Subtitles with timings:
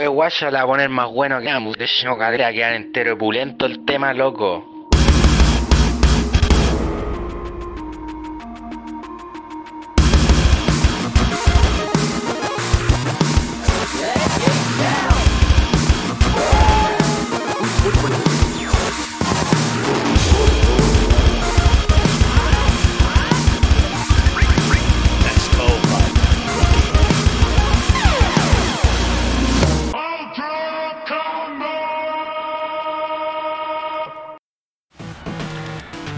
[0.00, 1.76] Oye, guacha, la poner más bueno que ambos.
[1.76, 4.79] De hecho, cadera, quedar entero pulento el tema, loco.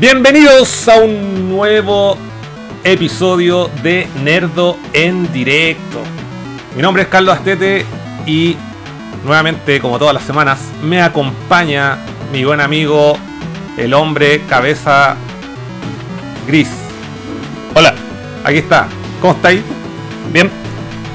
[0.02, 2.19] Bienvenidos a un nuevo
[2.83, 6.02] episodio de Nerdo en directo.
[6.75, 7.87] Mi nombre es Carlos Astete
[8.27, 8.56] y
[9.25, 11.98] nuevamente, como todas las semanas, me acompaña
[12.33, 13.16] mi buen amigo,
[13.77, 15.15] el hombre cabeza
[16.48, 16.69] gris.
[17.73, 17.95] Hola,
[18.42, 18.89] aquí está.
[19.20, 19.62] ¿Cómo estáis?
[20.33, 20.50] Bien.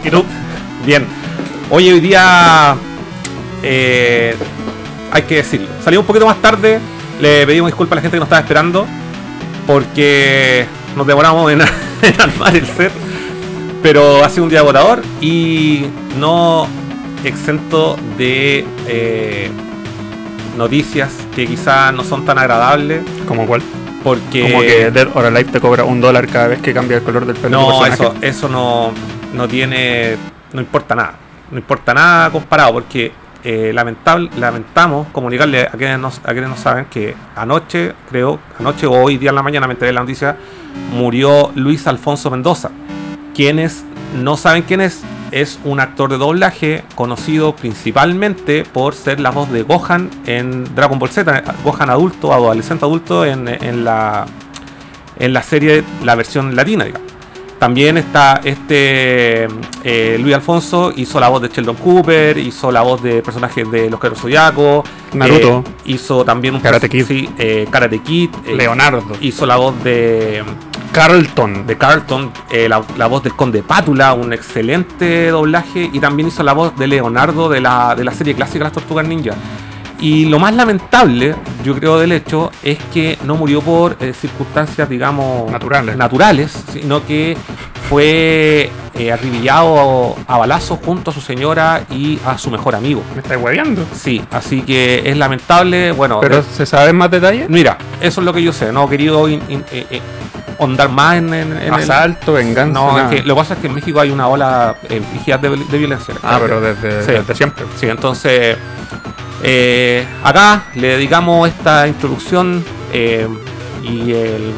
[0.01, 0.23] ¿Y tú?
[0.85, 1.05] Bien.
[1.69, 2.77] Hoy hoy día
[3.61, 4.33] eh,
[5.11, 5.67] hay que decirlo.
[5.83, 6.79] Salí un poquito más tarde
[7.19, 8.85] le pedimos disculpas a la gente que nos estaba esperando
[9.65, 10.65] porque
[10.95, 11.61] nos demoramos en,
[12.01, 12.91] en armar el set.
[13.83, 15.85] Pero ha sido un día agotador y
[16.19, 16.67] no
[17.23, 19.49] exento de eh,
[20.57, 23.01] noticias que quizás no son tan agradables.
[23.27, 23.61] ¿Como cuál?
[24.03, 24.41] Porque.
[24.41, 27.25] Como que Dead or Alive te cobra un dólar cada vez que cambia el color
[27.25, 27.57] del pelo.
[27.59, 27.93] de No, personaje.
[27.93, 28.91] eso, eso no,
[29.33, 30.17] no tiene.
[30.53, 31.13] No importa nada.
[31.51, 33.11] No importa nada comparado porque
[33.43, 38.87] eh, lamentable, lamentamos comunicarle a quienes, no, a quienes no saben que anoche, creo, anoche
[38.87, 40.37] o hoy día en la mañana me enteré de la noticia,
[40.91, 42.71] murió Luis Alfonso Mendoza.
[43.33, 43.83] Quienes
[44.21, 49.51] no saben quién es, es un actor de doblaje conocido principalmente por ser la voz
[49.51, 54.25] de Gohan en Dragon Ball Z, Gohan adulto, adolescente adulto en, en la
[55.19, 57.06] en la serie, la versión latina, digamos.
[57.59, 59.47] También está este
[59.83, 63.89] eh, Luis Alfonso, hizo la voz de Sheldon Cooper, hizo la voz de personajes de
[63.89, 65.63] Los Guerreros Zodiaco, Naruto.
[65.65, 67.05] eh, hizo también un Karate Kid.
[67.05, 69.03] sí, eh, Karate Kid, Leonardo.
[69.21, 70.43] hizo la voz de,
[70.91, 71.65] Carlton.
[71.65, 72.31] de Carlton,
[72.67, 76.85] la, la voz del Conde Pátula, un excelente doblaje, y también hizo la voz de
[76.87, 79.33] Leonardo de la, de la serie clásica Las Tortugas Ninja.
[79.99, 84.87] Y lo más lamentable, yo creo, del hecho, es que no murió por eh, circunstancias,
[84.87, 85.97] digamos, Naturales.
[85.97, 87.35] naturales, sino que
[87.89, 93.01] fue eh, acribillado a balazos junto a su señora y a su mejor amigo.
[93.15, 93.85] Me estás hueveando.
[93.95, 95.91] Sí, así que es lamentable.
[95.93, 97.49] Bueno, Pero eh, ¿se saben más detalles?
[97.49, 98.71] mira, eso es lo que yo sé.
[98.71, 100.01] No he querido in- in- eh,
[100.89, 102.73] más en, en- en el- Asalto, venganza.
[102.79, 105.49] No, es que lo que pasa es que en México hay una ola eh, de,
[105.49, 106.13] de violencia.
[106.23, 107.11] Ah, pero desde, Sí.
[107.13, 107.65] desde siempre.
[107.79, 108.57] Sí, entonces
[109.43, 113.27] eh, acá le dedicamos esta introducción eh,
[113.83, 114.53] y el,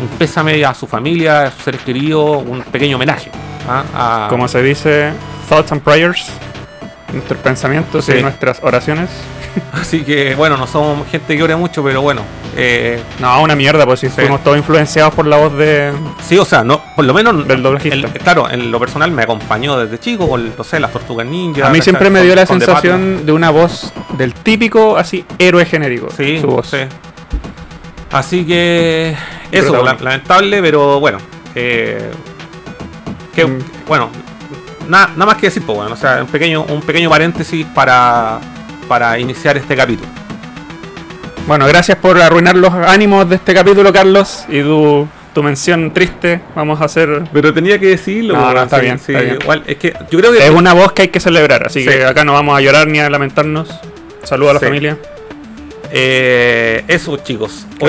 [0.00, 3.30] un pésame a su familia, a sus seres queridos, un pequeño homenaje.
[3.68, 4.26] ¿ah?
[4.26, 5.12] a- Como se dice,
[5.48, 6.26] thoughts and prayers.
[7.12, 8.12] Nuestros pensamientos Sí.
[8.18, 9.08] y nuestras oraciones.
[9.72, 12.22] Así que bueno, no somos gente que ore mucho, pero bueno.
[12.56, 14.12] eh, No, una mierda, pues si Sí.
[14.16, 15.92] fuimos todos influenciados por la voz de.
[16.26, 17.94] sí, o sea, no, por lo menos Del doblajista.
[17.94, 21.66] el- claro, en lo personal me acompañó desde chico con, no sé, las tortugas ninja.
[21.66, 25.24] A mí siempre me Con- dio la con sensación de una voz del típico, así,
[25.38, 26.08] héroe genérico.
[26.16, 26.66] Sí, su voz.
[26.68, 26.78] sí.
[28.10, 29.14] Así que
[29.52, 31.18] eso, la- lamentable, pero bueno.
[31.54, 32.10] eh,
[33.34, 33.58] que, Mm.
[33.86, 34.10] Bueno,
[34.88, 38.38] nada, nada más que decir, pues bueno, o sea, un pequeño, un pequeño paréntesis para,
[38.88, 40.08] para iniciar este capítulo.
[41.46, 44.44] Bueno, gracias por arruinar los ánimos de este capítulo, Carlos.
[44.48, 47.22] Y tu, tu mención triste, vamos a hacer.
[47.32, 49.38] Pero tenía que decirlo, No, no, está sí, bien, sí, está bien.
[49.40, 51.88] Igual, es que yo creo que Es una voz que hay que celebrar, así Sí.
[51.88, 53.68] que acá no vamos a llorar ni a lamentarnos.
[54.24, 54.98] Saludos a la familia.
[55.90, 57.66] Eh, eso, chicos.
[57.80, 57.86] No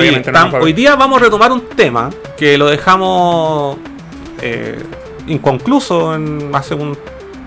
[0.60, 2.08] hoy día vamos a retomar un tema
[2.38, 3.76] que lo dejamos
[4.40, 4.78] eh,
[5.26, 6.96] inconcluso en hace un,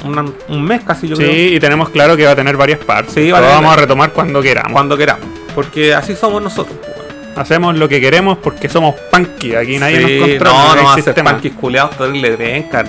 [0.03, 1.55] una- un mes casi, yo Sí, creo.
[1.55, 3.13] y tenemos claro que va a tener varias partes.
[3.13, 4.71] Sí, Lo vamos a retomar cuando queramos.
[4.71, 5.25] Cuando queramos.
[5.55, 6.75] Porque así somos nosotros.
[6.81, 6.93] pues.
[7.35, 9.55] Hacemos lo que queremos porque somos punky.
[9.55, 10.53] Aquí nadie Sí, nos controla.
[10.53, 11.31] no, no, no sistema.
[11.31, 11.95] punkis culeados
[12.37, 12.87] pencas.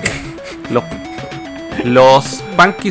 [0.69, 0.83] Los,
[1.83, 2.43] los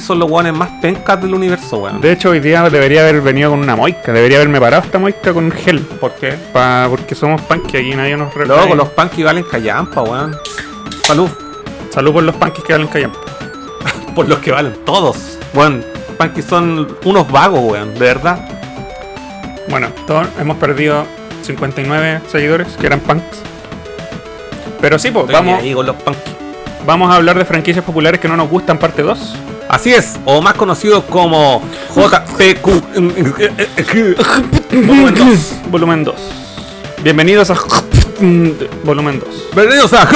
[0.03, 2.01] son los guanes más pencas del universo, weón.
[2.01, 4.13] De hecho, hoy día debería haber venido con una moica.
[4.13, 5.81] Debería haberme parado esta moica con gel.
[5.81, 6.35] ¿Por qué?
[6.53, 7.77] Pa- porque somos punky.
[7.77, 10.37] Aquí nadie nos Luego los punkis valen callampa, weón.
[11.05, 11.29] Salud.
[11.91, 13.19] Salud por los punkis que valen callampa.
[14.15, 15.39] Por los que valen todos.
[15.55, 15.85] Weón,
[16.19, 18.49] punkis son unos vagos, weón, de verdad.
[19.69, 21.05] Bueno, todos hemos perdido
[21.43, 23.25] 59 seguidores que eran punks.
[24.81, 25.97] Pero sí, pues, Estoy vamos, ahí con los
[26.87, 29.35] vamos a hablar de franquicias populares que no nos gustan, parte 2.
[29.69, 31.63] Así es, o más conocido como
[31.95, 32.69] JPQ.
[34.87, 35.55] Volumen 2.
[35.71, 36.15] Volumen 2.
[37.03, 37.57] Bienvenidos a
[38.85, 39.29] volumen 2.
[39.55, 40.07] Bienvenidos a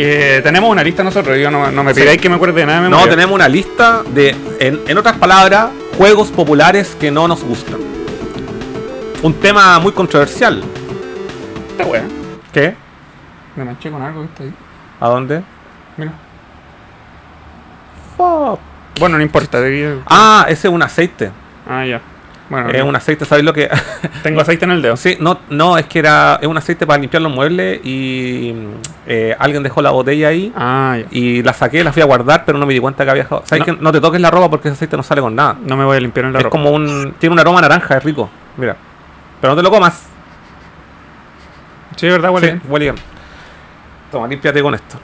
[0.00, 2.00] Eh, tenemos una lista nosotros, yo no, no me Sí.
[2.00, 5.16] pidáis que me acuerde de nada de No, tenemos una lista de, en, en otras
[5.16, 7.78] palabras, juegos populares que no nos gustan.
[9.22, 10.62] Un tema muy controversial.
[11.72, 12.04] Esta wea.
[12.52, 12.74] ¿Qué?
[13.56, 14.52] Me manché con algo que está ahí.
[15.00, 15.42] ¿A dónde?
[15.96, 16.12] Mira.
[19.00, 19.60] Bueno, no importa.
[19.60, 21.30] debí- Ah, ese es un aceite.
[21.68, 22.00] Ah, ya.
[22.50, 23.68] Bueno, Es un aceite, ¿sabéis lo que?
[24.22, 24.96] tengo aceite en el dedo.
[24.96, 28.54] sí, no, no, es que era es un aceite para limpiar los muebles y
[29.06, 31.06] eh, alguien dejó la botella ahí Ah, ya.
[31.10, 33.42] y la saqué, la fui a guardar, pero no me di cuenta que había dejado.
[33.44, 33.76] ¿Sabes No.
[33.76, 35.56] que no te toques la ropa porque ese aceite no sale con nada?
[35.62, 36.52] No me voy a limpiar en la es ropa.
[36.56, 37.14] como un.
[37.18, 38.30] Tiene un aroma naranja, es rico.
[38.56, 38.76] Mira.
[39.42, 40.04] Pero no te lo comas.
[41.96, 42.62] Sí, es verdad, huele Sí, bien.
[42.72, 42.96] huele bien.
[44.10, 44.98] Toma, límpiate con esto.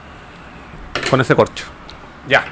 [1.09, 1.65] Con ese corcho.
[2.27, 2.43] Ya.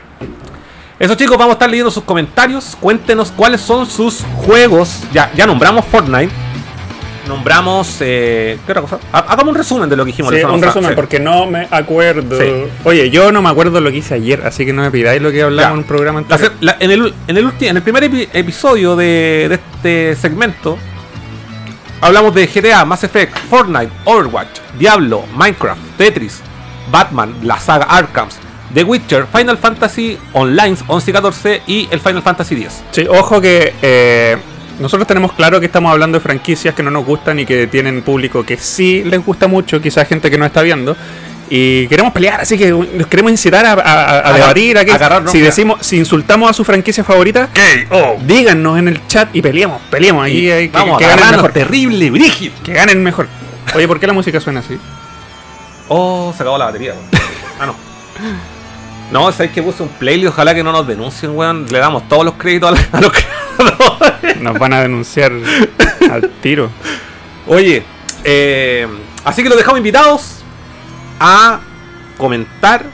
[1.03, 2.77] Eso chicos, vamos a estar leyendo sus comentarios.
[2.79, 5.01] Cuéntenos cuáles son sus juegos.
[5.11, 6.31] Ya, ya nombramos Fortnite.
[7.27, 7.97] Nombramos.
[7.99, 8.99] Eh, ¿Qué otra cosa?
[9.11, 10.33] Ha- Hagamos un resumen de lo que dijimos.
[10.33, 10.95] Sí, un resumen, Sí.
[10.95, 12.39] porque no me acuerdo.
[12.39, 12.47] Sí.
[12.85, 15.29] Oye, yo no me acuerdo lo que hice ayer, así que no me pidáis lo
[15.29, 15.71] que hablamos Ya.
[15.73, 16.53] en un programa anterior.
[16.61, 20.77] la- en, el, en, el ulti- en el primer epi- episodio de, de este segmento
[21.99, 26.39] hablamos de GTA, Mass Effect, Fortnite, Overwatch, Diablo, Minecraft, Tetris,
[26.91, 28.27] Batman, la saga Arkham,
[28.73, 32.83] The Witcher, Final Fantasy Online 11 y 14 y el Final Fantasy 10.
[32.91, 34.37] Sí, ojo que eh,
[34.79, 38.01] nosotros tenemos claro que estamos hablando de franquicias que no nos gustan y que tienen
[38.01, 40.95] público que sí les gusta mucho, quizás gente que no está viendo.
[41.49, 44.75] Y queremos pelear, así que nos queremos incitar a, a- a- a debatir.
[44.77, 47.49] A que, agarrarnos, si decimos, si insultamos a su franquicia favorita,
[48.25, 50.25] díganos en el chat y peleemos, peleemos.
[50.25, 51.51] Aquí hay que, Vamos que a ganen mejor.
[51.51, 52.55] terrible, brígido.
[52.63, 53.27] Que ganen mejor.
[53.75, 54.79] Oye, ¿por qué la música suena así?
[55.89, 56.95] Oh, se acabó la batería.
[57.59, 57.75] ah, no.
[59.13, 61.67] No, sabéis que puse un playlist, ojalá que no nos denuncien, weón.
[61.69, 64.41] Le damos todos los créditos a los creadores.
[64.41, 65.31] Nos van a denunciar
[66.11, 66.71] al tiro.
[67.45, 67.83] Oye,
[68.23, 68.87] eh,
[69.23, 70.37] así que los dejamos invitados
[71.19, 71.59] a
[72.17, 72.85] comentar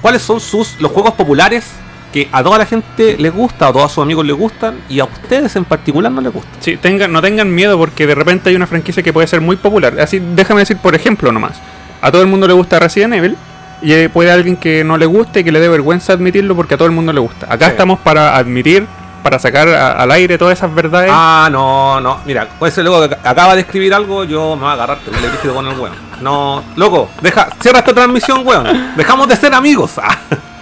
[0.00, 1.72] cuáles son sus los juegos populares
[2.12, 5.06] que a toda la gente les gusta, a todos sus amigos les gustan y a
[5.06, 6.50] ustedes en particular no les gusta.
[6.60, 9.56] Sí, tengan, no tengan miedo porque de repente hay una franquicia que puede ser muy
[9.56, 9.98] popular.
[9.98, 11.60] Así, déjame decir, por ejemplo, nomás.
[12.00, 13.36] A todo el mundo le gusta Resident Evil.
[13.82, 16.74] Y eh, puede alguien que no le guste y que le dé vergüenza admitirlo porque
[16.74, 17.46] a todo el mundo le gusta.
[17.50, 17.72] Acá Sí.
[17.72, 18.86] estamos para admitir,
[19.22, 21.10] para sacar a- al aire todas esas verdades.
[21.12, 24.70] Ah, no, no, mira, puede ser luego que acaba de escribir algo, yo me voy
[24.70, 25.94] a agarrar, te le con el weón.
[26.22, 28.94] No, loco, deja, cierra esta transmisión, weón.
[28.96, 29.92] Dejamos de ser amigos.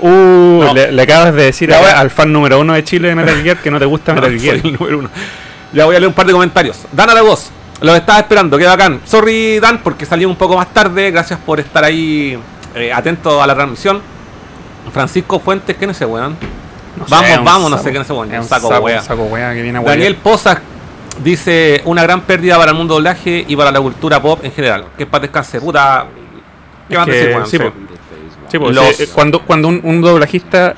[0.01, 0.75] Uh, no.
[0.75, 3.71] le, le acabas de decir al fan número uno de Chile de Metal Gear que
[3.71, 4.61] no te gusta no, Metal Gear.
[4.61, 5.09] soy el número uno.
[5.73, 6.77] Ya voy a leer un par de comentarios.
[6.93, 7.51] Dan a la voz.
[7.81, 9.01] Los estaba esperando, qué bacán.
[9.07, 11.11] Sorry, Dan, porque salí un poco más tarde.
[11.11, 12.39] Gracias por estar ahí
[12.75, 14.01] eh, atento a la transmisión.
[14.93, 16.37] Francisco Fuentes, ¿quién es ese weón?
[16.97, 18.33] No Vamos, vamos, no saco- sé quién es ese weón.
[18.35, 19.03] es Un saco saco, wea.
[19.03, 20.17] saco wea que viene a Daniel.
[20.17, 20.59] Pozas
[21.23, 24.87] dice una gran pérdida para el mundo doblaje y para la cultura pop en general.
[24.99, 26.07] Que para descanse, puta.
[26.89, 27.47] ¿Qué Es van a decir, weón?
[27.47, 27.73] sí, po.
[28.51, 30.75] Sí, Los- eh, cuando, cuando un, un doblajista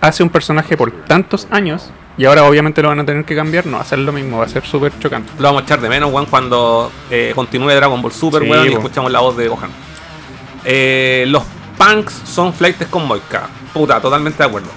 [0.00, 3.66] hace un personaje por tantos años y ahora obviamente lo van a tener que cambiar,
[3.66, 5.32] no va a ser lo mismo, va a ser súper chocante.
[5.38, 8.68] Lo vamos a echar de menos, weón, cuando eh, continúe Dragon Ball Super, Sí, weón,
[8.70, 9.70] y escuchamos la voz de Gohan.
[10.64, 11.42] Eh, los
[11.78, 13.48] punks son flights con Moika.
[13.72, 14.68] Puta, totalmente de acuerdo.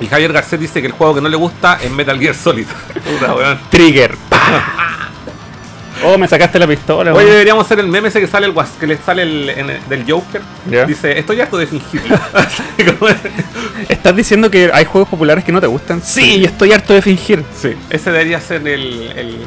[0.00, 2.66] Y Javier Garcés dice que el juego que no le gusta es Metal Gear Solid.
[3.04, 3.58] Puta, weón.
[3.70, 4.14] Trigger.
[6.04, 7.14] oh, me sacaste la pistola.
[7.14, 9.88] Oye, deberíamos hacer el meme ese que sale el que le sale el, en el-
[9.88, 10.42] del Joker.
[10.86, 12.18] Dice, estoy harto de fingirlo.
[13.88, 16.02] ¿Estás diciendo que hay juegos populares que no te gustan?
[16.02, 17.44] Sí, estoy harto de fingir.
[17.56, 19.38] sí, ese debería ser el, el,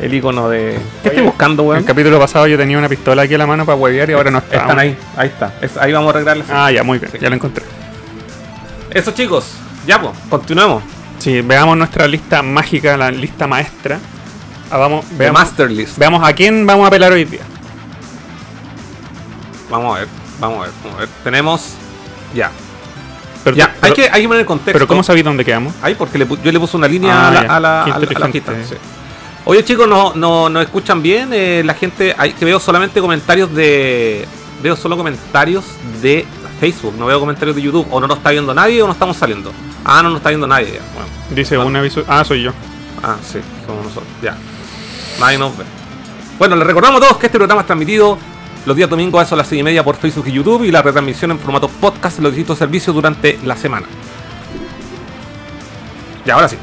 [0.00, 0.78] el icono de.
[1.02, 1.78] ¿Qué Oye, estoy buscando, En weón?
[1.80, 4.30] el capítulo pasado yo tenía una pistola aquí a la mano para huevear y ahora
[4.30, 4.56] no está.
[4.56, 5.52] Están ahí, ahí está.
[5.60, 6.46] Es- ahí vamos a arreglarles.
[6.50, 7.18] Ah, ya, muy bien, Sí.
[7.20, 7.64] ya lo encontré.
[8.90, 9.52] Eso, chicos.
[9.86, 10.82] Ya, pues, continuemos.
[11.18, 13.98] Sí, veamos nuestra lista mágica, la lista maestra.
[14.70, 15.98] Ah, vamos, The veamos, Master List.
[15.98, 17.40] veamos a quién vamos a pelar hoy día.
[19.70, 20.08] Vamos a ver,
[20.40, 21.08] vamos a ver, vamos a ver.
[21.22, 21.74] Tenemos.
[22.34, 22.50] Ya.
[23.44, 24.72] Pero, Ya, pero- hay que, hay que poner el contexto.
[24.72, 25.74] pero ¿cómo sabéis dónde quedamos?
[25.82, 27.56] Ahí, porque le yo le puse una línea Ah, a la, ya.
[27.56, 28.52] a la, Qué a la- a la inteligente.
[28.52, 28.80] lista, sí.
[29.50, 31.30] Oye, chicos, no, no, no escuchan bien.
[31.32, 32.14] Eh, la gente.
[32.16, 34.24] Hay, que veo solamente comentarios de.
[34.62, 35.64] Veo solo comentarios
[36.00, 36.24] de
[36.60, 36.94] Facebook.
[36.96, 37.84] No veo comentarios de YouTube.
[37.90, 39.50] O no nos está viendo nadie o no estamos saliendo.
[39.84, 40.74] Ah, no nos está viendo nadie.
[40.74, 40.80] ya.
[40.94, 41.08] Bueno.
[41.30, 41.68] Dice Bueno.
[41.68, 42.04] un aviso.
[42.06, 42.52] Ah, soy yo.
[43.02, 44.08] Ah, sí, somos nosotros.
[44.22, 44.36] Ya.
[45.18, 45.64] Nadie nos ve.
[46.38, 48.18] Bueno, les recordamos a todos que este programa es transmitido
[48.66, 50.70] los días domingos a eso a las 6 y media por Facebook y YouTube y
[50.70, 53.88] la retransmisión en formato podcast en los distintos servicios durante la semana.
[56.24, 56.56] Y ahora sí.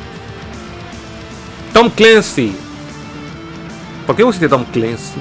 [1.73, 2.66] Tom Clancy.
[4.07, 5.19] ¿Por qué pusiste Tom Clancy?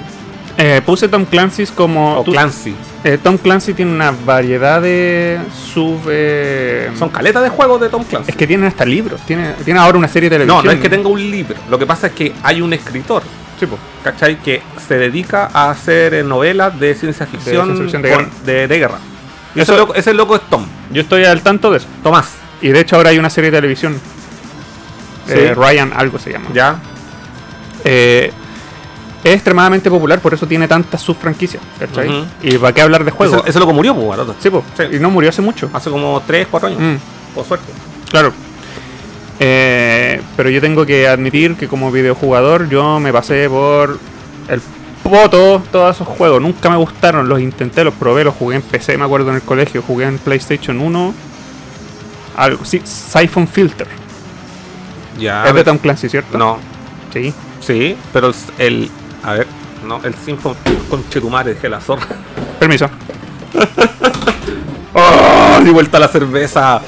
[0.57, 2.19] Eh, puse Tom Clancy's como.
[2.19, 2.73] O tú- Clancy.
[3.03, 5.37] eh, Tom Clancy tiene una variedad de
[5.71, 5.99] sub.
[6.09, 8.31] eh, Son caletas de juegos de Tom Clancy.
[8.31, 9.21] es que tiene hasta libros.
[9.27, 10.65] Tiene, tiene ahora una serie de no, televisión.
[10.65, 11.55] no es que tenga un libro.
[11.69, 13.21] Lo que pasa es que hay un escritor
[13.59, 13.79] Sí, pues.
[14.03, 14.37] ¿cachai?
[14.41, 18.31] Que se dedica a hacer eh, novelas de ciencia ficción, ciencia ficción de con- guerra.
[18.45, 18.97] de- de guerra.
[19.55, 21.87] Eso- ese, loco, ese loco es Tom, Yo estoy al tanto de eso.
[22.01, 22.29] Tomás.
[22.61, 23.99] Y de hecho ahora hay una serie de televisión.
[25.27, 25.33] Sí.
[25.53, 26.47] Ryan algo se llama.
[26.53, 26.79] ¿Ya?
[27.83, 28.31] Eh,
[29.29, 31.61] es extremadamente popular, por eso tiene tantas subfranquicias.
[31.79, 32.25] ¿Cachai?
[32.43, 33.39] ¿Y para qué hablar de juegos?
[33.41, 34.35] Ese, ese loco murió, pues, barato.
[34.39, 34.63] Sí, pues.
[34.75, 34.83] Sí.
[34.95, 35.69] Y no murió hace mucho.
[35.73, 36.79] Hace como 3, 4 años.
[36.81, 37.71] Mm, Por suerte.
[38.09, 38.31] claro.
[39.39, 43.99] Eh, pero yo tengo que admitir que como videojugador yo me pasé por
[44.49, 44.61] el
[45.03, 46.41] poto todos esos juegos.
[46.41, 49.41] Nunca me gustaron, los intenté, los probé, los jugué en PC, me acuerdo en el
[49.43, 51.13] colegio, jugué en PlayStation 1.
[52.35, 53.87] Algo, sí, Siphon Filter.
[55.19, 55.47] Ya.
[55.47, 56.37] es de Tom Clancy, ¿cierto?
[56.37, 56.57] No.
[57.13, 57.33] Sí.
[57.59, 58.89] Sí, pero el-
[59.23, 59.47] a ver,
[59.85, 60.55] no, el Sinfon
[60.89, 62.07] con Chetumare, dejé la zorra.
[62.59, 62.89] Permiso.
[64.93, 65.59] ¡Oh!
[65.63, 66.81] Di vuelta la cerveza.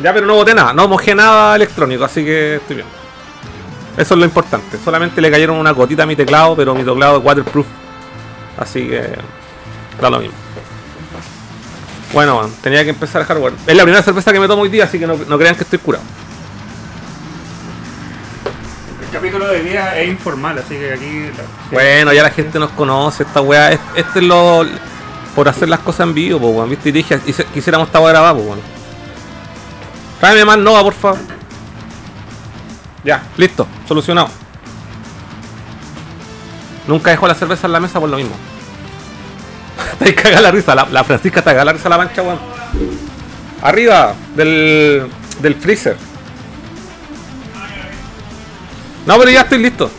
[0.00, 2.88] Ya, pero no boté nada, no mojé nada electrónico, así que estoy bien.
[3.96, 4.78] Eso es lo importante.
[4.82, 7.66] Solamente le cayeron una gotita a mi teclado, pero mi teclado es waterproof.
[8.58, 9.16] Así que
[10.00, 10.34] da lo mismo.
[12.12, 13.54] Bueno, man, tenía que empezar el hardware.
[13.66, 15.62] Es la primera cerveza que me tomo hoy día, así que no, no crean que
[15.62, 16.04] estoy curado.
[19.12, 21.30] Capítulo de día es informal, así que aquí.
[21.70, 23.70] Bueno, ya la gente nos conoce, esta weá.
[23.72, 24.64] es- Este es lo.
[25.34, 26.68] Por hacer las cosas en vivo, weón.
[26.70, 27.18] Viste, y dije,
[27.52, 28.60] quisiéramos esta weá grabada, pues, weón.
[30.20, 31.18] Tráeme más Nova, por favor.
[33.04, 34.28] Ya, listo, solucionado.
[36.86, 38.34] Nunca dejó la cerveza en la mesa por lo mismo.
[39.92, 42.38] Está ahí cagada la risa, la, la Francisca está cagada la risa la mancha, weón.
[43.62, 45.08] Arriba del,
[45.40, 45.96] del freezer.
[49.06, 49.90] No, pero ya estoy listo.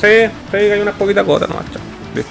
[0.00, 1.82] Sí, sí, hay unas poquitas gotas nomás, chao.
[2.14, 2.30] Listo.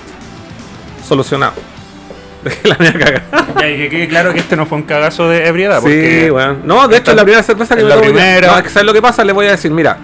[1.07, 1.53] Solucionado.
[2.43, 3.47] Dejé la mía cagada.
[3.59, 5.77] Ya, y que quede claro que este no fue un cagazo de ebriedad.
[5.77, 6.57] Sí, porque bueno.
[6.63, 8.47] No, de hecho es la primera cerveza que me la tomo primera.
[8.47, 9.23] No, es que ¿sabes lo que pasa?
[9.23, 9.97] Le voy a decir, mira.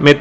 [0.00, 0.18] Me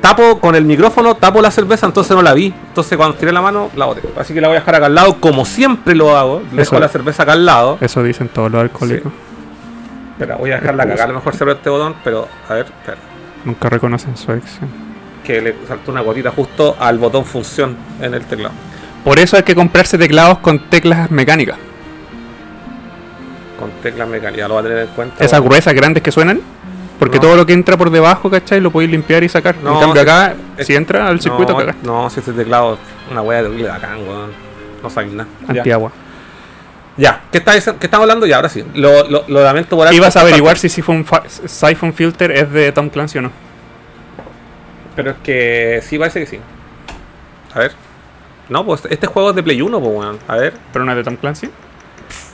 [0.00, 2.54] tapo con el micrófono, tapo la cerveza, entonces no la vi.
[2.68, 4.02] Entonces cuando tiré la mano, la boté.
[4.18, 6.42] Así que la voy a dejar acá al lado, como siempre lo hago.
[6.52, 6.80] Dejo Eso.
[6.80, 7.78] la cerveza acá al lado.
[7.80, 9.12] Eso dicen todos los alcohólicos.
[10.12, 11.00] Espera, voy a dejarla cagar.
[11.00, 13.09] A lo mejor cerró este botón, pero a ver, espera.
[13.44, 14.68] Nunca reconocen su acción.
[15.24, 18.54] Que le saltó una gotita justo al botón función en el teclado.
[19.04, 21.56] Por eso hay que comprarse teclados con teclas mecánicas.
[23.58, 25.24] Con teclas mecánicas, lo va a tener en cuenta.
[25.24, 26.40] Esas gruesas grandes que suenan.
[26.98, 27.22] Porque No.
[27.22, 28.60] todo lo que entra por debajo, ¿cachai?
[28.60, 29.56] Lo podéis limpiar y sacar.
[29.64, 31.86] No, en cambio acá, es- si entra al circuito, no, cagaste.
[31.86, 32.78] No, si ese teclado es
[33.10, 34.30] una wea de horrible de acá, weón.
[34.82, 35.28] No sabes nada.
[35.48, 35.60] Ya.
[35.60, 35.92] Antiagua.
[36.96, 37.52] Ya, ¿qué está?
[37.54, 38.36] ¿Qué estamos hablando ya?
[38.36, 38.64] Ahora sí.
[38.74, 39.92] Lo, lo, lo lamento por.
[39.92, 41.06] Ibas a averiguar si Siphon,
[41.46, 43.30] Siphon Filter es de Tom Clancy o no.
[44.96, 46.40] Pero es que sí, parece que sí.
[47.54, 47.72] A ver.
[48.48, 50.18] No, pues este juego es de Play 1, pues weón.
[50.28, 50.54] A ver.
[50.72, 51.48] ¿Pero no es de Tom Clancy?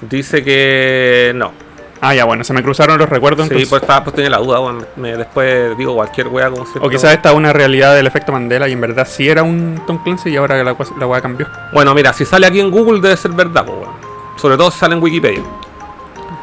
[0.00, 1.52] Dice que no.
[2.00, 3.68] Ah, ya, bueno, se me cruzaron los recuerdos Sí, entonces.
[3.70, 4.86] pues, estaba, pues tenía la duda, weón.
[4.96, 6.64] Me- después digo cualquier wea como.
[6.80, 9.80] O quizás esta es una realidad del efecto Mandela y en verdad sí era un
[9.86, 11.46] Tom Clancy y ahora la, la weá cambió.
[11.72, 14.05] Bueno, mira, si sale aquí en Google debe ser verdad, pues weón.
[14.36, 15.42] Sobre todo si sale en Wikipedia.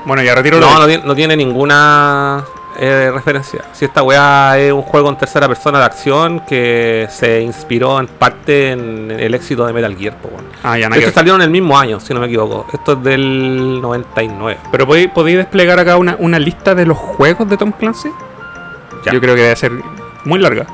[0.05, 2.43] Bueno, ya retiro No, no, tiene- no tiene ninguna
[2.77, 3.63] eh, referencia.
[3.71, 8.07] Si esta weá es un juego en tercera persona de acción que se inspiró en
[8.07, 10.45] parte en el éxito de Metal Gear, pues weón.
[10.63, 11.13] Ah, ya, hecho ver.
[11.13, 12.65] salieron en el mismo año, si no me equivoco.
[12.73, 14.59] Esto es del 99.
[14.71, 18.09] Pero podéis, podéis desplegar acá una, una lista de los juegos de Tom Clancy.
[19.05, 19.11] Ya.
[19.13, 19.71] Yo creo que debe ser
[20.25, 20.65] muy larga.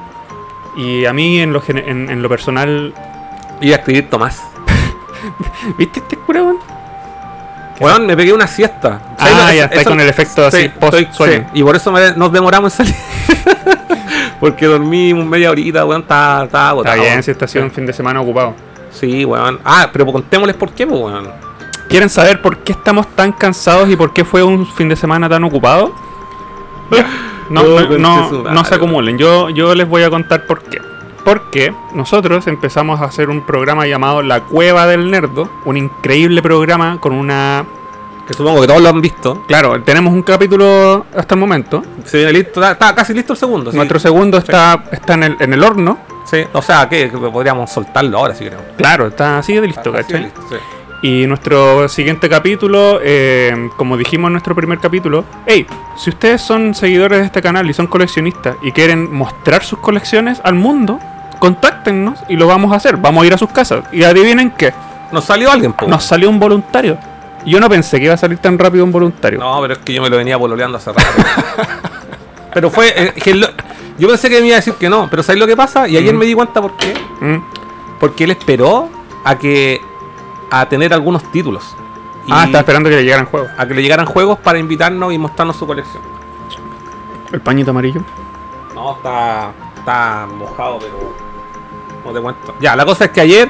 [0.77, 2.93] Y a mí, en lo, en, en lo personal.
[3.59, 4.41] Y a escribir Tomás.
[5.77, 6.41] ¿Viste este cura,
[7.79, 8.05] weón?
[8.05, 9.00] Me pegué una siesta.
[9.12, 11.45] Ah, ¿Sabes lo que- ya, está con el efecto así, post estoy- sueño.
[11.53, 13.00] sí, Y por eso me- nos demoramos en salir.
[14.39, 17.01] Porque dormí media horita, weón, estaba, estaba Está agotado.
[17.01, 18.53] bien, si está siendo un fin de semana ocupado.
[18.91, 19.59] Sí, weón.
[19.65, 21.29] Ah, pero contémosles por qué, pues, weón.
[21.89, 25.27] ¿Quieren saber por qué estamos tan cansados y por qué fue un fin de semana
[25.29, 25.93] tan ocupado?
[27.50, 29.17] No, Oh, no, conche no, su no se acumulen.
[29.17, 30.79] Yo, yo les voy a contar por qué.
[31.29, 36.98] Porque nosotros empezamos a hacer un programa llamado La Cueva del Nerdo, un increíble programa
[37.00, 37.67] con una...
[38.27, 39.43] Que supongo que todos lo han visto.
[39.48, 41.83] Claro, tenemos un capítulo hasta el momento.
[42.03, 43.69] Se viene listo, está, está casi listo el segundo.
[43.69, 43.77] sí.
[43.77, 46.00] Nuestro segundo está, está en, el, en el horno.
[46.25, 48.65] Sí, o sea, que podríamos soltarlo ahora si queremos.
[48.75, 50.24] Claro, está así de listo, de ¿cachai?
[50.24, 50.55] listo, sí.
[51.03, 56.74] Y nuestro siguiente capítulo, eh, como dijimos en nuestro primer capítulo, hey, si ustedes son
[56.74, 61.00] seguidores de este canal y son coleccionistas y quieren mostrar sus colecciones al mundo,
[61.39, 62.98] contáctenos y lo vamos a hacer.
[62.98, 63.84] Vamos a ir a sus casas.
[63.91, 64.74] Y adivinen qué,
[65.12, 65.88] Nos salió alguien, po.
[65.88, 66.98] nos salió un voluntario.
[67.46, 69.39] Yo no pensé que iba a salir tan rápido un voluntario.
[69.39, 71.08] No, pero es que yo me lo venía pololeando hace rato.
[72.53, 72.93] pero fue.
[72.96, 73.48] eh, que lo-
[73.98, 75.88] yo pensé que me iba a decir que no, pero ¿sabes lo que pasa?
[75.88, 76.17] Y ayer Mm.
[76.17, 76.93] me di cuenta por qué.
[77.22, 77.38] Mm.
[78.00, 78.89] Porque él esperó
[79.24, 79.81] a que.
[80.51, 81.63] a tener algunos títulos.
[82.25, 83.50] Y Ah, estaba esperando que le llegaran juegos.
[83.58, 86.01] a que le llegaran juegos para invitarnos y mostrarnos su colección.
[87.31, 88.01] El pañito amarillo.
[88.75, 89.51] No, está.
[89.77, 91.15] está mojado, pero
[92.06, 92.56] no te cuento.
[92.62, 93.50] Ya, la cosa es que ayer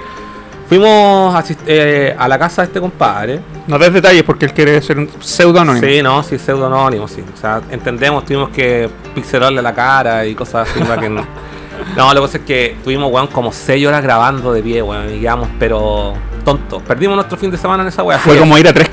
[0.67, 3.39] fuimos eh, a la casa de este compadre.
[3.67, 5.85] No des detalles porque él quiere ser un pseudo anónimo.
[5.85, 7.23] Sí, no, sí, pseudo anónimo, sí.
[7.33, 11.25] O sea, entendemos, tuvimos que pixelarle la cara y cosas así para que no.
[11.95, 15.21] No, la cosa es que tuvimos, weón, como 6 horas grabando de pie, weón, y
[15.21, 16.13] quedamos, pero
[16.43, 16.83] tontos.
[16.83, 18.19] Perdimos nuestro fin de semana en esa weá.
[18.19, 18.89] Fue como ir a tres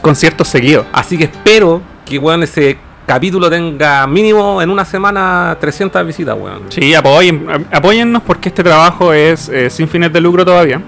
[0.00, 0.86] conciertos seguidos.
[0.92, 6.62] Así que espero que, weón, ese capítulo tenga mínimo en una semana 300 visitas, weón.
[6.68, 10.80] Sí, apoyen, apóyennos porque este trabajo es eh, sin fines de lucro todavía.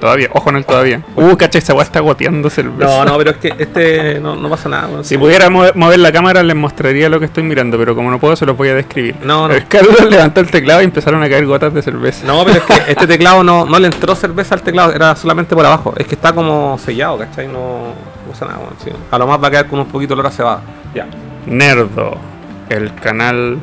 [0.00, 1.00] Todavía, ojo en el todavía.
[1.16, 2.98] Uh, cacha, esa weá está goteando cerveza.
[3.02, 5.02] No, no, pero es que este no, no pasa nada.
[5.02, 8.20] Si pudiera mo- mover la cámara les mostraría lo que estoy mirando, pero como no
[8.20, 9.16] puedo se los voy a describir.
[9.24, 9.54] No, no.
[9.54, 9.80] Es que
[10.10, 12.26] levantó el teclado y empezaron a caer gotas de cerveza.
[12.26, 15.56] No, pero es que este teclado no, no le entró cerveza al teclado, era solamente
[15.56, 15.94] por abajo.
[15.96, 17.48] Es que está como sellado, ¿cachai?
[17.48, 17.94] No,
[18.44, 18.90] nada, sí.
[19.10, 20.60] A lo más va a quedar con un poquito de olor a cebada.
[20.94, 21.06] Ya.
[21.46, 22.16] Nerdo,
[22.68, 23.58] el canal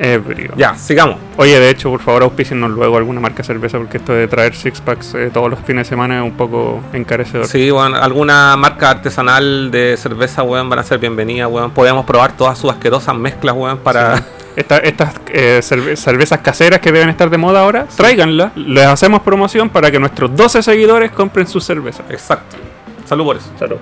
[0.00, 0.52] ebrio.
[0.56, 1.16] Ya, sigamos.
[1.36, 4.54] Oye, de hecho, por favor, auspíciennos luego alguna marca de cerveza porque esto de traer
[4.54, 7.46] six packs eh, todos los fines de semana es un poco encarecedor.
[7.46, 11.72] Sí, bueno, alguna marca artesanal de cerveza, weón, van a ser bienvenidas, weón.
[11.72, 14.22] Podemos probar todas sus asquerosas mezclas, weón, para...
[14.56, 18.56] Esta- estas eh, cerve- cervezas caseras que deben estar de moda ahora, tráiganlas.
[18.56, 22.04] Les hacemos promoción para que nuestros 12 seguidores compren sus cervezas.
[22.10, 22.56] Exacto.
[23.08, 23.50] Salud por eso.
[23.58, 23.76] Salud.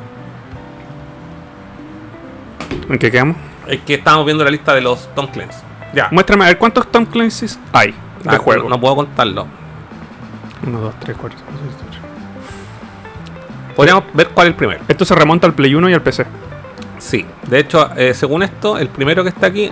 [2.88, 3.36] ¿En qué quedamos?
[3.66, 5.58] Es que estamos viendo la lista de los Tom Clancy.
[5.92, 6.08] Ya.
[6.12, 7.96] Muéstrame a ver cuántos Tom Clancy's hay de
[8.36, 8.64] Ah, juego.
[8.64, 9.46] No, no puedo contarlo.
[10.66, 11.96] 1, 2, 3, 4, 5, 6, 7,
[13.66, 13.74] 8.
[13.74, 14.80] Podríamos ver cuál es el primero.
[14.86, 16.26] Esto se remonta al Play 1 y al PC.
[16.98, 17.26] Sí.
[17.48, 19.70] De hecho, eh, según esto, el primero que está aquí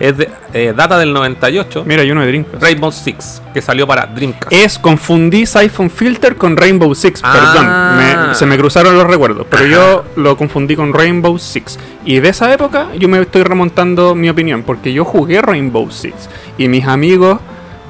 [0.00, 1.84] es de eh, data del 98.
[1.86, 2.62] Mira, hay uno de Dreamcast.
[2.62, 4.52] Rainbow Six, que salió para Dreamcast.
[4.52, 7.32] Es, confundí Siphon Filter con Rainbow Six, Ah.
[7.32, 8.28] perdón.
[8.28, 11.78] me- se me cruzaron los recuerdos, pero yo lo confundí con Rainbow Six.
[12.04, 16.14] Y de esa época yo me estoy remontando mi opinión, porque yo jugué Rainbow Six
[16.58, 17.38] y mis amigos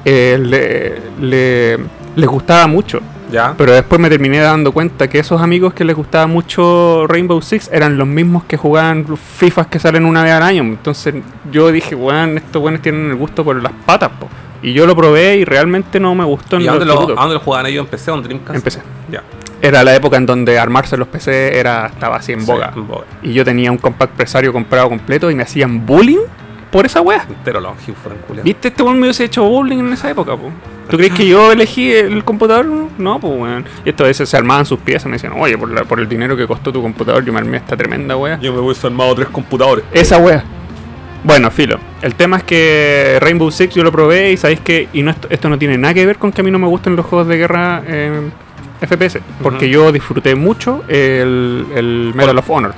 [0.05, 1.77] eh, le- le-
[2.15, 3.01] les gustaba mucho.
[3.31, 3.53] Ya.
[3.57, 7.69] Pero después me terminé dando cuenta que esos amigos que les gustaba mucho Rainbow Six
[7.71, 10.63] eran los mismos que jugaban FIFAs que salen una vez al año.
[10.63, 11.15] Entonces
[11.51, 14.27] yo dije, weón, estos weones tienen el gusto por las patas, po.
[14.61, 17.15] Y yo lo probé y realmente no me gustó en ¿Y a lo dónde, lo,
[17.15, 17.85] dónde lo jugaban ellos?
[17.85, 18.55] ¿Empecé o en Dreamcast?
[18.55, 18.81] Empecé.
[19.09, 19.23] Ya.
[19.61, 22.71] Era la época en donde armarse los PC era, estaba así en Sí, boga.
[22.75, 23.03] en boga.
[23.21, 26.19] Y yo tenía un compact presario comprado completo y me hacían bullying
[26.71, 26.99] por esa.
[27.29, 27.59] Entero
[28.27, 28.43] culiados.
[28.43, 28.67] ¿Viste?
[28.69, 30.51] Este weón me hubiese hecho bullying en esa época, po.
[30.89, 32.65] ¿Tú crees que yo elegí el computador?
[32.97, 33.65] No, pues weón.
[33.85, 36.09] Y esto a veces se armaban sus piezas me decían, oye, por, la- por el
[36.09, 38.39] dinero que costó tu computador, yo me armé esta tremenda wea.
[38.39, 39.85] Yo me hubiese armado tres computadores.
[39.91, 40.43] Esa wea.
[41.23, 41.77] Bueno, filo.
[42.01, 44.87] El tema es que Rainbow Six yo lo probé y sabéis que.
[44.93, 46.67] Y no, esto, esto no tiene nada que ver con que a mí no me
[46.67, 48.29] gusten los juegos de guerra eh,
[48.81, 49.19] FPS.
[49.43, 52.73] Porque yo disfruté mucho el, el Medal of Honor.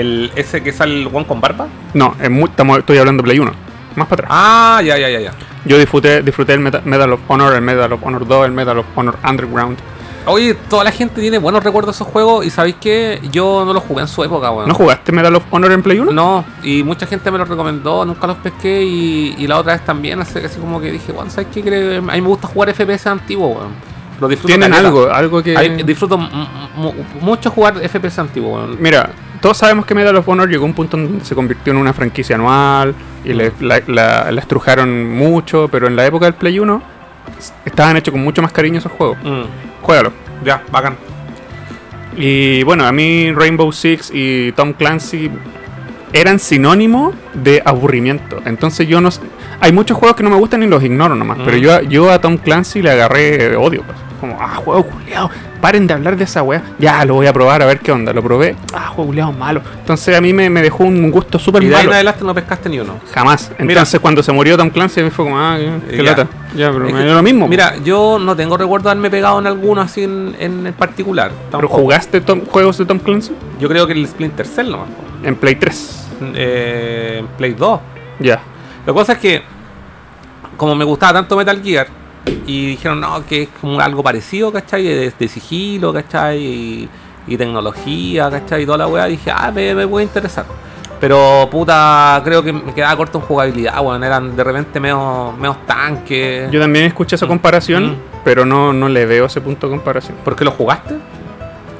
[0.00, 1.66] El, ese que sale el one con barba.
[1.94, 3.52] No, es mu- estamos- estoy hablando de Play 1.
[3.96, 4.28] Más para atrás.
[4.32, 5.30] Ah, ya, ya, ya, ya.
[5.64, 8.78] Yo disfruté, disfruté el Meta- Medal of Honor, el Medal of Honor 2, el Medal
[8.78, 9.78] of Honor Underground.
[10.26, 13.74] Oye, toda la gente tiene buenos recuerdos de esos juegos y sabéis que yo no
[13.74, 14.66] los jugué en su época, weón.
[14.68, 16.12] ¿No jugaste Medal of Honor en Play 1?
[16.12, 19.84] No, y mucha gente me lo recomendó, nunca los pesqué y, y la otra vez
[19.84, 21.60] también, así, así como que dije, weón, ¿sabes qué?
[21.98, 23.68] A mí me gusta jugar FPS antiguo, weón.
[24.18, 25.56] Lo disfruto Tienen algo, algo que...
[25.58, 26.16] Ahí disfruto
[27.20, 28.76] mucho jugar FPS antiguo, weón.
[28.80, 29.10] Mira,
[29.44, 31.92] todos sabemos que Medal of Honor llegó a un punto donde se convirtió en una
[31.92, 32.94] franquicia anual
[33.26, 36.82] y le, la, la- la estrujaron mucho, pero en la época del Play 1
[37.66, 39.18] estaban hechos con mucho más cariño esos juegos.
[39.22, 39.42] Mm,
[39.82, 40.12] Juégalo.
[40.42, 40.96] ya, bacán.
[42.16, 45.30] Y bueno, a mí Rainbow Six y Tom Clancy
[46.14, 48.40] eran sinónimo de aburrimiento.
[48.46, 49.10] Entonces yo no...
[49.60, 51.38] Hay muchos juegos que no me gustan y los ignoro nomás.
[51.44, 51.60] Pero Mm.
[51.60, 53.82] yo, yo a Tom Clancy le agarré odio.
[53.82, 53.98] pues.
[54.28, 55.30] Como, ah, juego culiado.
[55.60, 56.62] Paren de hablar de esa weá.
[56.78, 58.12] Ya, lo voy a probar a ver qué onda.
[58.12, 58.54] Lo probé.
[58.74, 59.62] Ah, juego culiado malo.
[59.80, 61.90] Entonces a mí me, me dejó un gusto súper Y de ahí malo.
[61.90, 62.94] en adelante no pescaste ni uno.
[63.12, 63.50] Jamás.
[63.58, 66.02] Entonces cuando se murió Tom Clancy mí fue como, ah, qué, qué Ya.
[66.10, 66.26] lata.
[66.54, 67.48] Ya, pero Es me dio lo mismo.
[67.48, 71.30] Mira, yo no tengo recuerdo de haberme pegado en alguno así en, en particular.
[71.50, 73.32] ¿Pero jugaste Tom- juegos de Tom Clancy?
[73.58, 74.88] Yo creo que el Splinter Cell nomás.
[75.24, 76.08] En Play 3.
[76.34, 77.80] Eh, en Play 2.
[78.20, 78.40] Ya.
[78.86, 79.42] Lo que pasa es que,
[80.56, 81.88] como me gustaba tanto Metal Gear,
[82.46, 84.82] y dijeron, no, que es como algo parecido, ¿cachai?
[84.84, 86.38] De, de sigilo, ¿cachai?
[86.42, 86.88] Y,
[87.26, 88.62] y tecnología, ¿cachai?
[88.62, 90.44] Y toda la weá, dije, ah, me, me puede interesar.
[91.00, 94.02] Pero, puta, creo que me quedaba corto en jugabilidad, weón.
[94.04, 96.50] Eran de repente medio, medio tanques.
[96.50, 97.28] Yo también escuché esa Mm.
[97.28, 97.96] comparación, Mm.
[98.24, 100.16] pero no, no le veo ese punto de comparación.
[100.24, 100.94] ¿Por qué lo jugaste?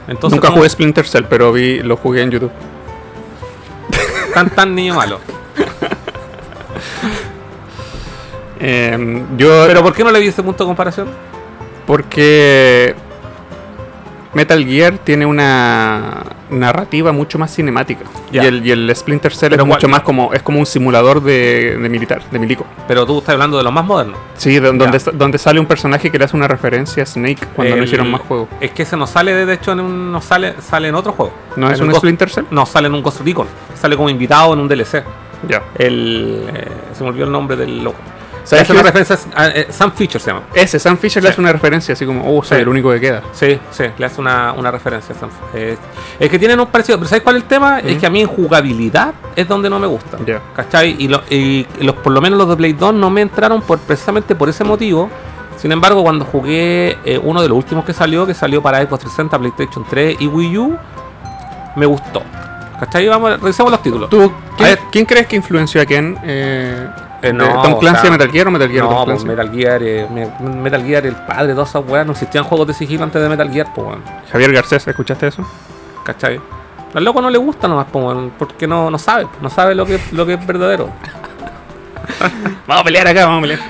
[0.09, 2.51] Entonces, Nunca ¿cómo jugué Splinter Cell, pero vi, lo jugué en YouTube.
[4.35, 5.21] tan, tan niño malo?
[8.61, 11.09] Eh, yo, ¿Pero por qué no le vi ese punto de comparación?
[11.87, 12.95] porque
[14.33, 18.05] Metal Gear tiene una narrativa mucho más cinemática.
[18.33, 21.23] Y, el, y el Splinter Cell Pero es mucho más como es como un simulador
[21.23, 22.65] de, de militar, de milico.
[22.89, 24.19] Pero tú estás hablando de los más modernos.
[24.37, 27.77] Sí, de- donde, donde sale un personaje que le hace una referencia a Snake cuando
[27.77, 28.49] no hicieron más juegos.
[28.61, 31.33] Es que ese no sale, de hecho, en un, no sale, sale en otro juego.
[31.57, 32.45] ¿No es En un Ghost- Splinter Cell?
[32.51, 33.47] No, sale en un Ghost Recon.
[33.75, 35.05] Sale como invitado en un DLC.
[35.47, 35.63] Ya.
[35.79, 37.99] El, eh, se me olvidó el nombre del loco.
[38.45, 39.19] ¿Sabes ¿Sabes una referencia?
[39.35, 40.43] a- eh, Sam Fisher se llama.
[40.55, 42.63] Ese, Sam Fisher le hace una referencia así como, oh, soy Sí.
[42.63, 43.23] el único que queda.
[43.33, 45.15] Sí, sí, le hace una, una referencia.
[45.15, 45.77] a Sam- eh,
[46.21, 46.99] es que tienen un parecido.
[46.99, 47.81] Pero ¿sabes cuál es el tema?
[47.81, 50.19] Es que a mí en jugabilidad es donde no me gusta.
[50.27, 50.41] Ya.
[50.55, 50.95] ¿Cachai?
[50.99, 53.79] Y, lo- y los, por lo menos los de Play 2 no me entraron por,
[53.79, 55.09] precisamente por ese motivo.
[55.57, 59.05] Sin embargo, cuando jugué eh, uno de los últimos que salió, que salió para Xbox
[59.05, 60.77] 360, PlayStation 3 y Wii U,
[61.77, 62.23] me gustó.
[62.79, 63.09] ¿Cachai?
[63.09, 64.11] Vamos, revisemos los títulos.
[64.11, 66.19] ¿Tú, quién, quién crees que influenció a Ken?
[66.25, 69.05] Eh, de no, ¿Tom o Clancy sea, a Metal Gear o Metal Gear No, Tom
[69.07, 69.25] pues?
[69.25, 72.67] Metal Gear, eh, Me- Metal Gear, el padre de todas esas weas, no existían juegos
[72.67, 74.03] de sigilo antes de Metal Gear, pues weón.
[74.31, 75.45] Javier Garcés, ¿escuchaste eso?
[76.05, 76.41] ¿Cachai?
[76.95, 79.99] Al loco no le gusta nomás, weón, porque no, no sabe, no sabe lo que,
[80.13, 80.91] lo que es verdadero.
[82.67, 83.61] Vamos a pelear acá, vamos a pelear.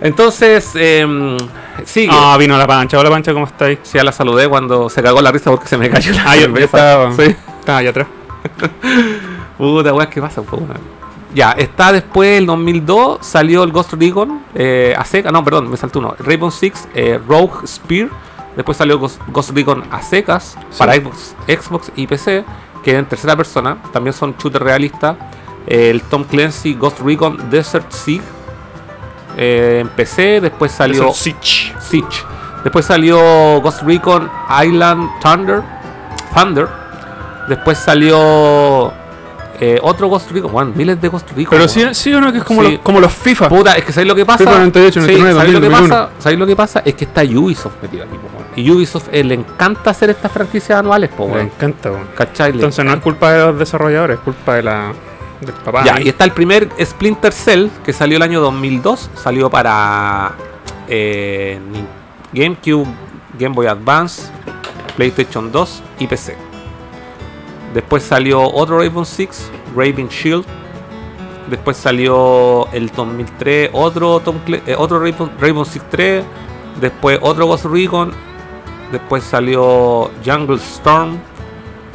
[0.00, 1.36] Entonces, eh,
[1.84, 2.10] sigue.
[2.12, 2.98] Ah, vino la pancha.
[2.98, 3.78] Hola pancha, ¿cómo estáis?
[3.82, 6.36] Sí, ya la saludé cuando se cagó la risa porque se me cayó la Ah,
[6.36, 7.34] yo, estaba, Sí.
[7.60, 8.06] estaba allá atrás.
[9.58, 10.42] Puta weá, ¿qué pasa?
[10.42, 10.60] po?
[11.34, 15.98] Ya, está después el 2002, salió el Ghost Recon, eh, a no, perdón, me saltó
[15.98, 18.08] uno, Rainbow Six, eh, Rogue Spear,
[18.54, 22.44] después salió Ghost, Ghost Recon a secas para Xbox, Xbox y PC,
[22.82, 25.16] que en tercera persona, también son shooters realistas,
[25.66, 28.22] eh, el Tom Clancy Ghost Recon Desert Sea,
[29.36, 31.12] eh, en PC, después salió...
[31.12, 31.74] Siege.
[31.80, 32.24] Siege.
[32.64, 34.30] Después salió Ghost Recon
[34.64, 35.62] Island Thunder.
[36.34, 36.68] Thunder.
[37.48, 38.92] Después salió
[39.60, 40.52] eh, otro Ghost Recon.
[40.52, 41.46] Bueno, miles de Ghost Recon.
[41.50, 42.72] Pero sí, sí o no, que es como, Sí.
[42.72, 43.48] los, como los FIFA.
[43.48, 44.38] Puta, es que ¿sabéis lo que pasa?
[44.38, 45.94] FIFA 98, 99, ¿sabéis lo que 2001?
[45.94, 46.10] pasa?
[46.18, 46.82] ¿Sabéis lo que pasa?
[46.84, 48.28] Es que está Ubisoft metido aquí, po.
[48.60, 51.40] Y Ubisoft eh, le encanta hacer estas franquicias anuales, po, weón.
[51.46, 52.08] encanta, weón.
[52.16, 52.52] ¿Cachai?
[52.52, 54.92] Le Entonces no es culpa de los desarrolladores, es culpa de la,
[55.40, 55.84] del papá.
[55.84, 59.10] Ya, y está el primer Splinter Cell que salió el año 2002.
[59.14, 60.32] Salió para
[60.88, 61.58] eh,
[62.32, 62.86] GameCube,
[63.38, 64.22] Game Boy Advance,
[64.96, 66.36] PlayStation 2 y PC.
[67.76, 70.46] Después salió otro Raven Six, Raven Shield.
[71.50, 76.24] Después salió el 2003, otro, Tom eh, otro Raven, Raven Six 3.
[76.80, 78.12] Después otro Ghost Recon.
[78.90, 81.18] Después salió Jungle Storm.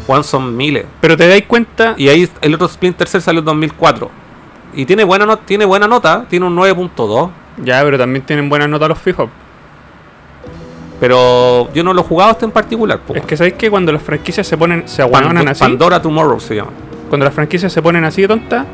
[0.08, 0.86] One son miles.
[1.00, 4.12] Pero te dais cuenta, Y ahí el otro Splinter Cell salió en 2004.
[4.76, 7.32] Y tiene buena, no- tiene buena nota, tiene un 9.2.
[7.64, 9.26] ya, pero también tienen buenas notas los FIFA.
[11.02, 13.00] Pero yo no lo he jugado este en particular.
[13.00, 13.14] po.
[13.16, 16.56] Es que sabéis que cuando las franquicias se ponen, se aguanan así, Pandora Tomorrow se
[16.56, 16.70] llama.
[17.10, 18.66] cuando las franquicias se ponen así de tonta,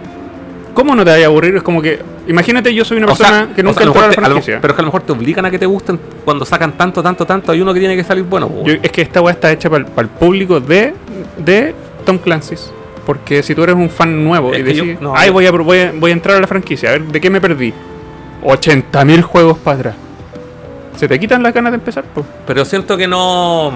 [0.73, 1.55] ¿cómo no te vaya a aburrir?
[1.55, 3.85] Es como que, imagínate, yo soy una O sea, persona que o nunca sea, a
[3.85, 4.59] lo entró a la mejor te- a lo- franquicia.
[4.61, 7.01] pero es que a lo mejor te obligan a que te gusten cuando sacan tanto,
[7.01, 7.51] tanto, tanto.
[7.53, 8.51] Hay uno que tiene que salir bueno.
[8.65, 10.93] Yo- es que esta weá está hecha para el, público de,
[11.37, 11.73] de
[12.05, 12.71] Tom Clancy's.
[13.05, 15.45] Porque si tú eres un fan nuevo Es y yo- decís, no, ay, yo- voy
[15.45, 17.73] a, voy, a, voy a entrar a la franquicia, a ver, ¿de qué me perdí?
[18.43, 19.95] 80.000 juegos para atrás.
[20.97, 22.25] Se te quitan las ganas de empezar, pues.
[22.45, 23.71] Pero siento que no.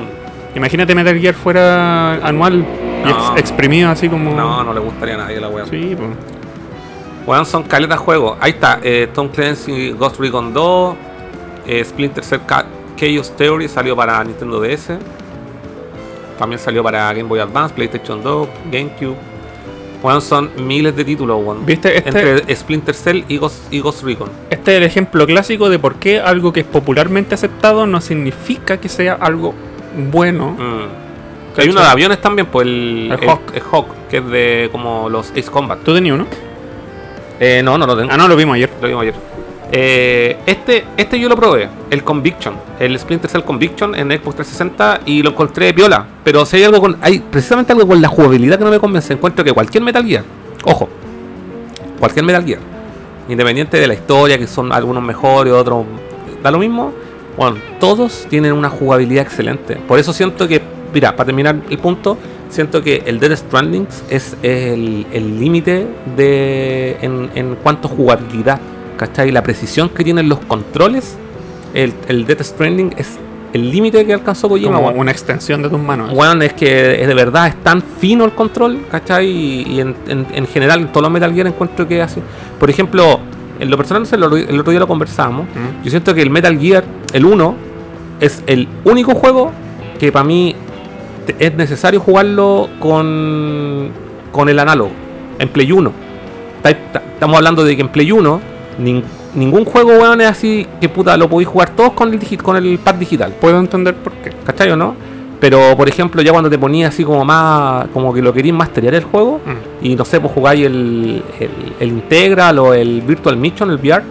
[0.55, 2.65] Imagínate Metal Gear fuera anual
[3.05, 3.10] y No.
[3.36, 4.36] ex- exprimido así como...
[4.36, 5.65] No, no le gustaría a nadie la wea.
[5.65, 6.10] Sí, pues.
[7.25, 8.38] Weón, son caletas juegos.
[8.41, 10.95] Ahí está, eh, Tom Clancy Ghost Recon 2,
[11.67, 12.65] eh, Splinter Cell Ca-
[12.97, 14.97] Chaos Theory salió para Nintendo DS.
[16.38, 19.15] También salió para Game Boy Advance, PlayStation 2, GameCube.
[20.03, 21.65] Weón, son miles de títulos, weón.
[21.65, 21.95] ¿Viste?
[21.95, 24.29] Este, Entre Splinter Cell y Ghost, y Ghost Recon.
[24.49, 28.77] este es el ejemplo clásico de por qué algo que es popularmente aceptado no significa
[28.77, 29.53] que sea algo
[30.11, 30.51] bueno.
[30.57, 31.59] Mm.
[31.59, 33.41] Hay uno de aviones también, pues el, El Hawk.
[33.53, 35.79] el Hawk, que es de como los Ace Combat.
[35.83, 36.25] ¿Tú tenías uno?
[37.39, 38.09] Eh, no, no lo tengo.
[38.11, 38.69] Ah, no, lo vimos ayer.
[38.81, 39.15] Lo vimos ayer.
[39.73, 45.01] Eh, este, este yo lo probé, el Conviction, el Splinter Cell Conviction en Xbox 360
[45.05, 46.05] y lo encontré piola.
[46.25, 46.97] Pero si hay algo con.
[47.01, 49.13] Hay precisamente algo con la jugabilidad que no me convence.
[49.13, 50.23] Encuentro que cualquier Metal Gear,
[50.65, 50.89] ojo,
[51.99, 52.60] cualquier Metal Gear,
[53.29, 55.86] independiente de la historia, que son algunos mejores, otros.
[56.43, 56.91] Da lo mismo.
[57.38, 59.75] Bueno, todos tienen una jugabilidad excelente.
[59.75, 60.62] Por eso siento que,
[60.93, 62.17] mira, para terminar el punto,
[62.49, 68.60] siento que el Dead Stranding es el el límite de en, en cuanto a jugabilidad.
[69.01, 69.31] ¿Cachai?
[69.31, 71.17] La precisión que tienen los controles,
[71.73, 73.17] el, el Death Stranding es
[73.51, 74.75] el límite que alcanzó Kojima.
[74.79, 76.11] Como una extensión de tus manos.
[76.13, 79.27] Weón, es que es de verdad es tan fino el control, ¿cachai?
[79.27, 82.21] Y, y en, en- en general, en todos los Metal Gear encuentro que así.
[82.59, 83.19] Por ejemplo,
[83.59, 84.23] en lo personal, el
[84.59, 85.47] otro- día lo conversamos.
[85.47, 85.83] Mm.
[85.83, 87.55] Yo siento que el Metal Gear, el 1,
[88.19, 89.51] es el único juego
[89.99, 90.55] que para mí
[91.39, 93.89] es necesario jugarlo con,
[94.31, 94.91] con el análogo,
[95.39, 95.91] en Play 1.
[96.57, 98.41] Está- está- Estamos hablando de que en Play 1
[98.79, 99.03] nin-
[99.36, 102.77] ningún juego, weón, es así que puta, lo podéis jugar todos con el, con el
[102.79, 103.34] pad digital.
[103.39, 104.31] Puedo entender por qué.
[104.45, 104.95] ¿Cachai o no?
[105.39, 108.93] Pero, por ejemplo, ya cuando te ponías así como más, como que lo querías masterear
[108.93, 109.86] el juego, Mm.
[109.86, 114.03] y no sé, pues jugáis el, el, el Integral o el Virtual Mission, el VR,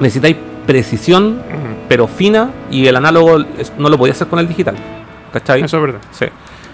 [0.00, 1.74] necesitáis precisión, Ujú.
[1.88, 3.38] pero fina, y el análogo
[3.78, 4.74] no lo podía hacer con el digital.
[5.32, 5.62] ¿Cachai?
[5.62, 6.00] Eso es verdad.
[6.10, 6.26] Sí.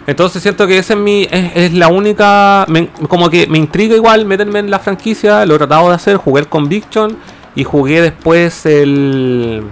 [0.07, 1.23] Entonces siento que esa es mi.
[1.31, 2.65] Es, es la única.
[2.69, 5.45] me- como que me intriga igual meterme en la franquicia.
[5.47, 6.17] Lo he tratado de hacer.
[6.17, 7.17] Jugué el Conviction.
[7.55, 9.63] Y jugué después el.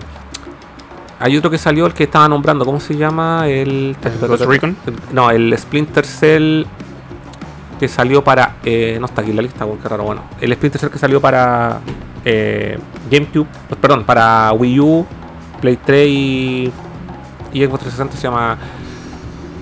[1.20, 2.64] Hay otro que salió, el que estaba nombrando.
[2.64, 3.48] ¿Cómo se llama?
[3.48, 3.96] El.
[4.28, 4.76] Ghost Recon?
[5.12, 6.64] No, el Splinter Cell.
[7.80, 8.56] Que salió para.
[8.64, 10.04] eh, no está aquí en la lista, qué raro.
[10.04, 11.80] Bueno, el Splinter Cell que salió para.
[12.24, 12.78] eh,
[13.10, 13.46] GameCube.
[13.68, 15.06] pues, perdón, para Wii U,
[15.60, 16.72] Play 3 y.
[17.52, 18.58] Y Xbox 360 se llama.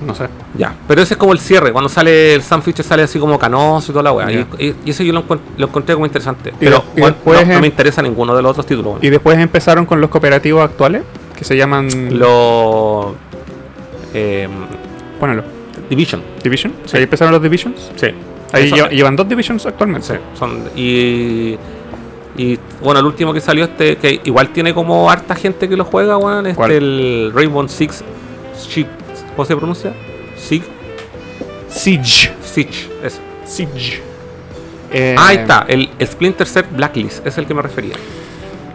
[0.05, 0.25] No sé.
[0.59, 3.39] Ya, pero ese es como el cierre, cuando sale el Sam Fisher sale así como
[3.39, 4.31] canoso y toda la weá.
[4.31, 4.47] Ya.
[4.59, 5.25] Y, y- y ese yo lo,
[5.57, 6.53] lo encontré como interesante.
[6.59, 8.99] Pero y bueno, no, me interesa ninguno de los otros títulos.
[9.03, 11.03] Y después empezaron con los cooperativos actuales,
[11.37, 11.89] que se llaman...
[12.19, 13.15] Los
[14.15, 14.49] eh,
[15.21, 15.43] Pónelo.
[15.89, 16.23] Division.
[16.43, 16.73] Division.
[16.93, 17.91] Ahí empezaron los Divisions.
[17.97, 18.09] Sí.
[18.53, 20.07] Ahí Eso- llevan, dos Divisions actualmente.
[20.07, 21.57] sí, son y
[22.39, 25.85] y bueno, el último que salió este que igual tiene como harta gente que lo
[25.87, 26.71] juega, weón, ¿Cuál?
[26.71, 28.05] este el Rainbow Six
[28.55, 28.89] Siege,
[29.37, 29.93] ¿cómo se pronuncia?
[30.37, 30.63] Sig
[31.69, 32.33] Siege.
[32.43, 33.19] Siege, eso.
[33.45, 34.01] Siege.
[34.93, 37.95] Eh, Ah, ahí está, el Splinter Cell Blacklist, es el que me refería.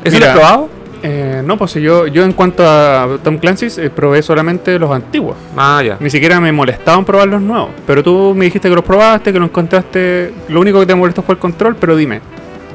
[0.03, 0.69] ¿Ese lo Mira, has probado?
[1.03, 5.35] eh, no, pues yo, yo en cuanto a Tom Clancy's eh, probé solamente los antiguos.
[5.57, 5.97] Ah, ya.
[5.99, 7.69] Ni siquiera me molestaban probar los nuevos.
[7.87, 10.33] Pero tú me dijiste que los probaste, que lo encontraste.
[10.49, 12.19] Lo único que te molestó fue el control, pero dime,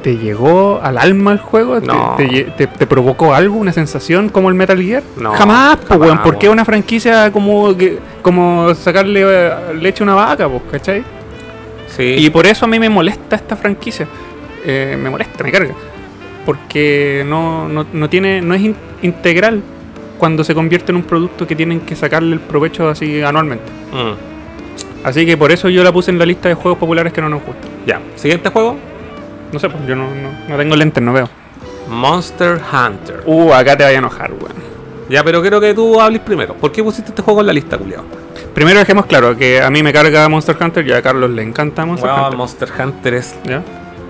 [0.07, 1.81] ¿te llegó al alma el juego?
[1.81, 2.14] ¿Te- No.
[2.16, 5.03] ¿Te, te- te provocó algo, una sensación como el Metal Gear?
[5.16, 6.23] No, jamás, pues, weón.
[6.23, 11.03] ¿Por qué una franquicia como, que, como sacarle eh, leche a una vaca, pues, cachai?
[11.88, 12.14] Sí.
[12.19, 14.07] Y por eso a mí me molesta esta franquicia.
[14.64, 15.75] Eh, me molesta, me carga.
[16.45, 19.61] Porque no, no, no tiene, no es in- integral
[20.19, 23.64] cuando se convierte en un producto que tienen que sacarle el provecho así anualmente.
[23.92, 27.21] Mm, Así que por eso yo la puse en la lista de juegos populares que
[27.21, 27.71] no nos gustan.
[27.87, 28.01] Ya.
[28.16, 28.77] Siguiente juego:
[29.52, 31.28] No sé, pues yo no, no, no tengo lentes, no veo.
[31.88, 33.22] Monster Hunter.
[33.26, 34.54] Uh, acá te vaya a enojar, weón.
[35.09, 36.54] Ya, pero quiero que tú hables primero.
[36.54, 38.04] ¿Por qué pusiste este juego en la lista, culiao?
[38.54, 41.85] Primero dejemos claro que a mí me carga Monster Hunter y a Carlos le encanta
[41.87, 42.37] Monster Hunter.
[42.37, 43.37] Monster Hunter es.
[43.44, 43.62] ¿Ya?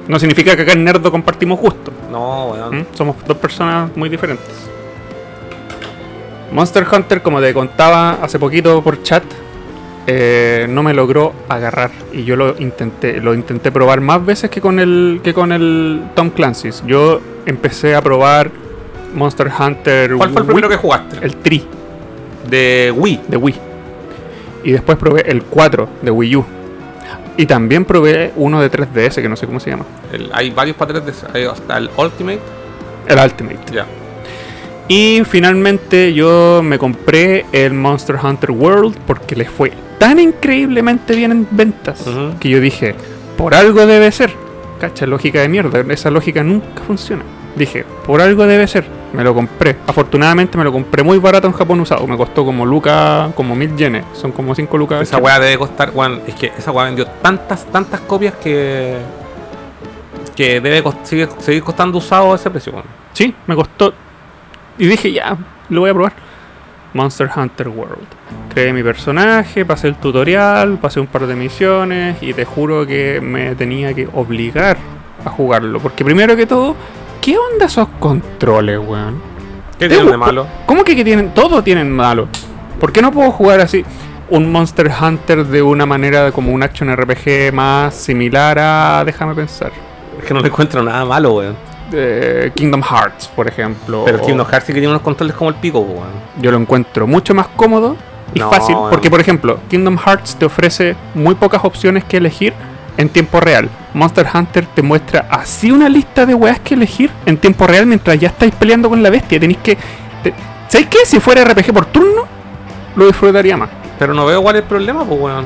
[0.09, 1.93] No significa que acá en Nerdo compartimos gusto.
[2.11, 2.79] No, weón.
[2.79, 2.87] ¿Mm?
[2.93, 4.69] Somos dos personas muy diferentes.
[6.53, 9.25] Monster Hunter, como te contaba hace poquito por chat,
[10.07, 11.91] eh, no me logró agarrar.
[12.13, 16.03] Y yo lo intenté, lo intenté probar más veces que con el que con el
[16.15, 16.83] Tom Clancy's.
[16.87, 18.51] Yo empecé a probar
[19.15, 21.17] Monster Hunter ¿Cuál fue el Wii, primero que jugaste?
[21.25, 21.63] el 3
[22.51, 23.21] de Wii.
[23.29, 23.55] de Wii.
[24.65, 26.45] Y después probé el 4 de Wii U.
[27.39, 29.85] Y también probé uno de 3DS, que no sé cómo se llama.
[30.13, 31.13] El- hay varios de.
[31.35, 32.41] Hay hasta el Ultimate.
[33.09, 33.59] El Ultimate.
[33.73, 33.87] Ya.
[34.89, 41.33] Y finalmente yo me compré el Monster Hunter World porque le fue tan increíblemente bien
[41.33, 42.05] en ventas
[42.41, 42.95] que yo dije,
[43.37, 44.33] por algo debe ser.
[44.81, 47.23] Cacha, lógica de mierda, esa lógica nunca funciona.
[47.57, 48.85] Dije, por algo debe ser.
[49.15, 49.77] Me lo compré.
[49.87, 52.07] Afortunadamente me lo compré muy barato en Japón usado.
[52.07, 54.05] Me costó como lucas, como mil yenes.
[54.13, 55.01] Son como 5 lucas.
[55.01, 55.91] Esa weá debe costar.
[55.95, 58.97] Weón, es que esa weá vendió tantas, tantas copias que.
[60.35, 62.75] Que debe cost- sigue- seguir costando usado ese precio.
[63.15, 63.95] Sí, me costó.
[64.77, 65.35] Y dije, ya,
[65.71, 66.13] lo voy a probar.
[66.95, 68.07] Monster Hunter World.
[68.53, 73.21] Creé mi personaje, pasé el tutorial, pasé un par de misiones y te juro que
[73.21, 74.77] me tenía que obligar
[75.25, 75.79] a jugarlo.
[75.81, 76.75] Porque primero que todo,
[77.21, 79.21] ¿qué onda esos controles, weón?
[79.79, 80.47] ¿Qué Te tiene de malo?
[80.65, 81.35] ¿Cómo que, que tienen?
[81.35, 82.29] Todo tienen malo.
[82.81, 83.85] ¿Por qué no puedo jugar así?
[84.31, 89.03] Un Monster Hunter de una manera como un action RPG más similar a.
[89.05, 89.71] Déjame pensar.
[90.19, 91.57] Es que no le encuentro nada malo, weón.
[91.93, 94.03] Eh, Kingdom Hearts, por ejemplo.
[94.05, 96.09] Pero Kingdom Hearts sí que tiene unos controles como el pico, weón.
[96.41, 97.97] yo lo encuentro mucho más cómodo
[98.35, 98.77] y No, fácil.
[98.91, 102.53] Porque, por ejemplo, Kingdom Hearts te ofrece muy pocas opciones que elegir
[102.97, 103.69] en tiempo real.
[103.95, 108.19] Monster Hunter te muestra así una lista de weas que elegir en tiempo real mientras
[108.19, 109.39] ya estáis peleando con la bestia.
[109.41, 109.77] Tenéis que.
[110.23, 110.35] te-
[110.69, 110.99] ¿Sabéis qué?
[111.07, 112.23] Si fuera RPG por turno,
[112.97, 113.69] lo disfrutaría más.
[113.99, 115.45] Pero no veo cuál es el problema, pues, weón.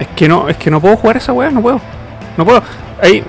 [0.00, 1.80] Es que no, es que no puedo jugar esa wea, no puedo.
[2.36, 2.62] No puedo.
[3.00, 3.22] Hay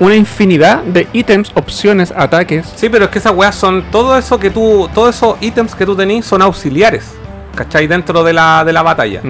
[0.00, 2.66] una infinidad de ítems, opciones, ataques.
[2.74, 3.84] Sí, pero es que esas weas son.
[3.92, 4.88] Todo eso que tú.
[4.92, 7.14] Todos esos ítems que tú tenés son auxiliares.
[7.54, 7.86] ¿Cachai?
[7.86, 9.20] Dentro de la, de la batalla.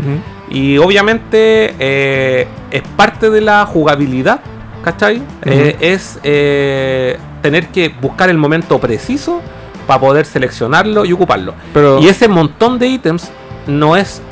[0.49, 4.41] Y obviamente eh, es parte de la jugabilidad,
[4.83, 5.23] ¿cachai?
[5.43, 9.41] Eh, es eh, tener que buscar el momento preciso
[9.87, 11.55] para poder seleccionarlo y ocuparlo.
[11.73, 13.31] Pero Y ese montón de ítems
[13.67, 14.23] no es...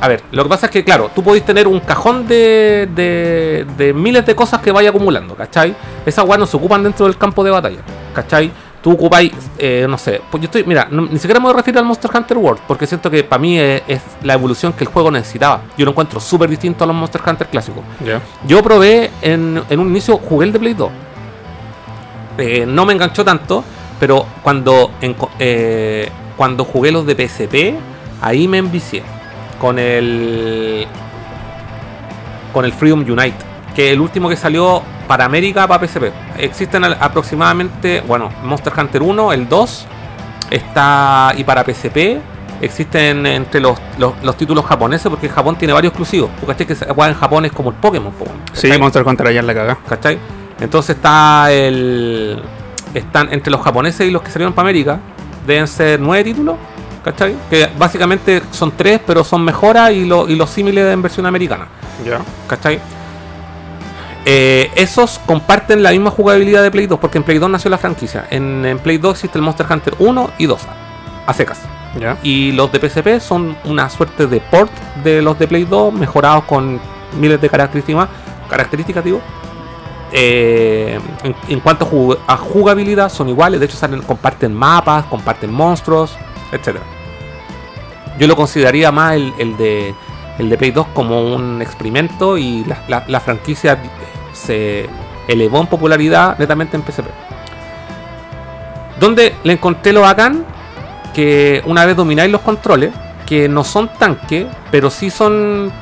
[0.00, 3.66] a ver, lo que pasa es que, claro, tú podéis tener un cajón de, de,
[3.76, 5.74] de miles de cosas que vaya acumulando, ¿cachai?
[6.06, 7.78] Esas weas no se ocupan dentro del campo de batalla,
[8.14, 8.50] ¿cachai?
[8.80, 11.56] tú ocupáis, eh, no sé, pues yo estoy, mira, no- ni siquiera me voy a
[11.58, 14.84] referir al Monster Hunter World, porque siento que para mí es, es la evolución que
[14.84, 15.60] el juego necesitaba.
[15.76, 17.82] Yo lo encuentro súper distinto a los Monster Hunter clásicos.
[18.02, 18.22] Ya.
[18.46, 20.90] Yo probé en, en un inicio, jugué el de Play 2.
[22.38, 23.62] Eh, no me enganchó tanto,
[23.98, 26.08] pero cuando, enco- eh,
[26.38, 27.74] cuando jugué los de PSP,
[28.22, 29.02] ahí me envicié.
[29.60, 30.86] Con el.
[32.52, 33.36] Con el Freedom Unite.
[33.74, 36.10] Que es el último que salió para América, para PSP.
[36.38, 39.86] Existen aproximadamente, bueno, Monster Hunter 1, el 2,
[40.50, 41.32] está.
[41.36, 42.18] Y para PSP.
[42.62, 46.28] Existen entre los, los, los títulos japoneses, porque Japón tiene varios exclusivos.
[46.40, 46.66] Porque ¿cachai?
[46.66, 48.12] que se juega en Japón es como el Pokémon.
[48.12, 48.78] po, Sí, ¿cachai?
[48.78, 49.78] Monster Hunter allá en la caga.
[49.88, 50.18] ¿Cachai?
[50.60, 52.42] Entonces está el.
[52.92, 55.00] Están entre los japoneses y los que salieron para América.
[55.46, 56.56] Deben ser nueve títulos.
[57.04, 57.34] ¿Cachai?
[57.48, 61.66] Que básicamente son tres, pero son mejoras y, lo- y los símiles en versión americana.
[62.04, 62.20] Ya.
[62.46, 62.78] ¿Cachai?
[64.26, 67.78] Eh, esos comparten la misma jugabilidad de Play 2, porque en Play 2 nació la
[67.78, 68.26] franquicia.
[68.30, 70.60] En, en Play 2 existe el Monster Hunter 1 y 2,
[71.26, 71.60] a secas.
[71.98, 72.18] Ya.
[72.22, 74.70] Y los de PSP son una suerte de port
[75.02, 76.78] de los de Play 2, mejorados con
[77.18, 78.08] miles de características,
[78.48, 79.20] características digo.
[80.12, 83.58] Eh, en, en cuanto a, jug- a jugabilidad, son iguales.
[83.58, 86.14] De hecho, salen, comparten mapas, comparten monstruos,
[86.52, 86.76] etc.
[88.18, 89.94] Yo lo consideraría más el, de,
[90.38, 93.78] el de Play 2 como un experimento y la, la- la franquicia
[94.32, 94.88] se
[95.28, 97.06] elevó en popularidad netamente en PSP.
[98.98, 100.44] Donde le encontré lo bacán
[101.14, 102.92] que una vez domináis los controles,
[103.26, 105.72] que no son tanque, pero sí son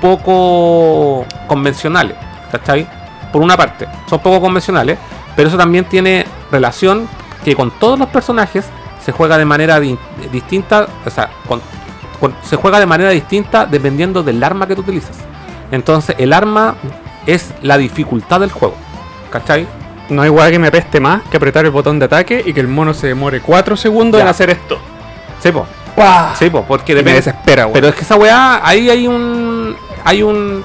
[0.00, 2.16] poco convencionales,
[2.52, 2.86] ¿cachai?
[3.32, 4.98] Por una parte, son poco convencionales,
[5.34, 7.08] pero eso también tiene relación
[7.44, 8.66] que con todos los personajes
[9.08, 9.96] se juega de manera di-
[10.30, 11.62] distinta, o sea, con-
[12.20, 15.16] con- se juega de manera distinta dependiendo del arma que tú utilizas.
[15.72, 16.74] Entonces, el arma
[17.24, 18.74] es la dificultad del juego,
[19.30, 19.66] ¿cachai?
[20.10, 22.60] No hay weá que me peste más que apretar el botón de ataque y que
[22.60, 24.24] el mono se demore 4 segundos Ya.
[24.24, 24.78] en hacer esto.
[25.42, 25.66] Sí, po.
[26.38, 27.16] Sí, po, porque Y me depende.
[27.20, 27.72] desespera, weón.
[27.72, 29.74] Pero es que esa weá, ahí hay un.
[30.04, 30.62] Hay un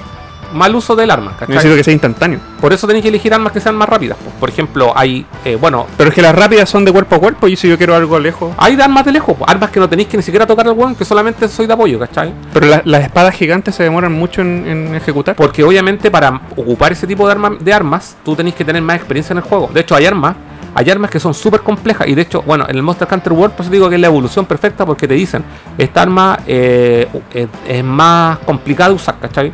[0.54, 1.48] mal uso del arma, ¿cachai?
[1.56, 2.38] Necesito que sea instantáneo.
[2.60, 4.16] Por eso tenéis que elegir armas que sean más rápidas.
[4.16, 4.30] po.
[4.40, 5.26] Por ejemplo, hay.
[5.44, 7.76] eh, bueno, Pero es que las rápidas son de cuerpo a cuerpo y si yo
[7.76, 8.54] quiero algo lejos.
[8.56, 9.36] hay de armas de lejos.
[9.46, 11.98] Armas que no tenéis que ni siquiera tocar al weón, que solamente soy de apoyo,
[11.98, 12.32] ¿cachai?
[12.52, 15.34] Pero la- las espadas gigantes se demoran mucho en, en ejecutar.
[15.36, 18.96] Porque obviamente para ocupar ese tipo de, arma- de armas, tú tenés que tener más
[18.96, 19.70] experiencia en el juego.
[19.74, 20.36] De hecho, hay armas.
[20.76, 23.54] Hay armas que son súper complejas y de hecho, bueno, en el Monster Hunter World,
[23.54, 25.44] por eso digo que es la evolución perfecta porque te dicen,
[25.78, 29.52] esta arma eh, es, es más complicada de usar, ¿cachai?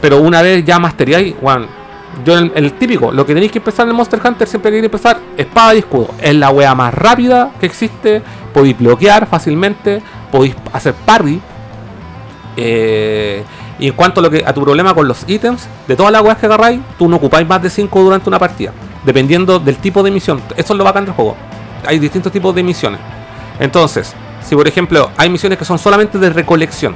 [0.00, 1.66] Pero una vez ya masteríais, bueno,
[2.24, 4.78] yo el, el típico, lo que tenéis que empezar en el Monster Hunter siempre que
[4.78, 6.10] empezar, espada y escudo.
[6.20, 11.40] Es la wea más rápida que existe, podéis bloquear fácilmente, podéis hacer parry,
[12.56, 13.42] eh,
[13.78, 16.22] y en cuanto a, lo que, a tu problema con los ítems, de todas las
[16.22, 18.72] weas que agarráis, tú no ocupáis más de 5 durante una partida.
[19.04, 20.42] Dependiendo del tipo de misión.
[20.56, 21.36] Eso es lo bacán del juego.
[21.86, 23.00] Hay distintos tipos de misiones.
[23.58, 26.94] Entonces, si por ejemplo hay misiones que son solamente de recolección,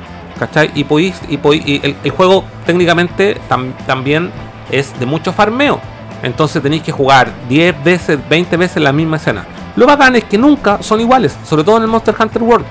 [0.75, 4.31] Y, podéis, y, podéis- y el, juego técnicamente tam- también
[4.71, 5.81] es de mucho farmeo.
[6.23, 9.45] Entonces tenéis que jugar 10 veces, 20 veces la misma escena.
[9.77, 12.65] Lo bacán es que nunca son iguales, sobre todo en el Monster Hunter World.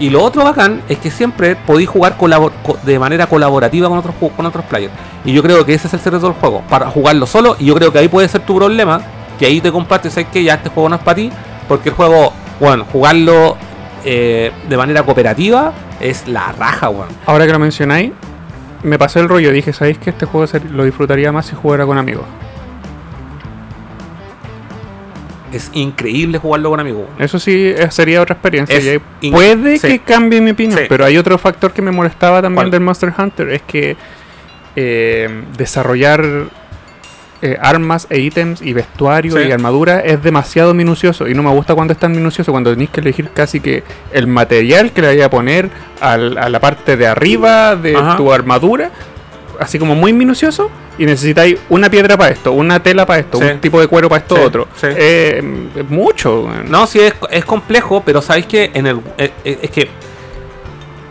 [0.00, 2.16] Y lo otro bacán es que siempre podéis jugar
[2.84, 4.92] de manera colaborativa con otros, ju- con otros players.
[5.24, 7.56] Y yo creo que ese es el secreto del juego, para jugarlo solo.
[7.58, 9.00] Y yo creo que ahí puede ser tu problema,
[9.38, 11.30] que ahí te compartes, sabes que ya este juego no es para ti,
[11.68, 13.56] porque el juego, bueno, jugarlo
[14.04, 17.08] eh, de manera cooperativa es la raja, weón.
[17.26, 18.12] Ahora que lo mencionáis,
[18.82, 19.52] me pasé el rollo.
[19.52, 22.24] Dije, ¿sabéis que este juego lo disfrutaría más si jugara con amigos?
[25.52, 27.04] Es increíble jugarlo con amigos.
[27.08, 27.22] weón.
[27.22, 28.76] Eso sí eh, sería otra experiencia.
[28.76, 29.88] Es y puede sí.
[29.88, 30.84] que cambie mi opinión, Sí.
[30.88, 32.70] pero hay otro factor que me molestaba también ¿Cuál?
[32.70, 33.96] del Monster Hunter, es que
[34.76, 36.24] eh, desarrollar
[37.42, 39.42] eh, armas e ítems y vestuario Sí.
[39.48, 42.90] y armadura es demasiado minucioso y no me gusta cuando es tan minucioso, cuando tenéis
[42.90, 45.70] que elegir casi que el material que le vaya a poner
[46.00, 48.16] al- a la parte de arriba de Ajá.
[48.16, 48.90] tu armadura,
[49.60, 50.70] así como muy minucioso.
[51.00, 53.44] Y necesitáis una piedra para esto, una tela para esto, Sí.
[53.44, 54.66] un tipo de cuero para esto Sí, otro.
[54.74, 54.88] sí.
[54.96, 55.40] Eh,
[55.88, 56.50] mucho.
[56.68, 59.00] No, sí, es, es complejo, pero sabéis que en el.
[59.16, 59.88] eh, Es que.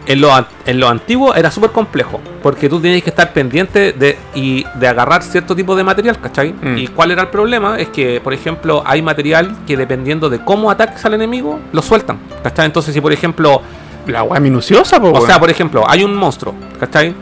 [0.07, 0.31] En lo,
[0.65, 2.19] en lo antiguo era súper complejo.
[2.41, 6.53] Porque tú tenías que estar pendiente de, y de agarrar cierto tipo de material, ¿cachai?
[6.53, 6.77] Mm.
[6.77, 7.77] Y cuál era el problema?
[7.77, 12.19] Es que, por ejemplo, hay material que dependiendo de cómo ataques al enemigo, lo sueltan.
[12.41, 12.65] ¿Cachai?
[12.67, 13.61] Entonces, si por ejemplo.
[14.07, 17.13] La weá minuciosa, po, O sea, por ejemplo, hay un monstruo, ¿cachai?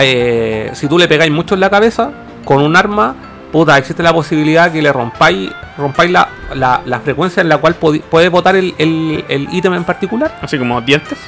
[0.00, 2.10] Eh, si tú le pegáis mucho en la cabeza
[2.44, 3.14] con un arma,
[3.52, 7.74] puta, existe la posibilidad que le rompáis, rompáis la, la, la frecuencia en la cual
[7.74, 11.18] puede botar el, el- el ítem en particular, Así como dientes.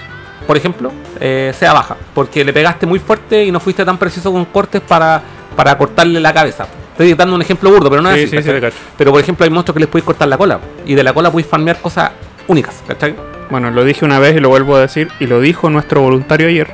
[0.47, 4.33] Por ejemplo, eh, sea baja, porque le pegaste muy fuerte y no fuiste tan preciso
[4.33, 5.21] con cortes para,
[5.57, 6.67] para cortarle la cabeza.
[6.93, 8.31] Estoy dando un ejemplo burdo, pero no es Sí, así.
[8.31, 8.55] sí, sí, ¿cachai?
[8.61, 8.77] te cacho.
[8.99, 10.59] pero por ejemplo, hay monstruos que les podéis cortar la cola.
[10.85, 12.11] Y de la cola podéis farmear cosas
[12.47, 13.15] únicas, ¿cachai?
[13.51, 16.49] Bueno, lo dije una vez y lo vuelvo a decir, y lo dijo nuestro voluntario
[16.49, 16.69] ayer.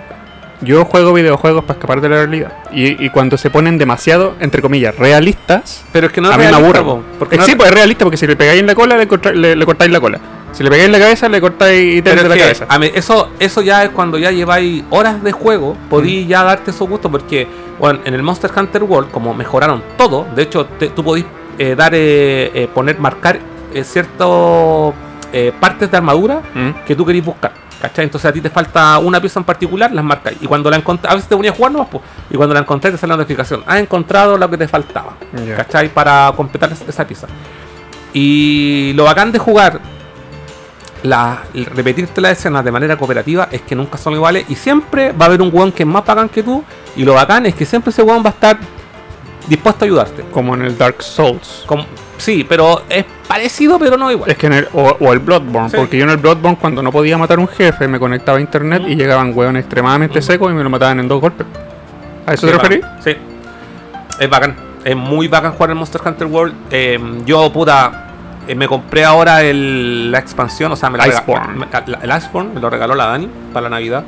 [0.63, 2.53] Yo juego videojuegos para escapar de la realidad.
[2.73, 6.39] Y, y cuando se ponen demasiado, entre comillas, realistas, Pero es que no es a
[6.39, 6.83] mí me realista, aburre.
[7.03, 8.75] po, porque Eh, no sí, es- pues es realista porque si le pegáis en la
[8.75, 10.19] cola, le, corta- le- le cortáis la cola.
[10.57, 12.67] Si le pegáis la cabeza, le cortáis ítems de la cabeza.
[12.69, 16.71] a mí, eso, eso ya es cuando ya lleváis horas de juego, podéis ya darte
[16.71, 17.47] esos gustos, porque
[17.79, 21.27] bueno, en el Monster Hunter World, como mejoraron todo, de hecho, te- tú podéis
[21.59, 23.39] eh, dar, eh, eh, poner, marcar
[23.75, 24.29] eh, ciertas
[25.61, 26.71] partes de armadura Mm.
[26.87, 27.53] que tú queréis buscar.
[27.83, 28.05] ¿Cachai?
[28.07, 30.33] Entonces a ti te falta una pieza en particular, las marcas.
[30.41, 32.01] Y cuando la encontrás, a veces te ponías a jugar nomás, po,
[32.31, 33.63] y cuando la encontrás te sale la notificación.
[33.67, 35.13] Has encontrado lo que te faltaba.
[35.47, 35.57] Ya.
[35.57, 35.91] ¿Cachai?
[35.91, 37.27] Para completar es- esa pieza.
[38.15, 39.79] Y lo bacán de jugar,
[41.07, 41.43] la,
[41.75, 44.45] repetirte las escenas de manera cooperativa, es que nunca son iguales.
[44.49, 46.63] Y siempre va a haber un weón que es más bacán que tú.
[46.97, 48.59] Y lo bacán es que siempre ese weón va a estar
[49.49, 50.25] dispuesto a ayudarte.
[50.33, 51.65] Como en el Dark Souls.
[51.67, 51.87] Como-
[52.19, 54.31] sí, pero es parecido, pero no igual.
[54.31, 55.77] Es que en el, o, o el Bloodborne, Sí.
[55.77, 58.41] porque yo en el Bloodborne cuando no podía matar a un jefe me conectaba a
[58.41, 61.47] internet y llegaban hueones extremadamente secos y me lo mataban en dos golpes.
[62.27, 62.85] ¿A eso Sí, te referís?
[63.05, 63.17] Sí.
[64.19, 64.57] Es bacán.
[64.85, 66.55] Es muy bacán jugar en Monster Hunter World.
[66.71, 68.06] Eh, yo, puta,
[68.47, 71.55] eh, me compré ahora el- la expansión, o sea, me la rega- Iceborne.
[71.55, 74.05] me- la- el Iceborne me lo regaló la Dani para la Navidad.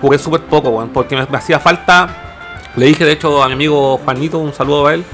[0.00, 2.08] Jugué súper poco, weón, porque me, me hacía falta.
[2.76, 5.04] Le dije, de hecho, a mi amigo Juanito, un saludo a él.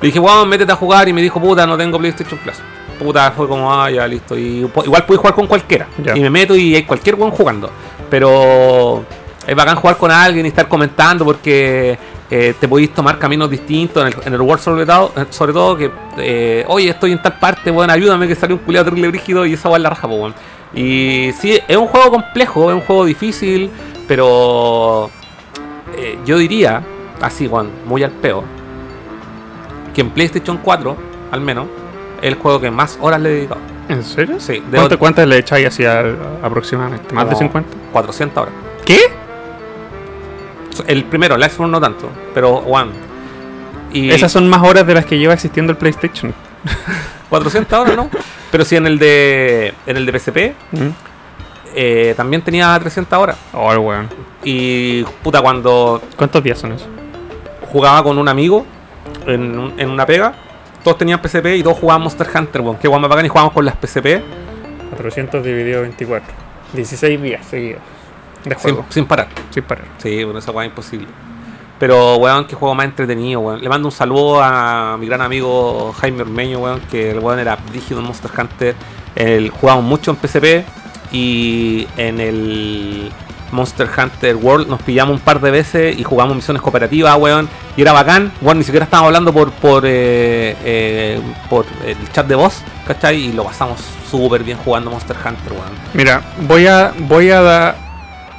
[0.00, 2.56] Le dije, weón, métete a jugar y me dijo, puta, no tengo PlayStation Plus.
[2.98, 4.36] Puta, fue como, ah, ya listo.
[4.36, 5.86] Y igual pude jugar con cualquiera.
[6.14, 7.70] Y me meto y hay cualquier weón jugando.
[8.10, 9.04] Pero
[9.50, 11.98] es bacán jugar con alguien y estar comentando porque
[12.30, 15.52] eh, te podéis tomar caminos distintos en el, en el World sobre todo, eh, sobre
[15.52, 19.08] todo que, eh, oye, estoy en tal parte, weón, ayúdame que sale un culiado terrible
[19.08, 20.34] brígido y esa va en la raja, po, weón.
[20.72, 23.70] Y sí, es un juego complejo, es un juego difícil,
[24.06, 25.10] pero
[25.96, 26.80] eh, yo diría,
[27.20, 28.44] así, weón, muy al peo,
[29.92, 30.96] que en PlayStation 4,
[31.32, 31.66] al menos,
[32.22, 33.60] es el juego que más horas le he dedicado.
[33.88, 34.38] ¿En serio?
[34.38, 37.12] Sí, de ¿Cuánto- ¿Cuántas le echáis así aproximadamente?
[37.12, 37.76] ¿Más de como 50?
[37.92, 38.54] 400 horas.
[38.84, 38.98] ¿Qué?
[40.86, 42.92] El primero, el Iceborne no tanto, pero One.
[43.92, 46.32] Y Esas son más horas de las que lleva existiendo el PlayStation.
[47.28, 48.10] 400 horas, ¿no?
[48.50, 50.88] Pero si en el de en el de PSP Mm.
[51.74, 53.36] eh, también tenía 300 horas.
[53.52, 54.08] Oh, weón.
[54.44, 56.88] Y puta, cuando ¿Cuántos días son esos?
[57.72, 58.66] jugaba con un amigo
[59.26, 60.34] en, en una pega,
[60.82, 62.76] todos tenían PSP y todos jugaban Monster Hunter, weón.
[62.78, 64.22] Que guay más bacán y jugábamos con las PSP
[64.90, 66.32] 400 dividido 24.
[66.72, 67.80] 16 días seguidos.
[68.44, 68.86] De sin, juego.
[68.88, 69.28] sin parar.
[69.50, 69.84] Sin parar.
[69.98, 71.06] Sí, bueno, esa weá es imposible.
[71.78, 73.60] Pero, weón, que juego más entretenido, weón.
[73.62, 77.56] Le mando un saludo a mi gran amigo Jaime Ormeño, weón, que el weón era
[77.72, 78.74] rígido en Monster Hunter.
[79.14, 80.64] El, jugábamos mucho en PSP
[81.12, 83.10] y en el
[83.52, 87.48] Monster Hunter World nos pillamos un par de veces y jugamos misiones cooperativas, weón.
[87.76, 88.30] Y era bacán.
[88.40, 93.16] Bueno, ni siquiera estábamos hablando por por, eh, eh, por el chat de voz, ¿cachai?
[93.16, 93.80] Y lo pasamos
[94.10, 95.72] súper bien jugando Monster Hunter, weón.
[95.94, 97.76] Mira, voy a, voy a da-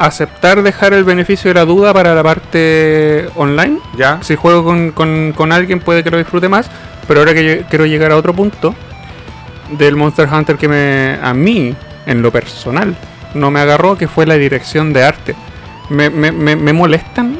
[0.05, 3.79] aceptar dejar el beneficio de la duda para la parte online.
[3.97, 4.19] ¿Ya?
[4.21, 6.69] Si juego con, con- con alguien puede que lo disfrute más,
[7.07, 8.73] pero ahora que yo quiero llegar a otro punto
[9.71, 11.75] del Monster Hunter que me a mí,
[12.05, 12.95] en lo personal,
[13.33, 15.35] no me agarró, que fue la dirección de arte.
[15.89, 17.37] Me, me, me, me molestan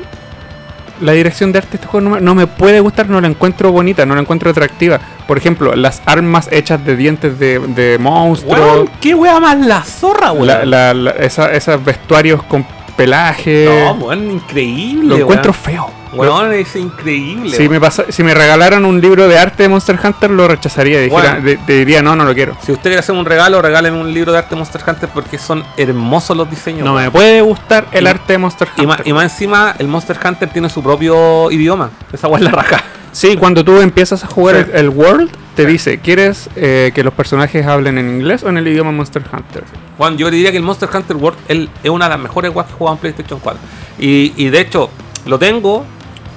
[1.01, 3.27] la dirección de arte de este juego, no me, no me puede gustar, no la
[3.27, 4.99] encuentro bonita, no la encuentro atractiva.
[5.27, 8.89] Por ejemplo, las armas hechas de dientes de, de monstruos.
[8.99, 10.47] Qué weá más la zorra, weón.
[10.47, 13.65] La, la- la- esa- esos vestuarios con pelaje.
[13.67, 15.09] No, weón, increíble.
[15.09, 15.63] lo encuentro weón.
[15.63, 16.00] feo.
[16.13, 17.55] Weón, es increíble.
[17.55, 20.99] Si me, pasa- si me regalaran un libro de arte de Monster Hunter, lo rechazaría.
[20.99, 21.45] Dijera, Bueno.
[21.45, 22.57] de- te diría, no, no lo quiero.
[22.65, 25.37] Si usted quiere hacer un regalo, regáleme un libro de arte de Monster Hunter porque
[25.37, 26.83] son hermosos los diseños.
[26.85, 29.07] No me puede gustar el Y- arte de Monster y, más, Hunter.
[29.07, 31.91] y más encima, el Monster Hunter tiene su propio idioma.
[32.11, 32.83] Esa es la raja.
[33.13, 34.71] Sí, cuando tú empiezas a jugar Sí.
[34.73, 38.57] el, el World, te dice, ¿quieres eh, que los personajes hablen en inglés o en
[38.57, 39.63] el idioma Monster Hunter?
[39.97, 42.67] Juan, yo diría que el Monster Hunter World él, es una de las mejores weas
[42.67, 43.59] que he jugado en PlayStation 4.
[43.99, 44.89] Y, y de hecho,
[45.25, 45.85] lo tengo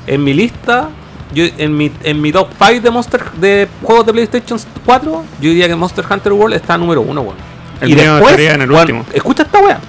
[0.06, 0.88] en mi lista.
[1.32, 5.48] Yo, en, mi, en mi top 5 de Monster de juegos de PlayStation 4, yo
[5.50, 7.36] diría que Monster Hunter World está número 1, weón.
[7.80, 9.04] El mío estaría en el último.
[9.12, 9.80] Escucha esta wea.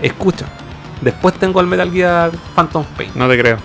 [0.00, 0.46] Escucha.
[1.02, 3.10] Después tengo el Metal Gear Phantom Pain.
[3.14, 3.58] No te creo.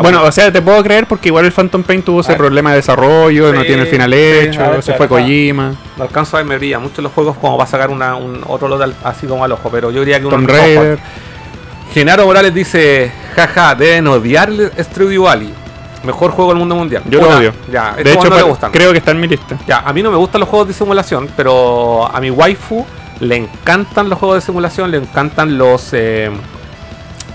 [0.00, 2.76] Bueno, o sea, te puedo creer porque igual el Phantom Pain tuvo ese problema de
[2.76, 5.06] desarrollo, no tiene el final hecho, a ver, se fue.
[5.08, 8.40] Kojima, no alcanzo a ver, me brilla mucho los juegos como para sacar una, un
[8.46, 10.98] otro lote al- así como al ojo, pero yo diría que uno Tomb Raider.
[11.92, 15.52] Genaro Morales dice, jaja, deben odiar Stardew Valley.
[16.04, 17.02] Mejor juego del mundo mundial.
[17.10, 17.52] Yo lo odio.
[17.72, 18.70] Ya, De hecho, no pa- gustan.
[18.70, 19.58] creo que está en mi lista.
[19.66, 22.86] Ya, a mí no me gustan los juegos de simulación, pero a mi waifu
[23.20, 26.30] le encantan los juegos de simulación, le encantan los eh,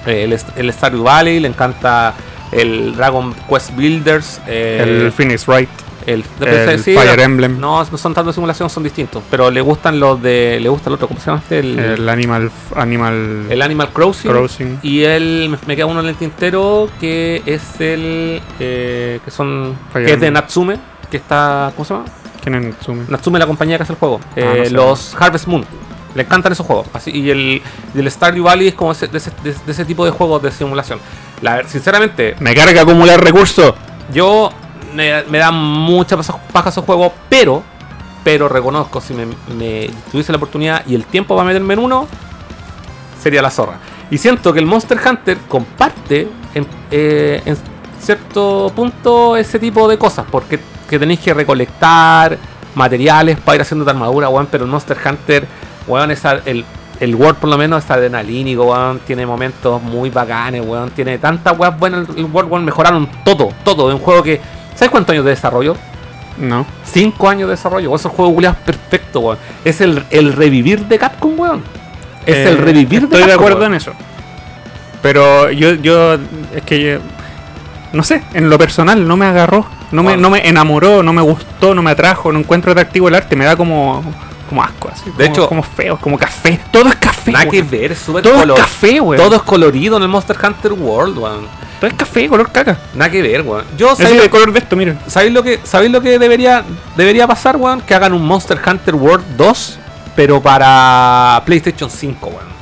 [0.06, 2.14] el, el Stardew Valley, le encanta
[2.52, 5.70] el Dragon Quest Builders, eh, el Phoenix Wright.
[6.08, 7.60] El, Fire Emblem.
[7.60, 9.24] No, no son tanto de simulación, son distintos.
[9.30, 10.60] Pero le gustan los de.
[10.62, 11.60] Le gusta el otro, ¿cómo se llama este?
[11.60, 12.52] El, El Animal.
[12.76, 14.32] Animal el Animal Crossing.
[14.32, 14.80] Crossing.
[14.84, 15.50] Y el.
[15.50, 18.42] Me, me queda uno en el tintero que es el.
[18.60, 19.76] eh, que son.
[19.92, 20.32] Fire que es de.
[20.32, 20.78] Natsume.
[21.10, 21.72] Que está.
[21.76, 22.06] ¿Cómo se llama?
[22.42, 23.04] ¿Quién es Natsume?
[23.08, 24.20] Natsume, la compañía que hace el juego.
[24.32, 25.64] Ah, Eh, no los Harvest Moon.
[26.16, 26.88] Le encantan esos juegos.
[26.94, 27.62] Así, y, el,
[27.96, 30.44] y el Stardew Valley es como ese- de, ese, de- de ese tipo de juegos
[30.44, 31.00] de simulación.
[31.42, 33.74] La, sinceramente, Me carga acumular recursos.
[34.14, 34.52] yo
[34.94, 37.64] me, me da mucha paja esos juegos, pero,
[38.24, 39.28] pero reconozco, si me,
[40.12, 42.08] tuviese la oportunidad y el tiempo para meterme en uno,
[43.22, 43.80] sería la zorra.
[44.10, 47.58] Y siento que el Monster Hunter comparte en, eh, en
[48.00, 52.38] cierto punto ese tipo de cosas, porque que tenéis que recolectar
[52.76, 55.48] materiales para ir haciendo armadura, weón, pero el Monster Hunter,
[55.88, 56.66] weón, esa, el,
[57.00, 61.58] el World por lo menos es adrenalínico, weón, tiene momentos muy bacanes, weón, tiene tantas
[61.58, 64.42] weas buenas el World, weón, mejoraron todo, todo, es un juego que,
[64.76, 65.76] ¿sabes cuántos años de desarrollo?
[66.38, 66.66] No.
[66.92, 69.38] 5 años de desarrollo, weón, esos juegos culiados perfecto, weón.
[69.64, 71.64] Es el, el revivir de Capcom, weón.
[72.26, 73.74] Es Eh, el revivir de Estoy de Capcom, acuerdo weón.
[73.74, 73.92] en eso.
[75.02, 77.00] Pero yo, yo, es que yo-
[77.92, 81.22] no sé, en lo personal no me agarró, no me, no me enamoró, no me
[81.22, 84.04] gustó, no me atrajo, no encuentro atractivo el arte, me da como,
[84.54, 85.12] como asco, así.
[85.18, 86.60] De hecho- como feo, como café.
[86.72, 87.32] Todo es café.
[87.32, 89.22] Nada que ver, es súper Todo es color- café, weón.
[89.24, 91.48] Todo es colorido en el Monster Hunter World, weón.
[91.80, 92.78] Todo es café, color caca.
[92.94, 93.66] Nada que ver, weón.
[93.78, 95.00] Yo, es ¿sabéis el color de esto, miren.
[95.08, 96.64] ¿sabéis lo que, ¿sabéis lo que debería,
[96.96, 97.82] debería pasar, weón?
[97.82, 99.80] Que hagan un Monster Hunter World 2,
[100.16, 102.54] pero para PlayStation 5, weón.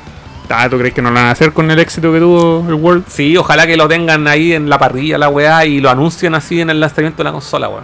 [0.50, 2.74] Ah, ¿tú crees que no lo van a hacer con el éxito que tuvo el
[2.76, 3.06] World?
[3.08, 6.60] Sí, ojalá que lo tengan ahí en la parrilla, la weá, y lo anuncien así
[6.62, 7.84] en el lanzamiento de la consola, weón.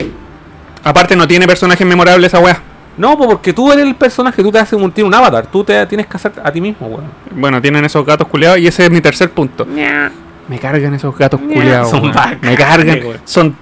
[0.83, 2.61] Aparte no tiene personajes memorables esa weá.
[2.97, 5.85] No, porque tú eres el personaje, tú te haces un, tienes un avatar, tú te
[5.85, 7.05] tienes que hacer a ti mismo, weón.
[7.31, 9.65] Bueno, tienen esos gatos culeados y ese es mi tercer punto.
[9.65, 11.53] Me cargan esos gatos Ña.
[11.53, 11.89] culeados.
[11.91, 12.99] Son bacanes, Me cargan.
[12.99, 13.17] weón.
[13.25, 13.55] Son,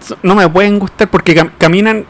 [0.00, 2.04] son- No me pueden gustar porque cam- caminan.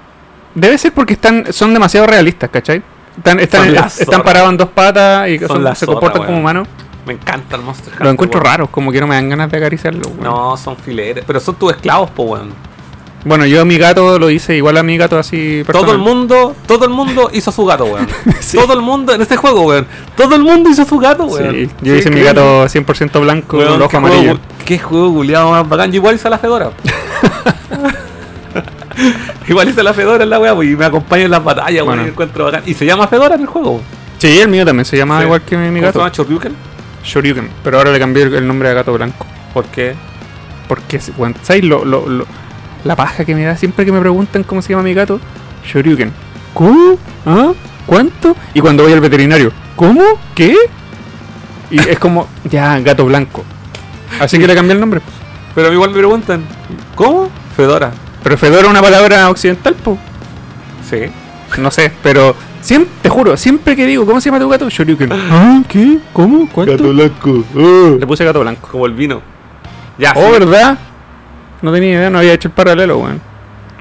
[0.54, 2.82] Debe ser porque están son demasiado realistas, ¿cachai?
[3.16, 6.26] Están, están, están parados en dos patas y Son son- la se zorra, comportan weón.
[6.26, 6.68] como humanos.
[7.06, 8.04] Me encanta el Monster Hunter.
[8.06, 10.06] Los encuentro raros, como que no me dan ganas de acariciarlos.
[10.06, 10.24] weón.
[10.24, 12.48] No, son filetes, pero son tus esclavos, po, weón.
[13.24, 15.62] Bueno, yo a mi gato lo hice igual a mi gato así.
[15.66, 15.98] Todo el personal.
[15.98, 18.06] mundo, todo el mundo hizo su gato, weón.
[18.40, 18.58] Sí.
[18.58, 19.86] Todo el mundo en este juego, weón.
[20.16, 21.54] Todo el mundo hizo su gato, weón.
[21.54, 24.38] Sí, yo hice mi gato 100% blanco Weón, con ojo amarillo.
[24.66, 25.90] Qué juego culiado más bacán.
[25.90, 26.70] Yo igual hice la Fedora.
[29.48, 31.86] igual hice la Fedora en la weá, pues, y me acompaña en las batallas, weón.
[31.86, 32.06] Bueno.
[32.06, 32.62] y encuentro bacán.
[32.66, 33.80] Y se llama Fedora en el juego.
[34.18, 35.24] Sí, el mío también se llama Sí.
[35.24, 35.98] igual que mi, mi ¿Cómo se gato.
[36.00, 36.56] llama Shoryuken?
[37.04, 37.50] Shoryuken.
[37.62, 39.26] Pero ahora le cambié el el nombre a gato blanco.
[39.52, 39.94] ¿Por qué?
[40.68, 42.26] Porque, weón, ¿sabes lo, lo, lo-
[42.84, 45.20] la paja que me da siempre que me preguntan cómo se llama mi gato?
[45.66, 46.12] Shoryuken.
[46.52, 46.96] ¿Cómo?
[47.26, 47.52] ¿Ah?
[47.86, 48.36] ¿Cuánto?
[48.54, 50.02] Y cuando voy al veterinario, ¿cómo?
[50.34, 50.56] ¿Qué?
[51.70, 53.44] Y es como, ya, gato blanco.
[54.20, 55.00] Así que le cambié el nombre.
[55.54, 56.44] Pero igual me preguntan,
[56.94, 57.30] ¿cómo?
[57.56, 57.90] Fedora.
[58.22, 59.98] Pero Fedora es una palabra occidental, po.
[60.88, 60.98] Sí.
[61.58, 64.68] No sé, pero siempre, te juro, siempre que digo, ¿cómo se llama tu gato?
[64.68, 65.10] Shoryuken.
[65.12, 65.62] ¿Ah?
[65.68, 65.98] ¿Qué?
[66.12, 66.48] ¿Cómo?
[66.50, 66.92] ¿Cuánto?
[66.92, 67.44] blanco.
[67.98, 68.68] Le puse gato blanco.
[68.70, 69.20] Como el vino.
[69.98, 70.32] Ya, Oh, sí.
[70.40, 70.78] ¿verdad?
[71.64, 73.20] No tenía idea, no había hecho el paralelo, weón.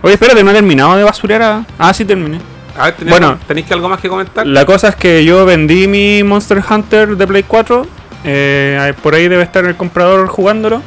[0.02, 1.66] Oye, espérate, no he terminado de basurear a...
[1.78, 2.40] Ah, sí terminé.
[2.78, 3.38] A ver, ¿tenéis, Bueno.
[3.46, 4.48] ¿tenéis que algo más que comentar?
[4.48, 7.86] La cosa es que yo vendí mi Monster Hunter de Play 4.
[8.24, 10.82] eh, por ahí debe estar el comprador jugándolo.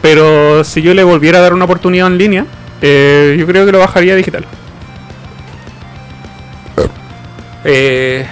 [0.00, 2.46] Pero si yo le volviera a dar una oportunidad en línea,
[2.80, 4.46] eh, yo creo que lo bajaría digital.
[7.64, 8.26] Eh,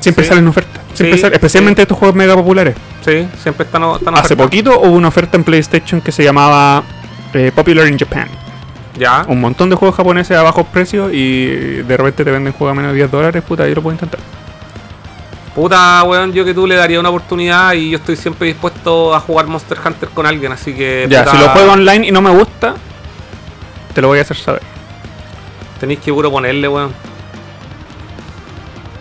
[0.00, 0.28] Siempre Sí.
[0.30, 0.82] salen ofertas.
[0.92, 1.82] Siempre Sí, salen- especialmente sí.
[1.82, 2.74] estos juegos mega populares.
[3.04, 6.82] sí, siempre están, están Hace poquito hubo una oferta en PlayStation que se llamaba
[7.34, 8.28] eh, Popular in Japan.
[8.98, 9.24] Ya.
[9.28, 11.46] Un montón de juegos japoneses a bajos precios y
[11.82, 14.20] de repente te venden juegos a menos de 10 dólares, puta, yo lo puedo intentar.
[15.54, 19.20] Puta, weón, yo que tú le daría una oportunidad y yo estoy siempre dispuesto a
[19.20, 21.06] jugar Monster Hunter con alguien, así que.
[21.08, 22.74] Ya, puta, si lo juego online y no me gusta,
[23.94, 24.62] te lo voy a hacer saber.
[25.78, 26.92] Tenéis que puro ponerle, weón.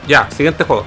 [0.07, 0.85] Ya, siguiente juego.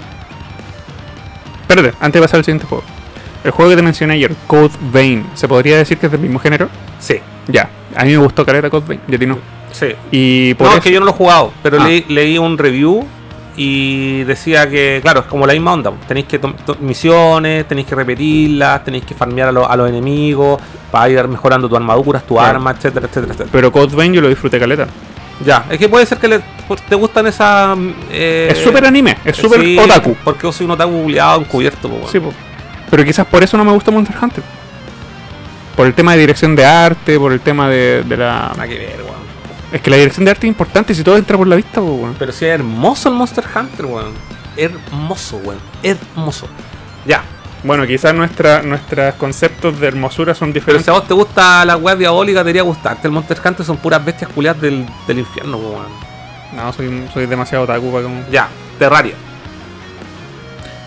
[1.62, 2.95] Espérate, antes de pasar al siguiente juego.
[3.44, 6.38] El juego que te mencioné ayer, Code Vein, ¿se podría decir que es del mismo
[6.38, 6.68] género?
[6.98, 7.16] Sí,
[7.48, 9.38] Ya, a mí me gustó Caleta Code Vein, y a ti no.
[9.70, 9.86] sí.
[10.10, 11.84] Y por No, eso- es que yo no lo he jugado, pero Ah.
[11.86, 13.06] leí, leí un review
[13.56, 15.92] y decía que, claro, es como la misma onda.
[16.08, 16.40] Tenéis que
[16.80, 20.60] misiones, tenéis que repetirlas, tenéis que farmear a, lo- a los enemigos
[20.90, 22.48] para ir mejorando tu armaduras, tu Claro.
[22.56, 23.50] arma, etcétera, etcétera, etcétera.
[23.52, 24.86] Pero Code Vein yo lo disfruté Caleta.
[25.44, 26.40] Ya, es que puede ser que le-
[26.88, 27.76] te gustan esas.
[28.10, 30.16] eh, es súper anime, es súper sí, otaku.
[30.24, 32.08] Porque yo soy un otaku culiado encubierto, po, weón.
[32.10, 32.32] Sí, po.
[32.90, 34.44] Pero quizás por eso no me gusta Monster Hunter.
[35.76, 38.52] Por el tema de dirección de arte, por el tema de, de la...
[38.56, 39.26] Nada que ver, weón.
[39.72, 42.14] Es que la dirección de arte es importante si todo entra por la vista, weón.
[42.18, 44.12] Pero si es hermoso el Monster Hunter, weón.
[44.56, 45.58] Hermoso, weón.
[45.82, 46.46] Hermoso.
[47.04, 47.22] Ya.
[47.62, 50.84] Bueno, quizás nuestra, nuestros conceptos de hermosura son Pero diferentes.
[50.84, 53.08] si a vos te gusta la web diabólica, debería gustarte.
[53.08, 55.86] El Monster Hunter son puras bestias culiadas del, del infierno, weón.
[56.54, 58.22] No, soy, soy demasiado otaku para como...
[58.30, 59.14] Ya, Terraria.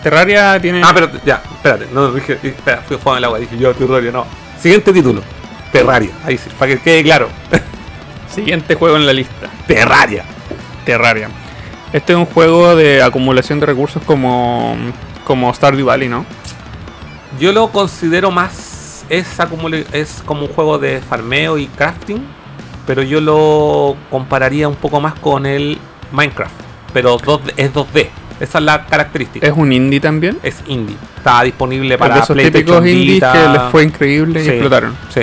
[0.02, 0.82] Terraria tiene...
[0.82, 4.10] Ah, pero ya, espérate, no dije, espera, fui a en el agua, dije yo Terraria,
[4.10, 4.26] no.
[4.58, 5.22] Siguiente título,
[5.72, 7.28] Terraria, ahí sí, para que quede claro.
[8.34, 9.50] Siguiente juego en la lista.
[9.66, 10.24] Terraria.
[10.84, 11.28] Terraria.
[11.92, 14.76] Este es un juego de acumulación de recursos como,
[15.24, 16.24] como Stardew Valley, ¿no?
[17.38, 19.26] Yo lo considero más, es,
[19.92, 22.24] es como un juego de farmeo y crafting,
[22.86, 25.78] pero yo lo compararía un poco más con el
[26.12, 26.54] Minecraft,
[26.92, 28.08] pero 2D es 2D,
[28.40, 29.46] esa es la característica.
[29.46, 30.38] Es un indie también.
[30.42, 34.96] Es indie, está disponible para esos típicos indies que les fue increíble y explotaron.
[35.14, 35.22] Sí,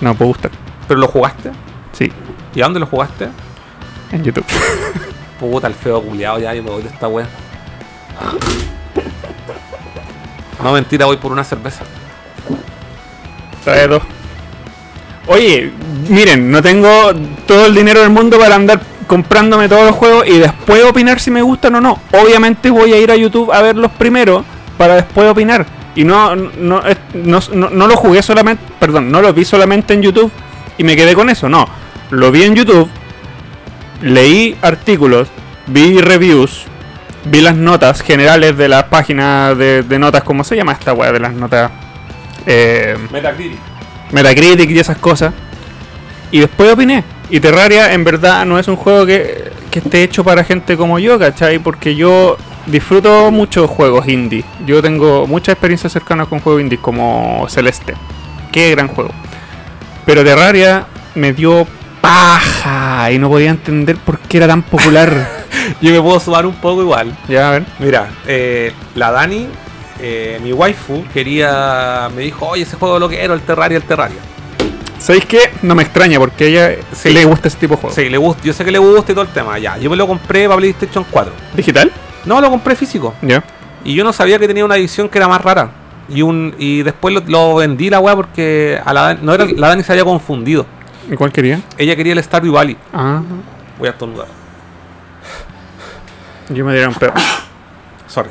[0.00, 0.50] No, puede gustar.
[0.86, 1.50] pero lo jugaste.
[1.92, 2.12] Sí,
[2.54, 3.28] ¿Y a dónde lo jugaste?
[4.12, 4.44] en YouTube.
[5.40, 7.26] Puta, el feo culiado, ya yo me voy de esta wea.
[10.62, 11.84] No, mentira, voy por una cerveza.
[13.64, 14.02] Trae dos.
[15.26, 15.72] Oye,
[16.08, 16.88] miren, no tengo
[17.46, 21.30] todo el dinero del mundo para andar comprándome todos los juegos y después opinar si
[21.30, 21.98] me gustan o no.
[22.12, 24.44] Obviamente voy a ir a YouTube a verlos primero
[24.78, 25.64] para después opinar.
[25.94, 26.82] Y no, no,
[27.14, 30.30] no, no- no lo jugué solamente, perdón, no lo vi solamente en YouTube
[30.76, 31.48] y me quedé con eso.
[31.48, 31.66] No,
[32.10, 32.88] lo vi en YouTube,
[34.02, 35.28] leí artículos,
[35.66, 36.64] vi reviews,
[37.24, 41.12] vi las notas generales de las páginas de, de notas, ¿cómo se llama esta weá
[41.12, 41.70] de las notas?
[42.44, 43.58] Eh, Metacritic.
[44.12, 45.32] Metacritic y esas cosas.
[46.30, 47.02] Y después opiné.
[47.28, 50.98] Y Terraria en verdad no es un juego que, que esté hecho para gente como
[50.98, 51.58] yo, ¿cachai?
[51.58, 54.44] Porque yo disfruto mucho juegos indie.
[54.64, 57.94] Yo tengo muchas experiencias cercanas con juegos indie como Celeste.
[58.52, 59.10] Qué gran juego.
[60.04, 61.66] Pero Terraria me dio
[62.00, 65.44] paja y no podía entender por qué era tan popular.
[65.80, 67.16] Yo me puedo sumar un poco igual.
[67.28, 67.64] ya, a ver.
[67.80, 69.48] Mira, eh, la Dani,
[69.98, 72.08] eh, mi waifu, quería.
[72.14, 74.20] Me dijo, oye, ese juego lo quiero, el Terraria, el Terraria.
[75.06, 75.38] ¿Sabéis qué?
[75.62, 77.12] No me extraña porque a ella Sí.
[77.12, 77.94] le gusta ese tipo de juegos.
[77.94, 79.56] Sí, le gusta, yo sé que le gusta y todo el tema.
[79.58, 81.32] Ya, yo me lo compré para PlayStation 4.
[81.54, 81.92] ¿Digital?
[82.24, 83.14] No, lo compré físico.
[83.22, 83.44] Ya.
[83.84, 85.70] Y yo no sabía que tenía una edición que era más rara.
[86.08, 89.44] Y un y después lo, lo vendí la weá porque a la, Dani- no era,
[89.44, 90.66] la Dani se había confundido.
[91.08, 91.60] ¿Y cuál quería?
[91.78, 92.76] Ella quería el Stardew Valley.
[92.92, 93.22] Ah,
[93.78, 94.26] Voy a estornudar.
[96.48, 97.12] yo me diera un pedo.
[98.08, 98.30] Sorry.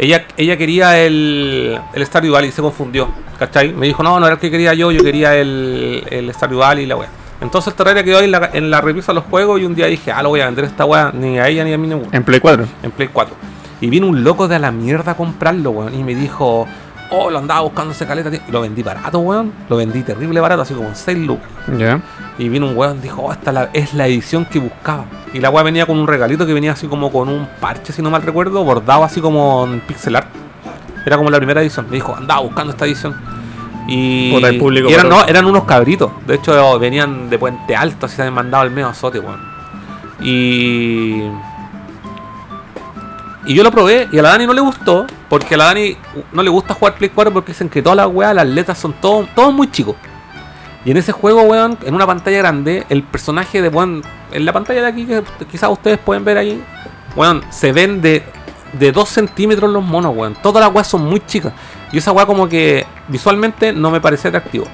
[0.00, 3.08] Ella, ella quería el, el Stardew Valley y se confundió.
[3.38, 3.74] ¿Cachai?
[3.74, 6.84] Me dijo, no, no era el que quería yo, yo quería el, el Stardew Valley
[6.84, 7.10] y la weá.
[7.42, 9.86] Entonces Terraria quedó ahí en la, en la revisa de los juegos y un día
[9.86, 12.16] dije, ah, lo voy a vender esta weá, ni a ella ni a mí gusta.
[12.16, 12.66] En Play 4.
[12.82, 13.36] en Play 4.
[13.82, 15.94] Y vino un loco de a la mierda a comprarlo, weón.
[15.94, 16.66] Y me dijo,
[17.10, 18.30] oh, lo andaba buscando ese caleta.
[18.30, 18.40] tío".
[18.48, 19.52] Y lo vendí barato, weón.
[19.68, 21.48] Lo vendí terrible barato, así como en 6 lucas.
[21.78, 22.00] Ya.
[22.38, 25.04] Y vino un weón y dijo, oh, esta la- es la edición que buscaba.
[25.34, 28.00] Y la weá venía con un regalito que venía así como con un parche, si
[28.02, 30.28] no mal recuerdo, bordado así como en pixel art.
[31.04, 31.86] Era como la primera edición.
[31.88, 33.14] Me dijo, andaba buscando esta edición.
[33.88, 36.12] Y, Puta, el público y eran, no, eran unos cabritos.
[36.26, 39.40] De hecho, venían de Puente Alto, así se habían mandado al medio azote, weón.
[40.22, 41.22] Y.
[43.46, 45.96] Y yo lo probé y a la Dani no le gustó, porque a la Dani
[46.32, 48.92] no le gusta jugar Play 4 porque dicen que todas las weas, las letras son
[48.94, 49.96] todos todos muy chicos.
[50.84, 54.52] Y en ese juego, weón, en una pantalla grande, el personaje de weón, en la
[54.52, 56.62] pantalla de aquí, que quizás ustedes pueden ver ahí,
[57.16, 58.22] weón, se ven de,
[58.78, 60.34] de 2 centímetros los monos, weón.
[60.42, 61.52] Todas las weas son muy chicas.
[61.92, 64.64] Y esa wea como que visualmente no me parece atractivo.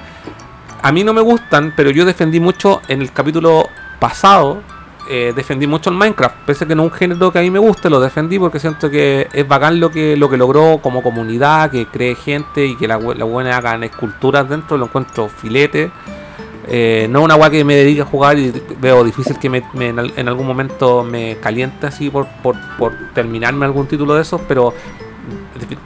[0.81, 3.67] A mí no me gustan, pero yo defendí mucho en el capítulo
[3.99, 4.61] pasado.
[5.09, 7.49] Eh, defendí mucho el Minecraft, pese a que no es un género que a mí
[7.51, 11.01] me guste, lo defendí porque siento que es bacán lo que, lo que logró como
[11.03, 15.91] comunidad, que cree gente y que la, la hagan esculturas dentro, lo encuentro filete.
[16.69, 18.51] Eh, no una weá que me dedique a jugar y
[18.81, 22.93] veo difícil que me, en, al- en algún momento me caliente así por, por, por
[23.13, 24.73] terminarme algún título de esos, pero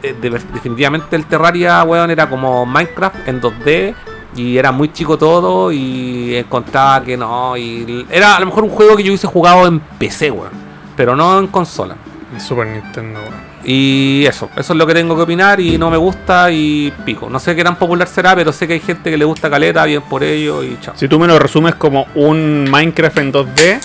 [0.01, 3.93] de- definitivamente el Terraria, weón, era como Minecraft en 2D
[4.35, 8.69] y era muy chico todo y encontraba que no, y era a lo mejor un
[8.69, 10.51] juego que yo hubiese jugado en PC, weón,
[10.95, 11.95] pero no en consola.
[12.37, 13.51] Super Nintendo, weón.
[13.63, 17.29] Y eso, eso es lo que tengo que opinar y no me gusta y pico.
[17.29, 19.85] No sé qué tan popular será, pero sé que hay gente que le gusta caleta,
[19.85, 20.95] bien por ello y chao.
[20.97, 23.79] Si tú me lo resumes como un Minecraft en 2D,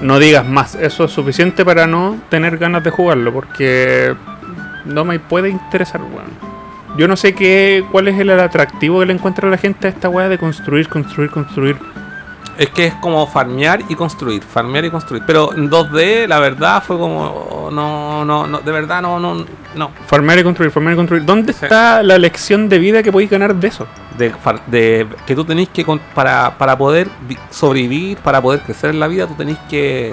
[0.00, 0.74] no digas más.
[0.74, 4.14] Eso es suficiente para no tener ganas de jugarlo, porque
[4.86, 6.49] no me puede interesar, weón.
[6.96, 9.90] Yo no sé qué, cuál es el atractivo que le encuentra a la gente a
[9.90, 11.76] esta weá de construir, construir, construir.
[12.58, 15.22] Es que es como farmear y construir, farmear y construir.
[15.26, 17.70] Pero en 2D, la verdad, fue como.
[17.72, 19.90] No, no, no, de verdad, no, no, no.
[20.06, 21.24] Farmear y construir, farmear y construir.
[21.24, 21.60] ¿Dónde Sí.
[21.64, 23.86] está la lección de vida que podéis ganar de eso?
[24.18, 24.34] De,
[24.66, 29.06] de que tú tenés que, para, para poder vi- sobrevivir, para poder crecer en la
[29.08, 30.12] vida, tú tenés que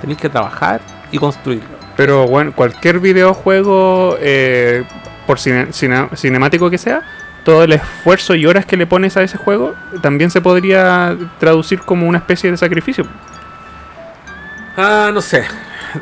[0.00, 0.80] Tenéis que trabajar
[1.10, 1.60] y construir.
[1.96, 4.84] Pero bueno, cualquier videojuego, eh,
[5.28, 7.02] por cine- cine- cinemático que sea,
[7.44, 11.80] todo el esfuerzo y horas que le pones a ese juego también se podría traducir
[11.82, 13.04] como una especie de sacrificio.
[14.76, 15.44] Ah, no sé.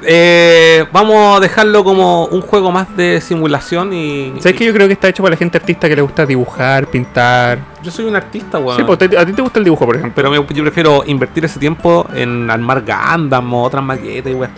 [0.05, 4.35] Eh, vamos a dejarlo como un juego más de simulación y.
[4.41, 6.87] ¿Sabes que yo creo que está hecho para la gente artista que le gusta dibujar,
[6.89, 7.59] pintar?
[7.83, 8.77] Yo soy un artista, weón.
[8.77, 10.15] Sí, pues a ti te gusta el dibujo, por ejemplo.
[10.17, 14.51] Pero me- yo prefiero invertir ese tiempo en armar Gundam o otras maquetas y weón.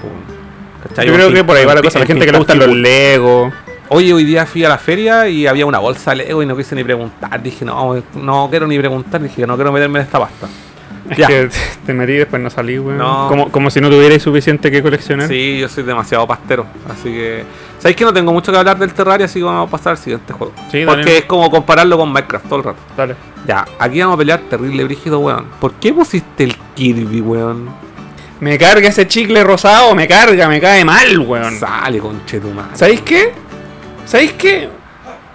[0.82, 1.06] ¿Cachai?
[1.06, 1.98] Yo creo que por ahí va la cosa.
[1.98, 2.68] La en gente que le gustan los.
[2.68, 3.52] Lego.
[3.90, 6.54] Oye, hoy día fui a la feria y había una bolsa de Lego y no
[6.56, 7.42] quise ni preguntar.
[7.42, 9.22] Dije, no, no quiero ni preguntar.
[9.22, 10.46] Dije, no quiero meterme en esta pasta.
[11.08, 11.26] Es Ya.
[11.26, 11.48] que
[11.86, 12.98] te metí y después no salí, weón.
[12.98, 13.28] No.
[13.28, 15.26] Como, como si no tuvierais suficiente que coleccionar.
[15.26, 16.66] Sí, yo soy demasiado pastero.
[16.86, 17.44] Así que.
[17.78, 19.24] ¿Sabéis que no tengo mucho que hablar del Terraria?
[19.24, 20.52] Así que vamos a pasar al siguiente juego.
[20.70, 20.98] Sí, dale.
[21.02, 22.78] Porque es como compararlo con Minecraft todo el rato.
[22.94, 23.14] Dale.
[23.46, 25.46] Ya, aquí vamos a pelear terrible brígido, weón.
[25.58, 27.70] ¿Por qué pusiste el Kirby, weón?
[28.40, 31.58] Me carga ese chicle rosado, me carga, me cae mal, weón.
[31.58, 32.68] Sale, conchetumare.
[32.76, 33.32] ¿Sabéis qué?
[34.08, 34.68] ¿Sabéis qué?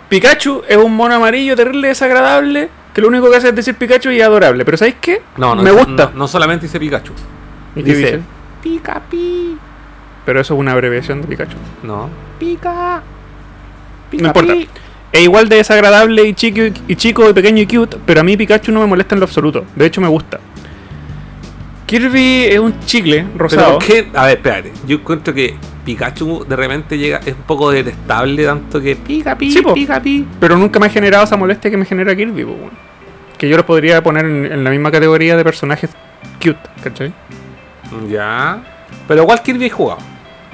[0.09, 2.69] Pikachu es un mono amarillo terrible desagradable.
[2.93, 4.65] Que lo único que hace es decir Pikachu y adorable.
[4.65, 5.21] Pero ¿sabéis qué?
[5.37, 6.05] No, no, me dice- gusta.
[6.13, 7.13] No, no solamente dice Pikachu.
[7.75, 8.19] ¿Y qué dice dice?
[8.61, 9.57] Pica, pi.
[10.25, 11.57] Pero eso es una abreviación de Pikachu.
[11.83, 12.09] No.
[12.39, 13.01] Pica.
[14.11, 14.53] No importa.
[15.11, 18.35] Es igual de desagradable y chico, y chico y pequeño y cute, pero a mí
[18.35, 19.65] Pikachu no me molesta en lo absoluto.
[19.75, 20.39] De hecho, me gusta.
[21.93, 23.73] Kirby es un chicle Pero rosado.
[23.77, 24.07] ¿por qué?
[24.15, 24.71] A ver, espérate.
[24.87, 29.51] Yo encuentro que Pikachu de repente llega, es un poco detestable, tanto que pica, pi,
[29.51, 30.25] Sí, pica, pi.
[30.39, 32.55] Pero nunca me ha generado esa molestia que me genera Kirby, po.
[33.37, 35.91] Que yo los podría poner en, en la misma categoría de personajes
[36.41, 37.13] cute, ¿cachai?
[38.09, 38.63] Ya.
[39.07, 39.99] Pero igual Kirby he jugado.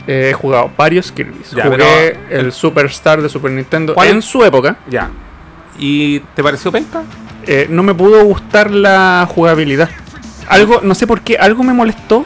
[0.08, 1.52] Eh, he jugado varios Kirby's.
[1.52, 4.10] Ya, Jugué pero- el Superstar de Super Nintendo ¿Cuál?
[4.10, 4.76] en su época.
[4.90, 5.10] Ya.
[5.78, 7.04] ¿Y te pareció penca?
[7.48, 9.90] Eh, no me pudo gustar la jugabilidad.
[10.50, 12.26] Algo, no sé por qué, algo me molestó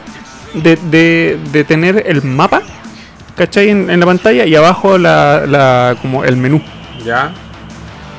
[0.54, 2.62] de, de, de tener el mapa,
[3.36, 3.68] ¿cachai?
[3.68, 6.60] En, en la pantalla y abajo la, la, como el menú.
[7.04, 7.32] Ya.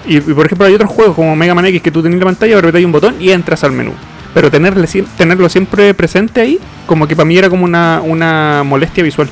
[0.08, 2.26] Y, y, por ejemplo hay otros juegos como Mega Man X que tú tenés la
[2.26, 3.94] pantalla, apretáis un botón y entras al menú.
[4.34, 4.88] Pero tenerle,
[5.18, 9.30] tenerlo siempre presente ahí, como que para mí era como una, una molestia visual.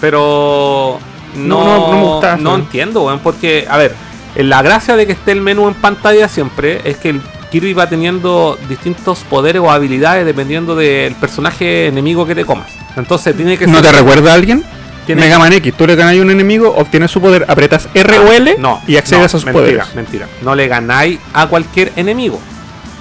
[0.00, 0.98] Pero
[1.36, 3.94] no, No, no, no me gusta no entiendo, weón, porque, a ver,
[4.36, 7.88] la gracia de que esté el menú en pantalla siempre es que el Kirby va
[7.88, 12.68] teniendo distintos poderes o habilidades dependiendo del personaje enemigo que te comas.
[12.96, 14.64] Entonces tiene que ¿No ser- te recuerda a alguien?
[15.06, 18.18] Tiene- Mega Man X, tú le ganas a un enemigo, obtienes su poder, apretas R
[18.20, 19.94] o L no, y accedes no, a sus mentira, poderes.
[19.96, 22.38] Mentira, no le ganáis a cualquier enemigo.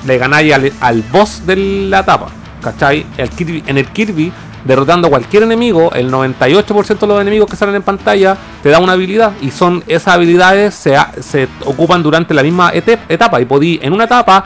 [0.07, 1.55] Le ganáis al, al boss de
[1.89, 2.27] la etapa.
[2.63, 3.05] ¿Cachai?
[3.17, 4.31] El Kirby, en el Kirby,
[4.66, 8.80] derrotando a cualquier enemigo, el 98% de los enemigos que salen en pantalla te da
[8.80, 9.34] una habilidad.
[9.41, 13.41] Y son esas habilidades se, se ocupan durante la misma etapa.
[13.41, 14.43] Y podí en una etapa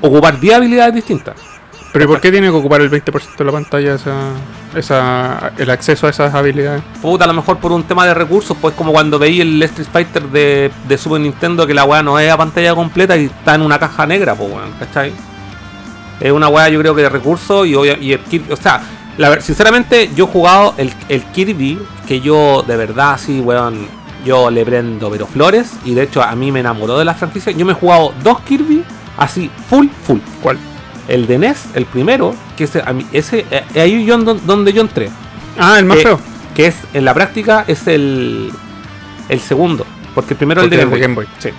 [0.00, 1.34] ocupar 10 habilidades distintas.
[1.94, 4.32] Pero ¿y por qué tiene que ocupar el 20% de la pantalla esa,
[4.74, 6.82] esa, el acceso a esas habilidades?
[7.00, 9.86] Puta, a lo mejor por un tema de recursos, pues como cuando veí el Street
[9.92, 13.54] Fighter de, de Super Nintendo, que la weá no es a pantalla completa y está
[13.54, 15.12] en una caja negra, pues weón, ¿cachai?
[16.18, 18.82] Es una weá yo creo que de recursos y, y el Kirby, o sea,
[19.18, 23.86] la sinceramente yo he jugado el, el Kirby, que yo de verdad sí, weón,
[24.24, 27.52] yo le prendo pero flores y de hecho a mí me enamoró de la franquicia.
[27.52, 28.82] Yo me he jugado dos Kirby
[29.16, 30.18] así, full, full.
[30.42, 30.58] ¿Cuál?
[31.06, 34.72] El de NES, el primero, que ese, a mí, ese eh, ahí yo don- donde
[34.72, 35.10] yo entré
[35.58, 36.20] Ah, el más que, feo.
[36.54, 38.50] que es en la práctica es el
[39.28, 41.00] el segundo porque el primero Porque el de Game, Boy.
[41.00, 41.26] Game Boy.
[41.38, 41.50] Sí.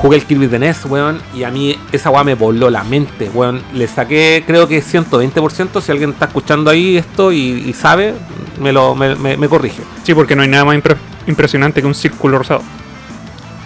[0.00, 3.30] Jugué el Kirby de NES weón y a mí esa weá me voló la mente
[3.34, 8.14] weón le saqué creo que 120% si alguien está escuchando ahí esto y, y sabe
[8.60, 10.96] me lo me, me- me corrige Sí, porque no hay nada más impre-
[11.26, 12.62] impresionante que un círculo rosado.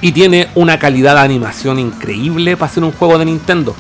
[0.01, 3.75] y tiene una calidad de animación increíble para ser un juego de Nintendo.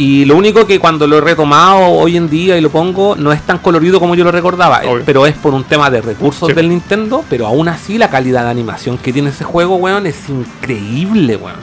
[0.00, 3.32] Y lo único que cuando lo he retomado hoy en día y lo pongo, no
[3.32, 5.02] es tan colorido como yo lo recordaba, eh, Obvio.
[5.04, 6.54] pero es por un tema de recursos Sí.
[6.54, 10.16] del Nintendo, pero aún así la calidad de animación que tiene ese juego, weón, es
[10.30, 11.58] increíble, weón.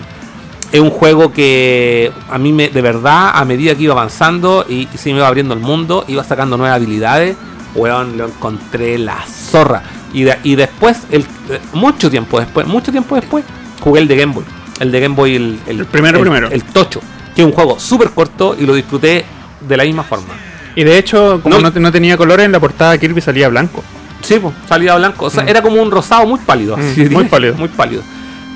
[0.71, 4.87] Es un juego que a mí me, de verdad, a medida que iba avanzando y,
[4.93, 7.37] y se me iba abriendo el mundo, iba sacando nuevas habilidades,
[7.73, 9.81] weón, lo encontré la zorra.
[10.13, 11.25] Y, de- y después, el,
[11.73, 13.45] mucho tiempo después, mucho tiempo después,
[13.81, 14.43] jugué el de Game Boy.
[14.79, 16.49] El de Game Boy, el, El primero, el, primero.
[16.51, 17.01] El Tocho,
[17.37, 19.23] que es un juego súper corto y lo disfruté
[19.61, 20.33] de la misma forma.
[20.75, 21.61] Y de hecho, como No.
[21.61, 23.83] no, te- no tenía colores, en la portada Kirby salía blanco.
[24.21, 25.25] Sí, pues, salía blanco.
[25.25, 25.49] O sea, Mm.
[25.49, 26.75] era como un rosado muy pálido.
[26.75, 27.53] Mm, así muy pálido.
[27.57, 28.01] Muy pálido.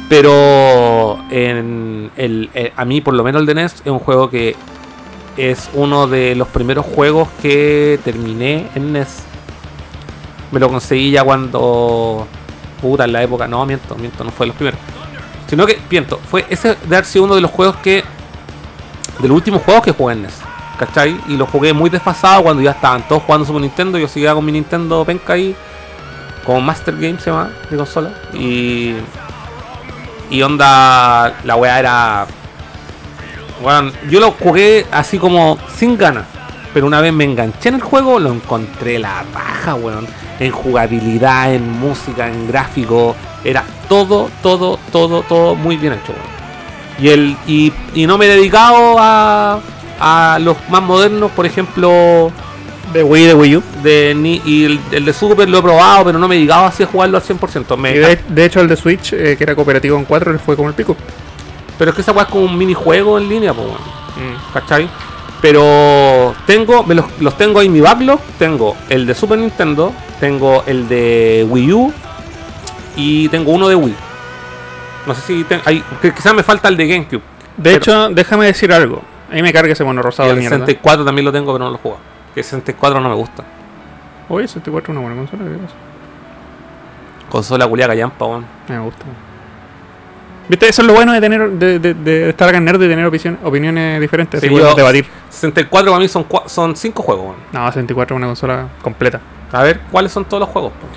[0.09, 4.29] Pero en el, eh, a mí, por lo menos el de NES, es un juego
[4.29, 4.55] que
[5.38, 9.23] es uno de los primeros juegos que terminé en NES.
[10.51, 12.27] Me lo conseguí ya cuando.
[12.82, 13.47] Puta, en la época.
[13.47, 14.79] No, miento, miento, no fue de los primeros.
[15.47, 18.03] Sino que, miento, fue ese de haber sido uno de los juegos que.
[19.20, 20.41] De los últimos juegos que jugué en NES.
[20.82, 21.16] ¿cachai?
[21.28, 23.99] Y lo jugué muy desfasado cuando ya estaban todos jugando Super Nintendo.
[23.99, 25.55] Yo seguía con mi Nintendo penca ahí,
[26.43, 28.12] como Master Game se llama, mi consola.
[28.34, 28.95] Y.
[30.32, 32.26] Y onda, la weá era.
[33.62, 36.26] Bueno, yo lo jugué así como sin ganas.
[36.74, 40.07] Pero una vez me enganché en el juego, lo encontré la raja, weón.
[40.39, 43.16] En jugabilidad, en música, en gráfico.
[43.43, 46.30] Era todo, todo, todo, todo muy bien hecho, weón.
[47.02, 49.60] Y, el, y, y no me he dedicado a,
[49.99, 52.32] a los más modernos, por ejemplo,
[52.93, 53.64] De Wii, de Wii U.
[53.82, 56.66] de ni, y el, el de Super lo he probado, pero no me he dedicado
[56.66, 57.76] así a jugarlo al 100%.
[57.78, 60.39] Me, Y de, de hecho, el de Switch, eh, que era cooperativo en 4, le
[60.39, 60.95] fue como el pico.
[61.80, 63.68] Pero es que esa weá es como un minijuego en línea, pues,
[64.54, 64.88] ¿cachai?
[65.41, 68.20] Pero tengo, me los, los tengo ahí en mi backlog.
[68.38, 71.91] Tengo el de Super Nintendo, tengo el de Wii U
[72.95, 73.95] y tengo uno de Wii.
[75.06, 77.22] No sé si ten- hay, quizás me falta el de GameCube.
[77.58, 79.02] De hecho, déjame decir algo.
[79.30, 80.58] A mí me carga ese mono y rosado de el mierda.
[80.58, 81.97] 64 también lo tengo, pero no lo juego.
[82.34, 83.43] Que el 64 no me gusta.
[84.30, 85.76] Oye, 64 es una buena consola, ¿qué pasa?
[87.30, 88.45] Consola culiaca yampa, weón.
[88.68, 89.06] Me gusta.
[90.49, 90.68] ¿Viste?
[90.68, 93.06] Eso es lo bueno de tener de, de- de estar acá en Nerd y tener
[93.06, 94.41] opinión- opiniones diferentes.
[94.41, 95.06] Sí, así podemos yo- debatir.
[95.30, 97.38] 64 para mí son, cua- son 5 juegos, weón.
[97.54, 99.22] No, 64 es una consola completa.
[99.54, 100.74] A ver, ¿cuáles son todos los juegos?
[100.74, 100.88] po?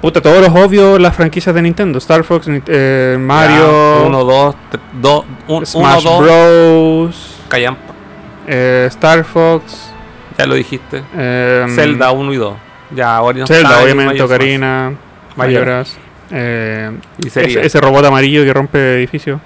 [0.00, 1.98] Puta, todos los obvios, las franquicias de Nintendo.
[1.98, 4.54] Star Fox, eh, Mario, 1, 2,
[5.00, 7.92] 2, 1, Smash 2, Bros, Callampa.
[8.46, 9.90] eh, Star Fox,
[10.38, 11.02] Ya lo dijiste.
[11.16, 12.54] eh, Zelda 1 y 2.
[12.94, 14.94] Ya, Zelda, obviamente, Ocarina.
[15.34, 15.96] Majora's,
[16.30, 16.90] eh,
[17.26, 19.40] ese, ese robot amarillo que rompe edificios,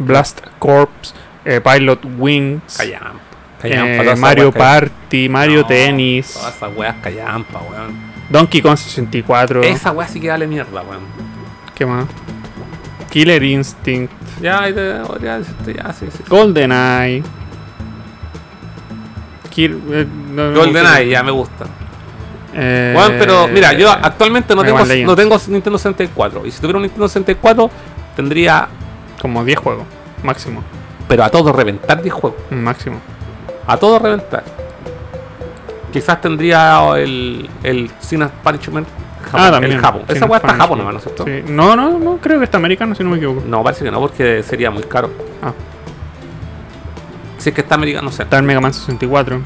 [0.00, 4.02] Blast Corps, Pilot Wings, Callampa.
[4.02, 4.80] esas Mario callampa.
[4.80, 8.11] Party, Mario No, Tennis, Todas esas weas callampa, weón.
[8.32, 11.02] Donkey Kong 64, Esa wea sí que vale mierda, weón.
[11.74, 12.06] ¿qué más?
[13.10, 14.62] Killer Instinct, Ya,
[15.06, 16.24] podría decirte, ya, sí, sí.
[16.28, 17.22] GoldenEye.
[19.50, 21.66] Kill, eh, no- GoldenEye, ya me gusta.
[22.54, 26.44] Eh, Weón, pero mira, yo actualmente no tengo, no tengo Nintendo 64.
[26.46, 27.70] Y si tuviera un Nintendo 64,
[28.16, 28.68] tendría,
[29.20, 29.84] Como 10 juegos,
[30.22, 30.62] máximo.
[31.08, 32.38] pero a todo reventar 10 juegos.
[32.50, 32.98] Máximo.
[33.66, 34.44] A todo reventar.
[35.92, 38.88] Quizás tendría el, el Sin Punishment
[39.34, 39.74] Ah, también.
[39.74, 40.02] el Japón.
[40.08, 40.54] Esa weá está.
[40.54, 41.24] Japón nomás, ¿no es cierto?
[41.24, 41.42] Sí.
[41.48, 43.42] No, no, no, creo que está americano, si no me equivoco.
[43.46, 45.10] No, parece que no, porque sería muy caro.
[45.42, 45.52] Ah.
[47.38, 48.24] Si es que está americano, no sé.
[48.24, 49.40] Está el Mega Man 64,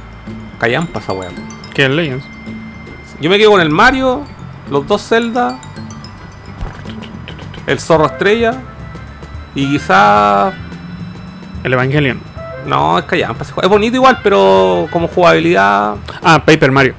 [0.58, 1.28] Callampa esa weá.
[1.74, 2.24] que es Legends.
[3.20, 4.22] Yo me quedo con el Mario,
[4.70, 5.58] los dos Zelda,
[7.66, 8.54] el Zorro Estrella
[9.54, 10.54] y quizás.
[11.64, 12.20] El Evangelion.
[12.66, 13.44] No, es Callampa.
[13.62, 15.94] Es bonito igual, pero como jugabilidad.
[16.22, 16.94] Ah, Paper Mario.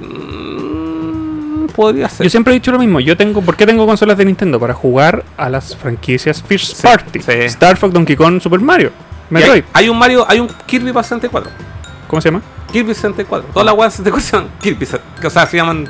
[0.00, 2.24] mm, podría ser.
[2.24, 3.00] Yo siempre he dicho lo mismo.
[3.00, 4.58] Yo tengo, ¿por qué tengo consolas de Nintendo?
[4.60, 7.20] Para jugar a las franquicias First Sí, Party.
[7.20, 7.32] sí.
[7.32, 8.90] Star Fox, Donkey Kong, Super Mario.
[9.30, 9.64] Metroid.
[9.72, 11.50] Hay, hay un Mario, hay un Kirby para 64.
[12.08, 12.42] ¿Cómo se llama?
[12.72, 13.50] Kirby 64.
[13.52, 14.86] Todas las weas de 64 se llaman Kirby.
[15.26, 15.88] O sea, se llaman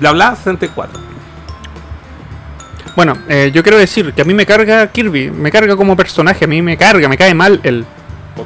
[0.00, 1.00] bla bla 64.
[2.96, 6.46] Bueno, eh, yo quiero decir que a mí me carga Kirby, me carga como personaje,
[6.46, 7.84] a mí me carga, me cae mal él.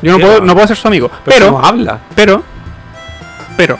[0.00, 0.54] Yo no puedo, no?
[0.54, 1.10] puedo ser su amigo.
[1.24, 2.00] Pero, Pero, no habla.
[2.14, 2.42] pero,
[3.56, 3.78] pero,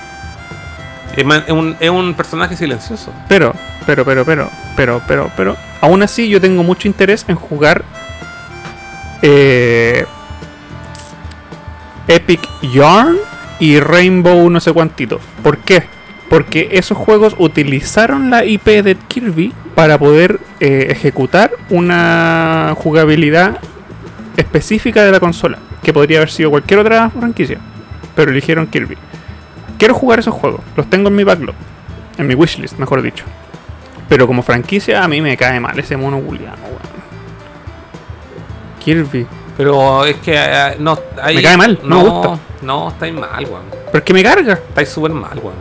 [1.17, 3.13] es un, es un personaje silencioso.
[3.29, 3.55] pero,
[3.87, 7.85] pero, pero, pero, pero, pero, pero, aún así yo tengo mucho interés en jugar
[9.23, 10.07] eh,
[12.09, 12.41] Epic
[12.73, 13.17] Yarn
[13.61, 15.21] y Rainbow no sé cuántito.
[15.43, 15.85] ¿Por qué?
[16.29, 23.61] Porque esos juegos utilizaron la IP de Kirby para poder eh, ejecutar una jugabilidad
[24.37, 27.59] específica de la consola, que podría haber sido cualquier otra franquicia,
[28.15, 28.97] pero eligieron Kirby.
[29.79, 31.55] Quiero jugar esos juegos, los tengo en mi backlog,
[32.19, 33.25] en mi wishlist, mejor dicho.
[34.09, 36.79] Pero como franquicia a mí me cae mal ese mono buliano, weón.
[38.85, 39.27] Kirby.
[39.57, 40.99] Pero es que eh, no.
[41.23, 42.39] ahí- Me cae mal, no me gusta.
[42.63, 43.63] No, estáis mal, weón.
[43.87, 45.55] Pero es que me carga, Estáis súper mal, weón.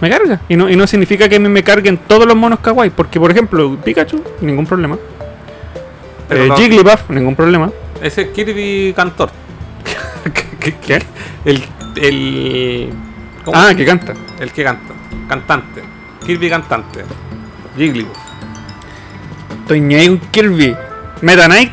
[0.00, 0.40] me carga.
[0.48, 3.18] Y no, y no significa que a mí me carguen todos los monos kawaii, porque
[3.20, 4.96] por ejemplo, Pikachu, ningún problema.
[6.32, 7.70] Pero Eh, no- Jigglypuff, ningún problema.
[8.00, 9.30] Ese Kirby Cantor.
[10.60, 11.02] ¿Qué, ¿Qué?
[11.44, 11.62] El.
[11.96, 12.90] El.
[13.44, 14.14] ¿cómo Ah, que canta.
[14.40, 14.94] El que canta.
[15.28, 15.82] Cantante.
[16.26, 17.04] Kirby cantante.
[17.76, 18.16] Jigglypuff.
[19.70, 20.76] Ñey un Kirby.
[21.22, 21.72] Meta Knight,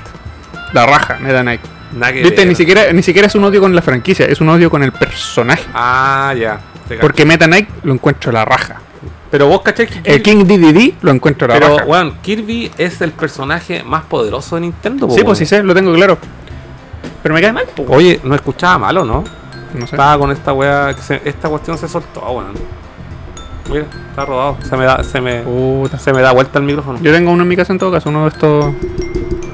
[0.73, 1.61] la raja, Meta Knight.
[2.23, 4.83] Viste, ni siquiera, ni siquiera es un odio con la franquicia, es un odio con
[4.83, 5.63] el personaje.
[5.73, 6.59] Ah, ya.
[7.01, 8.79] Porque Meta Knight lo encuentro la raja.
[9.31, 10.01] Pero vos caché que.
[10.03, 14.61] El King DDD lo encuentro la Pero, weón, Kirby es el personaje más poderoso de
[14.61, 16.17] Nintendo, po, sí, pues sí sé, lo tengo claro.
[17.21, 17.85] Pero me cae mal, po.
[17.89, 19.23] Oye, no escuchaba malo, ¿no?
[19.73, 19.95] No sé.
[19.95, 20.89] Estaba con esta weá.
[20.89, 22.53] esta cuestión se soltó, weón.
[23.69, 24.57] Mira, está rodado.
[24.67, 25.99] Se me da, se me, Puta.
[25.99, 26.97] se me da vuelta el micrófono.
[27.01, 28.73] Yo tengo uno en mi casa en todo caso, uno de estos.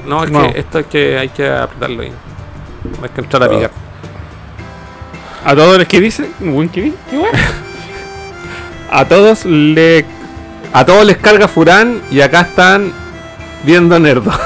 [0.06, 0.50] No, es No.
[0.52, 2.12] que esto es que hay que apretarlo ahí.
[3.02, 3.70] Hay que entrar a picar.
[5.44, 6.30] A todos los que dice.
[6.40, 7.30] Buen vi, qué weá.
[8.90, 10.04] A todos le.
[10.72, 12.92] A todos les carga Furán y acá están
[13.64, 14.32] viendo Nerdo.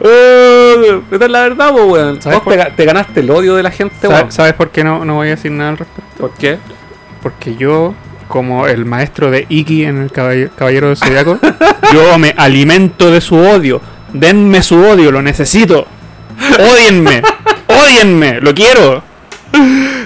[0.00, 2.20] Oh, esta es la verdad, po, weón.
[2.20, 4.32] ¿Sabes Vos te, ga- te ganaste el odio de la gente, ¿Sabes, weón.
[4.32, 6.10] sabes por qué no, no voy a decir nada al respecto?
[6.18, 6.58] ¿Por qué?
[7.22, 7.94] Porque yo,
[8.28, 11.38] como el maestro de Iki en el Caball- Caballero del Zodiaco,
[11.92, 13.80] yo me alimento de su odio.
[14.12, 15.86] Denme su odio, lo necesito.
[16.58, 17.22] Odienme,
[17.68, 19.02] odienme, lo quiero.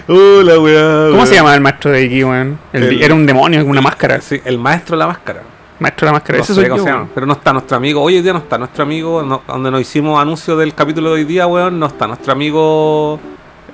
[0.08, 1.34] Uh, la weá, ¿Cómo se weón.
[1.44, 2.58] llama el maestro de Iki, weón?
[2.72, 4.20] El- El- Era un demonio con una máscara.
[4.20, 5.42] Sí, el maestro de la máscara.
[5.80, 6.38] Maestro de la máscara.
[6.38, 6.82] No Ese sé soy cómo yo.
[6.84, 7.12] se llama, weón.
[7.14, 8.02] Pero no está nuestro amigo.
[8.02, 9.22] Hoy día no está nuestro amigo.
[9.22, 11.78] no- donde nos hicimos anuncio del capítulo de hoy día, weón.
[11.78, 13.20] No está nuestro amigo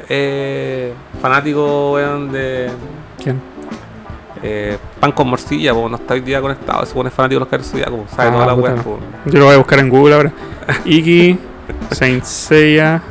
[0.08, 0.92] eh,
[1.22, 2.70] fanático, weón, de
[3.22, 3.40] ¿Quién?
[4.42, 5.72] eh, pan con morcilla.
[5.72, 6.84] po, no está hoy día conectado.
[6.84, 8.76] Se pone fanático de los caros Zodíaco, po, Sabe Ah, toda la puta, weá.
[8.76, 8.82] no.
[8.82, 8.98] po.
[9.26, 10.32] Yo lo voy a buscar en Google ahora.
[10.84, 11.38] Iki,
[11.90, 13.02] Saint Seiya,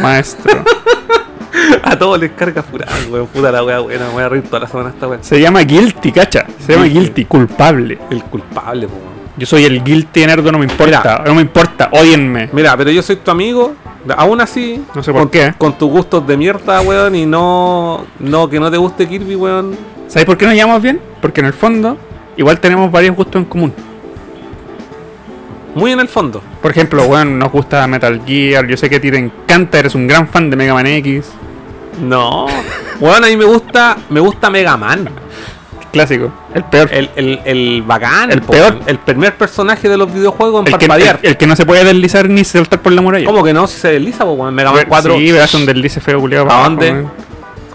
[0.00, 0.52] maestro.
[1.82, 3.26] A todos les carga furado, weón.
[3.28, 4.06] Puta la weá, buena.
[4.08, 5.18] Me voy a reír toda la semana esta weá.
[5.22, 6.44] Se llama Guilty, cacha.
[6.64, 7.24] Se llama Guilty.
[7.24, 7.98] Culpable.
[8.10, 9.16] El culpable, weón.
[9.38, 11.22] Yo soy el Guilty Nerdo, no me importa.
[11.26, 12.48] No me importa, odienme.
[12.52, 13.74] Mira, pero yo soy tu amigo.
[14.16, 15.52] Aún así, No sé por con, qué.
[15.58, 19.76] con tus gustos de mierda, weón, y no, no que no te guste Kirby, weón.
[20.08, 21.00] ¿Sabes por qué nos llevamos bien?
[21.20, 21.96] Porque en el fondo,
[22.36, 23.72] igual tenemos varios gustos en común.
[25.76, 26.42] Muy en el fondo.
[26.60, 28.66] Por ejemplo, weón, nos gusta Metal Gear.
[28.66, 31.26] Yo sé que a ti te encanta, eres un gran fan de Mega Man X.
[32.02, 32.46] No.
[32.98, 35.08] Weón, a mí me gusta, me gusta Mega Man.
[35.92, 36.30] Clásico.
[36.54, 36.88] El peor.
[36.92, 38.80] El, el, el bacán, El peor.
[38.86, 41.20] El primer personaje de los videojuegos en El que, parpadear.
[41.22, 43.24] el- el que no se puede deslizar ni saltar por la muralla.
[43.26, 43.66] ¿Cómo que no?
[43.66, 44.54] Si se desliza, po, weón.
[44.54, 45.14] Mega Man 4.
[45.14, 46.50] Sí, verás un deslice feo, culiado.
[46.50, 47.04] ¿A dónde?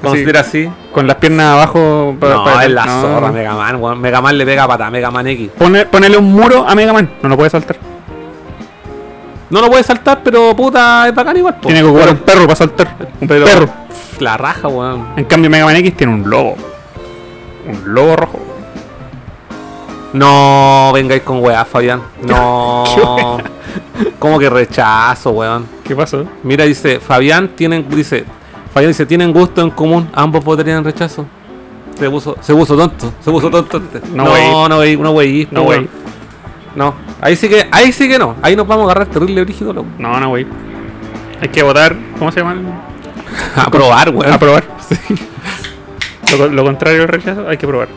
[0.01, 0.67] Considera así.
[0.91, 2.15] Con las piernas abajo.
[2.19, 3.01] pa- No, es la no.
[3.01, 4.01] zorra, Mega Man.
[4.01, 5.49] Mega Man le pega pata, Mega Man X.
[5.57, 7.09] Pone- ponele un muro a Mega Man.
[7.21, 7.77] No lo puede saltar.
[9.51, 11.67] No lo puede saltar, pero puta, es bacán igual, po.
[11.67, 12.95] Tiene que ocupar un perro para saltar.
[13.19, 13.69] Un perro.
[14.19, 15.07] La raja, weón.
[15.17, 16.55] En cambio, Mega Man X tiene un lobo.
[17.67, 18.39] Un lobo rojo.
[20.13, 22.01] No vengáis con weá, Fabián.
[22.21, 22.83] No.
[24.19, 25.65] ¿Cómo que rechazo, weón?
[25.83, 26.25] ¿Qué pasó?
[26.43, 28.25] Mira, dice, Fabián tienen, dice,
[28.73, 31.25] Fabián dice, tienen gusto en común, ambos votarían rechazo.
[31.97, 33.77] Se puso, se puso tonto, se puso tonto.
[33.77, 34.01] este.
[34.09, 34.51] No, no, güey.
[34.51, 35.87] no, güey, no, güey, No, güey.
[36.75, 39.73] No, ahí sí que, ahí sí que no, ahí nos vamos a agarrar terrible brígido,
[39.73, 39.89] loco.
[39.97, 40.45] No, no, güey.
[41.41, 41.95] Hay que votar.
[42.17, 42.53] ¿Cómo se llama?
[42.53, 42.65] el-
[43.61, 44.31] A probar, weón.
[44.33, 44.63] Aprobar.
[46.37, 47.89] Lo, lo contrario del rechazo, hay que probar.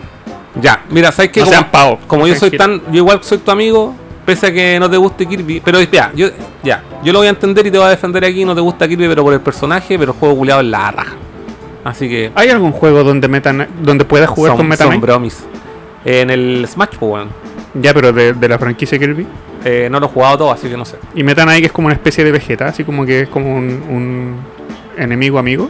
[0.60, 1.40] Ya, mira, ¿sabes qué?
[1.40, 3.94] No como, sean pavos, como no yo soy tan, yo igual soy tu amigo,
[4.24, 6.28] pese a que no te guste Kirby, pero ya, yo,
[6.62, 8.88] ya, yo lo voy a entender y te voy a defender aquí, no te gusta
[8.88, 11.12] Kirby, pero por el personaje, pero el juego culiado es la raja.
[11.84, 15.00] Así que ¿Hay algún juego donde Meta Knight- donde puedas jugar son, con Meta son
[15.00, 15.44] bromis.
[16.04, 17.24] En el Smash, pues.
[17.74, 19.26] Ya, pero de, de la franquicia Kirby.
[19.64, 20.96] Eh, no lo he jugado todo, así que no sé.
[21.14, 23.64] Y Meta Knight es como una especie de Vegeta, así como que es como un,
[23.90, 24.36] un
[24.96, 25.68] enemigo amigo.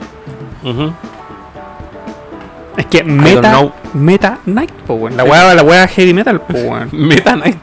[2.77, 3.73] Es que Meta.
[3.95, 5.17] Meta Knight, po, weón.
[5.17, 6.89] La weá, la weá heavy metal, po, weón.
[6.93, 7.57] Meta Knight.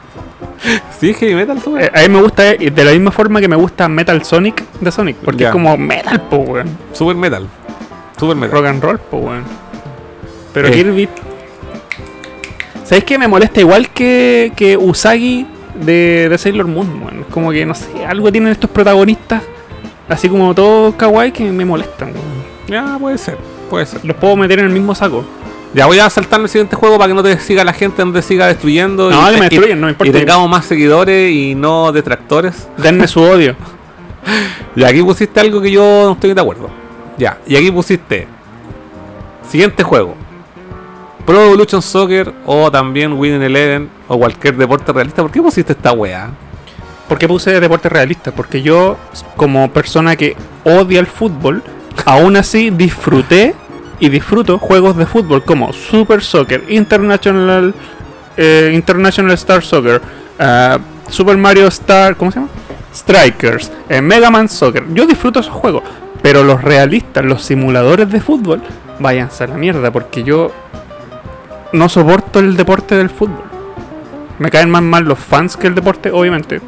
[0.98, 3.48] sí, heavy metal, tú, Eh, a mí me gusta eh, de la misma forma que
[3.48, 6.68] me gusta Metal Sonic de Sonic, porque es como metal, po, weón.
[6.92, 7.46] Super metal.
[8.18, 8.56] Super metal.
[8.58, 9.44] Rock and roll, po, weón.
[10.54, 10.72] Pero Eh.
[10.72, 11.08] Kirby.
[12.84, 13.18] ¿Sabes qué?
[13.18, 17.24] Me molesta igual que, que Usagi de, de Sailor Moon, weón.
[17.30, 19.42] Como que, no sé, algo tienen estos protagonistas,
[20.08, 22.12] así como todos kawaii, que me molestan.
[22.68, 23.36] Ya, puede ser,
[23.70, 24.04] puede ser.
[24.04, 25.24] Los puedo meter en el mismo saco.
[25.74, 28.12] Ya voy a saltarme el siguiente juego para que no te siga la gente, no
[28.12, 29.10] te siga destruyendo.
[29.10, 30.10] No, y, que me destruyen, no me importa.
[30.10, 32.68] y tengamos más seguidores y no detractores.
[32.76, 33.56] Denme su odio.
[34.74, 36.70] Y aquí pusiste algo que yo no estoy de acuerdo.
[37.18, 38.26] Ya, y aquí pusiste.
[39.46, 40.14] Siguiente juego.
[41.26, 45.22] Pro Evolution Soccer o también Winning Eleven o cualquier deporte realista.
[45.22, 46.30] ¿Por qué pusiste esta weá?
[47.08, 48.32] ¿Por qué puse deporte realista?
[48.32, 48.96] Porque yo,
[49.36, 51.62] como persona que odia el fútbol,
[52.06, 53.54] aún así disfruté
[54.00, 57.74] y disfruto juegos de fútbol como Super Soccer, International,
[58.36, 60.00] eh, International Star Soccer,
[60.38, 62.50] ah, Super Mario Star, ¿cómo se llama?
[62.94, 64.84] Strikers, eh, Mega Man Soccer.
[64.92, 65.82] Yo disfruto esos juegos,
[66.20, 68.62] pero los realistas, los simuladores de fútbol,
[68.98, 70.50] váyanse a la mierda, porque yo
[71.72, 73.44] no soporto el deporte del fútbol.
[74.38, 76.60] Me caen más mal los fans que el deporte, obviamente.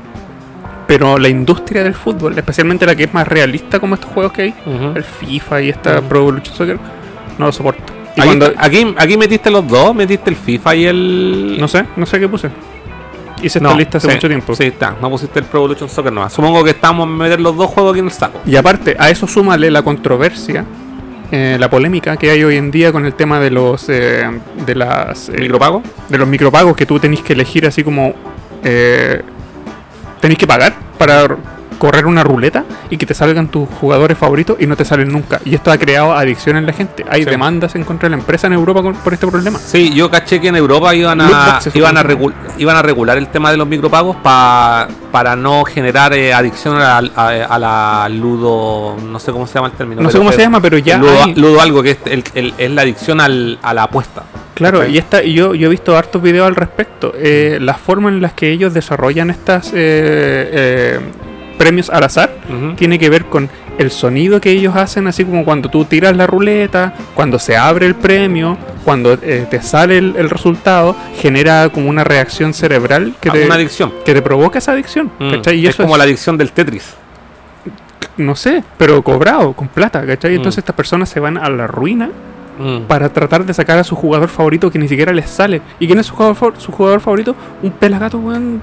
[0.87, 4.43] Pero la industria del fútbol, especialmente la que es más realista como estos juegos que
[4.43, 4.55] hay,
[4.95, 6.01] el FIFA y esta.
[6.03, 6.79] Pro Evolution Soccer,
[7.39, 7.93] no lo soporto.
[8.17, 11.57] Y Aquí, cuando, aquí, aquí metiste los dos, metiste el FIFA y el.
[11.59, 12.51] no sé, no sé qué puse.
[13.43, 14.55] Hice esta No, lista hace sí, mucho tiempo.
[14.55, 14.95] Sí, está.
[15.01, 16.33] No pusiste el Pro Evolution Soccer nomás.
[16.33, 18.41] Supongo que estamos a meter los dos juegos aquí en el saco.
[18.47, 20.65] Y aparte, a eso súmale la controversia,
[21.31, 24.25] eh, la polémica que hay hoy en día con el tema de los eh,
[24.67, 25.83] de las eh, ¿Micropago?
[26.09, 28.15] de los micropagos que tú tenés que elegir así como
[28.63, 29.23] eh,
[30.21, 31.37] tenéis que pagar para
[31.85, 35.39] correr una ruleta y que te salgan tus jugadores favoritos y no te salen nunca.
[35.45, 37.05] Y esto ha creado adicción en la gente.
[37.11, 37.29] Hay Sí.
[37.31, 39.59] demandas en contra de la empresa en Europa con- por este problema.
[39.59, 42.03] Sí, yo caché que en Europa iban a, iban a,
[42.57, 46.97] iban a regular el tema de los micropagos pa- para no generar eh, adicción a,
[46.99, 48.97] a- a la ludo.
[48.97, 50.01] No sé cómo se llama el término.
[50.01, 52.25] No sé pero- cómo se llama, pero ya ludo, hay- ludo algo, que es, el-
[52.35, 54.23] el- es la adicción al- a la apuesta.
[54.55, 57.13] Claro, y esta, y yo, yo he visto hartos videos al respecto.
[57.17, 61.01] Eh, la forma en las que ellos desarrollan estas eh, eh,
[61.55, 62.31] premios al azar
[62.77, 63.49] tiene que ver con
[63.79, 67.87] el sonido que ellos hacen, así como cuando tú tiras la ruleta, cuando se abre
[67.87, 73.31] el premio, cuando eh, te sale el, el resultado, genera como una reacción cerebral que
[73.31, 73.93] Ah, te, Una adicción.
[74.05, 75.11] que te provoca esa adicción.
[75.19, 75.35] Mm.
[75.55, 76.95] Y es eso como es- la adicción del Tetris.
[78.17, 80.33] no sé, pero cobrado, con plata, ¿cachai?
[80.33, 80.37] Mm.
[80.37, 82.11] Entonces estas personas se van a la ruina
[82.57, 82.83] Mm.
[82.87, 85.61] para tratar de sacar a su jugador favorito que ni siquiera les sale.
[85.81, 87.35] ¿Y quién es su jugador, su jugador favorito?
[87.65, 88.63] Un pelagato, weón,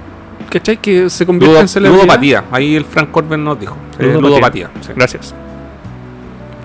[0.51, 0.77] ¿cachai?
[0.77, 2.03] Que se convierte Ludo- en celebridad.
[2.03, 2.43] ludopatía.
[2.51, 3.75] Ahí el Frank Corbin nos dijo.
[3.97, 4.29] Eh, Ludopatía.
[4.29, 4.69] ludopatía.
[4.81, 4.91] sí.
[4.95, 5.33] Gracias.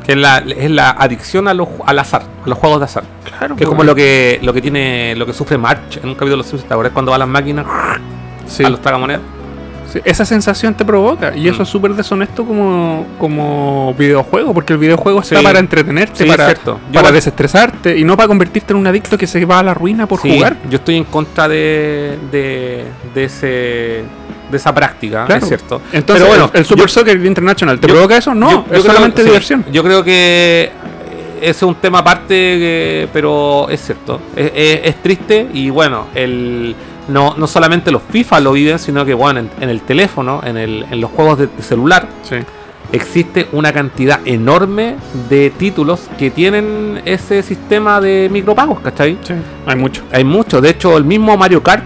[0.04, 3.04] Que es la, es la adicción a los, al azar, a los juegos de azar.
[3.38, 6.14] Claro, Que es como lo que, lo que tiene, lo que sufre March en un
[6.14, 6.68] capítulo de los Simpsons.
[6.68, 7.66] ¿Te acuerdas cuando va a las máquinas
[8.46, 9.20] Sí, a los tragamonedas?
[10.04, 11.36] Esa sensación te provoca.
[11.36, 11.62] Y eso Mm.
[11.62, 15.44] es súper deshonesto como, como videojuego, porque el videojuego está Sí.
[15.44, 16.54] para entretenerte, Sí, para,
[16.92, 20.06] para desestresarte y no para convertirte en un adicto que se va a la ruina
[20.06, 20.56] por Sí, jugar.
[20.68, 22.84] Yo estoy en contra de, de,
[23.14, 24.04] de ese
[24.50, 25.42] de esa práctica, Claro.
[25.42, 25.80] es cierto.
[25.92, 28.32] Entonces, Pero bueno, el, el Super yo- Soccer International, ¿te yo- provoca eso?
[28.32, 29.64] No, yo- es solamente diversión.
[29.72, 30.70] Yo creo que
[31.40, 34.20] ese es un tema aparte, que- pero es cierto.
[34.36, 36.76] Es, es- es triste y bueno, el
[37.08, 40.56] no, no solamente los FIFA lo viven, sino que bueno, en, en el teléfono, en,
[40.56, 42.36] el, en los juegos de, celular, Sí.
[42.92, 44.96] existe una cantidad enorme
[45.28, 49.18] de títulos que tienen ese sistema de micropagos, ¿cachai?
[49.22, 49.34] Sí,
[49.66, 50.02] hay mucho.
[50.12, 51.84] Hay muchos, de hecho el mismo Mario Kart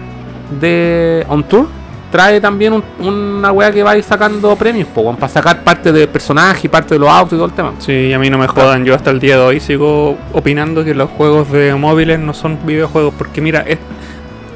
[0.59, 1.67] de On Tour
[2.11, 5.93] trae también un- una weá que va a ir sacando premios, po, para sacar parte
[5.93, 7.71] del personaje y parte de los autos y todo el tema.
[7.79, 8.83] Sí, a mí no me jodan.
[8.83, 12.59] Yo hasta el día de hoy sigo opinando que los juegos de móviles no son
[12.65, 13.13] videojuegos.
[13.17, 13.77] Porque mira, es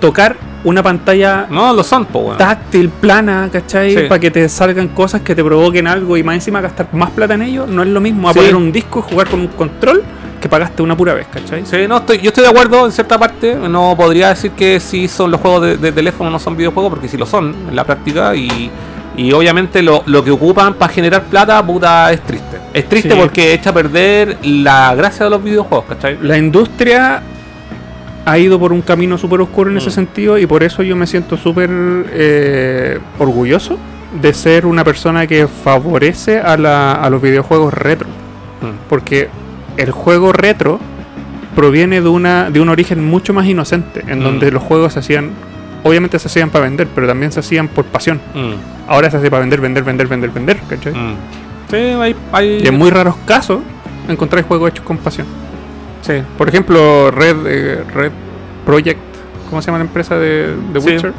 [0.01, 0.35] tocar
[0.65, 3.95] una pantalla No, lo son, po, táctil, plana, ¿cachai?
[3.95, 4.01] Sí.
[4.09, 7.35] Para que te salgan cosas que te provoquen algo y más encima gastar más plata
[7.35, 8.39] en ello, no es lo mismo a Sí.
[8.39, 10.03] poner un disco y jugar con un control
[10.41, 11.65] que pagaste una pura vez, ¿cachai?
[11.65, 13.55] Sí, no, estoy, yo estoy de acuerdo en cierta parte.
[13.55, 17.07] No podría decir que sí son los juegos de, de teléfono, no son videojuegos, porque
[17.07, 18.35] sí lo son en la práctica.
[18.35, 18.69] Y,
[19.17, 22.57] y obviamente lo, lo que ocupan para generar plata, puta, es triste.
[22.73, 23.17] Es triste Sí.
[23.19, 26.17] porque echa a perder la gracia de los videojuegos, ¿cachai?
[26.21, 27.21] La industria
[28.25, 29.93] ha ido por un camino súper oscuro en ese Mm.
[29.93, 31.69] sentido y por eso yo me siento súper
[32.11, 33.77] eh, orgulloso
[34.21, 38.07] de ser una persona que favorece a, la- a los videojuegos retro.
[38.61, 38.87] Mm.
[38.89, 39.29] Porque
[39.77, 40.79] el juego retro
[41.55, 44.23] proviene de, una, de un origen mucho más inocente, en Mm.
[44.23, 45.31] donde los juegos se hacían,
[45.83, 48.19] obviamente se hacían para vender, pero también se hacían por pasión.
[48.87, 50.93] Ahora se hace para vender, vender, vender, vender, vender, ¿cachai?
[51.69, 53.59] Sí, hay, hay- Y en muy raros casos
[54.07, 55.27] encontráis juegos hechos con pasión.
[56.05, 56.13] Sí.
[56.37, 58.11] Por ejemplo, Red, eh, Red
[58.65, 58.99] Project,
[59.49, 60.89] ¿cómo se llama la empresa de, de Sí.
[60.89, 61.13] Witcher?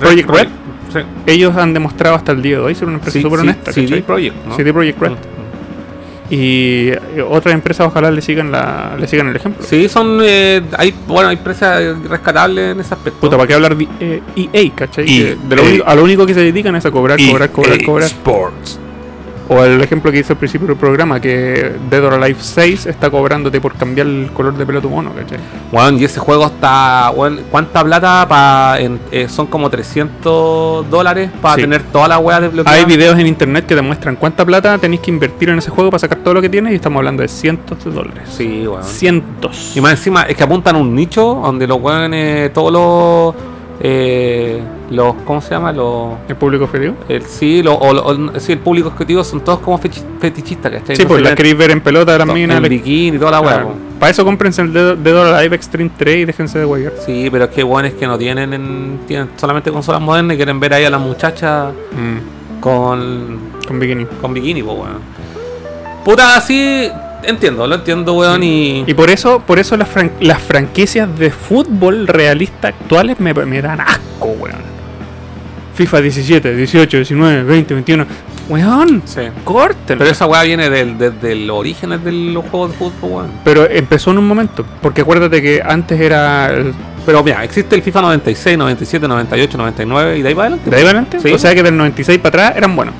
[0.00, 0.48] Project Red.
[0.92, 1.00] Sí.
[1.26, 3.72] Ellos han demostrado hasta el día de hoy ser una empresa súper sí, honesta.
[3.72, 4.02] CD.
[4.02, 4.56] Projekt, ¿no?
[4.56, 5.10] CD Projekt Red.
[5.12, 5.14] Mm,
[6.28, 9.64] Y eh, otras empresas ojalá le sigan la, le sigan el ejemplo.
[9.64, 10.18] Sí, son.
[10.22, 13.20] eh, hay, bueno, hay empresas rescatables en ese aspecto.
[13.20, 14.22] Puta, ¿para qué hablar de eh,
[14.52, 15.06] EA, cachai?
[15.06, 17.84] Que de lo único- a lo único que se dedican es a cobrar, cobrar, cobrar,
[17.84, 18.06] cobrar.
[18.08, 18.80] Sports.
[19.48, 23.10] O el ejemplo que hice al principio del programa, que Dead or Alive 6 está
[23.10, 25.38] cobrándote por cambiar el color de pelo a tu mono, ¿cachai?
[25.70, 27.10] Bueno, y ese juego está.
[27.14, 28.26] Bueno, ¿Cuánta plata?
[28.28, 31.60] Pa, en- eh, son como 300 dólares para Sí.
[31.62, 32.76] tener toda la weá desbloqueada.
[32.76, 35.90] Hay videos en internet que te muestran cuánta plata tenéis que invertir en ese juego
[35.90, 38.28] para sacar todo lo que tienes y estamos hablando de cientos de dólares.
[38.36, 38.82] Sí, weón.
[38.82, 39.76] Cientos.
[39.76, 43.34] Y más encima es que apuntan a un nicho donde los weones, todos los.
[43.80, 45.70] Eh, los ¿Cómo se llama?
[45.72, 46.14] Los.
[46.28, 46.94] ¿El público objetivo?
[47.08, 50.96] El, sí, lo- o, sí, el público objetivo son todos como fetichistas, ¿cachai?
[50.96, 52.56] Sí, No pues las ven queréis ver en pelota de las minas.
[52.56, 53.42] en bikini y toda la.
[53.42, 53.68] Claro.
[53.68, 53.74] po.
[54.00, 56.92] Para eso cómprense el Dead or Alive Extreme 3 y déjense de guayar.
[57.04, 60.36] Sí, pero es que bueno es que no tienen, en- tienen solamente consolas modernas y
[60.36, 61.70] quieren ver ahí a la muchacha
[62.60, 64.06] con, Con bikini.
[64.20, 64.98] con bikini, pues weón.
[66.04, 66.88] Puta, sí,
[67.22, 68.84] entiendo, lo entiendo, weón, y...
[68.86, 73.62] Y por eso, por eso las, fran- las franquicias de fútbol realista actuales me, me
[73.62, 74.76] dan asco, weón.
[75.74, 78.06] FIFA 17, 18, 19, 20, 21.
[78.48, 79.22] Weón, Sí.
[79.44, 79.98] corten.
[79.98, 83.30] Pero esa weá viene del, desde los orígenes de los juegos de fútbol, weón.
[83.44, 86.72] Pero empezó en un momento, porque acuérdate que antes era el-
[87.04, 90.70] Pero mira, existe el FIFA 96, 97, 98, 99 y de ahí para adelante.
[90.70, 91.20] de ahí para adelante.
[91.20, 91.32] Sí.
[91.34, 92.94] O sea que del 96 para atrás eran buenos.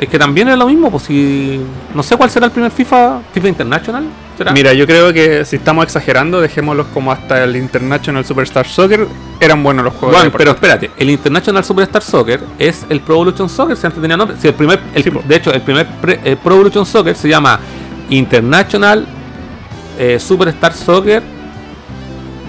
[0.00, 1.60] Es que también es lo mismo, pues si...
[1.94, 4.04] No sé cuál será el primer FIFA, FIFA International,
[4.38, 4.50] ¿será?
[4.52, 9.06] Mira, yo creo que si estamos exagerando, dejémoslos como hasta el International Superstar Soccer
[9.40, 10.16] eran buenos los juegos.
[10.16, 14.16] Bueno, pero espérate, el International Superstar Soccer es el Pro Evolution Soccer, si antes tenía
[14.16, 14.38] nombre.
[14.40, 17.28] Si el primer, el- Sí, de hecho, el primer pre- eh, Pro Evolution Soccer se
[17.28, 17.60] llama
[18.08, 19.06] International
[19.98, 21.22] eh, Superstar Soccer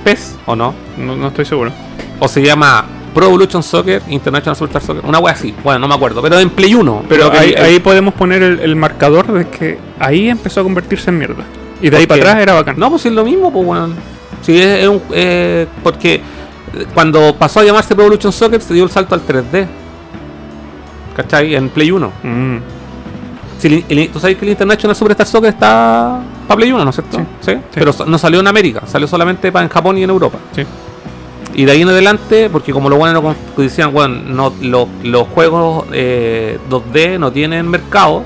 [0.05, 0.73] PES, ¿o no?
[0.97, 1.71] no, no estoy seguro.
[2.19, 5.05] O se llama Pro Evolution Soccer International Superstar Soccer.
[5.05, 7.03] Una wea así, bueno, no me acuerdo, pero en Play 1.
[7.09, 11.09] Pero ahí, el- ahí podemos poner el, el marcador de que ahí empezó a convertirse
[11.09, 11.43] en mierda.
[11.81, 12.75] Y de ahí ¿Por para atrás era bacán.
[12.79, 13.89] No, pues es lo mismo, pues bueno.
[14.41, 16.21] Sí, es, es un, eh, porque
[16.93, 19.67] cuando pasó a llamarse Pro Evolution Soccer se dio el salto al 3D.
[21.15, 21.55] ¿Cachai?
[21.55, 22.11] En Play 1.
[22.23, 22.57] Mm.
[23.59, 26.89] Si el- el- Tú sabes que el International Superstar Soccer está para Play 1, ¿no
[26.89, 27.17] es cierto?
[27.41, 27.51] Sí.
[27.53, 27.57] Sí.
[27.73, 30.37] Pero so- no salió en América, salió solamente para en Japón y en Europa.
[30.55, 30.63] Sí.
[31.53, 35.27] Y de ahí en adelante, porque como lo bueno no decían, bueno, no, lo- los
[35.27, 38.23] juegos eh, 2D no tienen mercado,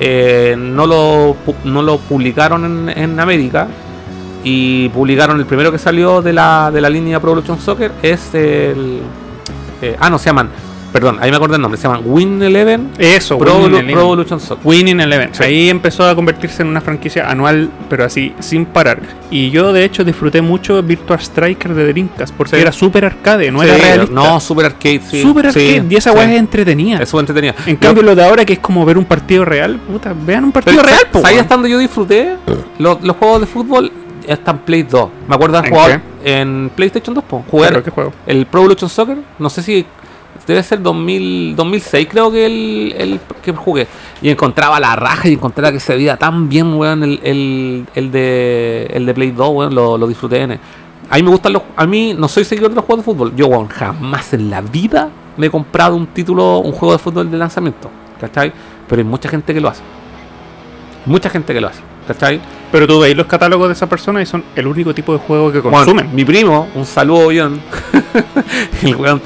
[0.00, 3.68] eh, no, lo, no lo publicaron en, en América.
[4.42, 8.34] Y publicaron el primero que salió de la, de la línea Pro Evolution Soccer es
[8.34, 9.00] el...
[9.82, 10.48] eh, ah, no, se llaman,
[10.92, 13.92] perdón, ahí me acordé el nombre, se llaman Win Eleven Eso, Pro, Evolu- Eleven.
[13.92, 14.66] Pro Evolution Soccer.
[14.66, 15.30] Winning Eleven.
[15.34, 15.42] Sí.
[15.44, 19.00] Ahí empezó a convertirse en una franquicia anual, pero así, sin parar.
[19.30, 22.62] Y yo, de hecho, disfruté mucho Virtua Striker de Dreamcast, porque Sí.
[22.62, 24.14] era súper arcade, no Sí, era realista.
[24.14, 25.22] No, Super Arcade, sí.
[25.22, 26.98] Super sí, arcade, y esa weá es entretenida.
[27.02, 27.54] Es súper entretenida.
[27.66, 30.52] En cambio, lo de ahora, que es como ver un partido real, puta, vean un
[30.52, 31.20] partido Pero, real, ¿sabes po.
[31.20, 31.42] ¿sabes weón.
[31.44, 32.36] hasta donde yo disfruté?
[32.78, 33.92] Los, los juegos de fútbol
[34.26, 35.08] están Play 2.
[35.28, 37.44] Me acuerdo de ¿En jugar en PlayStation 2, po.
[37.50, 38.12] Jugar ¿qué juego?
[38.26, 39.18] el Pro Evolution Soccer.
[39.38, 39.84] No sé si
[40.46, 43.86] debe ser 2000, 2006, creo que el, que jugué.
[44.22, 48.90] Y encontraba la raja y encontraba que se veía tan bien, weón, el, el, de,
[48.92, 50.42] el de Play 2, weón, lo, lo disfruté.
[50.42, 50.58] N.
[51.08, 51.62] A mí me gustan los.
[51.76, 53.36] A mí no soy seguidor de los juegos de fútbol.
[53.36, 57.30] Yo, weón, jamás en la vida me he comprado un título, un juego de fútbol
[57.30, 57.90] de lanzamiento.
[58.20, 58.52] ¿Cachai?
[58.88, 59.82] Pero hay mucha gente que lo hace.
[61.06, 61.80] Mucha gente que lo hace.
[62.06, 62.40] ¿Cachai?
[62.72, 65.50] Pero tú veis los catálogos de esa persona y son el único tipo de juego
[65.50, 66.08] que Bueno, consumen.
[66.14, 67.60] mi primo, un saludo, John.
[68.82, 69.20] el weón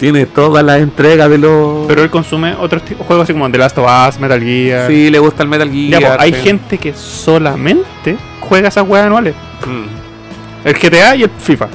[0.00, 1.86] tiene todas las entregas de los.
[1.86, 4.88] Pero él consume otros tipos juegos así como The Last of Us, Metal Gear.
[4.90, 6.16] sí, le gusta el Metal Ya, Gear.
[6.16, 6.40] po, hay sí.
[6.42, 9.34] gente que solamente juega esas weas anuales.
[9.64, 10.66] Mm.
[10.68, 11.68] El GTA y el FIFA.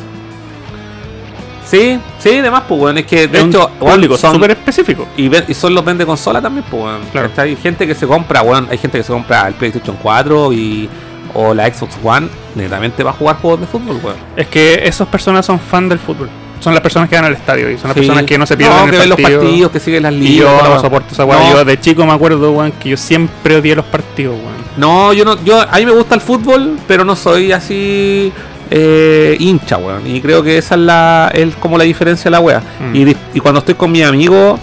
[1.66, 2.98] Sí, sí, además, pues, weón.
[2.98, 4.34] Es que de hecho, público son.
[4.36, 5.08] súper específico.
[5.18, 7.02] Y, ven- y son los vende consola también, pues, weón.
[7.12, 7.30] Claro.
[7.38, 8.68] Hay gente que se compra, weón.
[8.70, 10.90] Hay gente que se compra el PlayStation 4 y.
[11.34, 14.18] O la Xbox One, netamente va a jugar juegos de fútbol, weón.
[14.38, 16.30] Es que esas personas son fan del fútbol.
[16.60, 18.00] Son las personas que van al estadio y son las Sí.
[18.02, 19.42] personas que no se pierden No, el que ven los partido.
[19.42, 20.30] partidos, que siguen las ligas.
[20.30, 21.26] Y yo no soporto esa.
[21.26, 21.52] No.
[21.52, 24.64] Yo de chico me acuerdo, weón, que yo siempre odié los partidos, weón.
[24.78, 28.32] No, yo no, yo a mí me gusta el fútbol, pero no soy así
[28.72, 30.08] eh, hincha, weón.
[30.08, 32.62] Y creo que esa es la, es como la diferencia de la wea.
[32.80, 32.96] Mm.
[32.96, 34.58] Y, y cuando estoy con mi amigo,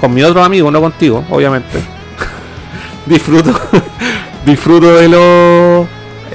[0.00, 1.78] con mi otro amigo, no contigo, obviamente,
[3.06, 3.52] disfruto,
[4.44, 5.86] disfruto de los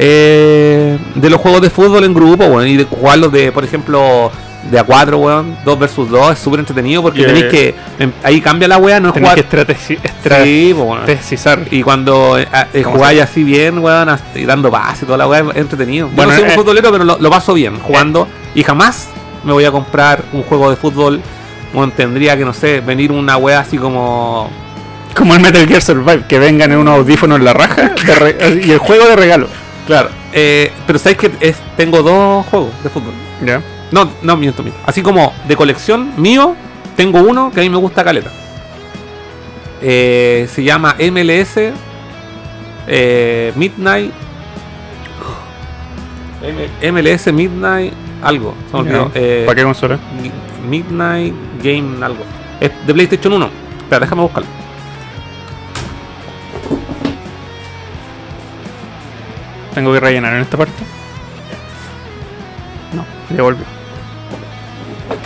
[0.04, 4.32] eh, de los juegos de fútbol en grupo, weón, y de jugarlos de, por ejemplo,
[4.72, 8.42] de a 4, weón, 2 versus 2, es súper entretenido porque tenéis que, em, ahí
[8.42, 9.36] cambia la wea, no es jugar.
[9.36, 10.10] que estrategi- Sí.
[11.70, 15.28] Y cuando eh, eh, ¿Cómo jugáis así bien, weón, y dando pases y toda la
[15.28, 16.08] weá, es entretenido.
[16.10, 18.28] Yo Bueno, no soy un eh, futbolero, pero lo, lo paso bien jugando.
[18.56, 19.10] Y jamás
[19.44, 21.22] me voy a comprar un juego de fútbol.
[21.74, 24.50] Bueno, tendría que, no sé, venir una weá así como.
[25.16, 27.92] Como el Metal Gear Survive, que vengan en unos audífonos en la raja
[28.64, 29.48] y el juego de regalo.
[29.92, 30.10] Claro.
[30.32, 33.12] Eh, pero sabéis que es, tengo dos juegos de fútbol.
[33.46, 33.62] Ya.
[33.92, 34.80] No, no, miento, miento.
[34.86, 36.56] Así como de colección mío,
[36.96, 38.32] tengo uno que a mí me gusta caleta.
[39.82, 41.58] Eh, se llama MLS
[42.88, 44.14] eh, Midnight.
[46.92, 47.94] MLS Midnight
[48.24, 48.56] algo.
[48.70, 49.12] Se me olvidó.
[49.14, 50.00] Eh, ¿Para qué consola?
[50.22, 50.32] Mi-
[50.70, 52.24] Midnight Game algo.
[52.62, 53.50] Es de PlayStation 1.
[53.82, 54.50] Espera, déjame buscarlo.
[59.74, 60.84] Tengo que rellenar en esta parte.
[62.94, 63.66] No, ya volvió.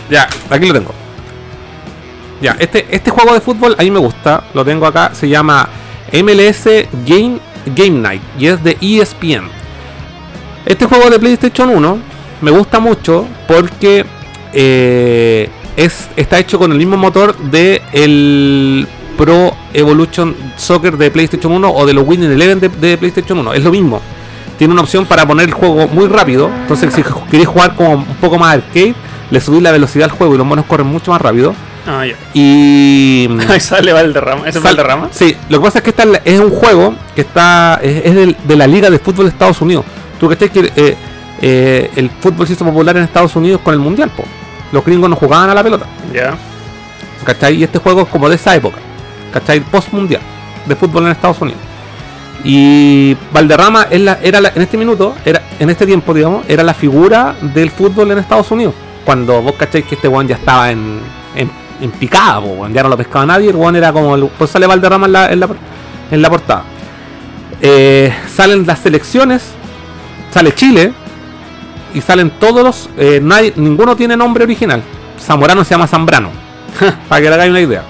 [0.10, 0.94] Ya, aquí lo tengo.
[2.42, 4.44] Ya, este, este juego de fútbol a mí me gusta.
[4.54, 5.12] Lo tengo acá.
[5.14, 5.68] Se llama
[6.12, 6.66] MLS
[7.06, 7.40] Game,
[7.76, 8.22] Game Night.
[8.38, 9.50] Y es de ESPN.
[10.66, 12.00] Este juego de PlayStation 1
[12.42, 14.06] me gusta mucho porque
[14.54, 21.52] eh, es, está hecho con el mismo motor de el Pro Evolution Soccer de PlayStation
[21.52, 23.54] 1 o de los Winning Eleven de, de PlayStation 1.
[23.54, 24.02] Es lo mismo.
[24.58, 26.50] Tiene una opción para poner el juego muy rápido.
[26.62, 28.96] Entonces, si queréis jugar como un poco más arcade,
[29.32, 31.54] le subís la velocidad al juego y los monos corren mucho más rápido.
[31.88, 32.16] Ah, ya.
[32.34, 33.28] Y.
[33.50, 34.48] Ahí sale Valderrama.
[34.48, 35.10] ¿Ese es Valderrama?
[35.12, 38.38] Sí, lo que pasa es que esta es un juego que está es, es del-
[38.44, 39.86] de la Liga de Fútbol de Estados Unidos.
[40.20, 40.96] Tú que que eh,
[41.42, 44.24] eh, el fútbol se hizo popular en Estados Unidos con el Mundial, po.
[44.72, 46.36] Los gringos no jugaban a la pelota, Ya.
[47.24, 47.56] ¿cachai?
[47.58, 48.78] Y este juego es como de esa época,
[49.34, 49.60] ¿cachai?
[49.60, 50.22] Post Mundial
[50.66, 51.60] de fútbol en Estados Unidos.
[52.44, 56.64] Y Valderrama es la- era la- en este minuto, era en este tiempo, digamos, era
[56.64, 58.74] la figura del fútbol en Estados Unidos.
[59.06, 61.00] cuando vos cacháis que este weón ya estaba en,
[61.36, 61.50] en,
[61.80, 64.16] en picada, po, ya no lo pescaba nadie, el weón era como.
[64.16, 65.48] El, pues sale Valderrama en la, en la,
[66.10, 66.64] en la portada.
[67.62, 69.44] Eh, salen las selecciones,
[70.32, 70.92] sale Chile
[71.94, 72.90] y salen todos los.
[72.98, 74.82] eh, nadie, ninguno tiene nombre original.
[75.20, 76.30] Zamorano se llama Zambrano.
[77.08, 77.84] para que le hagáis una idea.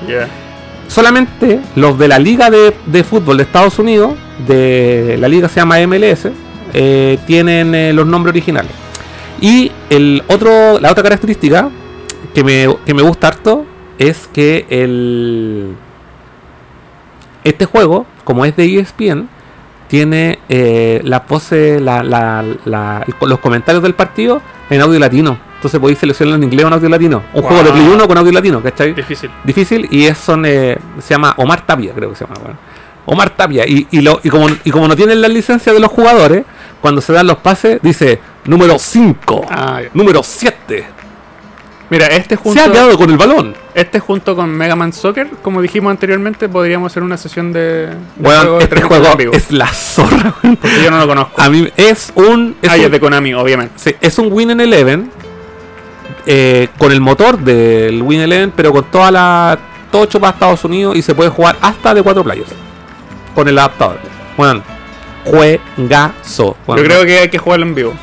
[0.90, 4.12] Solamente los de la Liga de, de Fútbol de Estados Unidos,
[4.48, 6.28] de la liga se llama MLS,
[6.74, 8.72] eh, tienen eh, los nombres originales.
[9.42, 11.70] Y el otro, la otra característica
[12.34, 13.66] que me, que me gusta harto
[13.98, 15.74] es que el,
[17.44, 19.30] este juego, como es de ESPN,
[19.88, 25.38] tiene eh, la pose, la, la- la- el- los comentarios del partido en audio latino.
[25.56, 27.22] Entonces podéis seleccionar en inglés o en audio latino.
[27.34, 27.50] Un Wow.
[27.52, 28.94] juego de Play 1 con audio latino, ¿cachai?
[28.94, 29.30] Difícil.
[29.44, 32.58] difícil y es son eh, se llama Omar Tapia creo que se llama bueno.
[33.06, 35.92] Omar Tapia y, y, lo, y, como, y como no tienen la licencia de los
[35.92, 36.44] jugadores
[36.82, 40.86] cuando se dan los pases dice número 5 Ah, número 7
[41.90, 45.28] Mira, este se junto, ha quedado con el balón este junto con Mega Man Soccer,
[45.42, 49.34] como dijimos anteriormente, podríamos hacer una sesión de, de bueno juego este juego en vivo.
[49.34, 50.34] es la zorra.
[50.42, 51.42] Porque yo no lo conozco.
[51.42, 53.74] a mí es un es, ah, un, es de Konami, obviamente.
[53.76, 55.12] sí, es un Win Eleven
[56.26, 59.60] eh, con el motor del Win Eleven pero con toda la
[59.92, 62.50] todo hecho para Estados Unidos y se puede jugar hasta de cuatro players
[63.36, 64.00] con el adaptador
[64.38, 64.64] bueno
[65.26, 67.94] juegazo Bueno, Yo creo que hay que jugarlo en vivo.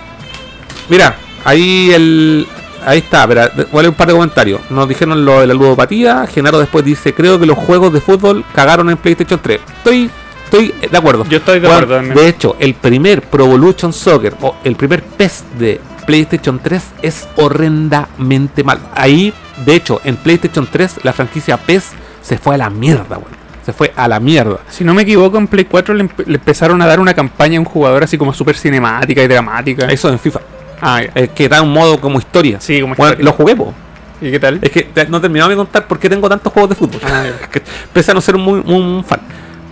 [0.89, 2.47] Mira, ahí el.
[2.85, 3.43] Ahí está, pero
[3.73, 4.61] leer un par de comentarios.
[4.71, 6.27] Nos dijeron lo de la ludopatía.
[6.27, 9.61] Genaro después dice: Creo que los juegos de fútbol cagaron en PlayStation 3.
[9.79, 10.11] Estoy,
[10.45, 11.25] estoy de acuerdo.
[11.29, 12.17] Yo estoy de Bueno, acuerdo también.
[12.17, 17.29] de hecho, el primer Pro Evolution Soccer o el primer PES de PlayStation 3 es
[17.37, 18.81] horrendamente mal.
[18.97, 19.33] Ahí,
[19.65, 21.91] de hecho, en PlayStation 3 la franquicia PES
[22.21, 23.42] se fue a la mierda, weón.
[23.65, 24.59] Se fue a la mierda.
[24.69, 27.59] Si no me equivoco, en Play 4 le, empe- le empezaron a dar una campaña
[27.59, 29.87] a un jugador así como súper cinemática y dramática.
[29.87, 30.41] Eso en FIFA.
[30.81, 31.01] Ah.
[31.15, 32.61] Es que da un modo como historia.
[32.61, 33.25] Sí, como Bueno, historia.
[33.25, 33.73] lo jugué, po.
[34.21, 34.59] ¿Y qué tal?
[34.63, 37.01] Es que te- no terminaba de contar por qué tengo tantos juegos de fútbol.
[37.05, 37.49] Ah, ya.
[37.51, 37.63] Que
[37.93, 39.21] pese a no ser muy, un fan.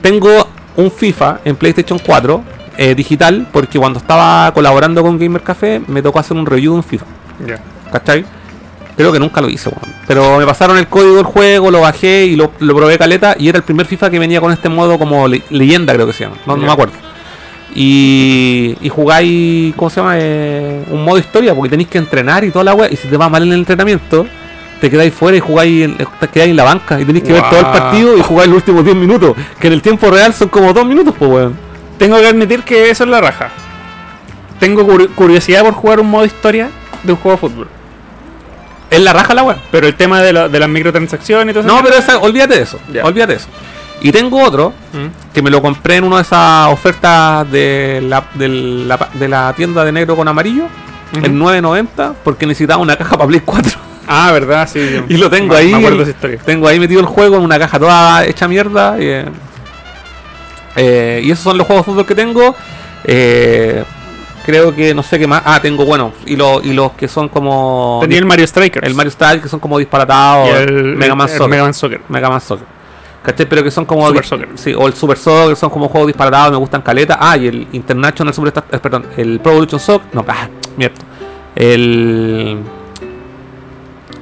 [0.03, 2.43] Tengo un FIFA en PlayStation 4
[2.77, 6.77] eh, digital porque cuando estaba colaborando con Gamer Café me tocó hacer un review de
[6.79, 7.07] un FIFA.
[7.47, 7.59] Ya.
[7.93, 8.25] ¿Cachai?
[9.01, 9.71] Creo que nunca lo hice.
[10.07, 13.35] Pero me pasaron el código del juego, lo bajé y lo, lo probé caleta.
[13.39, 16.13] Y era el primer FIFA que venía con este modo como le- leyenda, creo que
[16.13, 16.37] se llama.
[16.47, 16.95] No, no me acuerdo.
[17.75, 20.15] Y, y jugáis, ¿cómo se llama?
[20.19, 22.91] Eh, un modo historia, porque tenéis que entrenar y toda la wea.
[22.91, 24.27] Y si te va mal en el entrenamiento,
[24.81, 27.01] te quedáis fuera y jugáis en, te quedáis en la banca.
[27.01, 29.37] Y tenéis que ver todo el partido y jugar los últimos 10 minutos.
[29.59, 31.57] Que en el tiempo real son como 2 minutos, pues weón.
[31.99, 33.51] Tengo que admitir que eso es la raja.
[34.59, 36.71] Tengo curi- curiosidad por jugar un modo historia
[37.03, 37.69] de un juego de fútbol.
[38.91, 39.57] Es la raja la wea.
[39.71, 41.75] Pero el tema de, lo- de las microtransacciones y todo eso.
[41.77, 42.79] No, pero esa- olvídate de eso.
[42.93, 43.05] Ya.
[43.05, 43.49] Olvídate de eso.
[44.03, 45.33] Y tengo otro Mm.
[45.33, 49.53] que me lo compré en una de esas ofertas de la, de la, de la
[49.55, 50.65] tienda de negro con amarillo
[51.13, 54.81] en 9.90 porque necesitaba una caja para Play 4 Ah, verdad, sí.
[54.93, 56.39] yo- y lo tengo me- ahí Me acuerdo el- de esa historia.
[56.45, 59.25] tengo ahí metido el juego en una caja toda hecha mierda y, eh,
[60.77, 62.55] eh, y esos son los juegos de fútbol que tengo
[63.05, 63.83] Eh,
[64.51, 67.29] creo que no sé qué más ah tengo bueno y, los y los que son
[67.29, 68.87] como Tenía el Mario Strikers.
[68.87, 71.75] el Mario Style que son como disparatados y el Mega Man el Soccer Mega Man
[71.75, 72.01] Soccer.
[72.09, 72.81] Mega Man Soccer.
[73.23, 73.47] ¿Cachai?
[73.47, 74.07] Pero que son como.
[74.09, 74.49] Super Soccer.
[74.55, 77.19] Sí, o el Super Soccer, son como juegos disparatados, me gustan caleta.
[77.21, 78.65] Ah, y el International Superstar.
[78.73, 80.09] eh, perdón, el Pro Evolution Soccer.
[80.13, 80.97] No, ah, mierda.
[81.55, 82.59] El.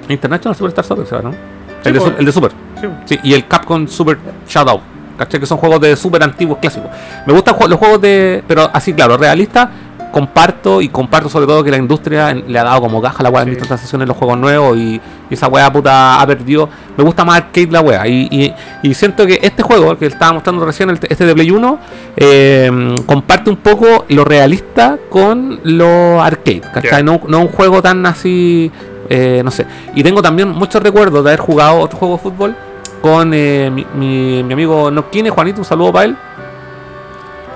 [0.09, 1.37] International Superstar Soccer, ¿se llama, ¿no?
[1.85, 2.13] el, de, pues.
[2.19, 2.51] el de Super.
[2.81, 2.87] Sí.
[3.05, 4.19] Sí, y el Capcom Super
[4.49, 4.81] Shadow.
[5.17, 5.41] ¿Cachai?
[5.41, 6.91] Que son juegos de super antiguos clásicos.
[7.27, 8.43] Me gustan los juegos de.
[8.47, 9.69] Pero así, claro, realistas.
[10.13, 13.31] Comparto y comparto sobre todo que la industria le ha dado como caja a la
[13.31, 13.51] weá Sí.
[13.51, 16.69] microtransacciones en los juegos nuevos y, y esa weá puta ha perdido.
[16.97, 18.07] Me gusta más arcade la weá.
[18.09, 21.51] Y, y- y siento que este juego, que estaba mostrando recién, el- este de Play
[21.51, 21.79] 1,
[22.17, 26.63] eh, comparte un poco lo realista con lo arcade.
[26.73, 27.03] ¿cachai?
[27.03, 28.71] No, no un juego tan así.
[29.11, 29.67] eh, no sé.
[29.95, 32.57] Y tengo también muchos recuerdos de haber jugado otro juego de fútbol
[33.01, 36.17] con eh, mi, mi- mi amigo Nokine, Juanito, un saludo para él.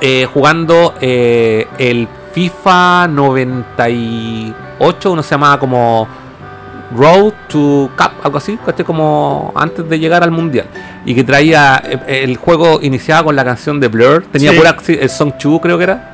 [0.01, 6.09] eh, jugando eh, el FIFA 98, uno se llamaba como
[6.97, 8.59] Road to Cup, algo así.
[8.87, 10.67] Como antes de llegar al mundial.
[11.05, 14.57] Y que traía eh, el juego iniciaba con la canción de Blur, tenía Sí.
[14.59, 16.09] pura el Song 2 creo que era.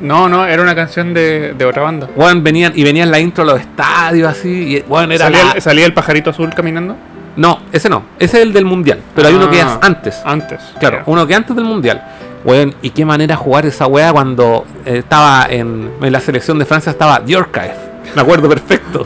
[0.00, 2.08] No, no, era una canción de, de otra banda.
[2.16, 5.52] Bueno, venían y venían la intro a los estadios así, y bueno, era ¿Salía, la-
[5.52, 6.96] el, salía el pajarito azul caminando?
[7.36, 10.20] No, ese no, ese es el del mundial, pero hay uno que es Ah, antes.
[10.24, 10.60] Antes.
[10.78, 12.02] Claro, uno que antes del mundial.
[12.44, 16.66] Weón, y qué manera jugar esa weá cuando eh, estaba en, en la selección de
[16.66, 17.76] Francia estaba Djorkaeff.
[18.14, 19.04] Me acuerdo perfecto.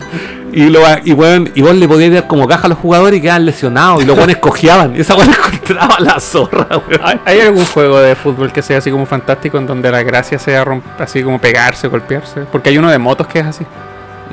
[0.52, 3.22] Y, lo, y, weón, y vos le podías dar como caja a los jugadores y
[3.22, 4.02] quedaban lesionados.
[4.02, 4.96] Y los weones cojeaban.
[4.96, 7.20] Y esa weá encontraba la zorra, weón.
[7.24, 10.64] ¿Hay, algún juego de fútbol que sea así como fantástico en donde la gracia sea
[10.98, 12.40] así como pegarse, golpearse?
[12.50, 13.64] Porque hay uno de motos que es así.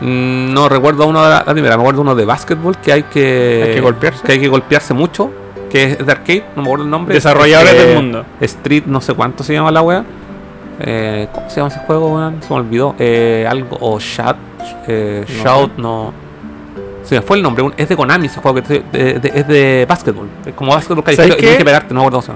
[0.02, 3.03] Mm, No recuerdo uno de la, la primera, me acuerdo uno de básquetbol que hay
[3.03, 3.64] que.
[3.68, 4.23] Hay que golpearse.
[4.26, 5.32] Que hay que golpearse mucho.
[5.76, 7.14] Que es de arcade, no me acuerdo el nombre.
[7.15, 8.26] Desarrolladores Eh, del mundo.
[8.41, 10.03] Street, no sé cuánto se llama la wea.
[10.80, 12.41] Eh, ¿Cómo se llama ese juego, weón?
[12.41, 12.95] Se me olvidó.
[12.99, 13.77] Eh, algo.
[13.81, 14.38] O Shout.
[14.88, 16.14] Eh, No Shout, no.
[17.03, 17.65] Se me fue el nombre.
[17.77, 18.61] Es de Konami ese juego.
[18.64, 20.27] Que de- de- es de básquetbol.
[20.45, 22.35] Es como básquetbol que hay ¿Sabes que, tienes que pegarte, no me acuerdo.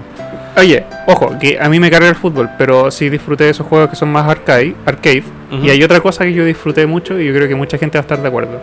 [0.58, 3.90] Oye, ojo, que a mí me carga el fútbol, pero sí disfruté de esos juegos
[3.90, 4.76] que son más arcade.
[4.86, 5.24] arcade.
[5.64, 8.02] Y hay otra cosa que yo disfruté mucho y yo creo que mucha gente va
[8.02, 8.62] a estar de acuerdo.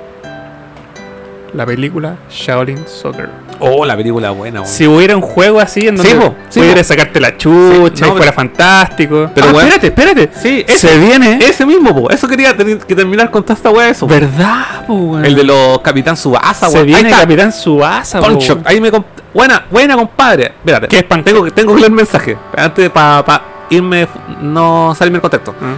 [1.54, 3.30] La película Shaolin Soccer.
[3.58, 4.72] Oh, la película buena, weón.
[4.72, 6.18] Si hubiera un juego así en donde Sí,
[6.50, 9.30] sí, pudieras sacarte la chucha Sí, no, y fuera pero- fantástico.
[9.34, 10.30] pero Ah, weón- espérate, espérate.
[10.34, 11.38] Sí, Se ese, viene.
[11.42, 12.10] ese mismo, po.
[12.10, 14.06] Eso quería que terminar con toda esta wea, eso.
[14.06, 15.24] ¿Verdad, po, weón?
[15.24, 16.86] El de los Capitán Subasa, Se weón.
[16.86, 17.20] viene Ahí está.
[17.22, 18.38] Capitán Subasa, weón.
[18.64, 18.90] ahí me
[19.32, 20.44] buena, buena compadre.
[20.58, 24.06] Espérate, ¿Qué es pan- tengo que tengo que leer el mensaje antes para irme
[24.40, 25.54] no salirme del contexto.
[25.60, 25.74] Ah,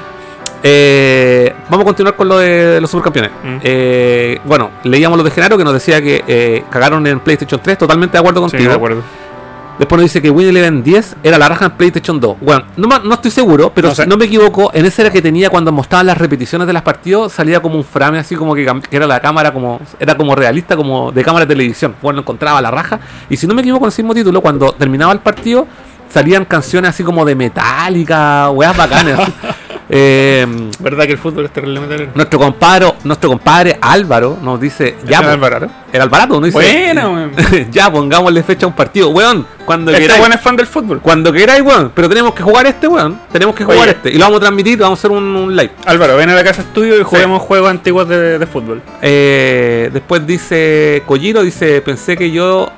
[0.62, 3.30] Eh, vamos a continuar con lo de los supercampeones.
[3.42, 3.58] Mm.
[3.62, 7.78] Eh, bueno, leíamos lo de Genaro que nos decía que eh, cagaron en PlayStation 3,
[7.78, 8.70] totalmente de acuerdo Sí, contigo.
[8.70, 9.02] de acuerdo.
[9.78, 12.38] Después nos dice que Win Eleven 10 era la raja en PlayStation 2.
[12.40, 14.02] Bueno, no, estoy seguro, pero No sé.
[14.02, 16.82] si no me equivoco, en esa era que tenía cuando mostraban las repeticiones de las
[16.82, 20.74] partidos, salía como un frame así como que, era la cámara como era como realista,
[20.76, 21.94] como de cámara de televisión.
[22.02, 22.98] Bueno, encontraba la raja.
[23.30, 25.68] Y si no me equivoco, en ese mismo título, cuando terminaba el partido,
[26.12, 29.20] salían canciones así como de metálica, weas bacanas.
[29.90, 30.46] Eh,
[30.80, 35.38] ¿Verdad que el fútbol es terriblemente nuestro compadre, nuestro compadre Álvaro nos dice, ya, ¿Es
[35.38, 37.32] po, el el Alvarado nos dice, weón.
[37.70, 40.20] ya pongámosle fecha a un partido, weón, cuando Este queráis.
[40.20, 41.00] weón es fan del fútbol.
[41.00, 41.90] Cuando queráis, weón.
[41.94, 43.18] Pero tenemos que jugar este, weón.
[43.32, 43.90] Tenemos que jugar Oye.
[43.92, 44.10] este.
[44.10, 45.70] Y lo vamos a transmitir, vamos a hacer un, un live.
[45.86, 48.82] Álvaro, ven a la casa estudio y juguemos juegos antiguos de, de fútbol.
[49.00, 52.70] Eh, después dice Kojiro, dice, pensé que yo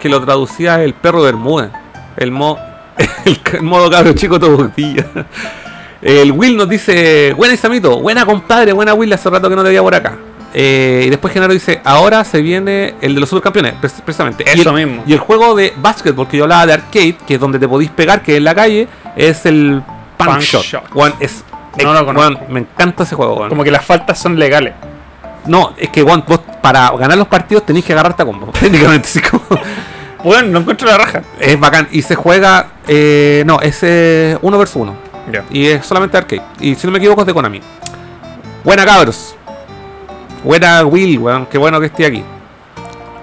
[0.00, 1.82] que lo traducía el perro de Bermuda.
[2.16, 2.58] El, mo,
[3.26, 5.04] el, ca- modo cabro chico todo día.
[6.02, 9.68] El Will nos dice, buena Isamito, buena compadre, buena Will, hace rato que no te
[9.68, 10.16] veía por acá.
[10.54, 13.74] Eh, y después Genaro dice, ahora se viene el de los supercampeones,
[14.04, 14.44] precisamente.
[14.54, 15.02] y Eso el, mismo.
[15.06, 17.90] Y el juego de básquetbol que yo hablaba de arcade, que es donde te podéis
[17.90, 19.82] pegar, que es en la calle, es el
[20.16, 20.62] Punk, Punk Shot.
[20.64, 20.82] Shot.
[20.94, 21.44] Weón, es,
[21.82, 22.40] No lo conozco.
[22.48, 23.48] me encanta ese juego, weón.
[23.50, 24.74] Como que las faltas son legales.
[25.46, 28.46] No, es que weón, vos para ganar los partidos tenéis que agarrarte a combo.
[28.60, 29.42] Técnicamente, sí, como-
[30.24, 31.22] Bueno, no encuentro la raja.
[31.38, 31.86] es bacán.
[31.92, 34.96] Y se juega, eh, no, es eh, uno versus uno.
[35.50, 36.42] Y es solamente arcade.
[36.60, 37.60] Y si no me equivoco es de Konami.
[38.64, 39.34] Buena cabros.
[40.44, 41.46] Buena Will, weón.
[41.46, 42.22] Qué bueno que esté aquí.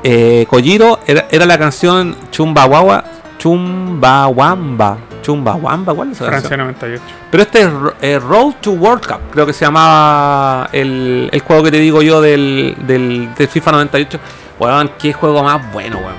[0.04, 3.04] Eh, Kojiro era, era la canción Chumbawamba.
[3.38, 4.98] Chumbawamba.
[5.22, 6.68] Chumbawamba, ¿cuál es esa Francia canción?
[6.68, 7.02] 98.
[7.32, 7.70] Pero este es
[8.02, 12.02] eh, Road to World Cup, creo que se llamaba el, el juego que te digo
[12.02, 14.20] yo del, del, del FIFA 98.
[14.60, 16.16] Weón, qué juego más bueno, weón.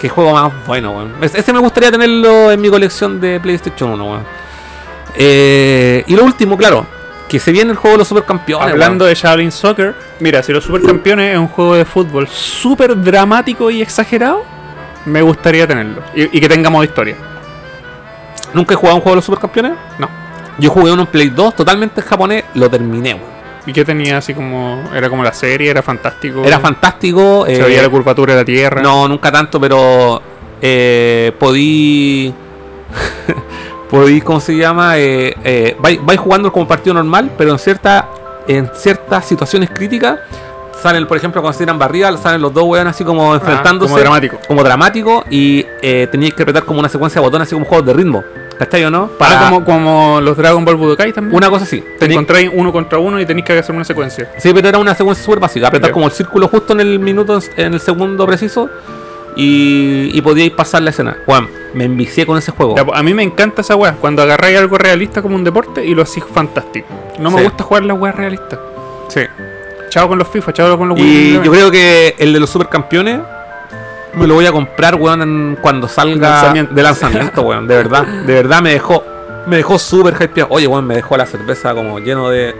[0.00, 1.12] Qué juego más bueno, weón.
[1.20, 4.22] Es- Ese me gustaría tenerlo en mi colección de PlayStation 1, weón.
[5.14, 6.86] Eh, y lo último, claro,
[7.28, 8.72] que se viene el juego de los supercampeones.
[8.72, 9.14] Hablando weón.
[9.14, 13.82] de Shaolin Soccer, mira, si los supercampeones es un juego de fútbol súper dramático y
[13.82, 14.44] exagerado,
[15.04, 16.02] me gustaría tenerlo.
[16.14, 17.16] Y, y que tenga modo historia.
[18.54, 19.72] ¿Nunca he jugado un juego de los supercampeones?
[19.98, 20.08] No.
[20.58, 23.38] Yo jugué uno en Play 2 totalmente en japonés, lo terminé, weón.
[23.68, 24.82] ¿Y que tenía así como.
[24.94, 26.42] Era como la serie, era fantástico?
[26.42, 27.44] Era fantástico.
[27.44, 28.80] Se eh, veía la curvatura de la tierra.
[28.80, 30.22] No, nunca tanto, pero
[30.62, 32.32] eh, podí.
[33.90, 34.98] podí, ¿cómo se llama?
[34.98, 38.08] Eh, eh, vais, vais jugando como partido normal, pero en cierta,
[38.46, 40.18] en ciertas situaciones críticas
[40.80, 43.90] salen, por ejemplo, cuando se tiran barriga, salen los dos weones así como enfrentándose.
[43.92, 44.38] Ah, como dramático.
[44.46, 47.86] Como dramático y eh, teníais que apretar como una secuencia de botones, así como juegos
[47.86, 48.22] de ritmo.
[48.58, 49.06] ¿Cachai o no?
[49.06, 51.36] Para como, como los Dragon Ball Budokai también.
[51.36, 51.82] Una cosa así.
[51.98, 54.32] Te encontráis uno contra uno y tenéis que hacer una secuencia.
[54.38, 55.68] Sí, pero era una secuencia súper básica.
[55.68, 55.94] Apretar Ya.
[55.94, 58.68] como el círculo justo en el minuto, en el segundo preciso.
[59.40, 61.16] Y, y podíais pasar la escena.
[61.24, 62.74] Juan, me envicié con ese juego.
[62.74, 63.92] Pues, a mí me encanta esa weá.
[63.92, 66.88] Cuando agarráis algo realista como un deporte y lo hacís fantástico.
[67.20, 67.44] No me Sí.
[67.44, 68.58] gusta jugar las weas realistas.
[69.08, 69.20] Sí.
[69.90, 73.20] Chao con los FIFA, chao con los Y yo creo que el de los supercampeones
[74.14, 76.74] me lo voy a comprar, weón, en- cuando salga Lanzamiento.
[76.74, 77.68] de lanzamiento, weón.
[77.68, 79.04] De verdad, de verdad me dejó,
[79.46, 80.48] me dejó súper hypeado.
[80.50, 82.54] Oye, weón, me dejó la cerveza como lleno de.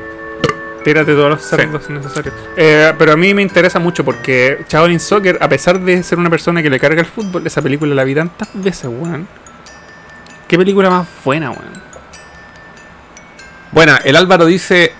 [0.84, 2.34] Tírate todos los cerdos necesarios.
[2.56, 6.30] Eh, pero a mí me interesa mucho porque Shaolin Soccer, a pesar de ser una
[6.30, 9.26] persona que le carga el fútbol, esa película la vi tantas veces, weón.
[10.46, 11.82] Qué película más buena, weón.
[13.72, 14.92] Bueno, el Álvaro dice.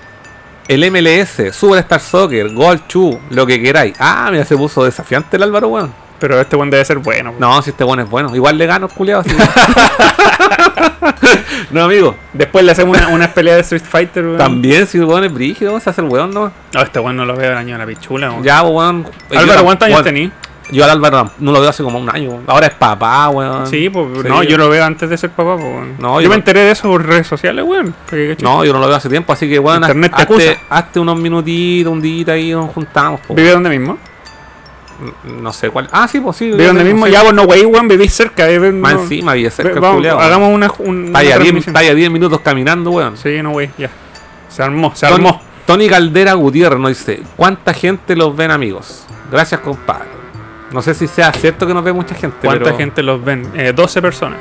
[0.67, 3.97] El MLS, Superstar Soccer, Gold 2, lo que queráis.
[3.99, 5.95] Ah, mira, se puso desafiante el Álvaro, weón.
[6.19, 7.31] Pero este weón debe ser bueno.
[7.31, 7.41] weón.
[7.41, 8.37] No, si este weón es bueno.
[8.37, 9.23] Igual le gano, culiado.
[11.71, 12.15] no, amigo.
[12.33, 14.39] Después le hacemos una, unas peleas de Street Fighter, weón.
[14.39, 16.51] También, si el weón es brígido, se hace el weón, ¿no?
[16.75, 18.43] No, este weón no lo veo daño a la pichula, weón.
[18.45, 19.07] Ya, pues, weón.
[19.37, 20.31] Álvaro, ¿cuántos años weón, tenís?
[20.71, 22.43] Yo al Álvaro no lo veo hace como un año.
[22.47, 23.67] Ahora es papá, weón.
[23.67, 24.29] Sí, pues Sí.
[24.29, 25.65] no, yo lo veo antes de ser papá, pues.
[25.67, 25.95] weón.
[25.99, 27.95] No, yo, yo me enteré de eso por redes sociales, weón.
[28.43, 30.59] No, yo no lo veo hace tiempo, así que bueno, Internet te hazte, acusa.
[30.69, 33.21] hazte unos minutitos, un día ahí nos juntamos.
[33.21, 33.35] po.
[33.35, 33.97] ¿Vive donde mismo?
[35.25, 35.89] No sé cuál.
[35.93, 36.47] Ah, sí, pues sí.
[36.47, 37.07] ¿Vive donde mismo?
[37.07, 37.13] sí.
[37.13, 38.49] Ya, vos no, wey, weón, vivís cerca.
[38.51, 41.43] eh, Más no- encima, vive cerca vamos, hagamos una, un- Está ahí una a 10
[41.43, 41.71] transmisión.
[41.71, 43.17] está ahí a 10 minutos caminando, weón.
[43.17, 43.91] Sí, no, wey, ya.
[44.49, 45.41] Se armó, se armó.
[45.67, 49.05] Tony Caldera Gutiérrez nos dice, ¿cuánta gente los ven amigos?
[49.31, 50.09] Gracias, compadre.
[50.73, 52.39] No sé si sea cierto que nos ve mucha gente.
[52.47, 53.51] ¿Cuánta pero gente los ven?
[53.55, 54.41] Eh, 12 personas.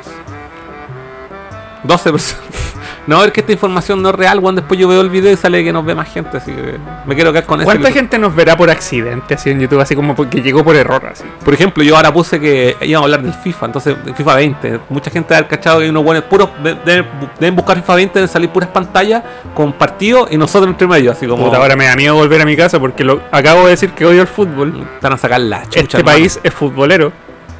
[1.84, 2.44] 12 personas.
[3.08, 4.54] No, es que esta información no es real, weón.
[4.54, 7.14] Después yo veo el video y sale que nos ve más gente, así que me
[7.14, 7.64] quiero quedar con eso.
[7.64, 9.80] ¿Cuánta gente nos verá por accidente así en YouTube?
[9.80, 11.24] Así como porque llegó por error, así.
[11.42, 14.80] Por ejemplo, yo ahora puse que íbamos a hablar del FIFA, entonces FIFA 20.
[14.90, 17.06] Mucha gente ha cachado que hay unos buenos puros, de- deben,
[17.40, 19.22] deben buscar FIFA 20, deben salir puras pantallas
[19.54, 22.44] con partidos y nosotros entre medio, así como Puta, ahora me da miedo volver a
[22.44, 24.86] mi casa porque lo, acabo de decir que odio el fútbol.
[24.96, 25.80] están a sacar la chucha.
[25.80, 26.18] este hermano.
[26.18, 27.10] país es futbolero.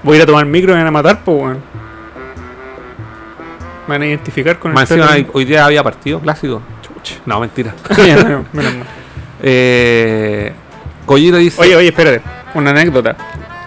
[0.02, 1.87] Voy a ir a tomar micro y me van a matar, pues, weón.
[3.88, 6.62] Me van a identificar con Más el encima, hoy día había partido clásico.
[6.82, 7.16] Chucha.
[7.26, 7.74] No, mentira.
[9.40, 10.52] Eh,
[11.06, 12.20] Collito dice: Oye, oye, espérate.
[12.54, 13.14] Una anécdota.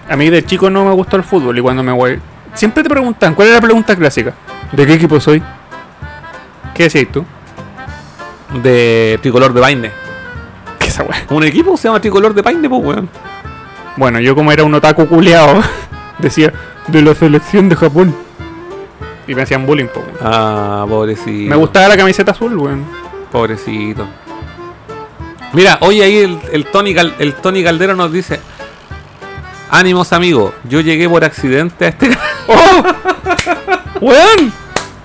[0.06, 2.20] A mí de chico no me gustó el fútbol y cuando me voy.
[2.52, 4.34] Siempre te preguntan, ¿cuál es la pregunta clásica?
[4.70, 5.42] ¿De qué equipo soy?
[6.74, 7.24] ¿Qué decís tú?
[8.60, 9.90] de Tricolor de Paine.
[10.78, 11.24] ¿Qué esa weá?
[11.30, 13.08] Un equipo se llama Tricolor de Paine, pues, weón.
[13.96, 15.62] Bueno, yo como era un otaku culeado,
[16.18, 16.52] decía,
[16.88, 18.14] de la selección de Japón.
[19.26, 20.16] Y me hacían bullying, po, weón.
[20.20, 21.50] Ah, pobrecito.
[21.50, 22.84] Me gustaba la camiseta azul, weón.
[23.30, 24.06] Pobrecito.
[25.52, 28.40] Mira, hoy ahí el, el Tony Cal- el Tony Caldero nos dice:
[29.70, 30.52] Ánimos, amigo.
[30.68, 32.26] Yo llegué por accidente a este canal.
[32.48, 32.82] ¡Oh!
[34.00, 34.52] ¡Weón!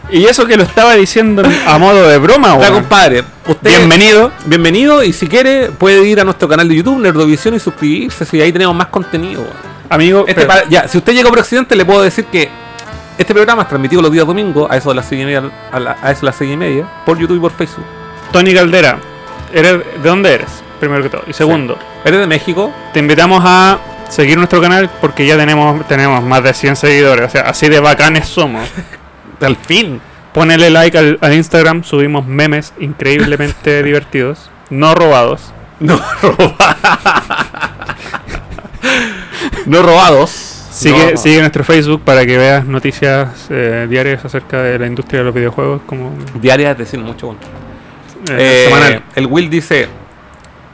[0.10, 2.74] Y eso que lo estaba diciendo a modo de broma, weón.
[2.76, 3.24] compadre.
[3.46, 4.32] Usted, Bienvenido.
[4.46, 5.04] Bienvenido.
[5.04, 8.26] Y si quiere, puede ir a nuestro canal de YouTube, Nerdovisión, y suscribirse.
[8.26, 9.42] Si ahí tenemos más contenido.
[9.42, 9.54] weón.
[9.90, 12.50] Amigo, Este pero- ya, si usted llegó por accidente, le puedo decir que
[13.18, 15.80] este programa es transmitido los días domingos a eso de las seis y media, a,
[15.80, 17.86] la- a eso de las seis y media, por YouTube y por Facebook.
[18.32, 18.98] Tony Caldera,
[19.54, 20.50] ¿eres, ¿de dónde eres?
[20.80, 21.24] Primero que todo.
[21.28, 22.72] Y segundo, ¿Eres de México?
[22.94, 23.80] te invitamos a
[24.10, 27.26] seguir nuestro canal porque ya tenemos, tenemos más de 100 seguidores.
[27.26, 28.70] O sea, así de bacanes somos.
[29.42, 30.00] Al fin.
[30.34, 35.52] Ponele like al, al Instagram, subimos memes increíblemente divertidos, no robados.
[35.80, 36.56] No robados.
[39.66, 40.57] no robados.
[40.78, 41.18] Sigue, No.
[41.18, 45.34] sigue nuestro Facebook para que veas noticias eh, diarias acerca de la industria de los
[45.34, 47.28] videojuegos como Diaria es decir mucho.
[47.28, 47.40] bueno.
[48.30, 49.04] eh, Eh, semanal.
[49.16, 49.88] El Will dice.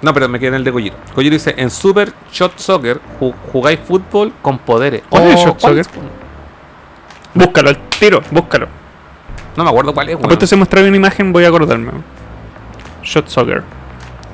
[0.01, 0.95] No, pero me quedé en el de Kojiro.
[1.15, 5.03] Kojiro dice: En Super Shot Soccer ju- jugáis fútbol con poderes.
[5.09, 6.01] ¿Cuál es Oh, Shot ¿cuál Soccer?
[7.34, 8.67] Búscalo al tiro, búscalo.
[9.55, 10.17] No me acuerdo cuál es.
[10.17, 11.91] Después te se mostrar una imagen, voy a acordarme.
[13.03, 13.63] Shot Soccer.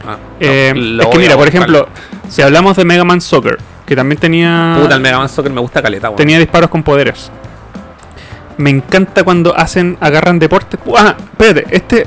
[0.07, 1.87] Ah, no, Eh, es que mira, por ejemplo,
[2.27, 3.57] si hablamos de Mega Man Soccer,
[3.89, 6.17] que también tenía Puta, el Mega Man Soccer me gusta caleta, weón.
[6.17, 7.31] tenía disparos con poderes.
[8.57, 10.79] Me encanta cuando hacen, agarran deportes.
[10.95, 12.05] Ah, espérate, este.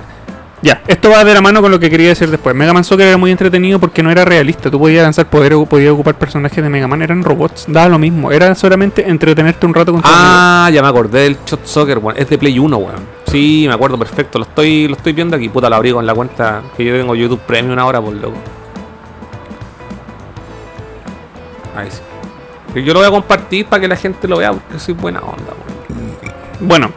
[0.63, 2.55] Ya, esto va de la mano con lo que quería decir después.
[2.55, 4.71] Mega Man Soccer era muy entretenido porque no era realista.
[4.71, 8.31] Tú podías lanzar poder, podías ocupar personajes de Mega Man, eran robots, daba lo mismo.
[8.31, 10.17] Era solamente entretenerte un rato con amigos.
[10.17, 12.17] Ah, ya me acordé del Shot Soccer, weón.
[12.17, 13.01] Es de Play 1, weón.
[13.27, 14.39] Sí, me acuerdo perfecto.
[14.39, 15.49] Lo estoy, lo estoy viendo aquí.
[15.49, 18.37] Puta, lo abrí con la cuenta que yo tengo YouTube Premium ahora, por loco.
[21.77, 22.01] Ahí sí.
[22.81, 25.53] Yo lo voy a compartir para que la gente lo vea porque soy buena onda.
[26.61, 26.91] Bueno,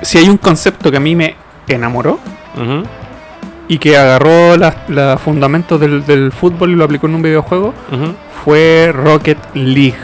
[0.00, 1.36] si hay un concepto que a mí me
[1.68, 2.18] enamoró
[3.68, 7.74] y que agarró los fundamentos del, del fútbol y lo aplicó en un videojuego,
[8.44, 9.96] fue Rocket League.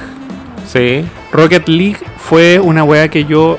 [0.66, 1.06] Sí.
[1.32, 3.58] Rocket League fue una weá que yo.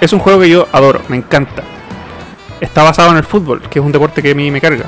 [0.00, 1.62] Es un juego que yo adoro, me encanta.
[2.60, 4.86] Está basado en el fútbol, que es un deporte que a mí me carga.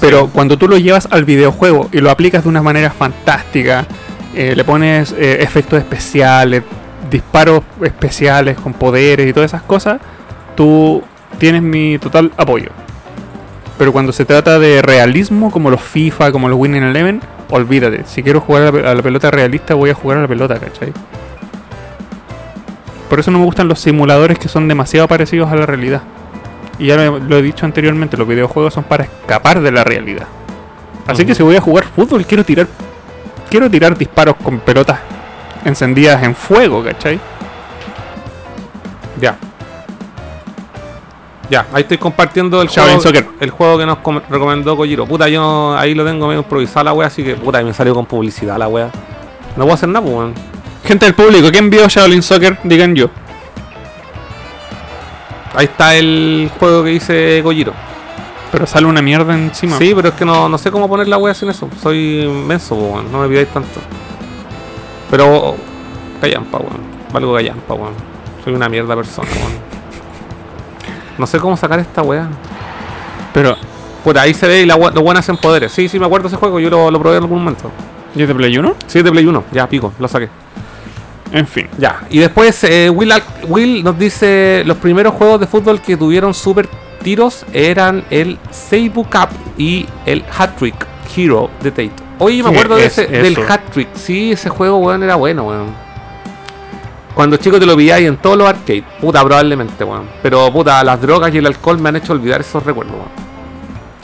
[0.00, 3.86] Pero cuando tú lo llevas al videojuego y lo aplicas de una manera fantástica,
[4.34, 6.62] eh, le pones eh, efectos especiales,
[7.10, 10.00] disparos especiales con poderes y todas esas cosas,
[10.54, 11.02] tú
[11.38, 12.70] tienes mi total apoyo.
[13.78, 17.20] Pero cuando se trata de realismo, como los FIFA, como los Winning Eleven,
[17.50, 18.04] olvídate.
[18.06, 20.92] Si quiero jugar a la, pelota realista, voy a jugar a la pelota, ¿cachai?
[23.08, 26.02] Por eso no me gustan los simuladores que son demasiado parecidos a la realidad.
[26.78, 30.26] Y ya lo, he dicho anteriormente, los videojuegos son para escapar de la realidad.
[31.06, 32.66] Así que si voy a jugar fútbol, quiero tirar.
[33.48, 34.98] Quiero tirar disparos con pelotas
[35.64, 37.18] encendidas en fuego, ¿cachai?
[39.20, 39.36] Ya.
[41.48, 43.26] Ya, ahí estoy compartiendo el Shaolin juego, Soccer.
[43.38, 45.06] el juego que nos com- recomendó Kojiro.
[45.06, 47.94] Puta, yo no- ahí lo tengo medio improvisado la wea, así que puta, me salió
[47.94, 48.90] con publicidad la wea.
[49.56, 50.34] No puedo hacer nada, pues, weón.
[50.84, 52.58] Gente del público, ¿quién vio Shaolin Soccer?
[52.64, 53.10] Digan yo.
[55.56, 57.72] Ahí está el juego que dice Kojiro.
[58.52, 59.78] Pero sale una mierda encima.
[59.78, 61.68] Sí, pero es que no, no sé cómo poner la wea sin eso.
[61.82, 63.10] Soy menso, weón.
[63.10, 63.80] No me pidáis tanto.
[65.10, 65.56] Pero.
[66.20, 66.80] Callampa, weón.
[67.12, 67.94] Valgo callampa, weón.
[68.44, 69.52] Soy una mierda persona, weón.
[71.18, 72.28] No sé cómo sacar esta weá.
[73.32, 73.56] Pero,
[74.04, 75.72] Por ahí se ve y la, los buenos hacen poderes.
[75.72, 76.60] Sí, sí, me acuerdo de ese juego.
[76.60, 77.70] Yo lo, lo probé en algún momento.
[78.14, 78.74] ¿yo es de Play 1?
[78.86, 79.44] Sí, es de Play 1.
[79.52, 80.28] Ya, pico, lo saqué.
[81.36, 81.68] En fin.
[81.76, 82.00] Ya.
[82.08, 86.66] Y después eh, Will, nos dice: los primeros juegos de fútbol que tuvieron super
[87.02, 91.92] tiros eran el Seibu Cup y el Hat Trick Hero de Tate.
[92.18, 93.52] Oye, me ¿Qué acuerdo de es ese, del eso?
[93.52, 93.88] Hat Trick.
[93.94, 95.86] Sí, ese juego, weón, era bueno, weón.
[97.14, 98.84] Cuando chico te lo pilláis en todos los arcades.
[98.98, 100.08] Puta, probablemente, weón.
[100.22, 103.25] Pero, puta, las drogas y el alcohol me han hecho olvidar esos recuerdos, weón.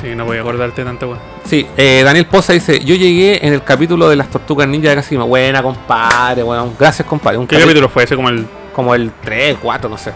[0.02, 1.20] Sí, no voy a acordarte tanto, weón.
[1.44, 4.96] Sí, eh, Daniel Poza dice, yo llegué en el capítulo de las tortugas ninja de
[4.96, 6.72] casi buena compadre, weón.
[6.78, 7.38] Gracias compadre.
[7.38, 8.16] Un ¿Qué capítulo fue ese?
[8.16, 8.44] Como el.
[8.74, 10.12] Como el 3, 4, no sé.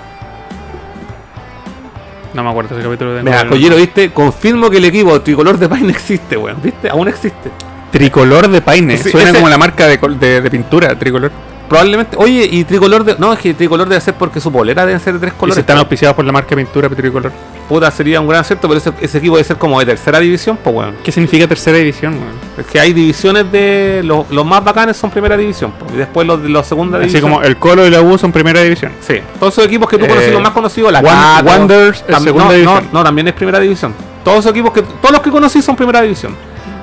[2.34, 3.22] No me acuerdo ese capítulo de.
[3.22, 6.56] Mira, Collero, viste, confirmo que el equipo tricolor de Paine existe, weón.
[6.62, 6.88] ¿Viste?
[6.90, 7.50] Aún existe.
[7.92, 8.96] Tricolor de Paine.
[8.98, 11.30] Sí, Suena ese- como la marca de, de, de pintura, tricolor.
[11.68, 13.16] Probablemente, oye, y tricolor de.
[13.18, 15.58] No, es que tricolor debe ser porque su polera debe ser de tres Y colores.
[15.60, 17.32] están auspiciados por la marca de pintura tricolor.
[17.68, 20.56] Puta, sería un gran acierto, pero ese, ese equipo debe ser como de tercera división,
[20.62, 20.94] pues weón.
[21.02, 22.34] ¿Qué significa tercera división, weón?
[22.59, 24.02] Es que hay divisiones de.
[24.05, 27.09] Los, los más bacanes son primera división, pues, y después los de la segunda Así
[27.09, 27.30] división.
[27.30, 28.93] como el Colo y la U son primera división.
[29.01, 31.51] Sí, todos esos equipos que tú Eh, conoces, los más conocidos, la Cato,
[31.90, 32.84] es tam- segunda no, división.
[32.93, 33.93] No, no, también es primera división.
[34.22, 36.36] Todos esos equipos que todos los que conocí son primera división.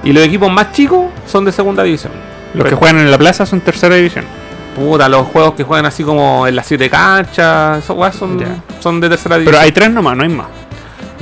[0.03, 2.11] Y los equipos más chicos son de segunda división.
[2.53, 4.25] Los que juegan en la plaza son tercera división.
[4.75, 8.47] Puta, los juegos que juegan así como en las siete canchas, esos weas son, Ya.
[8.79, 9.53] son de tercera división.
[9.53, 10.47] Pero hay tres nomás, no hay más.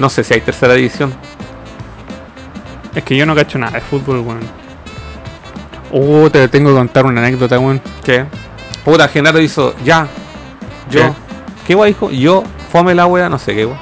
[0.01, 1.13] No sé si hay tercera división.
[2.95, 4.39] Es que yo no cacho nada de fútbol, weón.
[5.91, 7.79] Oh, te tengo que contar una anécdota, weón.
[8.03, 8.25] ¿Qué?
[8.83, 10.07] Puta, Genaro hizo, ya.
[10.89, 11.01] Yo.
[11.01, 11.11] ¿Qué?
[11.67, 12.09] ¿Qué wea dijo?
[12.09, 13.77] Yo, fome la wea, no sé qué wea.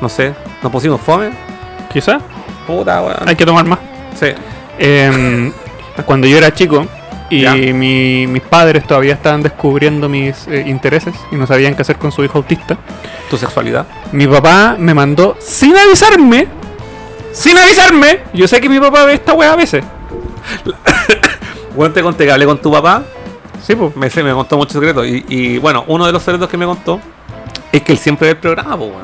[0.00, 0.32] No sé.
[0.62, 1.30] ¿Nos pusimos fome?
[1.92, 2.20] Quizá
[2.68, 3.22] Puta wea.
[3.26, 3.80] hay que tomar más.
[4.18, 4.28] Sí.
[4.78, 5.52] Em,
[6.06, 6.86] cuando yo era chico
[7.30, 11.96] y mi- mis padres todavía estaban descubriendo mis eh, intereses y no sabían qué hacer
[11.96, 12.76] con su hijo autista,
[13.32, 13.86] Tu sexualidad.
[14.12, 16.48] mi papá me mandó sin avisarme.
[17.32, 18.18] Sin avisarme.
[18.34, 19.82] Yo sé que mi papá ve esta wea a veces.
[21.74, 23.04] Bueno, te conté que hablé con tu papá.
[23.66, 23.96] Sí, pues.
[23.96, 25.06] Me, me contó muchos secretos.
[25.06, 27.00] Y, y, bueno, uno de los secretos que me contó
[27.72, 29.00] es que él siempre ve el programa, weón.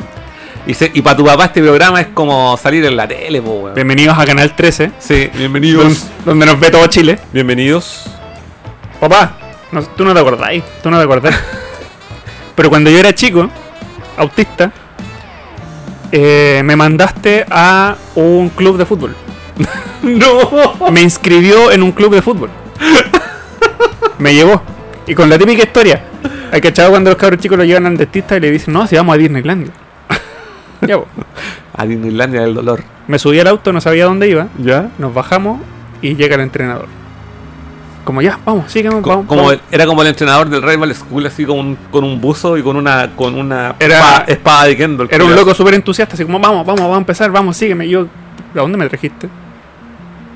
[0.66, 3.74] Y, para tu papá este programa es como salir en la tele, po, weón.
[3.74, 6.04] Bienvenidos a Canal 13, Sí, bienvenidos.
[6.26, 7.18] donde nos ve todo Chile.
[7.32, 8.04] Bienvenidos.
[9.00, 9.32] Papá,
[9.72, 11.34] no- tú no te acordáis, tú no te acordás.
[12.54, 13.48] Pero cuando yo era chico,
[14.18, 14.72] autista,
[16.12, 19.14] eh, me mandaste a un club de fútbol.
[20.02, 20.90] ¡No!
[20.90, 22.50] Me inscribió en un club de fútbol.
[24.18, 24.62] Me llevó.
[25.06, 26.02] Y con la típica historia.
[26.50, 28.96] Hay cachado cuando los cabros chicos lo llevan al dentista y le dicen, no, si
[28.96, 29.72] vamos a Disneylandia.
[30.80, 30.98] ya.
[31.74, 32.82] A Disneylandia del dolor.
[33.06, 34.48] Me subí al auto, no sabía dónde iba.
[34.58, 34.90] ¿Ya?
[34.98, 35.60] Nos bajamos
[36.02, 36.88] y llega el entrenador.
[38.04, 39.26] Como ya, vamos, Co- vamos.
[39.26, 39.52] como vamos".
[39.54, 42.62] el- era como el entrenador del Rival School, así con un, con un buzo y
[42.62, 45.02] con una con una Era- espada, espada de Kendo.
[45.02, 47.84] el Era un loco súper entusiasta, así como, vamos, vamos, vamos a empezar, vamos, sígueme.
[47.86, 48.06] Y yo,
[48.54, 49.28] ¿a dónde me trajiste?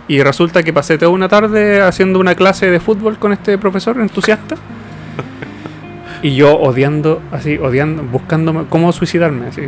[0.08, 3.98] Y resulta que pasé toda una tarde haciendo una clase de fútbol con este profesor
[4.00, 4.56] entusiasta.
[6.22, 9.62] Y yo odiando, así, odiando, buscándome cómo suicidarme, así.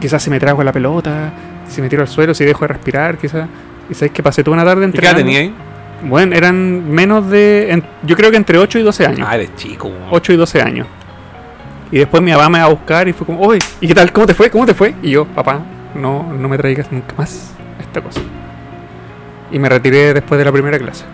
[0.00, 1.32] Quizás si me trago la pelota,
[1.68, 3.48] si me tiro al suelo, si dejo de respirar, quizás.
[3.88, 5.18] Y sabéis que pasé toda una tarde ¿Y qué entrenando.
[5.24, 5.54] tenía ahí?
[6.02, 7.70] Bueno, eran menos de.
[7.72, 9.26] en- yo creo que entre 8 y 12 años.
[9.30, 9.88] Ah, eres chico.
[9.88, 10.02] weón.
[10.10, 10.86] 8 y 12 años.
[11.92, 14.12] Y después mi papá me va a buscar y fue como, oye, ¿y qué tal?
[14.12, 14.48] ¿Cómo te fue?
[14.50, 14.94] ¿Cómo te fue?
[15.02, 15.60] Y yo, papá,
[15.94, 18.20] no, no me traigas nunca más esta cosa.
[19.50, 21.04] Y me retiré después de la primera clase.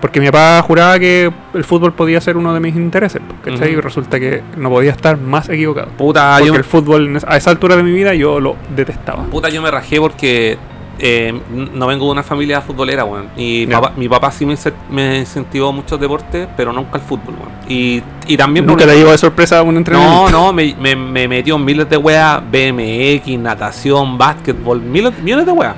[0.00, 3.20] Porque mi papá juraba que el fútbol podía ser uno de mis intereses.
[3.44, 3.68] ¿cachai?
[3.72, 3.78] Ujú.
[3.78, 5.88] Y resulta que no podía estar más equivocado.
[5.98, 9.24] Puta, Porque yo, el fútbol a esa altura de mi vida yo lo detestaba.
[9.24, 10.56] puta, yo me rajé porque
[11.00, 11.38] eh,
[11.74, 13.28] no vengo de una familia futbolera, weón.
[13.36, 14.54] Y papá- mi papá sí me,
[14.90, 17.50] me incentivó muchos deportes, pero nunca el fútbol, weón.
[17.68, 20.30] Y, y también Nunca te llevo de sorpresa a un entrenamiento.
[20.30, 25.46] No, no, me, me, me metió en miles de weas, BMX, natación, básquetbol, miles, millones
[25.46, 25.74] de weas.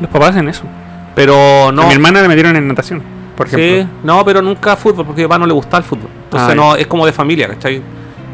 [0.00, 0.64] Los papás hacen eso.
[1.14, 1.86] Pero A no.
[1.86, 3.02] mi hermana le metieron en natación,
[3.36, 3.94] por Sí, ejemplo.
[4.04, 6.08] no, pero nunca fútbol, porque a mi papá no le gustaba el fútbol.
[6.24, 7.82] Entonces Ah, no, es como de familia, ¿cachai?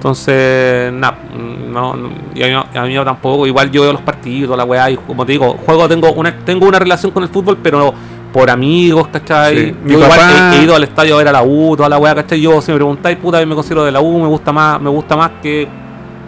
[0.07, 4.57] Entonces, nada, no, no, y a mí, a mí tampoco, igual yo veo los partidos,
[4.57, 7.59] la weá, y como te digo, juego, tengo una, tengo una relación con el fútbol,
[7.61, 7.93] pero
[8.33, 9.57] por amigos, ¿cachai?
[9.57, 10.21] Sí, mi Yo igual
[10.53, 12.41] he, he ido al estadio a ver a la U, toda la weá, ¿cachai?
[12.41, 14.91] Yo, si me preguntáis, puta, yo me considero de la U, me gusta más, me
[14.91, 15.67] gusta más que,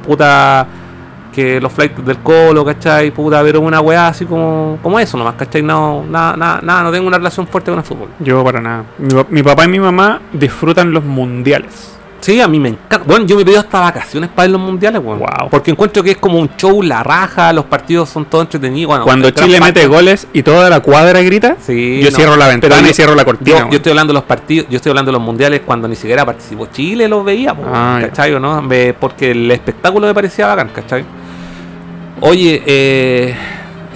[0.05, 0.67] puta,
[1.33, 3.13] que los flights del Colo, ¿cachai?
[3.13, 5.63] Puta, pero una weá así como, como eso nomás, ¿cachai?
[5.63, 8.09] No, nada, nada, nada, no tengo una relación fuerte con el fútbol.
[8.19, 8.87] Yo para nada.
[9.31, 11.98] Mi papá y mi mamá disfrutan los mundiales.
[12.29, 12.99] Sí, a mí me encanta.
[13.07, 15.03] Bueno, yo me pido hasta vacaciones para ir los mundiales.
[15.03, 15.49] Wow.
[15.51, 18.89] Porque encuentro que es como un show, la raja, los partidos son todos entretenidos.
[18.89, 22.17] Bueno, Cuando Chile mete goles y toda la cuadra grita, Sí, yo no.
[22.17, 23.67] cierro la ventana y cierro la cortina.
[23.71, 26.27] Yo, estoy hablando de los partidos, yo estoy hablando de los mundiales cuando ni siquiera
[26.27, 27.99] participó Chile, los veía, Ah.
[28.03, 28.35] ¿cachai?
[28.35, 28.61] o ¿no?
[28.61, 31.07] Me- porque el espectáculo me parecía bacán, ¿cachai?
[32.21, 33.35] Oye, eh,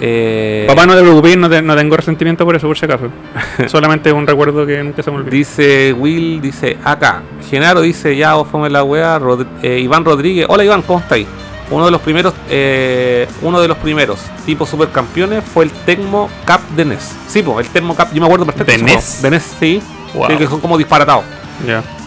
[0.05, 3.05] eh, Papá, no te preocupes, no, te- no tengo resentimiento por eso, por si acaso.
[3.67, 5.31] Solamente un recuerdo que nunca se me olvida.
[5.31, 10.45] dice Will, dice acá, Genaro dice ya vos fome la wea, Rod- eh, Iván Rodríguez,
[10.49, 11.25] hola Iván, ¿cómo estáis?
[11.71, 16.59] Uno de los primeros, eh, uno de los primeros tipo supercampeones fue el Tecmo Cup
[16.75, 17.15] de NES.
[17.27, 18.71] Sí, pues, el Tecmo Cup, yo me acuerdo perfecto.
[18.73, 19.21] ¿De NES?
[19.21, 19.81] De NES, sí.
[20.13, 20.27] Wow.
[20.29, 21.23] Sí, que son como disparatados.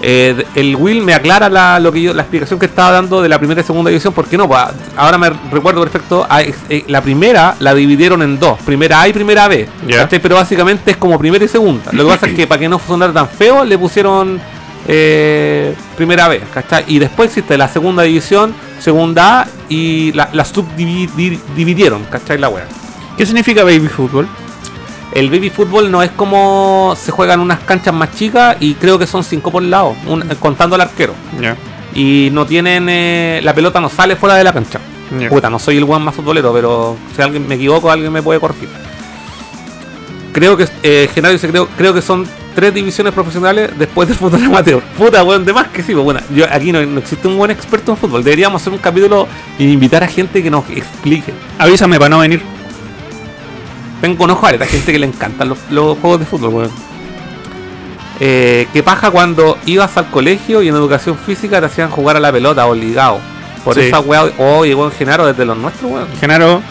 [0.02, 3.28] Eh, el Will me aclara la, lo que yo, la explicación que estaba dando de
[3.28, 7.00] la primera y segunda división, porque no, Pa- ahora me recuerdo perfecto, ah, eh, la
[7.00, 9.66] primera la dividieron en dos, primera A y primera B.
[10.02, 10.20] ¿cachai?
[10.20, 11.90] pero básicamente es como primera y segunda.
[11.92, 14.38] Lo que pasa es que para que no sonara tan feo, le pusieron
[14.88, 16.84] eh, primera B, ¿cachai?
[16.88, 22.38] Y después existe la segunda división, segunda A, y la, la subdividieron, ¿cachai?
[22.38, 22.66] La wea.
[23.16, 24.28] ¿Qué significa baby fútbol?
[25.12, 29.06] El baby fútbol no es como se juegan unas canchas más chicas y creo que
[29.06, 31.14] son cinco por lado, un- contando al arquero.
[31.94, 34.78] Y no tienen eh, la pelota no sale fuera de la cancha.
[35.28, 38.40] Puta, no soy el buen más futbolero, pero si alguien me equivoco, alguien me puede
[38.40, 38.68] corregir.
[40.32, 44.42] Creo que eh, Genaro dice, creo, creo que son tres divisiones profesionales después del fútbol
[44.44, 44.82] amateur.
[44.98, 47.50] Puta, weón, de más que sí, pues, bueno, yo aquí no, no existe un buen
[47.50, 48.22] experto en fútbol.
[48.22, 49.26] Deberíamos hacer un capítulo
[49.58, 51.32] e invitar a gente que nos explique.
[51.58, 52.42] Avísame para no venir.
[54.00, 56.70] Tengo conozco a harta gente que le encantan los, los juegos de fútbol, weón.
[58.18, 62.20] Eh, ¿Qué paja cuando ibas al colegio y en educación física te hacían jugar a
[62.20, 63.18] la pelota obligado?
[63.64, 63.80] Por Sí.
[63.82, 66.08] esa weá, oye, weón, Genaro, desde los nuestros, weón.
[66.20, 66.62] Genaro,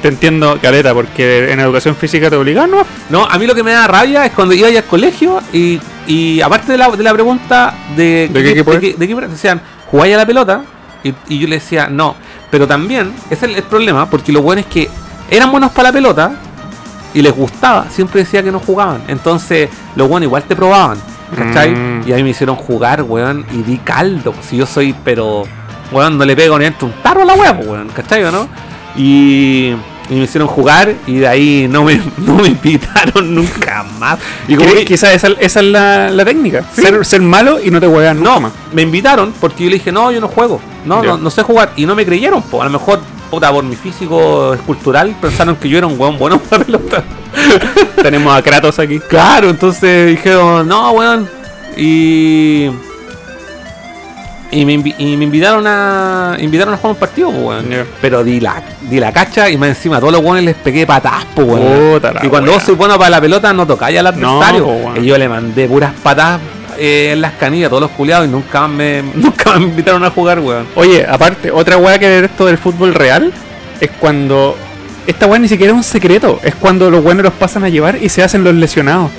[0.00, 2.86] te entiendo, caleta, porque en educación física te obligan, ¿no?
[3.10, 6.40] No, a mí lo que me da rabia es cuando iba al colegio y, y
[6.40, 9.60] aparte de la, de la pregunta de, ¿De qué equipo de, qué- de qué- decían,
[9.90, 10.62] ¿jugáis a la pelota?
[11.02, 12.14] Y, y yo le decía, no.
[12.50, 14.88] Pero también, ese es el, el problema, porque lo bueno es que
[15.30, 16.32] eran buenos para la pelota
[17.14, 19.02] y les gustaba, siempre decía que no jugaban.
[19.08, 20.98] Entonces, lo bueno, igual te probaban,
[21.36, 21.70] ¿cachai?
[21.70, 22.02] Mm.
[22.08, 24.32] Y a mí me hicieron jugar, weón, y di caldo.
[24.32, 25.44] pues, Si yo soy, pero,
[25.92, 28.32] weón, no le pego ni entre un tarro a la weá, pues, weón, ¿cachai o
[28.32, 28.48] no?
[28.96, 29.70] Y,
[30.10, 34.18] y me hicieron jugar y de ahí no me, no me invitaron nunca más.
[34.46, 36.64] Y como que- Quizás esa, esa es la, la técnica.
[36.74, 36.82] Sí.
[36.82, 38.52] Ser, ser malo y no te juegan no, más.
[38.72, 40.60] me invitaron porque yo le dije, no, yo no juego.
[40.84, 41.72] No, no, no sé jugar.
[41.76, 42.60] Y no me creyeron, po.
[42.62, 46.38] A lo mejor, puta, por mi físico escultural, pensaron que yo era un weón bueno
[46.50, 47.02] para pelota.
[48.02, 48.98] Tenemos a Kratos aquí.
[49.00, 51.28] Claro, entonces dijeron, no, weón.
[51.76, 52.70] Y.
[54.50, 57.66] Y me, invi- y me invitaron a invitaron a jugar un partido, po, weón.
[58.00, 60.86] Pero di la, di la cacha y más encima a todos los weones les pegué
[60.86, 61.94] patas, po, weón.
[61.94, 62.58] Puta la y cuando wea.
[62.58, 64.64] vos sois bueno para la pelota, no tocáis al adversario.
[64.64, 65.02] po, weón.
[65.02, 66.38] y yo le mandé puras patas
[66.78, 70.40] eh, en las canillas todos los culiados y nunca me, nunca me invitaron a jugar,
[70.40, 70.66] weón.
[70.74, 73.32] Oye, aparte, otra weá que detesto del fútbol real
[73.80, 74.56] es cuando.
[75.06, 76.40] Esta weá ni siquiera es un secreto.
[76.42, 79.10] Es cuando los buenos los pasan a llevar y se hacen los lesionados.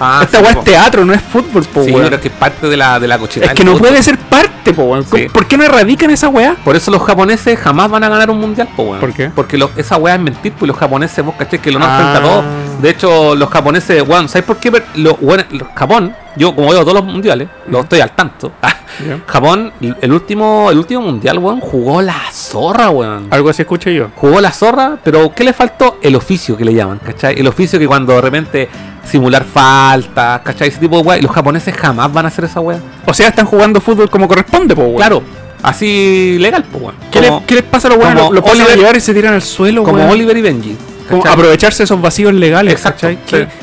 [0.00, 2.04] Ah, Esta sí, weá es teatro, no es fútbol, po, Sí, weón.
[2.04, 3.46] pero es que es parte de la, de la cocheta.
[3.46, 3.88] Es que no fútbol.
[3.88, 5.04] puede ser parte, po, weón.
[5.12, 5.26] Sí.
[5.28, 6.54] ¿Por qué no erradican esa weá?
[6.64, 9.00] Por eso los japoneses jamás van a ganar un mundial, po, weón.
[9.00, 9.28] ¿Por qué?
[9.34, 11.96] Porque lo- esa weá es mentir, pues los japoneses, vos caché que lo nos Ah.
[11.98, 12.44] enfrenta a todos.
[12.80, 14.70] De hecho, los japoneses, weón, ¿sabes por qué?
[14.96, 15.44] Lo, weón,
[15.74, 18.52] Japón, yo como veo todos los mundiales, lo estoy al tanto.
[19.06, 19.20] Ya.
[19.28, 23.28] Japón, el último, el último mundial, weón, jugó la zorra, weón.
[23.30, 24.08] Algo así escuché yo.
[24.16, 25.98] Jugó la zorra, pero ¿qué le faltó?
[26.02, 27.38] El oficio que le llaman, ¿cachai?
[27.38, 28.68] El oficio que cuando de repente
[29.04, 30.68] simular faltas, ¿cachai?
[30.68, 31.18] Ese tipo de weá.
[31.18, 32.80] Y los japoneses jamás van a hacer esa weá.
[33.06, 34.96] O sea, están jugando fútbol como corresponde, po, weón.
[34.96, 35.22] Claro,
[35.62, 36.94] así legal, pues weón.
[37.12, 38.24] ¿Qué, Como- le- qué les pasa a los weones?
[38.24, 40.10] Lo, lo pasan a llevar y se tiran al suelo, como weón.
[40.10, 40.76] Oliver y Benji.
[41.08, 43.08] Como aprovecharse de esos vacíos legales, Exacto.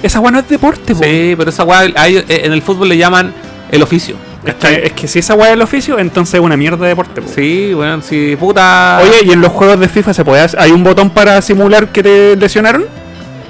[0.01, 1.03] Esa weá no es deporte, po.
[1.03, 3.33] Sí, pero esa weá eh, en el fútbol le llaman
[3.71, 4.15] el oficio.
[4.45, 6.89] Es que, es que si esa weá es el oficio, entonces es una mierda de
[6.89, 7.29] deporte, po.
[7.33, 8.99] Sí, weón, sí, puta.
[9.01, 10.59] Oye, ¿y en los juegos de FIFA se puede hacer?
[10.59, 12.85] ¿Hay un botón para simular que te lesionaron?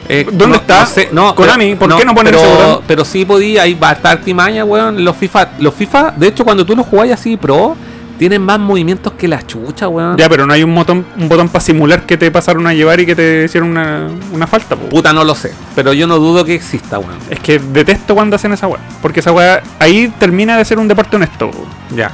[0.07, 0.81] eh, ¿dónde está?
[0.81, 2.83] No sé, no, Konami, pero- ¿por qué no ponen pero, ese botón?
[2.87, 5.03] Pero sí podía, ahí va a estar artimaña, weón.
[5.03, 7.75] Los FIFA, los FIFA, de hecho, cuando tú los jugás así pro,
[8.17, 10.17] tienen más movimientos que la chucha, weón.
[10.17, 12.99] Ya, pero no hay un botón, un botón para simular que te pasaron a llevar
[12.99, 14.87] y que te hicieron una, una falta, po.
[14.87, 15.53] Puta, no lo sé.
[15.75, 17.17] Pero yo no dudo que exista, weón.
[17.29, 18.79] Es que detesto cuando hacen esa weá.
[19.01, 21.51] Porque esa weá ahí termina de ser un deporte honesto.
[21.51, 21.65] po.
[21.95, 22.11] Ya.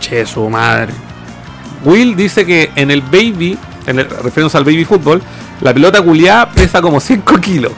[0.00, 0.92] Che, su madre.
[1.84, 3.56] Will dice que en el baby,
[3.86, 5.22] en el, refiriéndose al baby fútbol,
[5.60, 7.72] la pelota culiada pesa como 5 kilos.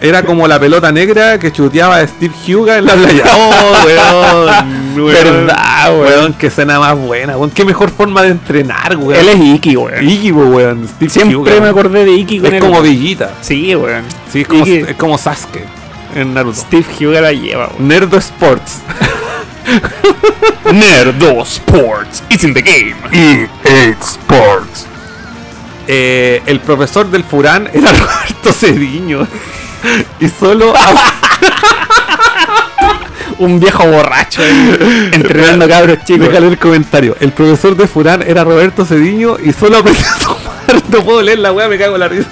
[0.00, 3.24] Era como la pelota negra que chuteaba a Steve Huga en la playa.
[3.36, 4.66] Oh, weón.
[4.96, 5.12] weón.
[5.12, 6.06] Verdad, weón.
[6.06, 7.36] Weón, qué escena más buena.
[7.36, 9.18] Weón, qué mejor forma de entrenar, weón.
[9.20, 10.08] Él es Iki, weón.
[10.08, 10.88] Iggy, weón.
[10.88, 11.60] Steve Siempre Huga.
[11.60, 13.30] me acordé de Iki con Es como Villita.
[13.40, 14.02] Sí, weón.
[14.30, 14.76] Sí, es como, Iki.
[14.90, 15.64] es como Sasuke.
[16.14, 16.60] en Naruto.
[16.60, 17.88] Steve Hyuga la lleva, weón.
[17.88, 18.80] Nerdo Sports.
[20.72, 22.22] Nerdo Sports.
[22.30, 22.94] It's in the game.
[23.12, 24.86] EA Sports.
[25.86, 29.26] Eh, el profesor del Furán era Roberto Cediño.
[30.20, 30.74] Y solo
[33.38, 36.28] Un viejo borracho ahí, entrenando cabros chicos.
[36.28, 37.16] Déjale el comentario.
[37.18, 39.82] El profesor de Furán era Roberto Cediño y solo a.
[40.90, 42.28] No puedo leer la weá, me cago en la risa.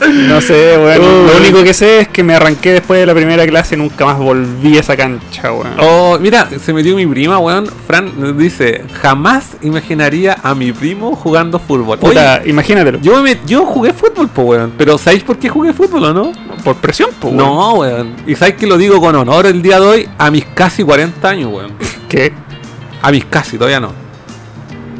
[0.00, 1.00] No sé, weón.
[1.00, 1.30] Uy.
[1.30, 4.04] Lo único que sé es que me arranqué después de la primera clase y nunca
[4.04, 5.74] más volví a esa cancha, weón.
[5.78, 7.66] Oh, mira, se metió mi prima, weón.
[7.86, 11.98] Fran nos dice: Jamás imaginaría a mi primo jugando fútbol.
[11.98, 13.00] Puta, Oye, imagínatelo.
[13.00, 14.72] yo, me, yo jugué fútbol, po, weón.
[14.78, 16.32] Pero ¿sabéis por qué jugué fútbol o no?
[16.62, 17.34] Por presión, pues.
[17.34, 18.14] No, weón.
[18.26, 21.28] Y sabéis que lo digo con honor el día de hoy a mis casi 40
[21.28, 21.72] años, weón.
[22.08, 22.32] ¿Qué?
[23.02, 23.92] A mis casi, todavía no.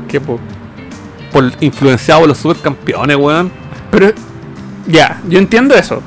[0.08, 0.40] ¿Qué, po?
[1.32, 3.50] Por influenciado por los supercampeones, weón.
[3.90, 4.12] Pero,
[4.88, 6.02] ya, yo entiendo eso.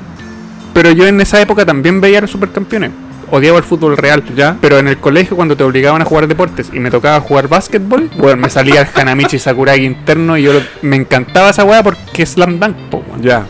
[0.74, 2.90] Pero yo en esa época también veía a los supercampeones.
[3.30, 4.56] Odiaba el fútbol real, Ya.
[4.60, 8.10] Pero en el colegio, cuando te obligaban a jugar deportes y me tocaba jugar básquetbol,
[8.18, 12.24] bueno, me salía el Hanamichi Sakuragi interno y yo lo- me encantaba esa weá porque
[12.24, 13.22] es Slam Dunk, po, weón.
[13.22, 13.46] Ya.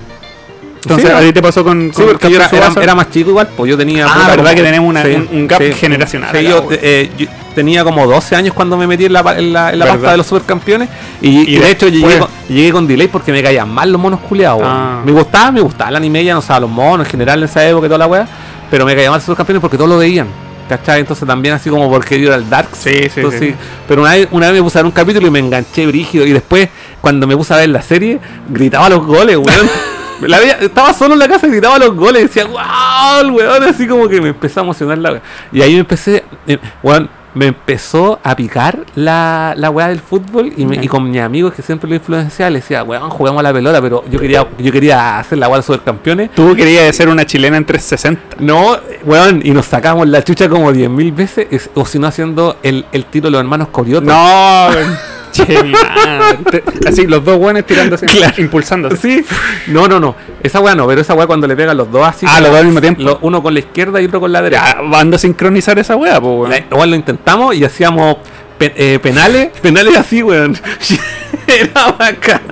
[0.83, 2.39] Entonces, Sí, ¿a ti te pasó con, Sí, con porque yo
[2.81, 4.05] era, más chico igual, pues yo tenía...
[4.07, 7.85] Ah, verdad como- que tenemos una- un- un gap generacional Sí, yo, eh, yo tenía
[7.85, 10.27] como 12 años cuando me metí en la, en la, en la pasta de los
[10.27, 10.89] supercampeones
[11.21, 14.01] y, Y y de hecho llegué con, llegué con delay porque me caían mal los
[14.01, 14.63] monos culiados.
[14.65, 15.03] Ah.
[15.05, 17.65] Me gustaba, me gustaba el anime, ya no sabía los monos en general en esa
[17.69, 18.27] época y toda la weá,
[18.71, 20.27] pero me caían mal los supercampeones porque todos lo veían.
[20.69, 21.01] ¿Cachai?
[21.01, 22.71] Entonces también así como porque yo era el Dark.
[22.73, 23.55] Sí, sí, Entonces, sí.
[23.87, 26.25] Pero una vez, una vez me puse a ver un capítulo y me enganché brígido.
[26.27, 26.69] Y después,
[27.01, 28.19] cuando me puse a ver la serie,
[28.49, 29.71] gritaba los goles, weón.
[30.21, 33.63] La estaba solo en la casa y gritaba los goles y decía, wow, el weón,
[33.65, 35.23] así como que me empezó a emocionar la weá.
[35.53, 40.53] Y ahí me empecé, eh, weón, me empezó a picar la, la weá del fútbol
[40.55, 43.43] y, me- y con mis amigos que siempre lo influenciaba, le decía, weón, jugamos a
[43.45, 46.31] la pelota, pero yo quería, yo quería hacer la weá de supercampeones.
[46.33, 48.37] Tú querías ser una chilena en 360.
[48.39, 52.59] No, weón, y nos sacamos la chucha como 10.000 veces, es- o si no haciendo
[52.63, 54.05] el, el tiro de los hermanos Corioto.
[54.07, 54.69] No,
[55.33, 56.61] che, mi madre.
[56.61, 58.35] Te- Así, los dos buenos tirándose, Claro.
[58.39, 58.97] impulsándose.
[58.97, 59.25] Sí,
[59.69, 60.15] no, no, no.
[60.43, 62.27] Esa weá no, pero esa weá cuando le pegan los dos así.
[62.29, 63.03] Ah, los dos al mismo tiempo.
[63.03, 64.75] lo- uno con la izquierda y otro con la derecha.
[64.77, 66.65] Ya, van a sincronizar esa wea, pues, weón.
[66.71, 68.17] Igual lo intentamos y hacíamos
[68.61, 70.57] eh, penales, penales así, weón.
[71.47, 72.43] Era bacán.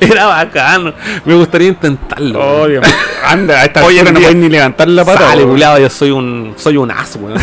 [0.00, 0.94] Era bacán.
[1.24, 2.40] Me gustaría intentarlo.
[2.62, 2.84] Oh, Dios.
[3.24, 5.28] Anda, a esta altura no puedes ni levantar la pata.
[5.28, 5.46] Sale,
[5.80, 7.38] yo soy un, soy un as, weón.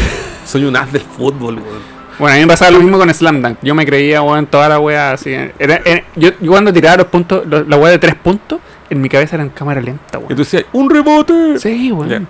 [0.46, 1.99] Soy un as del fútbol, weón.
[2.20, 3.58] Bueno, a mí me pasaba lo mismo con Slam Dunk.
[3.62, 5.32] Yo me creía, weón, toda la wea así.
[5.58, 8.60] Era, era- yo, yo cuando tiraba los puntos, la wea de tres puntos,
[8.90, 10.28] en mi cabeza era en cámara lenta, Y weón.
[10.30, 11.58] tú decías, ¡un rebote!
[11.60, 12.28] Sí, weón.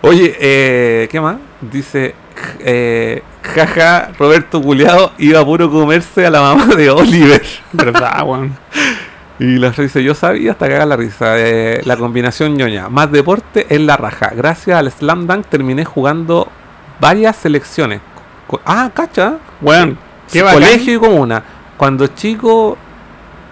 [0.00, 1.36] Oye, eh, ¿qué más?
[1.60, 2.14] Dice,
[2.60, 7.42] eh, jaja, Roberto Culeado iba a puro comerse a la mamá de Oliver.
[7.72, 8.56] ¿Verdad, weón?
[9.40, 11.34] Y la dice, yo sabía hasta cagar la risa.
[11.38, 14.32] eh, la combinación ñoña, más deporte es la raja.
[14.34, 16.48] Gracias al Slam Dunk terminé jugando
[16.98, 18.00] varias selecciones.
[18.64, 19.34] Ah, cacha.
[19.60, 19.98] Weón,
[20.40, 20.54] bacán.
[20.54, 21.42] Colegio y comuna.
[21.76, 22.76] Cuando chico,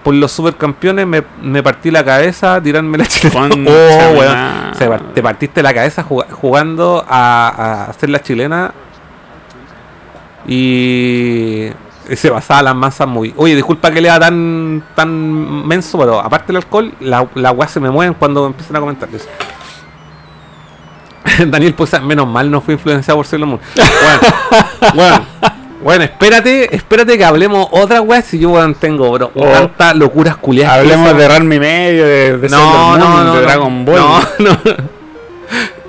[0.03, 3.49] por los supercampeones, me, me partí la cabeza tirarme la chilena.
[3.55, 4.33] Oh, weón.
[4.35, 4.79] madre.
[4.79, 8.73] Se par- te partiste la cabeza juga- jugando a, a hacer la chilena.
[10.47, 11.69] Y
[12.15, 13.35] se pasaba las masas muy.
[13.37, 17.81] Oye, disculpa que lea tan tan menso, pero aparte del alcohol, la, la weá se
[17.81, 19.27] me mueven cuando empiezan a comentar eso.
[21.47, 23.61] Daniel, pues menos mal no fui influenciado por Sailor Moon.
[23.75, 25.27] Bueno, bueno,
[25.83, 29.31] bueno, espérate, espérate que hablemos otra weá si yo tengo, bro.
[29.35, 29.47] Oh.
[29.47, 30.79] Tantas locuras culiadas.
[30.79, 33.43] Hablemos de Ranmi Medio, de, de no, Sailor Moon, no, de.
[33.43, 33.99] Dragon Ball.
[33.99, 34.59] No, no.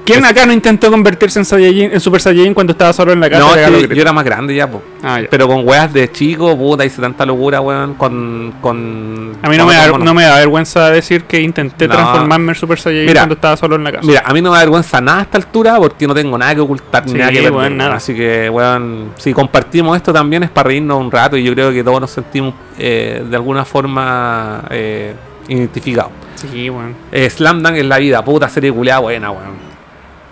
[0.08, 3.30] ¿Quién acá no intentó convertirse en, Saiyajin, en Super Saiyajin cuando estaba solo en la
[3.30, 3.44] casa?
[3.44, 4.82] No, de es yo era más grande ya, po.
[5.04, 5.28] Ah, ya.
[5.30, 8.54] Pero con weas de chico, puta, hice tanta locura, weón, con.
[8.62, 11.96] con A mí no me, da, no me da vergüenza decir que intenté No.
[11.96, 13.22] transformarme en Super Saiyajin Mira.
[13.22, 14.08] cuando estaba solo en la casa.
[14.08, 16.56] Mira, a mí no me da vergüenza nada a esta altura porque no tengo nada
[16.56, 17.52] que ocultar ni nada que perder.
[17.52, 17.96] weón, nada.
[17.96, 21.72] Así que, weón, si compartimos esto también es para reírnos un rato y yo creo
[21.74, 25.14] que todos nos sentimos eh, de alguna forma eh,
[25.50, 26.12] identificados.
[26.36, 26.96] Sí, weón.
[27.12, 29.67] Eh, Slam Dunk en la vida, puta serie culeada buena, weón.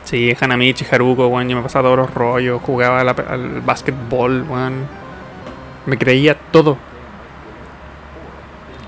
[0.06, 1.49] Sí, Hanamichi, Haruko, weón.
[1.49, 4.88] Yo me pasaba todos los rollos, jugaba la- al básquetbol, weón.
[5.86, 6.77] Me creía todo.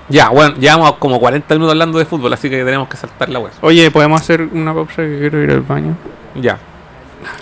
[0.10, 3.40] Ya, bueno, llevamos como 40 minutos hablando de fútbol, así que tenemos que saltar la
[3.40, 3.52] weá.
[3.62, 5.96] Oye, ¿podemos hacer una pausa que quiero ir al baño?
[6.36, 6.58] Ya.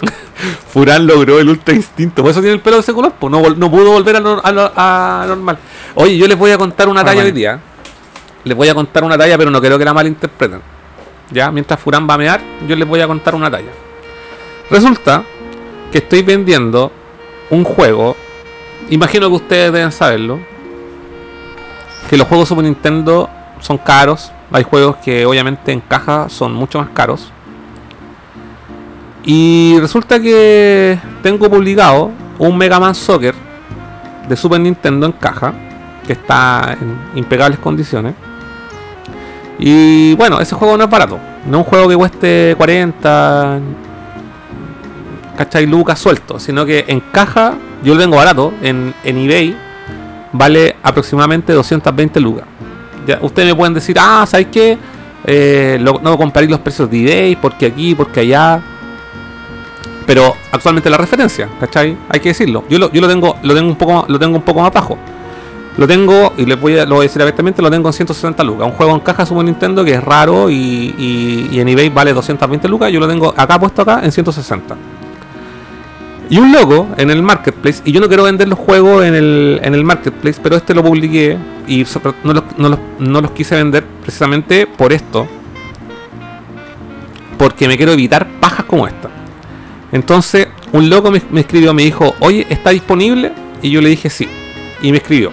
[0.69, 2.21] Furán logró el ultra instinto.
[2.23, 3.13] Por eso tiene el pelo de ese color.
[3.19, 5.57] Pues no, pudo volver a, nor- a lo- a normal.
[5.95, 7.27] Oye, yo les voy a contar una Ah, talla bueno.
[7.27, 7.59] hoy día.
[8.45, 10.61] Les voy a contar una talla, pero no quiero que la malinterpreten.
[11.31, 13.71] Ya, mientras Furán va a mear, yo les voy a contar una talla.
[14.69, 15.23] Resulta
[15.91, 16.91] que estoy vendiendo
[17.49, 18.15] un juego.
[18.89, 20.39] Imagino que ustedes deben saberlo.
[22.09, 23.29] Que los juegos Super Nintendo
[23.59, 24.31] son caros.
[24.51, 27.31] Hay juegos que obviamente en caja son mucho más caros.
[29.23, 33.33] Y resulta que tengo publicado un Mega Man Soccer
[34.29, 35.53] de Super Nintendo en caja,
[36.05, 38.13] que está en impecables condiciones.
[39.59, 41.17] Y bueno, ese juego no es barato.
[41.45, 43.59] No es un juego que cueste 40,
[45.37, 45.65] ¿cachai?
[45.65, 47.53] Lucas suelto, sino que en caja,
[47.83, 49.55] yo lo tengo barato, en, eBay
[50.33, 52.45] vale aproximadamente 220 lucas.
[53.07, 54.77] Ya, ustedes me pueden decir, ah, ¿sabes qué?
[55.25, 58.59] Eh, lo- no comparéis los precios de eBay, porque aquí, porque allá.
[60.05, 61.97] Pero actualmente la referencia, ¿cachai?
[62.09, 62.63] Hay que decirlo.
[62.69, 64.97] Yo yo lo tengo, lo tengo un poco, lo tengo un poco más bajo.
[65.77, 68.43] Lo tengo, y les voy a, lo voy a decir abiertamente, lo tengo en 160
[68.43, 68.65] lucas.
[68.65, 72.91] Un juego en caja Super Nintendo que es raro y, en eBay vale 220 lucas.
[72.91, 74.75] Yo lo tengo acá puesto acá en 160.
[76.29, 79.83] Y un loco en el marketplace, y yo no quiero vender los juegos en el,
[79.83, 81.37] marketplace, pero este lo publiqué
[81.67, 81.85] y
[82.23, 85.27] no los, quise vender precisamente por esto.
[87.37, 89.09] Porque me quiero evitar pajas como esta.
[89.91, 93.33] Entonces, un loco me escribió, me dijo, oye, ¿está disponible?
[93.61, 94.27] Y yo le dije sí.
[94.81, 95.31] Y me escribió,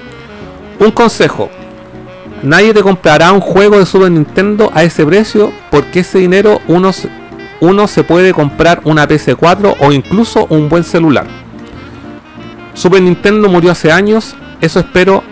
[0.78, 1.51] un consejo.
[2.43, 6.90] Nadie te comprará un juego de Super Nintendo a ese precio porque ese dinero uno
[7.61, 11.27] uno se puede comprar una PS4 o incluso un buen celular.
[12.74, 15.23] Super Nintendo murió hace años, eso espero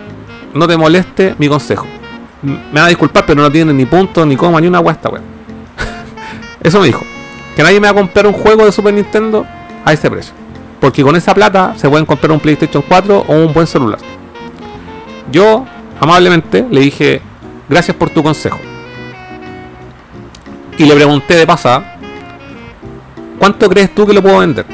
[0.55, 1.87] no te moleste mi consejo.
[2.43, 5.25] Me va a disculpar, pero no tiene ni punto, ni coma, ni una guasta, weón.
[6.63, 7.03] Eso me dijo.
[7.55, 9.45] Que nadie me va a comprar un juego de Super Nintendo
[9.85, 10.33] a ese precio.
[10.81, 13.99] Porque con esa plata se pueden comprar un PlayStation 4 o un buen celular.
[15.31, 15.65] Yo,
[16.01, 17.21] amablemente, le dije,
[17.69, 18.59] gracias por tu consejo.
[20.77, 21.97] Y le pregunté de pasada,
[23.39, 24.67] ¿cuánto crees tú que lo puedo vender?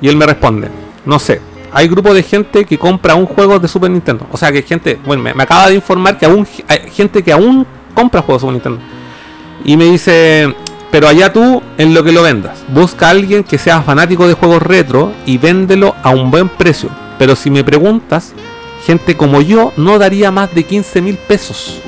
[0.00, 0.68] Y él me responde,
[1.04, 1.40] no sé.
[1.72, 4.26] Hay grupos de gente que compra un juego de Super Nintendo.
[4.32, 7.32] O sea que gente, bueno, me, me acaba de informar que aún hay gente que
[7.32, 8.80] aún compra juegos de Super Nintendo.
[9.64, 10.54] Y me dice,
[10.90, 12.64] pero allá tú en lo que lo vendas.
[12.68, 16.90] Busca a alguien que sea fanático de juegos retro y véndelo a un buen precio.
[17.18, 18.32] Pero si me preguntas,
[18.84, 21.80] gente como yo no daría más de 15 mil pesos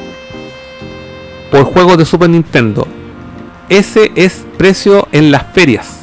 [1.51, 2.87] por juegos de Super Nintendo.
[3.69, 6.01] Ese es precio en las ferias.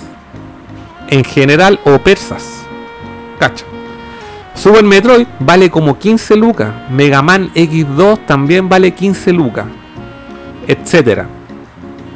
[1.09, 2.63] En general o persas.
[3.39, 3.65] Cacha.
[4.55, 6.73] Super Metroid vale como 15 lucas.
[6.89, 9.65] Mega Man X2 también vale 15 lucas.
[10.67, 11.27] Etcétera.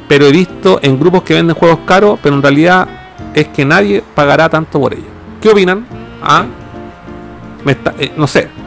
[0.07, 2.87] Pero he visto en grupos que venden juegos caros, pero en realidad
[3.33, 5.05] es que nadie pagará tanto por ellos.
[5.39, 5.85] ¿Qué opinan?
[6.21, 6.45] ¿Ah?
[7.99, 8.60] Eh, no sé.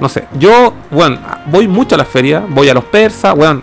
[0.00, 0.26] No sé.
[0.38, 3.62] Yo, bueno, voy mucho a las ferias, voy a los persas, bueno.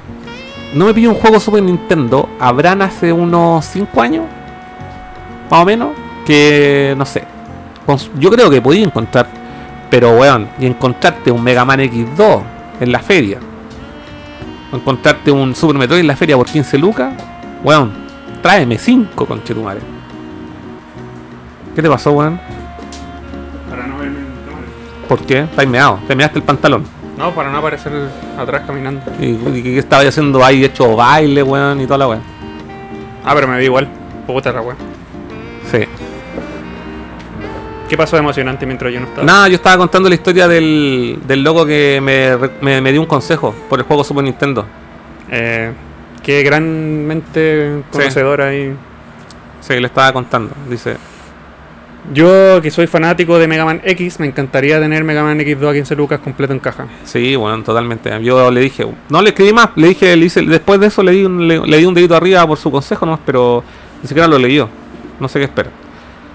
[0.73, 2.27] No me pillo un juego Super Nintendo.
[2.39, 4.25] Habrán hace unos 5 años,
[5.49, 5.89] más o menos,
[6.25, 7.23] que no sé.
[8.19, 9.27] Yo creo que podía encontrar,
[9.89, 12.41] pero weón, y encontrarte un Mega Man X2
[12.81, 13.39] en la feria,
[14.73, 17.13] encontrarte un Super Metroid en la feria por 15 lucas,
[17.63, 17.93] weón,
[18.41, 19.79] tráeme 5 conchetumare.
[21.75, 22.39] ¿Qué te pasó, weón?
[25.07, 25.41] ¿Por qué?
[25.41, 26.83] Estás meado, te measte el pantalón.
[27.17, 27.91] No, para no aparecer
[28.37, 29.01] atrás caminando.
[29.19, 29.25] ¿Y,
[29.57, 32.21] y qué estabas haciendo ahí hecho baile, weón, y toda la weón?
[33.23, 33.87] Ah, pero me vi igual.
[34.27, 34.75] Puta la weá.
[35.71, 35.79] Sí.
[37.87, 39.25] ¿Qué pasó de emocionante mientras yo no estaba?
[39.25, 43.07] Nada, yo estaba contando la historia del, del loco que me, me, me dio un
[43.07, 44.65] consejo por el juego Super Nintendo.
[45.29, 45.71] Eh,
[46.23, 48.75] qué gran mente conocedora y
[49.61, 50.53] Sí, le estaba contando.
[50.69, 50.97] Dice,
[52.13, 55.73] Yo, que soy fanático de Mega Man X, me encantaría tener Mega Man X2 a
[55.73, 56.85] 15 lucas completo en caja.
[57.03, 58.11] sí, bueno, totalmente.
[58.23, 61.11] Yo le dije, no le escribí más, le dije, le hice, después de eso le
[61.13, 63.63] di, un, le, le di un dedito arriba por su consejo nomás, pero
[64.03, 64.69] ni siquiera lo leyó.
[65.19, 65.69] No sé qué espera.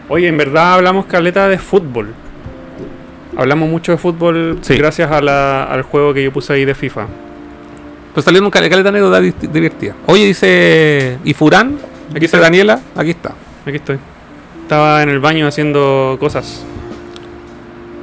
[0.09, 2.15] Oye, en verdad hablamos caleta de fútbol.
[3.37, 4.77] Hablamos mucho de fútbol Sí.
[4.77, 7.07] gracias a la- al juego que yo puse ahí de FIFA.
[8.13, 9.95] Pues salió un cal- caleta anécdota di- divertida.
[10.07, 11.77] Oye, dice, ¿y Furán?
[12.11, 12.41] Aquí Dice está.
[12.41, 13.35] Daniela, aquí está.
[13.65, 13.99] Aquí estoy.
[14.71, 16.63] Estaba en el baño haciendo cosas.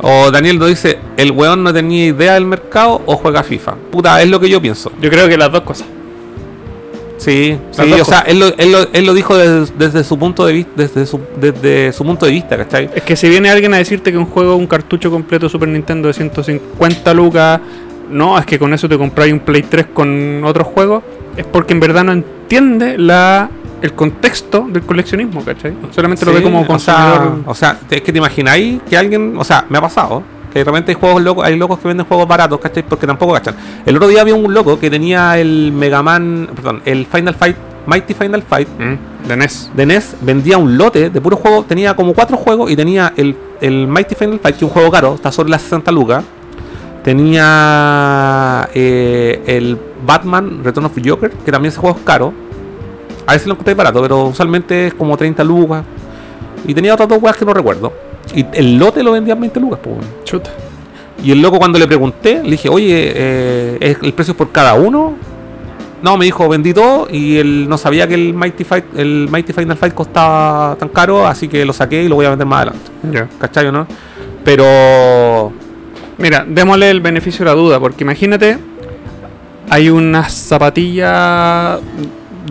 [0.01, 3.75] O Daniel nos dice, el weón no tenía idea del mercado o juega FIFA.
[3.89, 4.91] Puta, es lo que yo pienso.
[5.01, 5.87] Yo creo que las dos cosas.
[7.19, 10.19] Sí, Las sí, o sea, él lo, él lo- él lo dijo desde, desde su
[10.19, 12.89] punto de vista, desde su, desde su punto de vista, ¿cachai?
[12.93, 15.69] Es que si viene alguien a decirte que un juego, un cartucho completo de Super
[15.69, 17.61] Nintendo de 150 lucas,
[18.11, 21.01] no, es que con eso te compráis un Play 3 con otros juegos,
[21.37, 23.49] es porque en verdad no entiende la
[23.81, 25.73] el contexto del coleccionismo, ¿cachai?
[25.91, 27.39] Solamente lo ve como consumidor.
[27.45, 30.65] o sea, es que te imagináis que alguien, o sea, me ha pasado, que de
[30.65, 32.83] repente hay juegos locos, hay locos que venden juegos baratos, ¿cachai?
[32.83, 33.55] Porque tampoco cachan.
[33.85, 37.55] El otro día había un loco que tenía el Mega Man, perdón, el Final Fight,
[37.85, 39.71] Mighty Final Fight Mm, de NES.
[39.75, 43.35] de NES, vendía un lote de puros juegos, tenía como cuatro juegos y tenía el,
[43.61, 46.23] el Mighty Final Fight, que es un juego caro, está sobre las 60 lucas.
[47.03, 52.33] Tenía eh, el Batman Return of Joker, que también ese juego es caro.
[53.27, 55.83] A veces lo encontré barato, pero usualmente es como 30 lucas.
[56.65, 57.93] Y tenía otras dos weas que no recuerdo.
[58.33, 59.97] Y el lote lo vendían 20 lucas, pues.
[60.23, 60.49] Chuta.
[61.23, 64.51] Y el loco cuando le pregunté, le dije, oye, eh, ¿es el precio es por
[64.51, 65.15] cada uno?
[66.01, 69.51] No, me dijo, vendí todo y él no sabía que el Mighty, Fight, el Mighty
[69.51, 72.61] Final Fight costaba tan caro, así que lo saqué y lo voy a vender más
[72.61, 72.91] adelante.
[73.11, 73.27] Ya.
[73.39, 73.87] ¿Cachai o no?
[74.45, 75.51] Pero...
[76.19, 78.57] Mira, démosle el beneficio de la duda, porque imagínate,
[79.69, 81.79] hay unas zapatillas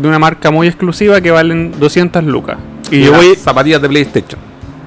[0.00, 2.56] de una marca muy exclusiva que valen 200 lucas.
[2.90, 4.40] Y yo voy, Zapatillas de PlayStation.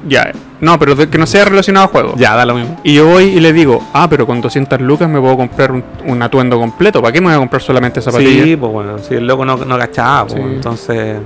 [0.08, 0.32] ya,
[0.62, 2.14] no, pero que no sea relacionado a juegos.
[2.18, 2.80] Ya, da lo mismo.
[2.84, 5.84] Y yo voy y le digo, ah, pero con 200 lucas me puedo comprar un,
[6.06, 7.02] un atuendo completo.
[7.02, 8.44] ¿Para qué me voy a comprar solamente zapatillas?
[8.46, 10.48] Sí, pues bueno, si el loco no, no cachaba, pues, Sí.
[10.56, 11.18] entonces...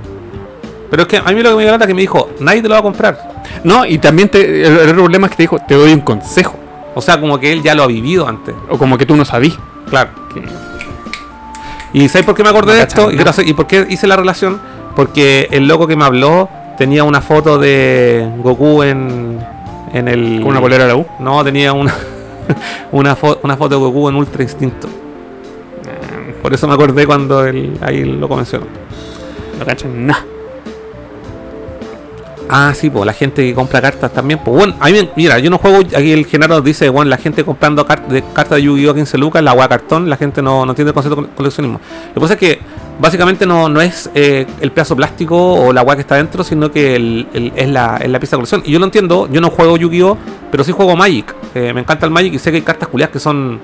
[0.90, 2.68] Pero es que a mí lo que me lata es que me dijo, nadie te
[2.68, 3.18] lo va a comprar.
[3.64, 6.56] No, y también te, el, el problema es que te dijo, te doy un consejo.
[6.94, 8.54] O sea, como que él ya lo ha vivido antes.
[8.68, 9.56] O como que tú no sabís.
[9.90, 10.10] Claro.
[10.32, 10.42] Que-
[11.94, 13.00] ¿Y sabes por qué me acordé No de esto?
[13.02, 13.16] ¿Y, nada.
[13.16, 14.60] quiero hacer- ¿Y por qué hice la relación?
[14.94, 19.38] Porque el loco que me habló tenía una foto de Goku en,
[19.92, 20.40] en el...
[20.40, 21.06] Con una polera de la U.
[21.20, 21.94] No, tenía una,
[22.92, 24.88] una, fo- una foto de Goku en Ultra Instinto.
[26.42, 28.66] Por eso me acordé cuando él ahí lo mencionó.
[29.58, 30.24] No cachan nada.
[32.56, 34.38] Ah, sí, pues la gente que compra cartas también.
[34.44, 35.78] Pues bueno, mira, yo no juego.
[35.96, 38.92] Aquí el Genaro dice, bueno, la gente comprando car- de, cartas de Yu-Gi-Oh!
[38.92, 41.34] a 15 lucas, la hueá cartón, la gente no, no entiende el concepto de cole-
[41.36, 41.80] coleccionismo.
[42.10, 42.60] Lo que pasa es que
[43.00, 46.70] básicamente no, no es eh, el pedazo plástico o la hueá que está dentro, sino
[46.70, 47.26] que
[47.56, 48.62] es, la, es la pieza de colección.
[48.64, 50.16] Y yo lo entiendo, yo no juego Yu-Gi-Oh!
[50.52, 51.34] pero sí juego Magic.
[51.56, 53.58] Eh, me encanta el Magic y sé que hay cartas culiadas que son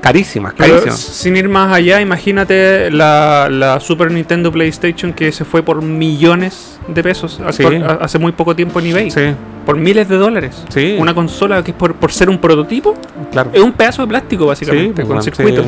[0.00, 0.98] carísimas, carísimas.
[0.98, 6.78] sin ir más allá, imagínate la, la Super Nintendo PlayStation que se fue por millones
[6.88, 7.64] de pesos Sí.
[8.00, 9.10] hace muy poco tiempo en eBay.
[9.10, 10.64] Sí, Por miles de dólares.
[10.68, 10.96] Sí.
[10.98, 12.94] Una consola que es por, por ser un prototipo,
[13.32, 13.50] claro.
[13.52, 15.62] es un pedazo de plástico básicamente, pues, con bueno, circuito.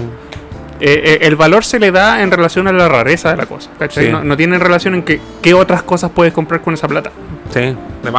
[0.81, 3.71] Eh, eh, el valor se le da en relación a la rareza de la cosa.
[3.79, 4.07] ¿cachai?
[4.07, 4.13] Sí.
[4.13, 7.11] No, no tiene relación en que, qué otras cosas puedes comprar con esa plata.
[7.53, 7.75] Sí.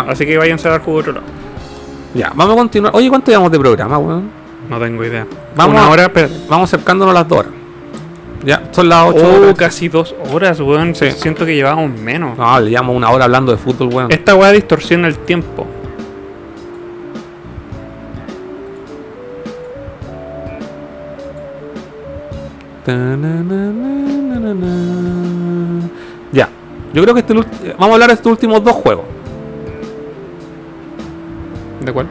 [0.07, 1.25] Así que váyanse a dar jugo otro lado.
[2.13, 2.91] Ya, vamos a continuar.
[2.95, 4.38] Oye, ¿cuánto llevamos de programa, weón?
[4.69, 5.25] No tengo idea.
[5.55, 6.29] Vamos Una a- hora, pero.
[6.47, 7.51] Vamos acercándonos a las 2 horas.
[8.45, 9.55] Ya, son las 8 Oh, horas.
[9.57, 10.95] casi dos horas, weón.
[10.95, 11.11] Sí.
[11.11, 12.37] Siento que llevamos menos.
[12.37, 14.11] No, le llevamos una hora hablando de fútbol, weón.
[14.11, 15.67] Esta weá distorsiona el tiempo.
[26.31, 26.47] Ya,
[26.93, 29.05] yo creo que este, vamos a hablar de estos últimos dos juegos.
[31.83, 32.07] ¿De cuál?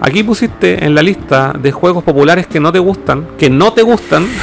[0.00, 3.82] Aquí pusiste en la lista de juegos populares que no te gustan, que no te
[3.82, 4.26] gustan,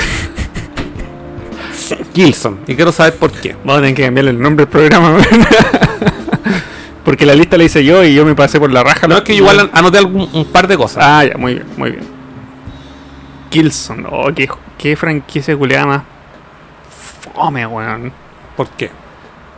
[2.14, 2.58] Killzone.
[2.68, 3.56] Y quiero saber por qué.
[3.64, 5.18] Vamos a tener que cambiarle el nombre del programa.
[7.06, 9.08] Porque la lista la hice yo y yo me pasé por la raja.
[9.08, 11.04] No es que yo igual an- anoté algún, un par de cosas.
[11.06, 12.04] Ah, ya, muy bien, muy bien.
[13.50, 16.02] Killzone, oh, qué, qué franquicia culeada más.
[17.36, 18.12] Fome, weón.
[18.58, 18.90] ¿Por qué?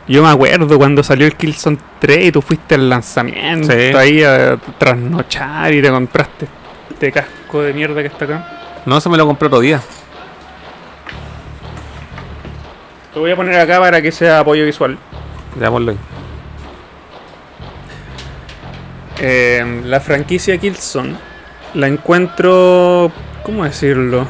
[0.07, 3.77] Yo me acuerdo cuando salió el Killzone 3 y tú fuiste al lanzamiento Sí.
[3.95, 6.47] ahí a trasnochar y te compraste
[6.91, 8.81] este casco de mierda que está acá.
[8.85, 9.81] No, se me lo compré otro día.
[13.13, 14.97] Lo voy a poner acá para que sea apoyo visual.
[15.59, 15.97] Ponlo ahí.
[19.19, 21.15] Eh, la franquicia Killzone
[21.73, 23.11] la encuentro,
[23.43, 24.27] ¿cómo decirlo?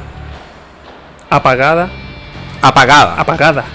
[1.29, 1.89] Apagada.
[2.61, 3.15] Apagada.
[3.15, 3.65] Apagada.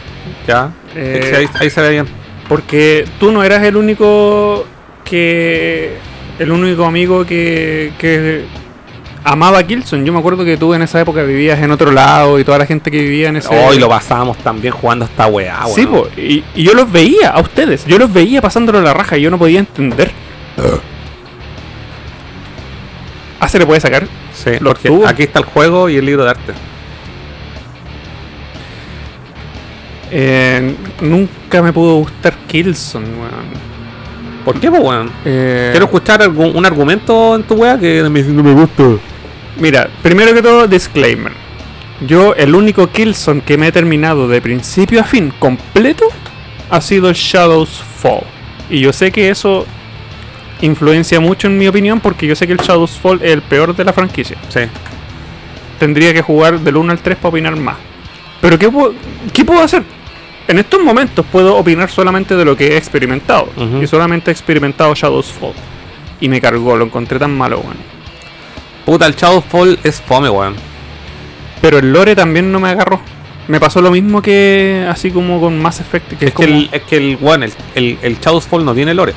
[0.46, 0.70] ya.
[0.94, 2.06] Eh, Sí, ahí, ahí se ve bien.
[2.48, 4.66] Porque tú no eras el único
[5.04, 5.96] que.
[6.38, 8.44] El único amigo que, que
[9.22, 10.04] amaba Killzone.
[10.04, 12.66] Yo me acuerdo que tú en esa época vivías en otro lado y toda la
[12.66, 13.48] gente que vivía en ese.
[13.54, 15.92] Hoy lo pasábamos también jugando a esta weá, Sí, weón.
[16.04, 17.84] po, y, y yo los veía a ustedes.
[17.86, 20.10] Yo los veía pasándolo la raja y yo no podía entender.
[23.40, 24.06] Ah, se le puede sacar.
[24.34, 25.08] Sí, Los porque tubos.
[25.08, 26.52] aquí está el juego y el libro de arte.
[30.14, 33.72] Eh, nunca me pudo gustar Killzone, weón.
[34.44, 35.10] ¿Por qué, pues, weón?
[35.24, 38.84] Eh, Quiero escuchar algún, un argumento en tu weá que me no me gusta.
[39.58, 41.32] Mira, primero que todo, disclaimer.
[42.06, 46.06] Yo, el único Killzone que me he terminado de principio a fin completo
[46.68, 48.24] ha sido el Shadows Fall.
[48.68, 49.64] Y yo sé que eso
[50.60, 53.74] influencia mucho en mi opinión porque yo sé que el Shadows Fall es el peor
[53.74, 54.36] de la franquicia.
[54.48, 54.60] Sí.
[55.78, 57.76] Tendría que jugar del 1 al 3 para opinar más.
[58.40, 58.94] Pero ¿qué, puedo-
[59.32, 59.82] ¿qué puedo hacer?
[60.52, 63.48] En estos momentos puedo opinar solamente de lo que he experimentado.
[63.82, 65.54] Y solamente he experimentado Shadows Fall.
[66.20, 67.76] Y me cargó, lo encontré tan malo, weón.
[68.84, 70.54] Puta, el Shadowfall es fome, weón.
[71.62, 73.00] Pero el lore también no me agarró.
[73.48, 76.48] Me pasó lo mismo que así como con Mass Effect, que Es es que, como-
[76.58, 79.14] el, es que el, weón, el, el, el Shadowfall no tiene lore.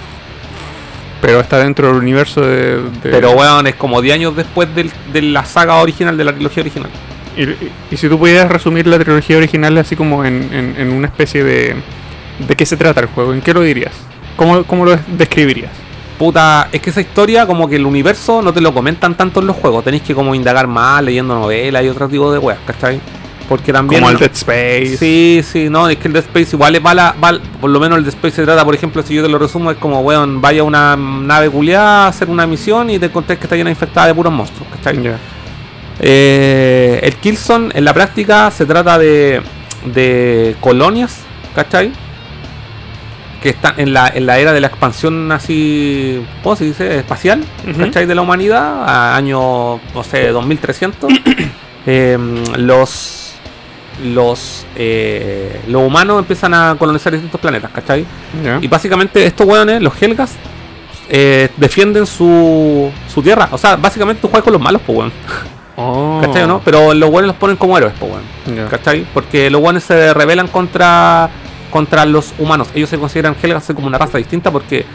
[1.21, 4.91] pero está dentro del universo de, de- Pero, weón, es como 10 años después del-
[5.11, 6.89] de la saga original, de la trilogía original.
[7.37, 11.43] Y, si tú pudieras resumir la trilogía original así como en, en- en una especie
[11.43, 11.75] de...
[12.47, 13.33] ¿De qué se trata el juego?
[13.33, 13.93] ¿En qué lo dirías?
[14.35, 15.71] ¿Cómo, cómo lo describirías?
[16.17, 19.47] Puta, es que esa historia, como que el universo no te lo comentan tanto en
[19.47, 19.83] los juegos.
[19.83, 22.99] Tenéis que como indagar más, leyendo novelas y otro tipo de weas, ¿cachai?
[23.49, 24.01] Porque también.
[24.01, 24.97] Como el Dead Space.
[24.97, 27.97] Sí, sí, no, es que el Dead Space igual es bala, bal- por lo menos
[27.99, 30.41] el Dead Space se trata, por ejemplo, si yo te lo resumo, es como, weón,
[30.41, 33.69] vaya a una nave culiada a hacer una misión y te encontrás que está llena
[33.69, 35.01] infectada de puros monstruos, ¿cachai?
[35.03, 35.17] Ya.
[35.99, 39.41] Eh, el Killzone en la práctica se trata de,
[39.93, 41.21] de colonias,
[41.53, 41.91] ¿cachai?
[43.41, 46.97] Que están en la, en la era de la expansión así, ¿cómo se dice?
[46.97, 47.79] Espacial, Ujú.
[47.79, 48.05] ¿cachai?
[48.05, 51.11] De la humanidad, a año, no sé, 2300.
[51.87, 52.17] Eh,
[52.57, 53.35] los
[54.03, 58.03] los eh, los humanos empiezan a colonizar distintos planetas, ¿cachai?
[58.59, 60.33] Y básicamente estos weones, los Helgas,
[61.09, 63.49] eh, defienden su, su tierra.
[63.51, 65.11] O sea, básicamente tú juegas con los malos, pues weón.
[65.77, 66.19] Oh.
[66.21, 66.61] ¿Cachai o no?
[66.63, 68.23] Pero los buenos los ponen como héroes, weón.
[68.55, 68.67] Ya.
[68.67, 69.05] ¿Cachai?
[69.13, 71.29] Porque los buenos se rebelan contra
[71.69, 72.69] contra los humanos.
[72.73, 74.85] Ellos se consideran Helgas como una raza distinta porque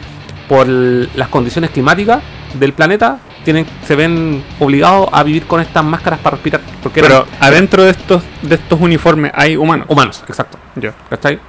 [0.49, 2.23] por las condiciones climáticas
[2.55, 6.61] del planeta tienen se ven obligados a vivir con estas máscaras para respirar.
[6.81, 9.85] Porque Pero eran adentro de estos, de estos uniformes hay humanos.
[9.89, 10.57] humanos, exacto.
[11.09, 11.39] ¿Cachai?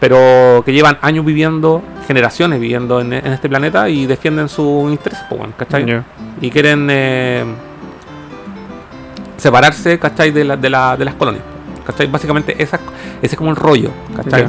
[0.00, 5.24] Pero que llevan años viviendo, generaciones viviendo en, en este planeta y defienden sus intereses,
[5.28, 5.84] pues, weón, ¿cachai?
[5.86, 6.04] Ya.
[6.40, 7.44] y quieren eh,
[9.38, 10.30] separarse, ¿cachai?
[10.30, 11.44] De, la, de, la, de las colonias.
[11.86, 12.06] ¿Cachai?
[12.06, 12.78] Básicamente esa,
[13.22, 14.46] ese es como el rollo, ¿cachai?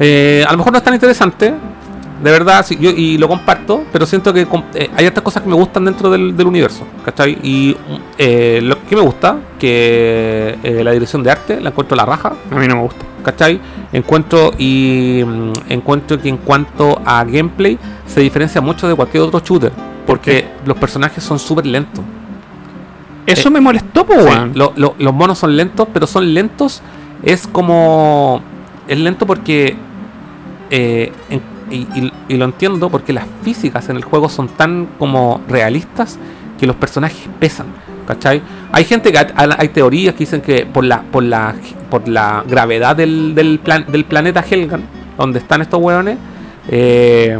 [0.00, 1.54] Eh, a lo mejor no es tan interesante,
[2.22, 5.48] de verdad, sí, yo y lo comparto, pero siento que eh, hay otras cosas que
[5.48, 7.38] me gustan dentro del, del universo, ¿cachai?
[7.42, 7.76] Y
[8.16, 12.32] eh, lo que me gusta, que eh, la dirección de arte, la encuentro la raja,
[12.50, 13.04] A mí no me gusta.
[13.22, 13.60] ¿cachai?
[13.92, 17.76] Encuentro y mm, encuentro que en cuanto a gameplay
[18.06, 19.72] se diferencia mucho de cualquier otro shooter,
[20.06, 22.04] porque los personajes son súper lentos.
[23.26, 24.52] Eso Eh, me molestó, po, Sí, weón.
[24.54, 26.80] lo- lo- los monos son lentos, pero son lentos.
[27.22, 28.40] Es como.
[28.88, 29.76] Es lento porque.
[30.70, 34.86] eh, en- y, y- y lo entiendo porque las físicas en el juego son tan
[34.98, 36.18] como realistas
[36.60, 37.66] que los personajes pesan.
[38.06, 38.40] ¿Cachai?
[38.72, 39.18] Hay gente que.
[39.18, 41.54] ha- Hay teorías que dicen que por la, por la,
[41.90, 44.82] por la gravedad del, del, plan- del planeta Helgan,
[45.18, 46.16] donde están estos hueones,
[46.68, 47.36] eh,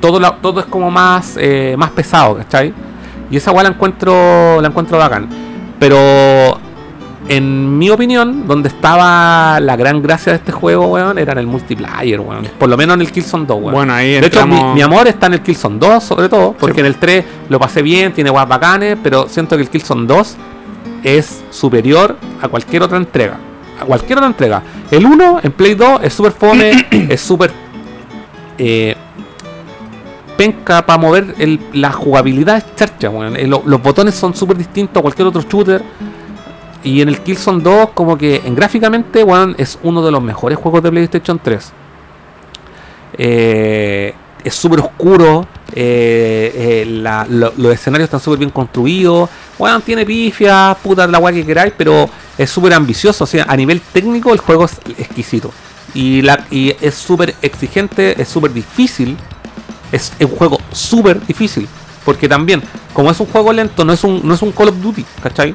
[0.00, 2.72] todo, la- todo es como más, eh, más pesado, ¿cachai?
[3.30, 5.28] Y esa weá la encuentro, la encuentro bacán.
[5.78, 6.58] Pero
[7.28, 11.46] en mi opinión, donde estaba la gran gracia de este juego, weón, era en el
[11.46, 12.46] multiplayer, weón.
[12.58, 13.74] Por lo menos en el Killzone 2, weón.
[13.74, 16.80] Bueno, ahí de hecho, mi, amor está en el Killzone 2, sobre todo, porque Sí.
[16.80, 20.36] en el 3 lo pasé bien, tiene weas bacanes, pero siento que el Killzone 2
[21.02, 23.38] es superior a cualquier otra entrega.
[23.80, 24.62] A cualquier otra entrega.
[24.90, 26.72] El 1 en Play 2 es súper fome,
[27.08, 27.50] es súper
[28.58, 28.96] eh,
[30.36, 31.34] penca para mover
[31.72, 33.10] la jugabilidad es charcha.
[33.36, 35.82] Eh, lo- los botones son súper distintos a cualquier otro shooter.
[36.82, 40.58] Y en el Killzone 2, como que en gráficamente, weón, es uno de los mejores
[40.58, 41.72] juegos de PlayStation 3.
[43.16, 45.46] Eh, es súper oscuro.
[45.76, 46.84] eh,
[47.56, 49.28] los escenarios están súper bien construidos.
[49.58, 53.24] Weón, tiene pifias, puta la weá que queráis, pero es súper ambicioso.
[53.24, 55.50] O sea, a nivel técnico, el juego es exquisito.
[55.94, 59.16] Y, la, y es súper exigente, es súper difícil.
[59.94, 61.68] Es un juego súper difícil.
[62.04, 62.62] Porque también,
[62.92, 65.54] como es un juego lento, no es un, no es un Call of Duty, ¿cachai?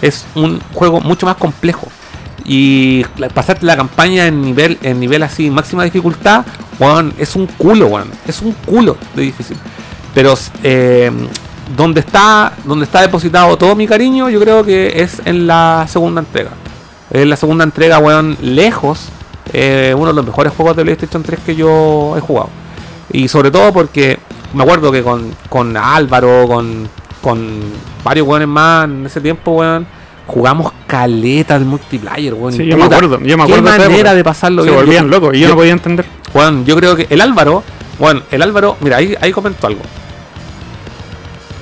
[0.00, 1.86] Es un juego mucho más complejo.
[2.44, 3.04] Y
[3.34, 6.44] pasarte la campaña en nivel, en nivel así, máxima dificultad,
[6.78, 8.10] weón, es un culo, weón.
[8.26, 9.56] Es un culo de difícil.
[10.14, 11.10] Pero eh,
[11.76, 16.20] donde está, donde está depositado todo mi cariño, yo creo que es en la segunda
[16.20, 16.50] entrega.
[17.10, 19.08] En la segunda entrega, weón, lejos,
[19.52, 22.63] eh, uno de los mejores juegos de PlayStation 3 que yo he jugado.
[23.14, 24.18] Y sobre todo porque
[24.54, 26.88] me acuerdo que con, con Álvaro, con,
[27.22, 27.60] con
[28.02, 29.86] varios weones más en ese tiempo, weón,
[30.26, 32.52] jugamos caleta del multiplayer, weón.
[32.52, 34.14] Sí, yo me acuerdo, yo me acuerdo Qué manera época.
[34.14, 34.80] de pasarlo Se bien.
[34.84, 36.04] volvían locos y yo, yo- no podía entender.
[36.32, 37.62] Juan, yo creo que el Álvaro,
[38.00, 39.80] bueno, el Álvaro, mira, ahí, ahí comento algo.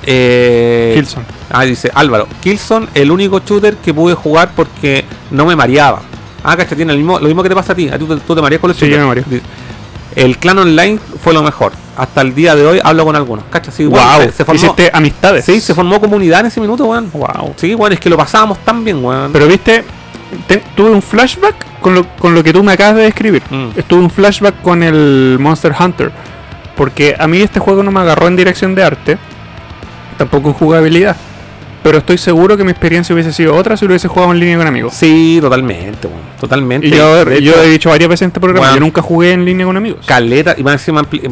[0.05, 1.25] Eh, Killzone.
[1.51, 6.01] Ah, dice Álvaro, Killzone, el único shooter que pude jugar porque no me mareaba.
[6.43, 7.87] Ah, cacha, tiene el mismo, lo mismo que te pasa a ti.
[7.89, 9.23] A ti tú, tú te mareas con los Sí, yo me mareo.
[10.15, 11.71] El clan online fue lo mejor.
[11.95, 13.45] Hasta el día de hoy hablo con algunos.
[13.51, 15.45] Cacha, sí, wow, se, se formó, hiciste amistades.
[15.45, 17.09] sí, se formó comunidad en ese minuto, weón.
[17.11, 17.53] Wow.
[17.57, 19.31] Sí, bueno, es que lo pasábamos tan bien, weón.
[19.31, 19.83] Pero viste,
[20.47, 23.43] te- tuve un flashback con lo, con lo que tú me acabas de describir.
[23.49, 23.69] Mm.
[23.77, 26.11] Estuve un flashback con el Monster Hunter.
[26.75, 29.17] Porque a mí este juego no me agarró en dirección de arte,
[30.17, 31.15] tampoco en jugabilidad.
[31.83, 34.57] Pero estoy seguro que mi experiencia hubiese sido otra si lo hubiese jugado en línea
[34.57, 34.93] con amigos.
[34.93, 36.21] Sí, totalmente, weón.
[36.39, 36.87] Totalmente.
[36.87, 38.75] Y yo, yo he dicho varias veces en este programa, Bueno.
[38.75, 40.05] yo nunca jugué en línea con amigos.
[40.05, 41.29] caleta y más Play-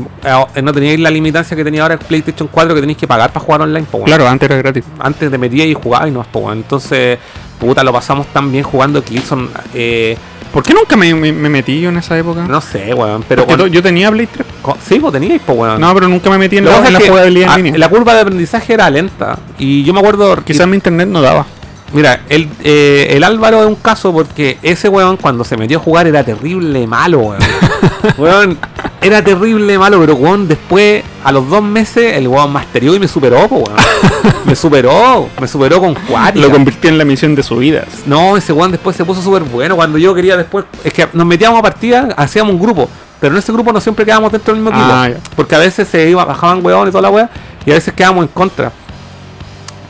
[0.56, 3.32] eh, no teníais la limitancia que tenía ahora el PlayStation 4 que tenéis que pagar
[3.32, 4.04] para jugar online, po.
[4.04, 4.84] Claro, antes era gratis.
[5.00, 6.52] Antes te metías y jugabas y no, po.
[6.52, 7.18] Entonces,
[7.60, 9.48] puta, lo pasamos tan bien jugando Killzone.
[9.74, 10.18] Eh,
[10.52, 12.46] ¿Por qué nunca me, me- me metí yo en esa época?
[12.48, 13.24] no sé, weón.
[13.28, 14.46] Pero cuando- yo tenía Play 3.
[14.62, 15.80] co- sí, vos teníais, pues, weón.
[15.80, 17.80] No, pero nunca me metí en Lo la, en la jugabilidad en línea.
[17.80, 19.38] La curva de aprendizaje era lenta.
[19.58, 20.36] Y yo me acuerdo.
[20.44, 21.46] Quizás mi internet no daba.
[21.94, 25.82] Mira, el, eh, el Álvaro es un caso porque ese weón cuando se metió a
[25.82, 27.40] jugar era terrible malo, weón.
[28.18, 28.58] weón,
[29.02, 33.08] era terrible malo, pero weón, después, a los dos meses, el weón masterió y me
[33.08, 33.78] superó, po, weón.
[34.46, 36.42] me superó, me superó con cuatro.
[36.42, 37.86] Lo convirtió en la misión de su vida.
[38.06, 39.76] No, ese weón después se puso súper bueno.
[39.76, 40.66] Cuando yo quería después.
[40.84, 42.88] Es que nos metíamos a partida, hacíamos un grupo.
[43.20, 44.94] Pero en ese grupo no siempre quedábamos dentro del mismo equipo.
[44.94, 47.30] Ah, porque a veces se iba, bajaban weón y toda la weá.
[47.66, 48.72] Y a veces quedábamos en contra.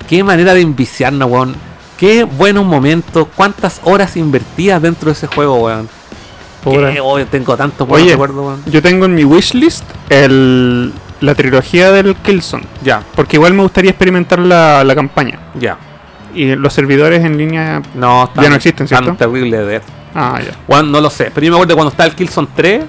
[0.07, 1.55] Qué manera de enviciarnos, weón.
[1.97, 3.27] Qué buenos momentos.
[3.35, 6.00] Cuántas horas invertidas dentro de ese juego, weón.
[6.63, 6.93] Pobre.
[6.93, 8.15] Qué, oh, tengo buenos Oye,
[8.67, 12.63] yo tengo en mi wishlist el, la trilogía del Killzone.
[12.83, 15.39] Ya, Porque igual me gustaría experimentar la, la campaña.
[15.59, 15.77] ya.
[16.33, 17.81] Y los servidores en línea.
[17.93, 19.17] No, Ya no existen, tan ¿cierto?
[19.17, 19.81] terrible de.
[20.15, 20.81] Ah, ya.
[20.83, 21.29] No lo sé.
[21.33, 22.83] Pero yo me acuerdo cuando estaba el Killzone 3.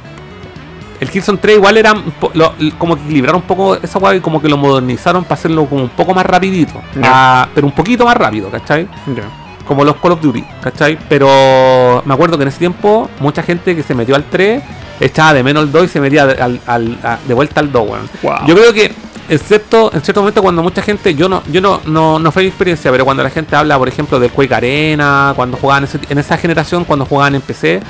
[1.00, 1.92] El Killzone 3 igual era
[2.34, 5.64] lo- como que equilibraron un poco esa weá y como que lo modernizaron para hacerlo
[5.66, 6.74] como un poco más rapidito.
[6.94, 7.02] Ya.
[7.42, 8.86] Ah, pero un poquito más rápido, ¿cachai?
[9.08, 9.24] ya.
[9.66, 10.98] Como los Call of Duty, ¿cachai?
[11.08, 14.62] Pero me acuerdo que en ese tiempo mucha gente que se metió al 3
[15.00, 18.10] echaba de menos el 2 y se metía de, al- de vuelta al 2, weón.
[18.22, 18.46] Wow.
[18.46, 18.92] Yo creo que,
[19.28, 22.48] excepto en cierto momento cuando mucha gente, yo no, yo no, no, no fue mi
[22.48, 26.18] experiencia, pero cuando la gente habla, por ejemplo, del Quake Arena, cuando jugaban ese- en
[26.18, 27.80] esa generación, cuando jugaban en PC,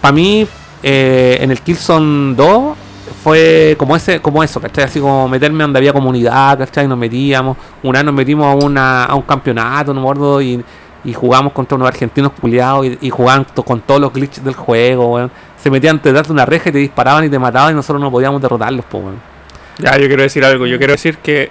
[0.00, 0.46] para mí,
[0.82, 2.76] eh, en el Killzone 2
[3.22, 4.84] fue como ese, como eso, ¿cachai?
[4.84, 6.88] Así como meterme donde había comunidad, ¿cachai?
[6.88, 10.62] Nos metíamos, una vez nos metimos a, una, a un campeonato, no me acuerdo, y,
[11.04, 15.14] y jugamos contra unos argentinos culiados y, y jugaban con todos los glitches del juego,
[15.14, 15.30] weón.
[15.62, 18.10] Se metían detrás de una reja y te disparaban y te mataban y nosotros no
[18.10, 19.20] podíamos derrotarlos, pues, weón.
[19.78, 20.66] Ya, yo quiero decir algo.
[20.66, 21.50] Yo quiero decir que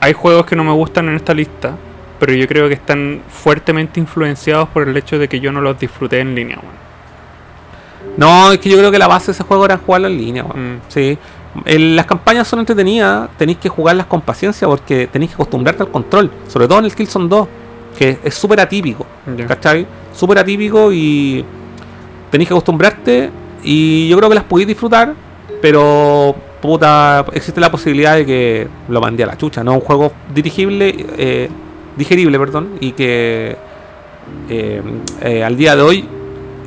[0.00, 1.74] hay juegos que no me gustan en esta lista,
[2.18, 5.78] pero yo creo que están fuertemente influenciados por el hecho de que yo no los
[5.78, 6.56] disfruté en línea.
[6.56, 6.80] weón.
[8.16, 10.44] No, es que yo creo que la base de ese juego era jugarlo en línea,
[10.44, 10.74] weón.
[10.76, 10.80] Mm.
[10.88, 11.18] Sí.
[11.64, 15.90] El- las campañas son entretenidas, tenéis que jugarlas con paciencia porque tenéis que acostumbrarte al
[15.90, 16.30] control.
[16.48, 17.48] Sobre todo en el Killzone 2,
[17.98, 19.06] que es súper atípico,
[19.36, 19.46] Ya.
[19.46, 19.86] ¿cachai?
[20.12, 21.44] Súper atípico y
[22.30, 23.30] tenéis que acostumbrarte
[23.62, 25.14] y yo creo que las podéis disfrutar,
[25.60, 29.74] pero puta, existe la posibilidad de que lo mandé a la chucha, ¿no?
[29.74, 31.48] Un juego dirigible, eh,
[31.96, 33.56] digerible, perdón, y que
[34.48, 34.82] eh,
[35.22, 36.04] eh, al día de hoy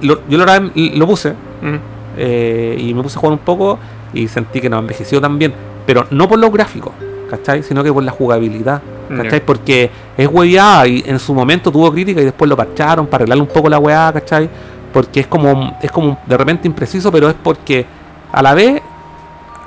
[0.01, 1.31] lo- yo lo, lo puse
[1.61, 1.75] Mm.
[2.17, 3.79] eh, y me puse a jugar un poco
[4.13, 5.53] y sentí que no envejeció tan bien.
[5.85, 6.93] Pero no por los gráficos,
[7.37, 7.63] ¿cachai?
[7.63, 8.81] Sino que por la jugabilidad,
[9.23, 9.45] ¿cachai?
[9.45, 13.41] Porque es hueveada y en su momento tuvo crítica y después lo parcharon para arreglarle
[13.41, 14.49] un poco la weá, ¿cachai?
[14.91, 17.85] Porque es como, es como de repente impreciso, pero es porque
[18.31, 18.81] a la vez,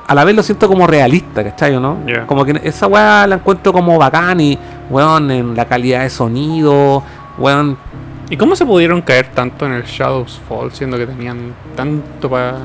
[0.07, 1.75] a la vez lo siento como realista, ¿cachai?
[1.77, 1.99] ¿o ¿no?
[2.07, 2.27] Ya.
[2.27, 4.59] Como que esa weá la encuentro como bacán y,
[4.91, 7.03] weón, en la calidad de sonido,
[7.39, 7.77] weón,
[8.29, 12.57] ¿Y cómo se pudieron caer tanto en el Shadows Fall, siendo que tenían tanto pa-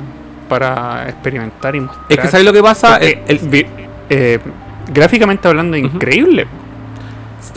[0.49, 2.06] para experimentar y mostrar?
[2.10, 2.94] Es que ¿sabes lo que pasa?
[2.94, 3.65] Porque El- el- vi-
[4.10, 4.40] eh,
[4.94, 5.86] gráficamente hablando, Ujú.
[5.88, 6.48] increíble.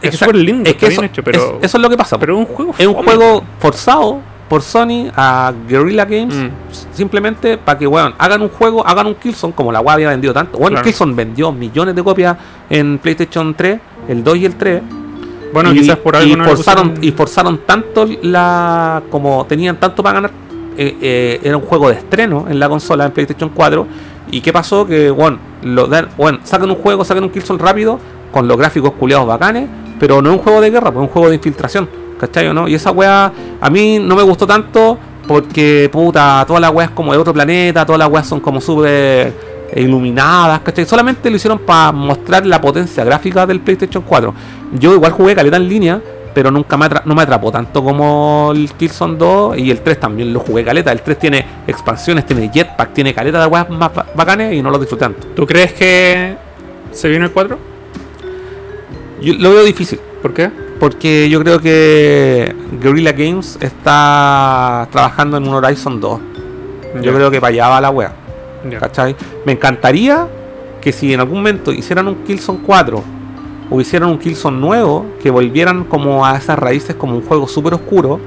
[0.02, 1.96] Es súper lindo, es que está bien eso, hecho, pero- es- eso es lo que
[1.96, 2.18] pasa.
[2.18, 3.06] Pero es un juego es un fome.
[3.06, 6.48] juego forzado por Sony a Guerrilla Games Mm.
[6.92, 10.32] simplemente para que bueno, hagan un juego, hagan un Killzone como la web había vendido
[10.34, 10.58] tanto.
[10.58, 10.84] Bueno, Claro.
[10.84, 12.36] Killzone vendió millones de copias
[12.68, 14.82] en PlayStation 3, el 2 y el 3.
[15.52, 20.02] Bueno, y, quizás por algo y forzaron pusieron- y forzaron tanto la como tenían tanto
[20.02, 20.30] para ganar
[20.76, 23.86] eh, eh, era un juego de estreno en la consola en PlayStation 4
[24.34, 28.00] y qué pasó que bueno lo dan bueno sacan un juego sacan un Killzone rápido
[28.32, 29.68] con los gráficos culiados bacanes
[30.00, 31.88] pero no es un juego de guerra pues es un juego de infiltración
[32.18, 32.66] ¿cachai no?
[32.66, 34.98] y esa wea a mí no me gustó tanto
[35.28, 39.54] porque puta todas las weas como de otro planeta todas las weas son como súper
[39.76, 40.84] iluminadas, ¿cachai?
[40.84, 44.34] Solamente lo hicieron para mostrar la potencia gráfica del PlayStation 4.
[44.78, 46.00] Yo igual jugué caleta en línea,
[46.34, 50.32] pero nunca me no me atrapó tanto como el Killzone 2 y el 3 también
[50.32, 50.90] lo jugué caleta.
[50.92, 54.70] El 3 tiene expansiones, tiene jetpack, tiene caleta de weas más ba- bacanes y no
[54.70, 55.26] lo disfruté tanto.
[55.28, 56.36] ¿Tú crees que
[56.92, 57.58] se viene el 4?
[59.22, 60.00] Yo lo veo difícil.
[60.20, 60.50] ¿Por qué?
[60.80, 66.20] Porque yo creo que Guerrilla Games está trabajando en un Horizon 2.
[67.00, 68.12] Yo creo que para allá va la wea.
[68.80, 69.14] ¿Cachai?
[69.44, 70.26] Me encantaría
[70.80, 73.02] que si en algún momento hicieran un Killzone 4
[73.70, 77.74] o hicieran un Killzone nuevo, que volvieran como a esas raíces como un juego súper
[77.74, 78.20] oscuro,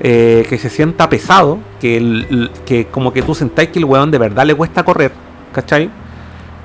[0.00, 4.18] eh, que se sienta pesado, que, que como que tú sentáis que el weón de
[4.18, 5.12] verdad le cuesta correr,
[5.52, 5.88] ¿cachai?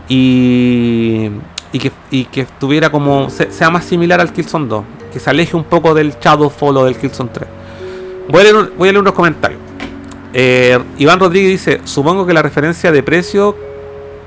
[0.10, 1.30] Y,
[1.72, 4.84] y, que, y que tuviera como, se- sea más similar al Killzone 2,
[5.14, 7.50] que se aleje un poco del Shadowfall o del Killzone 3.
[8.30, 9.62] Voy a leer, un- voy a leer unos comentarios.
[10.34, 13.56] Eh, Iván Rodríguez dice, supongo que la referencia de precio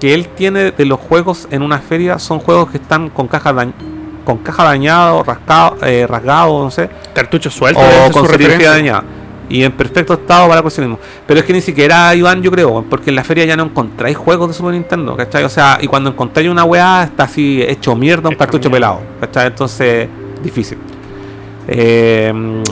[0.02, 3.54] que él tiene de los juegos en una feria son juegos que están con cajas
[3.54, 3.72] dañ-
[4.24, 7.80] con caja dañado, rascado, eh, rasgado, no sé, Cartucho suelto.
[7.80, 9.04] o con serigrafía dañada.
[9.48, 10.98] Y en perfecto estado para coleccionismo.
[11.24, 14.16] Pero es que ni siquiera, Iván, yo creo, porque en la feria ya no encontráis
[14.16, 15.44] juegos de Super Nintendo, ¿cachai?
[15.44, 18.94] O sea, y cuando encontráis una weá, está así hecho mierda, un cartucho mierda.
[18.96, 19.46] pelado, ¿cachai?
[19.46, 20.08] Entonces,
[20.42, 20.78] difícil.
[21.68, 22.62] Eh,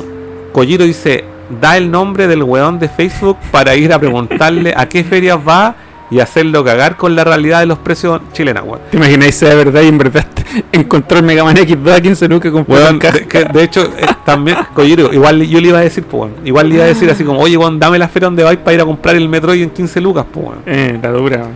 [0.53, 1.25] Kojiro dice,
[1.61, 5.75] da el nombre del weón de Facebook para ir a preguntarle a qué ferias va
[6.11, 8.81] y hacerlo cagar con la realidad de los precios chilenos, weón.
[8.91, 10.27] ¿Te imagináis sea verdad y en verdad
[10.73, 14.07] encontró el Mega Man X2 a 15 lucas con Weón, de, que, de hecho, eh,
[14.25, 14.59] también,
[15.13, 17.41] igual yo le iba a decir, pues, weón, igual le iba a decir así como,
[17.41, 20.01] oye, weón, dame la feria donde vais para ir a comprar el Metroid en 15
[20.01, 20.63] lucas, pues, weón.
[20.67, 21.49] Eh, la dura.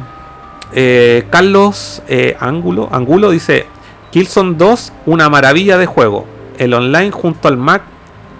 [0.76, 3.66] Eh, Carlos eh, Angulo, Angulo dice,
[4.10, 6.26] Killzone 2, una maravilla de juego.
[6.58, 7.82] El online junto al Mac.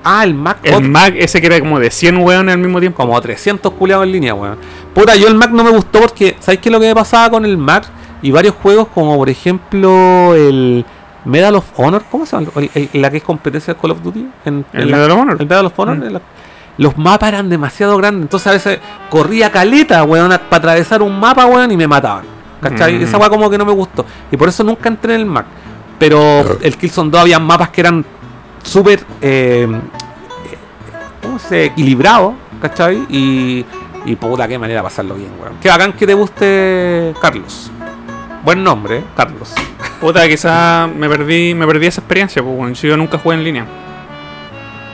[0.04, 3.02] Ah, el Mac El Mac ese que era como de 100 weones al mismo tiempo.
[3.02, 4.58] como 300 culiados en línea, weón.
[4.94, 7.30] Puta, yo el Mac no me gustó porque, ¿sabes qué es lo que me pasaba
[7.30, 7.86] con el Mac?
[8.22, 10.84] Y varios juegos como, por ejemplo, el
[11.24, 12.50] Medal of Honor, ¿cómo se llama?
[12.56, 14.26] El- el- la que es competencia de Call of Duty.
[14.44, 15.36] En, El en la- Medal of Honor.
[15.40, 15.96] El Medal of Honor.
[15.96, 16.12] Mm.
[16.12, 16.20] la-
[16.76, 18.78] los mapas eran demasiado grandes, entonces a veces
[19.08, 22.24] corría caleta, weón, para atravesar un mapa, weón, y me mataban.
[22.60, 22.98] ¿Cachai?
[22.98, 23.02] Mm.
[23.02, 24.04] Esa weá como que no me gustó.
[24.32, 25.46] Y por eso nunca entré en el Mac.
[25.98, 28.04] Pero el Killzone 2 había mapas que eran
[28.64, 29.68] súper eh,
[31.22, 31.64] ¿cómo se dice?
[31.66, 33.06] equilibrados, ¿cachai?
[33.08, 33.64] Y,
[34.04, 35.54] y puta, qué manera de pasarlo bien, weón.
[35.60, 37.70] Qué bacán que te guste Carlos.
[38.44, 39.04] Buen nombre, ¿eh?
[39.16, 39.54] Carlos.
[40.00, 43.44] Puta, quizás me perdí, me perdí esa experiencia, pues bueno, si yo nunca jugué en
[43.44, 43.66] línea.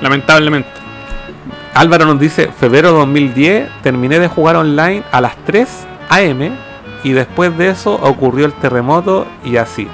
[0.01, 0.69] Lamentablemente.
[1.75, 5.69] Álvaro nos dice, febrero 2010, terminé de jugar online a las 3
[6.09, 6.57] am
[7.03, 9.89] y después de eso ocurrió el terremoto y así.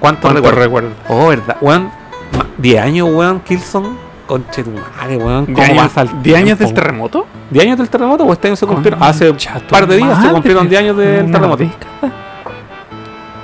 [0.00, 0.64] ¿Cuántos ¿Cuánto recuerdos?
[0.64, 0.90] recuerdo?
[1.08, 2.03] Oh, verdad, weón.
[2.36, 3.88] Ma- 10 años, weón, Killzone.
[4.26, 5.44] Conche tu madre, weón.
[5.46, 7.26] ¿Cómo ¿10 años, pasa el 10 años del terremoto?
[7.52, 9.02] ¿10 años del terremoto o este año se cumplieron?
[9.02, 9.36] Hace un
[9.68, 11.62] par de días se cumplieron 10 años del terremoto.
[11.62, 12.12] década.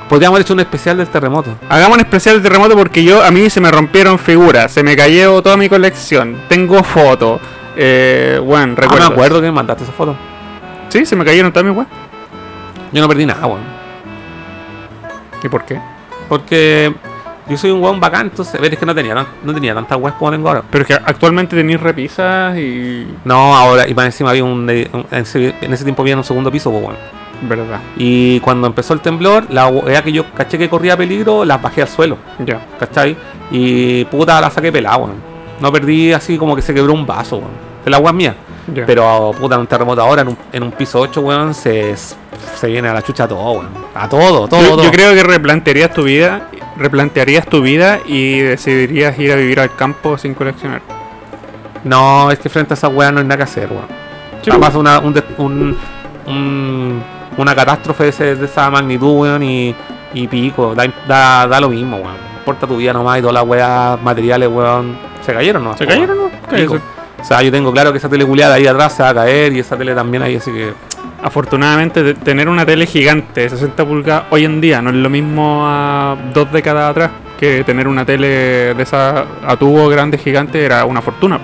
[0.08, 1.50] Podríamos haber hecho un especial del terremoto.
[1.68, 4.96] Hagamos un especial de terremoto porque yo a mí se me rompieron figuras, se me
[4.96, 7.40] cayó toda mi colección, tengo fotos,
[7.76, 9.06] eh, bueno, Ah, recuerdo.
[9.08, 10.16] me acuerdo que me mandaste esa foto.
[10.88, 11.88] Sí, se me cayeron todas mis weas.
[12.90, 13.60] Yo no perdí nada, weón.
[15.44, 15.80] ¿Y por qué?
[16.28, 16.92] Porque
[17.50, 19.98] yo soy un weón bacán, entonces, ver, es que no tenía, tan- no tenía tantas
[19.98, 20.62] weas como tengo ahora.
[20.70, 23.06] Pero es que actualmente tenéis repisas y.
[23.24, 26.24] No, ahora, y más encima había un, un- en, ese, en ese tiempo había un
[26.24, 26.96] segundo piso, pues, weón.
[27.42, 27.80] Verdad.
[27.96, 31.82] Y cuando empezó el temblor, la wea que yo caché que corría peligro, las bajé
[31.82, 32.60] al suelo, Ya.
[32.78, 33.16] ¿cachai?
[33.50, 35.14] Y puta, la saqué pelada, weón.
[35.60, 37.50] No perdí así como que se quebró un vaso, weón.
[37.84, 38.34] De la wea mía.
[38.74, 38.84] ya.
[38.84, 42.66] Pero puta, en un terremoto ahora, en un, en un piso 8, weón, se, se
[42.66, 43.68] viene a la chucha todo, weón.
[43.94, 44.84] A todo, todo, yo, todo.
[44.84, 46.48] yo creo que replantearías tu vida,
[46.80, 50.82] replantearías tu vida y decidirías ir a vivir al campo sin coleccionar.
[51.84, 53.86] No, es que frente a esa weá no hay nada que hacer, weón.
[54.42, 55.76] Sí, Además, una, un, un-
[56.26, 57.02] un-
[57.36, 59.74] una catástrofe de, ese- de esa magnitud, weón, y,
[60.14, 62.16] y pico, da, da, da lo mismo, weón.
[62.38, 65.76] Importa tu vida nomás y todas las weas materiales, weón, se cayeron, ¿no?
[65.76, 66.30] ¿Se cayeron no?
[67.20, 69.52] O sea, yo tengo claro que esa tele culiada ahí atrás se va a caer
[69.52, 70.72] y esa tele también ahí, así que.
[71.22, 75.64] Afortunadamente, tener una tele gigante de 60 pulgadas hoy en día no es lo mismo
[75.66, 80.84] a dos décadas atrás que tener una tele de esa a tubo grande gigante era
[80.84, 81.38] una fortuna.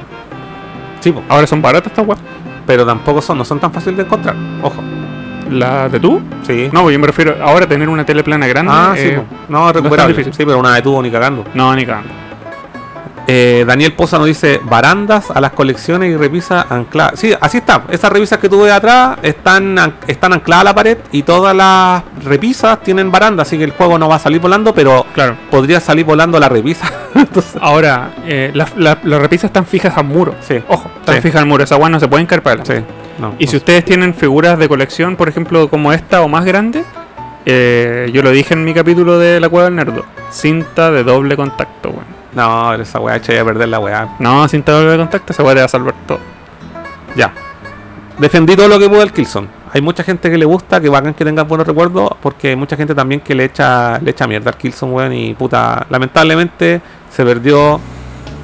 [1.01, 1.23] Sí, po.
[1.28, 2.20] Ahora son baratas estas weas.
[2.66, 4.35] pero tampoco son, no son tan fáciles de encontrar.
[4.62, 4.82] Ojo.
[5.51, 6.20] ¿La de tú?
[6.43, 6.69] Sí.
[6.73, 8.73] No, pues yo me refiero ahora tener una tele plana grande.
[8.74, 9.24] ah, sí, eh, po.
[9.48, 10.12] no, recuperable.
[10.12, 10.35] difícil.
[10.35, 11.44] Sí, pero una de tubo ni cagando.
[11.55, 12.26] no, ni cagando.
[13.28, 17.19] Eh, Daniel Poza nos dice barandas a las colecciones y repisas ancladas.
[17.19, 17.82] Sí, así está.
[17.90, 19.77] Esas repisas que tuve atrás están,
[20.07, 23.98] están ancladas a la pared y todas las repisas tienen baranda, así que el juego
[23.98, 25.36] no va a salir volando, pero Claro.
[25.51, 26.89] podría salir volando la repisa.
[27.16, 30.35] Entonces, Ahora, eh, las, las repisas están fijas al muro.
[30.40, 31.20] sí, Ojo, están Sí.
[31.23, 31.65] fijas al muro.
[31.65, 32.74] Esa weá no se pueden caer para sí.
[33.19, 36.44] No, Y no si ustedes tienen figuras de colección, por ejemplo, como esta o más
[36.44, 36.85] grande,
[37.44, 40.05] eh, yo lo dije en mi capítulo de la cueva del nerdo.
[40.31, 42.15] Cinta de doble contacto, weón.
[42.36, 44.14] No, esa weá echa a perder la weá.
[44.18, 46.18] No, cinta de doble contacto, esa weá va a salvar todo.
[47.16, 47.32] Ya.
[48.18, 49.48] Defendí todo lo que pude al Killzone.
[49.72, 52.76] Hay mucha gente que le gusta, que bacán que tengan buenos recuerdos, porque hay mucha
[52.76, 57.24] gente también que le echa, le echa mierda al Killzone, weón, y puta, lamentablemente se
[57.24, 57.80] perdió,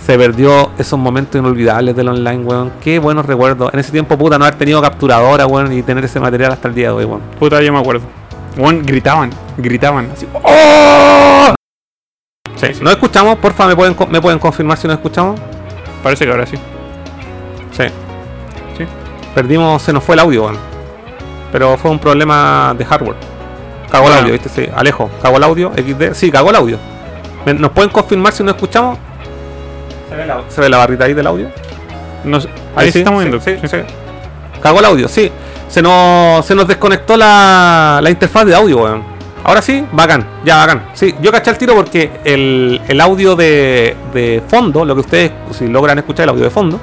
[0.02, 2.72] se perdió esos momentos inolvidables del online, weón.
[2.80, 3.74] Qué buenos recuerdos.
[3.74, 6.74] En ese tiempo, puta, no haber tenido capturadora, weón, y tener ese material hasta el
[6.74, 7.20] día de hoy, weón.
[7.38, 8.06] Puta, yo me acuerdo.
[8.56, 9.28] Weón, gritaban,
[9.58, 10.08] gritaban.
[10.14, 10.26] Así,
[12.62, 12.78] Sí.
[12.80, 13.36] ¿No escuchamos?
[13.38, 15.38] Porfa, ¿me pueden, ¿me pueden confirmar si no escuchamos?
[16.02, 16.56] Parece que ahora sí.
[17.76, 17.84] Sí.
[18.78, 18.84] Sí.
[19.34, 20.56] Perdimos, se nos fue el audio, weón.
[21.50, 23.16] Pero fue un problema de hardware.
[23.90, 24.20] Cagó el Bueno.
[24.26, 24.48] audio, ¿viste?
[24.48, 26.14] Sí, Alejo, cagó el audio, XD.
[26.14, 26.78] Sí, cagó el audio.
[27.44, 28.96] ¿Me- ¿Nos pueden confirmar si no escuchamos?
[30.08, 31.48] ¿Se ve la, se ve la barrita ahí del audio?
[32.24, 32.38] No
[32.76, 33.40] ahí se está moviendo.
[33.40, 33.78] Sí, sí, sí.
[34.62, 35.30] Cagó el audio, sí.
[35.68, 39.11] Se nos, se nos desconectó la, la interfaz de audio, weón.
[39.44, 40.84] Ahora sí, bacán, ya bacán.
[40.94, 45.32] Sí, yo caché el tiro porque el, el audio de, de fondo, lo que ustedes,
[45.50, 46.78] si logran escuchar el audio de fondo,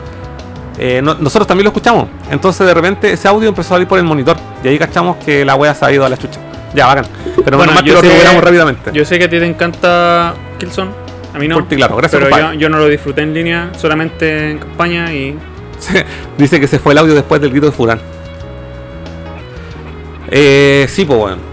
[0.77, 2.07] eh, no- nosotros también lo escuchamos.
[2.29, 4.35] Entonces de repente ese audio empezó a salir por el monitor.
[4.63, 6.39] Y ahí cachamos que la wea se ha ido a la chucha.
[6.73, 7.05] Ya, bacán.
[7.43, 8.91] Pero Bueno, nomás que lo recuperamos rápidamente.
[8.93, 10.91] Yo sé que a ti te encanta Killzone.
[11.33, 11.55] A mí no.
[11.55, 15.13] Por ti, claro, gracias, Pero yo, yo no lo disfruté en línea, solamente en campaña
[15.13, 15.37] y.
[16.37, 17.99] Dice que se fue el audio después del grito de Furán.
[20.29, 21.48] Eh, sí, pues, weón.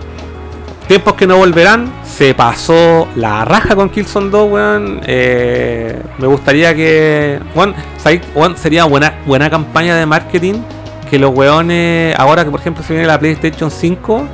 [0.89, 1.93] Tiempos que no volverán.
[2.05, 5.01] Se pasó la raja con Killzone 2, weón.
[5.07, 7.41] Eh, me gustaría que.
[7.55, 10.55] Weón, sería buena, buena campaña de marketing.
[11.11, 12.15] Que los weones.
[12.19, 14.29] Ahora que, por ejemplo, se viene la PlayStation 5.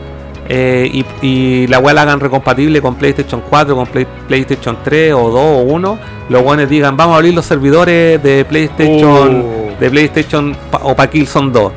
[0.49, 5.15] eh, y, y la weá la hagan recompatible con PlayStation 4, con Play- PlayStation 3
[5.15, 5.99] o 2 o 1.
[6.29, 9.81] Los weones digan, vamos a abrir los servidores de PlayStation Uh.
[9.81, 11.73] de PlayStation pa- o para Killzone 2.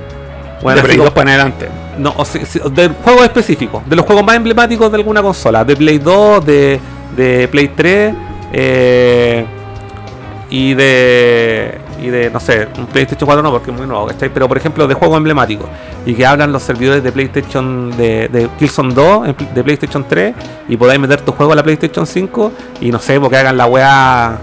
[0.61, 1.69] Bueno, de Play como- 2 para adelante.
[1.97, 2.41] No, o sea,
[2.71, 6.79] de juegos específicos, de los juegos más emblemáticos de alguna consola, de Play 2, de,
[7.15, 8.13] de Play 3
[8.53, 9.45] eh,
[10.49, 14.29] y de y de no sé, un PlayStation 4 no porque es muy nuevo, ¿cachai?
[14.29, 15.67] Pero por ejemplo de juegos emblemáticos
[16.05, 20.05] y que hablan los servidores de PlayStation de, de Killzone 2 en pl- de PlayStation
[20.07, 20.35] 3
[20.67, 22.51] y podáis meter tu juego a la PlayStation 5
[22.81, 24.37] y no sé, porque hagan la weá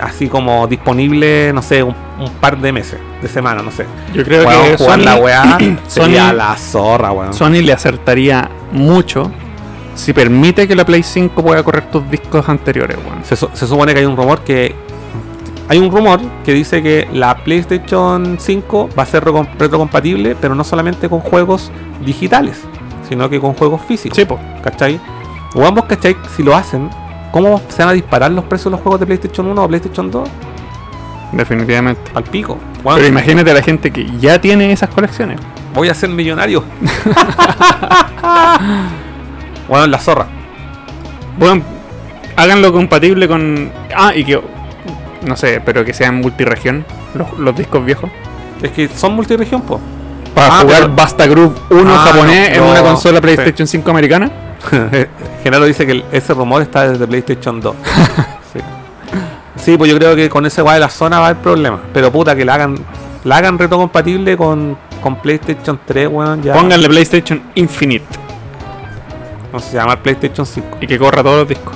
[0.00, 3.84] así como disponible, no sé, un, un par de meses, de semana, no sé.
[4.14, 7.32] Yo creo que jugar Sony, la weá sería Sony- la zorra, weón.
[7.34, 9.30] Sony le acertaría mucho
[9.94, 13.24] si permite que la Play 5 pueda correr tus discos anteriores, weón.
[13.24, 14.74] Se, su- se supone que hay un rumor que.
[15.70, 20.64] Hay un rumor que dice que la PlayStation 5 va a ser retrocompatible, pero no
[20.64, 21.70] solamente con juegos
[22.06, 22.62] digitales,
[23.06, 24.16] sino que con juegos físicos.
[24.16, 24.38] Sí, po.
[24.62, 24.98] ¿Cachai?
[25.54, 26.16] O ambos, ¿cachai?
[26.34, 26.88] Si lo hacen,
[27.32, 30.10] ¿cómo se van a disparar los precios de los juegos de PlayStation 1 o PlayStation
[30.10, 30.28] 2?
[31.32, 32.10] Definitivamente.
[32.14, 32.58] Al pico.
[32.82, 35.38] Pero imagínate a la gente que ya tiene esas colecciones.
[35.74, 36.62] voy a ser millonario.
[39.68, 40.26] bueno, la zorra.
[41.38, 41.62] Bueno,
[42.36, 43.70] háganlo compatible con.
[43.94, 44.40] Ah, y que.
[45.26, 46.84] No sé, pero que sean multiregión
[47.14, 48.10] los, los discos viejos.
[48.62, 49.80] Es que son multiregión, po.
[50.34, 53.22] Para Ah, jugar pero- Basta Group 1 Ah, japonés no, en una consola sí.
[53.22, 54.30] PlayStation 5 americana.
[55.42, 57.74] Genaro dice que el- ese rumor está desde PlayStation 2.
[58.52, 58.60] sí.
[59.56, 61.80] Sí, pues yo creo que con ese guay de la zona va a haber problemas.
[61.92, 62.76] Pero puta, que la hagan,
[63.24, 66.42] la hagan retrocompatible con, con PlayStation 3, weón.
[66.42, 66.54] Ya.
[66.54, 68.06] Pónganle PlayStation Infinite
[69.52, 70.78] No sé, se llama PlayStation 5.
[70.80, 71.74] y que corra todos los discos.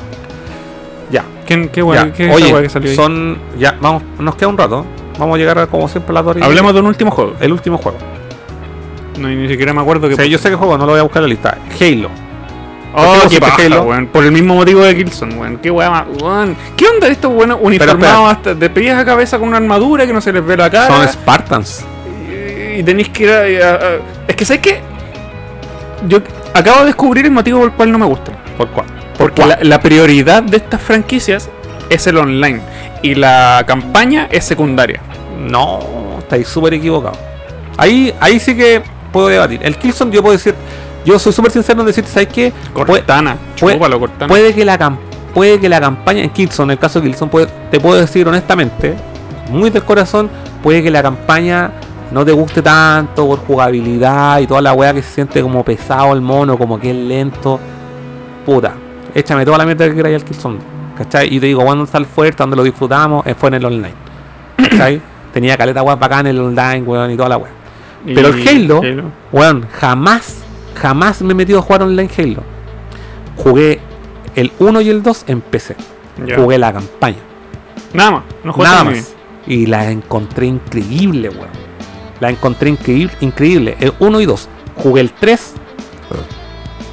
[1.10, 1.24] Ya.
[1.46, 2.12] ¿Quién, qué ya.
[2.12, 2.96] qué Oye, que salió ahí?
[2.96, 3.38] son.
[3.58, 4.86] Ya, vamos, nos queda un rato.
[5.18, 7.34] Vamos a llegar a, como siempre a horas y Hablemos de un último juego.
[7.38, 7.98] El último juego.
[9.18, 10.14] No, ni siquiera me acuerdo que.
[10.14, 11.58] O sea, yo sé que juego, no lo voy a buscar en la lista.
[11.80, 12.08] Halo.
[12.94, 14.06] Oh, ¿Por qué paja, weón.
[14.08, 15.56] Por el mismo motivo de Killzone, weón.
[15.58, 16.56] Qué más, weón.
[16.76, 20.20] ¿Qué onda estos buenos uniformados hasta de pies a cabeza con una armadura que no
[20.20, 20.88] se les ve la cara?
[20.88, 21.84] Son Spartans.
[22.30, 24.80] y, y tenéis que ir a, a- a- Es que, ¿sabes qué?
[26.08, 26.18] Yo
[26.54, 28.36] acabo de descubrir el motivo por el cual no me gustan.
[28.56, 28.86] ¿Por cuál?
[29.18, 31.48] Porque la, la prioridad de estas franquicias
[31.90, 32.60] es el online.
[33.02, 35.00] Y la campaña es secundaria.
[35.38, 35.80] No,
[36.18, 37.16] estáis súper equivocado.
[37.76, 38.82] Ahí, ahí sí que
[39.12, 39.60] puedo debatir.
[39.62, 40.54] El Killzone, yo puedo decir,
[41.04, 42.52] yo soy súper sincero en decir, ¿sabes qué?
[42.72, 43.36] Cortana.
[43.58, 44.28] puede- Chúpalo, Cortana.
[44.28, 44.96] puede que la
[45.34, 48.94] puede que la campaña en Killzone, en el caso de puede- te puedo decir honestamente,
[49.50, 50.30] muy del corazón,
[50.62, 51.70] puede que la campaña
[52.10, 56.12] no te guste tanto por jugabilidad y toda la weá que se siente como pesado
[56.12, 57.58] el mono, como que es lento.
[58.44, 58.74] Puta,
[59.14, 60.58] échame toda la mierda que queráis al Killzone.
[60.96, 61.34] ¿Cachai?
[61.34, 63.94] Y te digo, cuando está el fuerte, donde lo disfrutamos, eh, fue en el online.
[64.56, 65.00] ¿Cachai?
[65.32, 67.50] Tenía caleta weá bacán en el online, weón, y toda la weá.
[68.04, 68.82] Pero el Halo,
[69.32, 70.42] Weón, jamás,
[70.74, 72.42] jamás me he metido a jugar online Halo.
[73.36, 73.80] Jugué
[74.36, 75.76] el 1 y el 2 en PC.
[76.36, 77.18] Jugué la campaña.
[77.92, 78.22] Nada más.
[78.44, 79.12] No juegas Nada más.
[79.46, 81.48] Y la encontré increíble, weón.
[82.20, 83.76] La encontré increíble, increíble.
[83.80, 84.48] El 1 y 2.
[84.76, 85.54] Jugué el 3.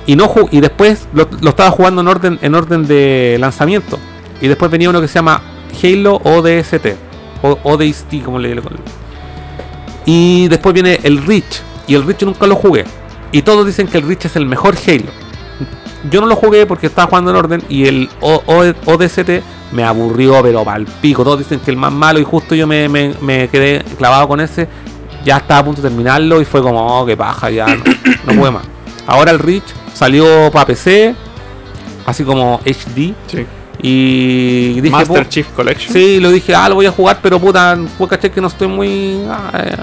[0.08, 4.00] Y no ju- y después lo, lo estaba jugando en orden, en orden de lanzamiento.
[4.42, 5.42] Y después venía uno que se llama
[5.84, 6.96] Halo ODST.
[7.44, 8.64] O ODST, como le digo.
[10.06, 11.62] Y después viene el Reach.
[11.88, 12.86] Y el Reach nunca lo jugué.
[13.32, 15.12] Y todos dicen que el Reach es el mejor Halo.
[16.10, 17.64] Yo no lo jugué porque estaba jugando en orden.
[17.70, 19.42] Y el O- O- ODST
[19.72, 21.24] me aburrió, pero pal pico.
[21.24, 22.20] Todos dicen que el más malo.
[22.20, 24.68] Y justo yo me, me- me quedé clavado con ese.
[25.26, 26.42] Ya estaba a punto de terminarlo.
[26.42, 27.84] Y fue como, oh, qué paja, ya no,
[28.26, 28.64] no jugué más.
[29.06, 31.14] Ahora el Reach salió para PC.
[32.06, 33.14] Así como HD.
[33.28, 33.46] Sí.
[33.82, 35.94] Y dije, Master "Pu- Chief Collection.
[35.94, 38.68] Sí, lo dije, ah, lo voy a jugar, pero puta, pues caché que no estoy
[38.68, 39.22] muy.
[39.30, 39.76] ah, eh,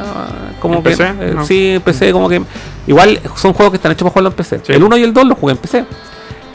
[0.60, 0.90] como ¿En que.
[0.90, 1.04] PC?
[1.20, 1.46] eh, No.
[1.46, 2.42] Sí, en PC, como que.
[2.86, 4.60] Igual son juegos que están hechos para jugarlo en PC.
[4.64, 4.72] Sí.
[4.72, 5.84] El 1 y el 2 los jugué en PC.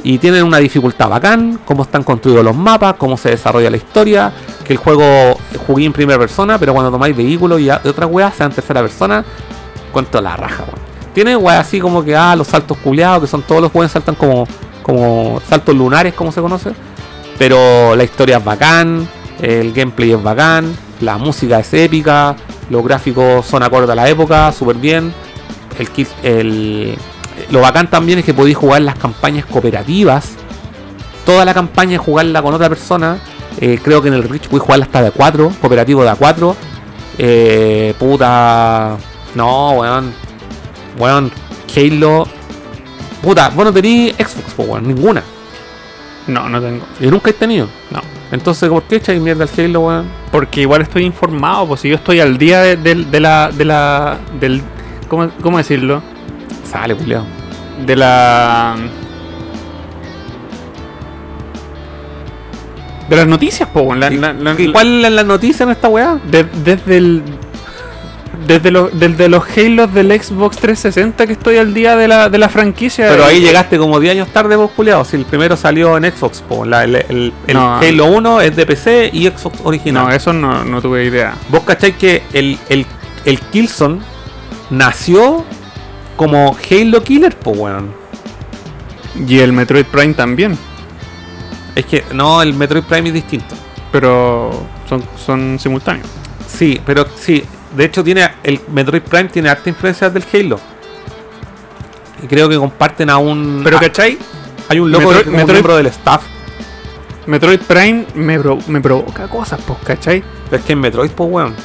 [0.03, 4.31] Y tienen una dificultad bacán, cómo están construidos los mapas, cómo se desarrolla la historia.
[4.65, 5.37] Que el juego
[5.67, 8.53] jugué en primera persona, pero cuando tomáis vehículos y a- de otras weas, sea en
[8.53, 9.23] tercera persona,
[9.91, 10.91] cuento la raja, weón.
[11.13, 14.15] Tiene weá así como que, ah, los saltos culiados, que son todos los juegos saltan
[14.15, 14.47] como,
[14.81, 16.71] como saltos lunares, como se conoce.
[17.37, 19.07] Pero la historia es bacán,
[19.41, 22.35] el gameplay es bacán, la música es épica,
[22.69, 25.13] los gráficos son acorde a la época, súper bien.
[25.81, 26.97] El, el-
[27.49, 30.29] lo bacán también es que podéis jugar las campañas cooperativas.
[31.25, 33.17] Toda la campaña jugarla con otra persona.
[33.59, 36.15] Eh, creo que en el Rich podéis jugarla hasta de a 4, cooperativo de a
[36.15, 36.55] 4.
[37.17, 38.97] Eh, puta.
[39.35, 40.13] No, weón.
[40.97, 41.31] Weón,
[41.75, 42.27] Halo.
[43.21, 45.21] Puta, vos no tenés Xbox, weón, ninguna.
[46.27, 46.85] No, no tengo.
[46.99, 47.67] Y nunca he tenido.
[47.91, 48.01] No.
[48.31, 50.05] Entonces, ¿por qué echáis mierda al Halo, weón?
[50.31, 53.51] Porque igual estoy informado, pues si yo estoy al día de, de- de la.
[53.53, 54.17] de la.
[54.39, 54.61] del.
[55.11, 56.01] ¿Cómo, cómo decirlo?
[56.63, 57.25] Sale, culiao.
[57.85, 58.75] De la.
[63.09, 63.99] De las noticias, weón.
[63.99, 66.17] La- la- la- ¿Y ¿Cuál es la noticia en esta weá?
[66.31, 67.23] de- desde el.
[68.47, 72.37] Desde los, desde los Halos del Xbox 360 que estoy al día de la, de
[72.37, 73.07] la franquicia.
[73.09, 75.03] Pero ahí llegaste como 10 años tarde, vos, culiao.
[75.05, 76.65] Si el primero salió en Xbox, po.
[76.65, 77.77] La- el, el- el No.
[77.77, 80.05] Halo 1 es de PC y Xbox original.
[80.07, 81.33] No, eso no, no tuve idea.
[81.49, 82.85] Vos cacháis que el, el,
[83.25, 83.99] el Killzone
[84.71, 85.45] nació
[86.17, 87.93] como Halo Killer, po, weón.
[89.27, 90.57] Y el Metroid Prime también.
[91.75, 93.55] Es que no, el Metroid Prime es distinto.
[93.91, 94.51] Pero
[94.89, 96.07] son, son simultáneos.
[96.47, 97.43] Sí, pero sí.
[97.75, 100.59] De hecho, tiene el Metroid Prime tiene harta influencia del Halo.
[102.23, 103.61] Y creo que comparten a un.
[103.63, 104.17] Pero ¿cachai?
[104.69, 106.23] hay un loco Metroid- que es un Metroid- miembro del staff.
[107.25, 110.23] Metroid Prime me, pro- me provoca cosas, pues, ¿cachai?
[110.49, 111.55] Pero es que en Metroid, pues, weón.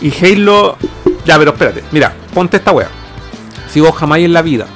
[0.00, 0.76] Y Halo.
[1.24, 1.82] Ya, pero espérate.
[1.92, 2.88] Mira, ponte esta weá.
[3.68, 4.66] Si vos jamás en la vida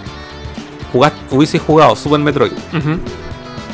[0.93, 2.99] jugaste, hubieses jugado Super Metroid Ujú.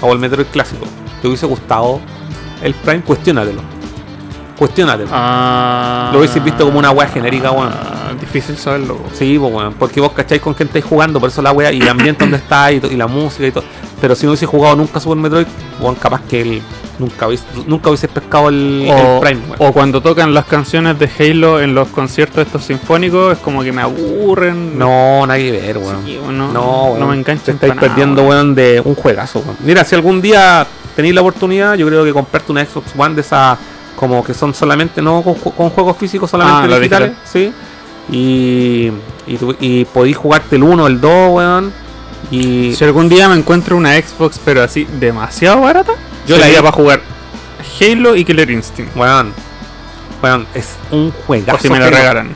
[0.03, 0.85] o el Metroid clásico,
[1.23, 2.01] te hubiese gustado
[2.63, 3.63] el Prime, cuestiónatelo.
[4.59, 5.09] Cuestiónatelo.
[5.13, 7.71] Ah, Lo hubieses visto como una wea genérica, weón.
[7.73, 8.99] ah, Difícil saberlo.
[9.13, 11.89] Sí, weón, porque vos cacháis con quién estáis jugando, por eso la wea y el
[11.89, 13.65] ambiente donde está y, y la música y todo.
[14.01, 15.47] Pero si no hubiese jugado nunca Super Metroid,
[15.81, 16.63] weón, capaz que él
[16.99, 21.11] nunca hubiese, nunca hubiese pescado el, O, el Prime, o cuando tocan las canciones de
[21.19, 24.79] Halo en los conciertos estos sinfónicos, es como que me aburren.
[24.79, 26.05] No, nadie que ver, weón.
[26.05, 27.55] Sí, no, No, no me Te enganchan.
[27.55, 28.55] estáis nada, perdiendo, weón.
[28.55, 29.57] de un juegazo, weón.
[29.65, 33.21] Mira, si algún día tenéis la oportunidad, yo creo que comprarte una Xbox One de
[33.23, 33.59] esas
[33.97, 37.51] como que son solamente, no con, con juegos físicos, solamente Ah, digitales, sí.
[38.13, 38.93] Y,
[39.61, 41.86] y podéis jugarte el 1, el 2, weón.
[42.31, 45.93] Y Si algún día me encuentro una Xbox, pero así demasiado barata,
[46.27, 47.01] Yo la iba- para jugar
[47.81, 48.97] Halo y Killer Instinct.
[48.97, 49.33] Weón,
[50.23, 51.53] weón, es un juegazo.
[51.53, 52.31] Por si me lo regalan.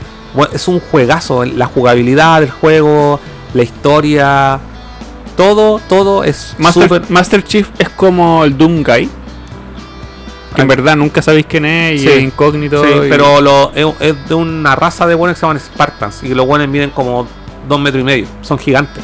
[0.53, 1.43] Es un juegazo.
[1.43, 3.19] La jugabilidad del juego,
[3.53, 4.59] la historia,
[5.35, 9.09] todo, todo es Master, súper- Master Chief es como el Doom Guy.
[10.55, 10.75] Que en Ah.
[10.75, 12.09] verdad nunca sabéis quién es y Sí.
[12.09, 12.83] es incógnito.
[12.83, 16.23] Sí, y- pero lo, es, es de una raza de buenos que se llaman Spartans.
[16.23, 17.27] Y los buenos miden como
[17.67, 18.27] dos metros y medio.
[18.41, 19.03] Son gigantes.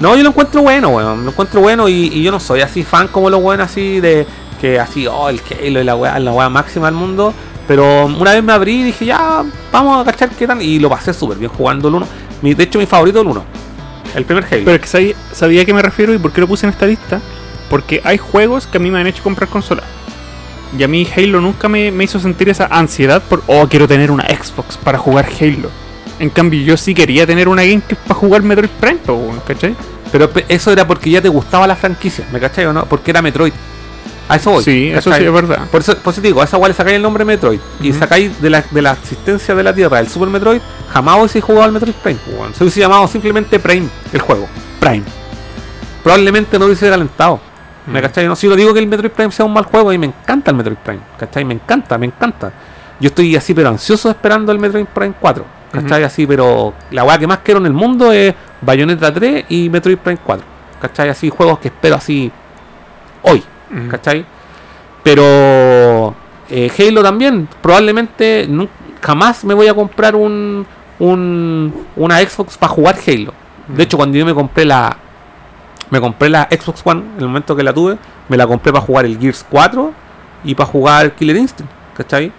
[0.00, 1.24] No, yo lo encuentro bueno, weón.
[1.24, 4.26] Lo encuentro bueno y, y yo no soy así fan como los buenos así de
[4.60, 7.34] que así, oh, el Halo y la weá, la weá máxima del mundo.
[7.66, 10.60] Pero una vez me abrí y dije, ya, vamos a cachar qué tal.
[10.62, 12.06] Y lo pasé súper bien jugando el 1.
[12.42, 13.44] Mi, de hecho, mi favorito el 1.
[14.14, 14.62] El primer Halo.
[14.64, 16.72] Pero es que sabía, sabía a qué me refiero y por qué lo puse en
[16.72, 17.20] esta lista.
[17.70, 19.82] Porque hay juegos que a mí me han hecho comprar consola.
[20.78, 24.10] Y a mí Halo nunca me, me hizo sentir esa ansiedad por, oh, quiero tener
[24.10, 25.70] una Xbox para jugar Halo.
[26.24, 28.98] En cambio, yo sí quería tener una GameCube para jugar Metroid Prime,
[29.46, 29.76] ¿cachai?
[30.10, 32.86] Pero pe- eso era porque ya te gustaba la franquicia, ¿me cachai o no?
[32.86, 33.52] Porque era Metroid.
[34.26, 34.64] A eso voy.
[34.64, 35.20] Sí, eso ¿cachai?
[35.20, 35.68] sí es verdad.
[35.70, 37.60] Por eso, por eso te digo, a esa weá le sacáis el nombre Metroid.
[37.82, 41.42] Y sacáis de la, de la existencia de la Tierra el Super Metroid, jamás hubiese
[41.42, 42.18] jugado al Metroid Prime.
[42.38, 42.54] weón.
[42.54, 44.48] Se hubiese llamado simplemente Prime, el juego.
[44.80, 45.02] Prime.
[46.02, 47.40] Probablemente no hubiese alentado.
[47.86, 48.02] ¿Me Mm.
[48.02, 48.26] cachai?
[48.26, 50.50] No, si yo digo que el Metroid Prime sea un mal juego, y me encanta
[50.50, 51.00] el Metroid Prime.
[51.18, 51.44] ¿Cachai?
[51.44, 52.50] Me encanta, me encanta.
[53.00, 55.44] Yo estoy así, pero ansioso esperando el Metroid Prime 4.
[55.74, 56.04] ¿Cachai?
[56.04, 59.98] Así, pero la weá que más quiero en el mundo es Bayonetta 3 y Metroid
[59.98, 60.46] Prime 4.
[60.80, 61.08] ¿Cachai?
[61.08, 62.30] Así, juegos que espero así
[63.22, 63.42] hoy.
[63.70, 63.88] Mm.
[63.88, 64.24] ¿cachai?
[65.02, 66.14] Pero
[66.48, 68.48] eh, Halo también, probablemente
[69.00, 70.66] jamás me voy a comprar un,
[70.98, 73.32] un una Xbox para jugar Halo.
[73.68, 74.96] De hecho, cuando yo me compré la
[75.90, 78.84] me compré la Xbox One, en el momento que la tuve, me la compré para
[78.84, 79.92] jugar el Gears 4
[80.44, 82.32] y para jugar Killer Instinct, ¿cachai?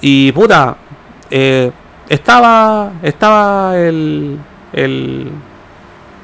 [0.00, 0.76] Y puta,
[1.30, 1.70] eh,
[2.10, 4.38] estaba estaba el
[4.72, 5.28] el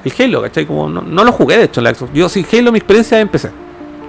[0.04, 0.66] el Halo, ¿cachai?
[0.66, 2.12] Como no, no lo jugué de hecho en la Xbox.
[2.12, 3.50] Yo sí Halo mi experiencia es en PC.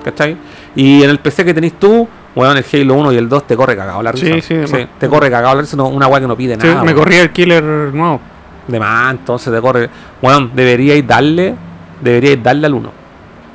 [0.03, 0.37] ¿Cachai?
[0.75, 3.55] Y en el PC que tenéis tú, weón, el Halo 1 y el 2 te
[3.57, 4.25] corre cagado la risa.
[4.25, 6.61] Sí, sí, de te corre cagado la risa, no- una weá que no pide Sí,
[6.67, 6.81] nada.
[6.81, 6.97] me weón.
[6.99, 8.21] corría el killer nuevo.
[8.67, 9.89] De más, entonces te corre.
[10.21, 11.55] Weón, deberíais darle,
[12.01, 12.91] deberíais darle al 1.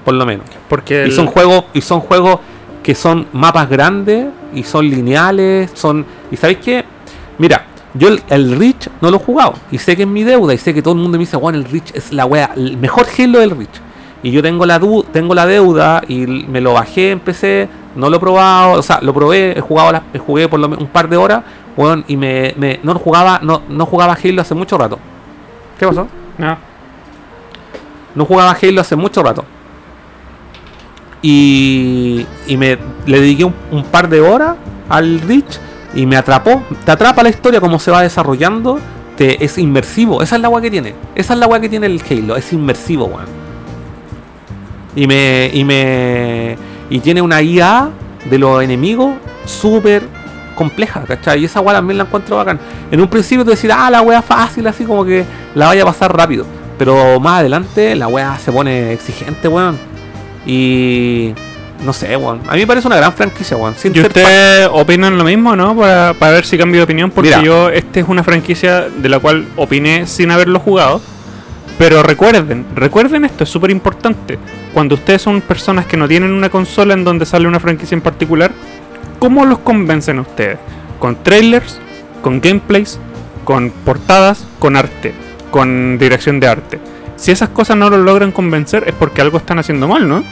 [0.04, 0.46] Por lo menos.
[0.68, 2.40] Porque Y el- son juegos, y son juegos
[2.82, 6.04] que son mapas grandes, y son lineales, son.
[6.30, 6.84] ¿Y sabéis qué?
[7.38, 9.54] Mira, Yo el, el Reach no lo he jugado.
[9.70, 10.54] Y sé que es mi deuda.
[10.54, 12.76] Y sé que todo el mundo me dice, bueno, el Reach es la wea, el
[12.78, 13.80] mejor Halo del Reach.
[14.22, 18.08] Y yo tengo la du tengo la deuda y me lo bajé en PC, no
[18.08, 21.08] lo he probado, o sea, lo probé, he jugado la- jugué por lo un par
[21.08, 21.42] de horas,
[21.76, 24.98] weón, y me, me- no jugaba, no, no jugaba Halo hace mucho rato.
[25.76, 26.06] ¿Qué pasó?
[26.38, 26.56] No.
[28.14, 29.44] No jugaba Halo hace mucho rato.
[31.20, 34.56] Y, y me le dediqué un, un par de horas
[34.88, 35.58] al Reach
[35.94, 36.62] y me atrapó.
[36.84, 38.78] Te atrapa la historia, como se va desarrollando.
[39.16, 40.22] Te, es inmersivo.
[40.22, 40.94] Esa es la agua que tiene.
[41.14, 42.36] Esa es la agua que tiene el Halo.
[42.36, 43.26] Es inmersivo, weón.
[44.96, 45.50] Y me.
[45.52, 46.56] Y me.
[46.90, 47.90] Y tiene una IA
[48.28, 49.14] de los enemigos
[49.44, 50.02] súper
[50.54, 51.40] compleja, ¿cachai?
[51.40, 52.58] Y esa weá también la encuentro bacán.
[52.90, 55.86] En un principio te decir, ah, la weá fácil, así como que la vaya a
[55.86, 56.44] pasar rápido.
[56.78, 59.78] Pero más adelante la weá se pone exigente, weón.
[60.46, 61.34] Y.
[61.84, 62.40] No sé, weón.
[62.48, 63.74] A mí me parece una gran franquicia, weón.
[63.82, 65.76] ¿Y ustedes opinan lo mismo, no?
[65.76, 67.42] Para, para ver si cambio de opinión, porque Mira.
[67.42, 71.00] yo, esta es una franquicia de la cual opiné sin haberlo jugado.
[71.78, 74.38] Pero recuerden, recuerden esto, es súper importante.
[74.72, 78.02] Cuando ustedes son personas que no tienen una consola en donde sale una franquicia en
[78.02, 78.52] particular,
[79.18, 80.58] ¿cómo los convencen a ustedes?
[81.00, 81.80] ¿Con trailers?
[82.20, 83.00] ¿Con gameplays?
[83.44, 84.46] ¿Con portadas?
[84.60, 85.12] ¿Con arte?
[85.50, 86.78] ¿Con dirección de arte?
[87.16, 90.22] Si esas cosas no los logran convencer es porque algo están haciendo mal, ¿no?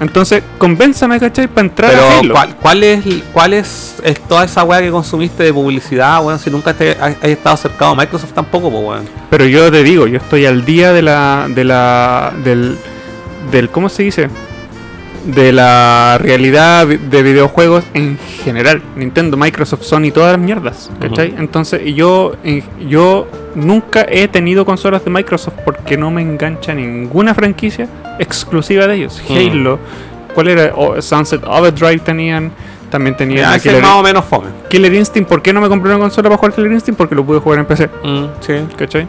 [0.00, 1.48] Entonces, convénzame, ¿cachai?
[1.48, 2.34] Para entrar a Pero, Halo.
[2.34, 6.38] ¿cuál, cuál es, ¿cuál es, es toda esa weá que consumiste de publicidad, weón?
[6.38, 9.08] Si nunca te, has, has estado acercado a Microsoft tampoco, pues, weón.
[9.30, 11.46] Pero yo te digo, yo estoy al día de la.
[11.48, 12.32] de la.
[12.44, 12.78] del.
[13.50, 14.28] del ¿cómo se dice?
[15.28, 18.80] De la realidad de videojuegos en general.
[18.96, 20.90] Nintendo, Microsoft, Sony, todas las mierdas.
[21.00, 21.34] ¿Cachai?
[21.38, 22.32] Entonces, y yo.
[22.44, 28.86] en- yo nunca he tenido consolas de Microsoft porque no me engancha ninguna franquicia exclusiva
[28.86, 29.22] de ellos.
[29.28, 29.78] Halo.
[30.34, 30.72] ¿Cuál era?
[30.74, 32.50] O- Sunset Overdrive tenían.
[32.90, 34.46] También tenían Ya, a ese es Killer, más o menos fome.
[34.70, 35.28] Killer Instinct.
[35.28, 36.96] ¿Por qué no me compré una consola para jugar Killer Instinct?
[36.96, 37.90] Porque lo pude jugar en PC.
[38.02, 38.54] Mm, sí.
[38.78, 39.06] ¿Cachai?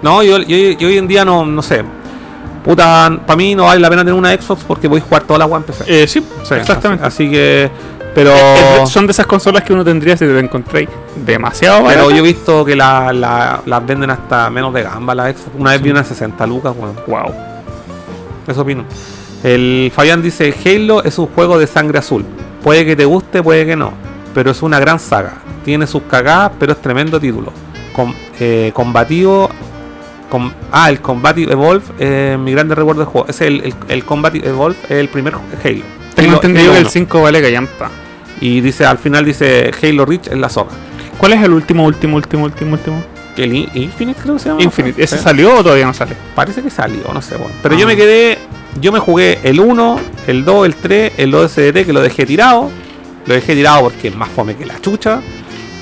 [0.00, 1.82] No, yo, yo, yo hoy en día no, no sé.
[2.64, 5.38] Puta, para mí no vale la pena tener una Xbox porque voy a jugar toda
[5.38, 5.84] la weá en PC.
[5.86, 7.04] Eh, sí, Sí, exactamente.
[7.06, 7.70] Así, así que.
[8.14, 8.32] Pero.
[8.34, 10.88] Eh, Son de esas consolas que uno tendría si te la encontréis
[11.24, 12.04] demasiado baratas.
[12.06, 15.50] Pero yo he visto que la- la- las venden hasta menos de gamba la Xbox.
[15.58, 16.96] Una vez vi una de 60 lucas, weón.
[17.06, 17.32] Wow.
[18.46, 18.84] Eso opino.
[19.42, 22.24] El Fabián dice, Halo es un juego de sangre azul.
[22.62, 23.92] Puede que te guste, puede que no.
[24.34, 25.34] Pero es una gran saga.
[25.64, 27.52] Tiene sus cagadas, pero es tremendo título.
[27.94, 29.48] Com- eh, combativo...
[30.30, 33.28] com- ah, el Combative Evolve, eh, mi grande recuerdo del juego.
[33.28, 35.82] Es el, el, el Combative Evolve, el primer Halo.
[36.14, 36.90] Tengo entendido que el 1.
[36.90, 37.90] 5 vale callampa.
[38.40, 40.70] Y dice, al final dice, Halo Reach es la zorra.
[41.18, 43.02] ¿Cuál es el último, último, último, último, último?
[43.36, 44.62] El In- Infinite creo que se llama.
[44.62, 45.02] Infinite.
[45.02, 46.16] ¿Ese salió o todavía no sale?
[46.34, 47.52] Parece que salió, no sé, bueno.
[47.62, 47.78] Pero Ah.
[47.78, 48.38] yo me quedé,
[48.80, 52.24] yo me jugué el 1, el 2, el 3, el 2 SDT que lo dejé
[52.26, 52.70] tirado.
[53.26, 55.20] Lo dejé tirado porque es más fome que la chucha.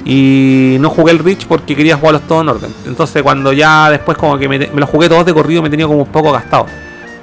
[0.05, 2.75] Y no jugué el Reach porque quería jugarlos todos en orden.
[2.87, 5.87] Entonces cuando ya después como que me, me los jugué todos de corrido me tenía
[5.87, 6.67] como un poco gastado.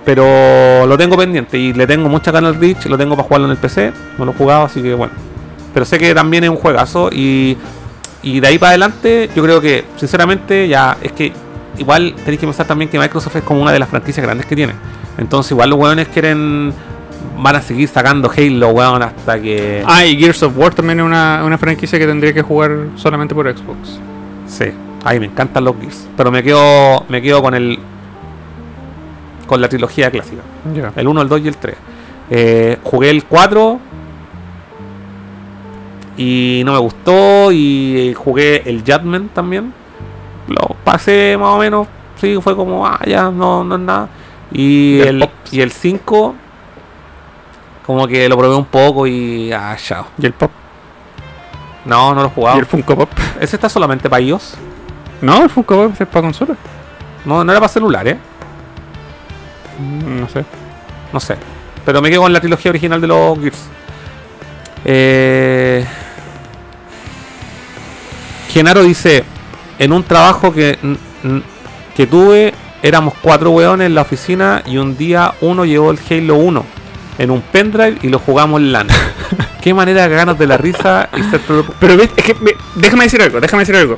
[0.03, 3.47] Pero lo tengo pendiente y le tengo mucha ganas al Reach, lo tengo para jugarlo
[3.47, 3.91] en el PC.
[4.19, 5.13] No lo he jugado, así que bueno.
[5.73, 7.57] Pero sé que también es un juegazo y,
[8.21, 11.33] y de ahí para adelante yo creo que sinceramente ya es que
[11.77, 14.55] igual tenéis que pensar también que Microsoft es como una de las franquicias grandes que
[14.55, 14.73] tiene.
[15.17, 16.73] Entonces igual los weones quieren
[17.37, 19.83] van a seguir sacando Halo, weón, hasta que...
[19.85, 23.35] Ah, y Gears of War también es una, una franquicia que tendría que jugar solamente
[23.35, 23.99] por Xbox.
[24.47, 24.65] Sí,
[25.03, 26.07] ay, me encantan los Gears.
[26.15, 27.79] Pero me quedo, me quedo con el...
[29.47, 30.41] Con la trilogía clásica.
[30.95, 31.75] El 1, el 2 y el 3.
[32.31, 33.79] Eh, jugué el 4
[36.17, 37.51] y no me gustó.
[37.51, 39.71] Y jugué el Judgment también.
[40.47, 41.87] Lo pasé más o menos.
[42.19, 44.09] Sí, fue como, ah, ya, no, no es nada.
[44.51, 46.35] Y el, y el 5,
[47.85, 50.07] como que lo probé un poco y, ah, chao.
[50.17, 50.51] ¿Y el Pop?
[51.85, 52.59] No, no lo he ¿Y jugado.
[52.59, 53.09] el Funko Pop?
[53.39, 54.55] Ese está solamente para iOS.
[55.21, 56.55] No, el Funko Pop es para consola.
[57.25, 58.17] No, no era para celular, ¿eh?
[59.79, 60.45] Mm, No sé.
[61.13, 61.35] No sé.
[61.85, 63.59] Pero me quedo con la trilogía original de los Gears.
[64.83, 65.85] Eh...
[68.49, 69.23] Genaro dice:
[69.77, 70.77] En un trabajo que,
[71.95, 76.35] que tuve, éramos cuatro weones en la oficina y un día uno llevó el Halo
[76.35, 76.65] 1
[77.17, 78.87] en un pendrive y lo jugamos en LAN.
[79.61, 83.05] Qué manera de cagarnos de la risa y ser pro- Pero es que me- déjame
[83.05, 83.97] decir algo, déjame decir algo.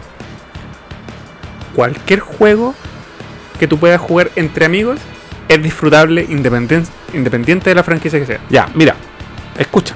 [1.76, 2.74] Cualquier juego
[3.60, 5.00] que tú puedas jugar entre amigos
[5.48, 8.40] es disfrutable independiente de la franquicia que sea.
[8.50, 8.96] Ya, mira,
[9.58, 9.96] escucha.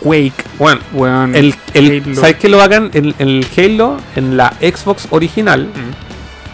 [0.00, 1.34] Quake, Bueno, weón.
[1.34, 2.14] el, el, Halo.
[2.14, 2.90] ¿sabes qué lo hagan?
[2.92, 5.90] En, el Halo, en la Xbox original, Mm.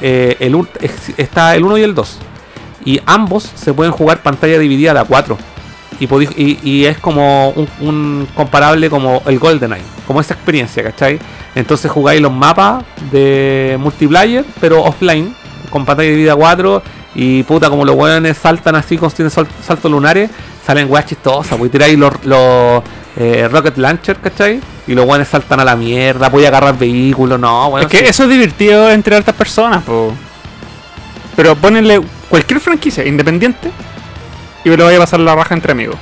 [0.01, 0.57] eh, el,
[1.19, 2.19] está el 1 y el 2.
[2.85, 5.37] Y ambos se pueden jugar pantalla dividida a 4.
[6.01, 6.07] Y,
[6.37, 11.19] y, y es como un, un comparable como el GoldenEye, como esa experiencia, ¿cachai?
[11.55, 15.35] Entonces jugáis los mapas de multiplayer, pero offline,
[15.71, 16.83] con pantalla de vida 4
[17.15, 20.31] y puta, como los weones saltan así, con sal- saltos lunares,
[20.67, 22.83] salen weas chistosas, pues tiráis los, los
[23.17, 24.61] eh, rocket launcher, ¿cachai?
[24.87, 27.99] Y los weones saltan a la mierda, voy a agarrar vehículos, no, bueno, es que
[27.99, 28.05] sí.
[28.07, 30.13] eso es divertido entre altas personas, po.
[31.37, 33.71] Pero ponenle cualquier franquicia independiente
[34.65, 35.97] y me lo vaya a pasar la raja entre amigos.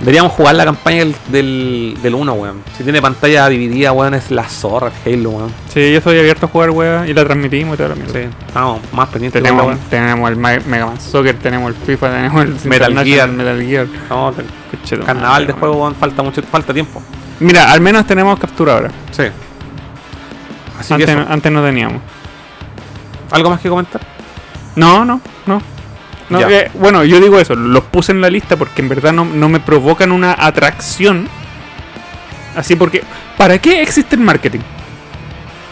[0.00, 2.62] Deberíamos jugar la campaña del, del, del 1, weón.
[2.76, 5.52] Si tiene pantalla dividida, weón, es la zorra el Halo, weón.
[5.72, 8.12] Sí, yo estoy abierto a jugar, weá, y la transmitimos y toda la mierda.
[8.12, 9.78] Sí, estamos más pendientes de Tenemos, weón.
[9.88, 13.28] tenemos el Ma- Mega Man Soccer, tenemos el FIFA, tenemos el Metal Gear.
[13.30, 13.86] Metal Gear.
[13.86, 15.60] Tu carnaval madre, de weón.
[15.60, 15.94] juego, weón.
[15.94, 17.00] Falta mucho, falta tiempo.
[17.40, 18.90] Mira, al menos tenemos captura ahora.
[19.12, 19.24] Sí.
[20.78, 22.02] Así que Antes, no- antes no teníamos.
[23.30, 24.00] ¿Algo más que comentar?
[24.76, 25.62] No, no, no.
[26.30, 26.48] No, Ya.
[26.50, 29.48] eh, bueno, yo digo eso, los puse en la lista porque en verdad no, no
[29.48, 31.28] me provocan una atracción.
[32.56, 33.02] Así porque,
[33.36, 34.60] ¿para qué existe el marketing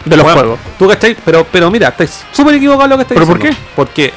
[0.05, 0.59] de los juegos?
[0.79, 1.17] ¿Tú cachai?
[1.25, 3.61] Pero, pero mira, estáis súper equivocado en lo que estáis ¿Pero por diciendo.
[3.77, 4.13] Porque,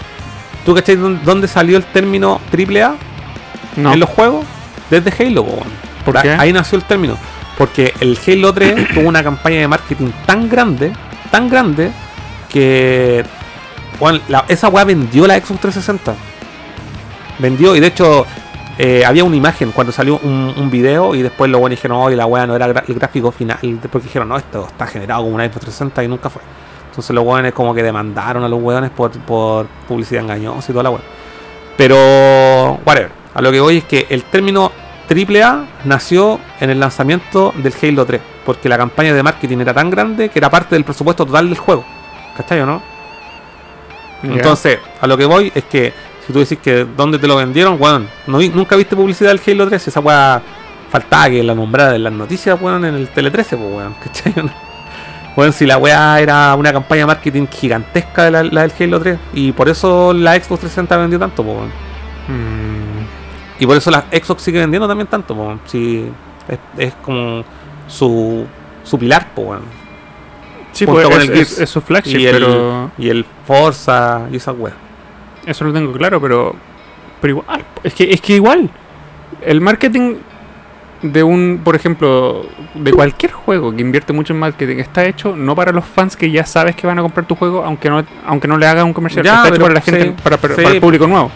[0.65, 2.95] ¿tú cachai dónde- salió el término AAA
[3.77, 3.93] No.
[3.93, 4.45] en los juegos?
[4.89, 5.45] Desde Halo.
[6.03, 6.31] ¿Por qué?
[6.31, 7.17] Ahí nació el término.
[7.57, 10.91] Porque el Halo 3 tuvo una campaña de marketing tan grande,
[11.31, 11.91] tan grande,
[12.49, 13.23] que
[14.47, 16.15] esa weá vendió la Xbox 360.
[17.39, 18.25] Vendió, y de hecho,
[18.77, 22.25] eh, había una imagen cuando salió un, video y después los buenos dijeron, oye, la
[22.25, 23.57] weá no era el gráfico final.
[23.91, 26.41] Porque dijeron, no, esto está generado como una Xbox 360 y nunca fue.
[26.89, 30.83] Entonces los weones como que demandaron a los weones por, por publicidad engañosa y toda
[30.83, 31.01] la weá.
[31.77, 33.11] Pero, whatever.
[33.33, 34.71] A lo que voy es que el término
[35.09, 38.21] AAA nació en el lanzamiento del Halo 3.
[38.45, 41.57] Porque la campaña de marketing era tan grande que era parte del presupuesto total del
[41.57, 41.83] juego.
[42.37, 42.94] ¿Cachai o no?
[44.33, 45.93] Entonces, a lo que voy es que
[46.25, 49.41] si tú decís que dónde te lo vendieron, weón, no vi- nunca viste publicidad del
[49.45, 50.41] Halo 3, esa weá
[50.89, 54.33] faltaba que la nombrara en las noticias, weón, en el Tele 13, pues, weón, ¿cachai
[54.37, 54.51] o no?
[55.37, 58.99] Weón, si la weá era una campaña de marketing gigantesca de la, la del Halo
[59.01, 61.69] 3, y por eso la Xbox 360 vendió tanto, pues, weón.
[62.27, 63.05] Mm,
[63.59, 66.05] Y por eso la Xbox sigue vendiendo también tanto, po, si
[66.47, 67.43] es, es como
[67.87, 68.45] su,
[68.83, 69.84] su pilar, po, weón.
[70.75, 71.51] Sí, Junto pues con es, el Gears.
[71.53, 74.73] es- es su flagship, y el, pero y el Forza y esa weá.
[75.45, 76.55] eso lo tengo claro, pero,
[77.21, 78.69] pero igual, es que, es que igual,
[79.41, 80.15] el marketing
[81.01, 85.53] de un, por ejemplo, de cualquier juego que invierte mucho en marketing está hecho no
[85.55, 88.47] para los fans que ya sabes que van a comprar tu juego, aunque no, aunque
[88.47, 90.61] no le hagas un comercial, Ya, está hecho para la gente, sí, para, para- sí.
[90.61, 91.31] para el público nuevo.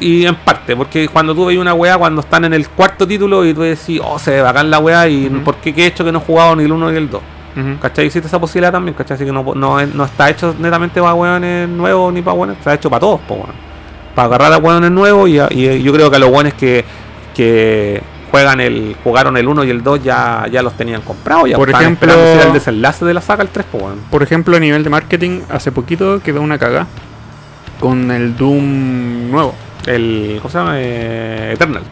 [0.00, 3.46] Y en parte, porque cuando tú veis una weá, cuando están en el cuarto título
[3.46, 5.38] y tú decís, oh, se ve bacán la weá, y Ujú.
[5.44, 7.22] ¿por qué qué he hecho que no he jugado ni el 1 ni el 2?
[7.80, 8.06] ¿Cachai?
[8.06, 9.14] Existe esa posibilidad también, ¿cachai?
[9.14, 12.74] Así que no, no, no está hecho netamente para weones nuevos ni para weones, está
[12.74, 13.46] hecho para todos, weón.
[14.14, 16.84] Para agarrar a weones nuevos y, yo creo que a los weones que,
[17.34, 21.48] que juegan el jugaron el 1 y el 2 ya, ya los tenían comprados.
[21.48, 24.00] Ya Por ejemplo- el desenlace de la saga el 3, po, weón.
[24.10, 26.86] Por ejemplo, a nivel de marketing, hace poquito quedó una caga
[27.78, 29.54] con el Doom nuevo,
[29.86, 30.72] El, ¿Cómo se llama?
[30.76, 31.82] Eh, Eternal.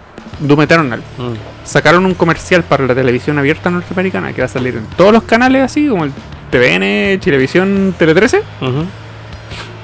[0.42, 1.00] Doom Eternal.
[1.18, 1.32] Mm.
[1.64, 5.22] Sacaron un comercial para la televisión abierta norteamericana que va a salir en todos los
[5.22, 6.12] canales así, como el
[6.50, 8.84] TVN, Chilevisión, Tele 13, Ujú.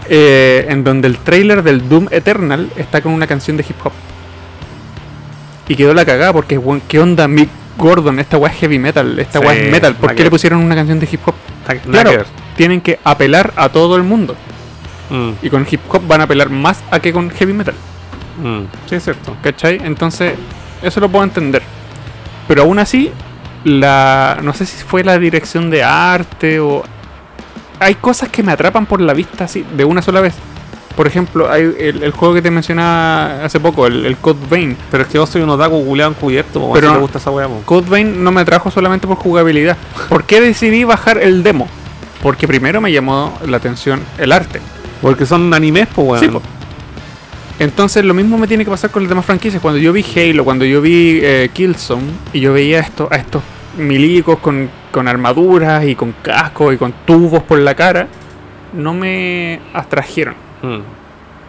[0.09, 3.93] eh, en donde el trailer del Doom Eternal está con una canción de hip hop.
[5.69, 8.19] Y quedó la cagada porque, ¿qué onda Mick Gordon?
[8.19, 9.95] Esta weá es heavy metal, esta weá Sí, es metal.
[9.97, 11.35] ¿Por qué le pusieron una canción de hip hop?
[11.67, 12.25] Que Claro,
[12.57, 14.35] tienen que apelar a todo el mundo.
[15.11, 17.75] Mm, Y con hip hop van a apelar más a que con heavy metal.
[18.43, 18.67] Mm.
[18.89, 19.37] Sí, es cierto.
[19.43, 19.81] ¿Cachai?
[19.85, 20.35] Entonces,
[20.83, 21.63] eso lo puedo entender.
[22.47, 23.11] Pero aún así,
[23.65, 24.39] la.
[24.43, 26.83] No sé si fue la dirección de arte o.
[27.81, 30.35] Hay cosas que me atrapan por la vista así, de una sola vez.
[30.97, 34.77] Por ejemplo, hay el, el juego que te mencionaba hace poco, el, el Code Vein.
[34.91, 37.63] Pero es que vos soy un otaku culeado encubierto, Pero- si te gusta esa po.
[37.65, 39.77] Code Vein no me atrajo solamente por jugabilidad.
[40.09, 41.69] ¿Por qué decidí bajar el demo?
[42.21, 44.61] Porque primero me llamó la atención el arte.
[45.01, 46.21] Porque son animes, pues, weón.
[46.21, 46.43] Sí, po.
[47.59, 49.61] Entonces lo mismo me tiene que pasar con las demás franquicias.
[49.61, 53.43] Cuando yo vi Halo, cuando yo vi eh, Killzone y yo veía esto, a estos
[53.77, 58.07] milicos con, con armaduras y con cascos y con tubos por la cara,
[58.75, 60.35] no me atrajeron.
[60.63, 60.79] Mm,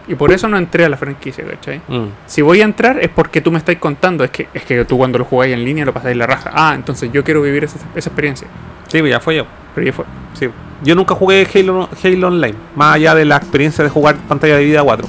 [0.08, 1.80] Y por eso no entré a la franquicia, ¿cachai?
[1.86, 2.06] mm.
[2.26, 4.96] Si voy a entrar es porque tú me estás contando, es que, es que tú
[4.98, 6.50] cuando lo jugáis en línea lo pasáis la raja.
[6.52, 8.48] Ah, entonces yo quiero vivir esa, esa experiencia.
[8.88, 9.46] Sí, pues ya fue yo.
[9.76, 10.04] Pero ya fue.
[10.34, 10.48] Sí.
[10.82, 14.64] Yo nunca jugué Halo, Halo Online, más allá de la experiencia de jugar pantalla de
[14.64, 15.06] vida 4,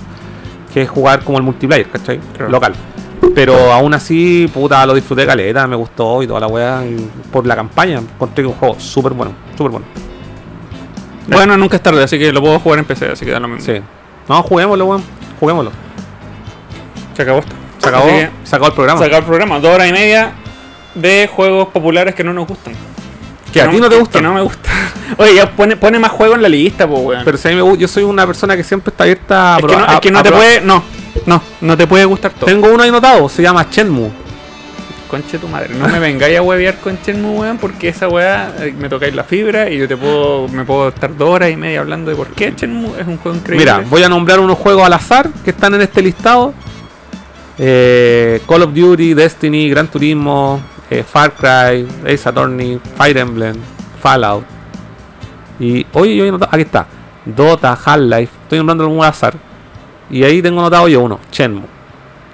[0.73, 2.19] que es jugar como el multiplayer, ¿cachai?
[2.35, 2.51] Claro.
[2.51, 2.73] Local.
[3.35, 6.83] Pero aún así, puta, lo disfruté caleta, me gustó y toda la weá.
[7.31, 9.85] Por la campaña, encontré que un juego súper bueno, súper bueno.
[11.27, 13.47] Bueno, nunca es tarde, así que lo puedo jugar en PC, así que da lo
[13.47, 13.65] mismo.
[13.73, 13.79] Sí.
[14.27, 15.03] No, juguémoslo, weón.
[15.39, 15.71] Juguémoslo.
[17.15, 17.53] Se acabó esto.
[17.77, 18.99] Se acabó, que- se acabó el programa.
[18.99, 20.31] Sacar el programa, dos horas y media
[20.95, 22.73] de juegos populares que no nos gustan.
[23.53, 24.19] que a ti no te que- gusta.
[24.19, 24.69] Que no me gusta.
[25.17, 27.21] Oye, ya pone, pone más juegos en la lista, pues, weón.
[27.25, 29.59] Pero si a mí me gu- yo soy una persona que siempre está abierta a
[29.59, 30.45] es que no, es que no te probar.
[30.47, 30.61] puede.
[30.61, 30.83] No,
[31.25, 32.45] no, no te puede gustar todo.
[32.45, 34.09] Tengo uno ahí notado, se llama Shenmue.
[35.09, 38.73] Conche tu madre, no me vengáis a huevear con Shenmue, weón, porque esa weá eh,
[38.79, 41.81] me tocáis la fibra y yo te puedo, me puedo estar dos horas y media
[41.81, 43.65] hablando de por qué Shenmue es un juego increíble.
[43.73, 46.53] Mira, voy a nombrar unos juegos al azar que están en este listado.
[47.57, 53.55] Eh, Call of Duty, Destiny, Gran Turismo, eh, Far Cry, Ace Attorney, Fire Emblem,
[54.01, 54.45] Fallout.
[55.61, 56.87] Y oye, yo he notado, aquí está.
[57.23, 59.35] Dota, Half-Life, estoy nombrando algún al azar.
[60.09, 61.67] Y ahí tengo notado yo uno, Shenmue.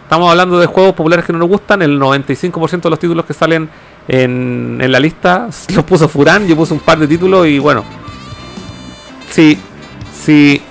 [0.03, 1.81] Estamos hablando de juegos populares que no nos gustan.
[1.81, 3.69] El 95% de los títulos que salen
[4.07, 6.47] en, en la lista los puso Furán.
[6.47, 7.83] Yo puse un par de títulos y bueno.
[9.29, 9.59] Si,
[10.13, 10.61] si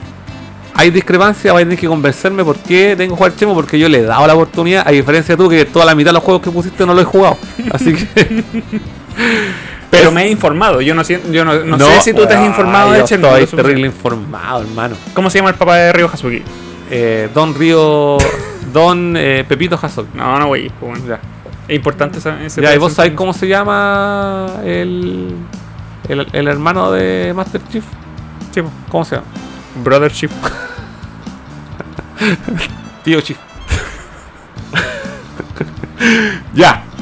[0.72, 3.54] hay discrepancia, vais a tener que convencerme por qué tengo que jugar Chemo.
[3.54, 4.88] Porque yo le he dado la oportunidad.
[4.88, 7.02] A diferencia de tú, que toda la mitad de los juegos que pusiste no los
[7.02, 7.36] he jugado.
[7.70, 8.44] Así que.
[9.90, 10.80] pero es- me he informado.
[10.80, 13.42] Yo no, sé- yo no, no sé si tú te has informado de Shenmue.
[13.42, 14.96] Estoy terrible informado, hermano.
[15.14, 16.42] ¿Cómo se llama el papá de Ryo Hazuki?
[16.90, 18.16] Eh, Don Río.
[18.72, 20.06] Don eh, Pepito Hasol.
[20.14, 20.68] No, no, güey.
[20.68, 21.06] pues, bueno.
[21.06, 21.20] Ya.
[21.68, 25.34] Es importante ese Ya, ¿y vos sabés cómo se llama el,
[26.08, 27.84] el, el hermano de Master Chief?
[28.54, 28.60] Sí.
[28.88, 29.26] ¿Cómo se llama?
[29.82, 30.30] Brother Chief.
[33.04, 33.36] Tío Chief.
[36.54, 36.82] ya.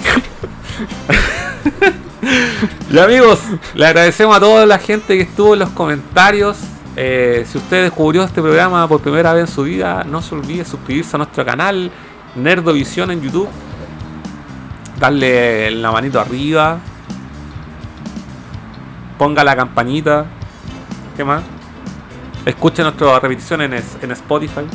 [2.90, 3.40] ya amigos,
[3.74, 6.56] le agradecemos a toda la gente que estuvo en los comentarios.
[6.96, 10.64] Eh, si usted descubrió este programa por primera vez en su vida, no se olvide
[10.64, 11.90] suscribirse a nuestro canal
[12.36, 13.48] Nerdovisión en YouTube.
[14.98, 16.78] Darle la manito arriba.
[19.18, 20.26] Ponga la campanita.
[21.16, 21.42] ¿Qué más?
[22.44, 24.66] Escuche nuestra repetición en, en Spotify.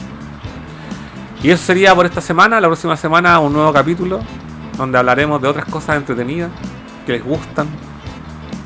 [1.41, 2.59] Y eso sería por esta semana.
[2.59, 4.19] La próxima semana un nuevo capítulo
[4.77, 6.49] donde hablaremos de otras cosas entretenidas
[7.09, 7.67] que les gustan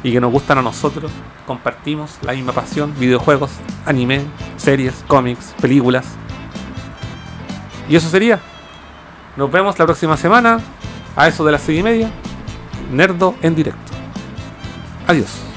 [0.04, 1.10] y que nos gustan a nosotros.
[1.48, 3.52] Compartimos la misma pasión, videojuegos,
[3.86, 4.22] anime,
[4.58, 6.06] series, cómics, películas.
[7.88, 8.42] Y eso sería.
[9.38, 10.60] Nos vemos la próxima semana
[11.16, 12.12] a eso de las seis y media.
[12.92, 13.94] Nerdo en directo.
[15.08, 15.53] Adiós.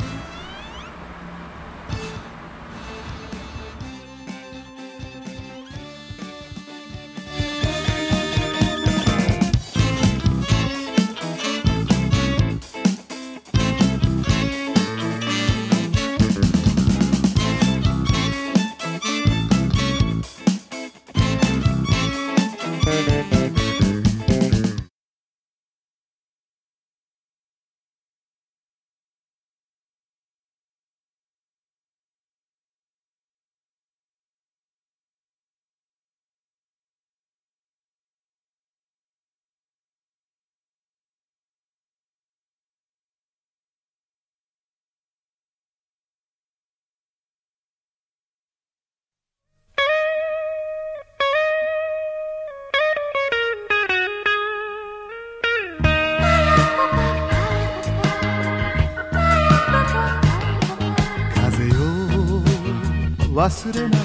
[63.47, 63.95] 忘れ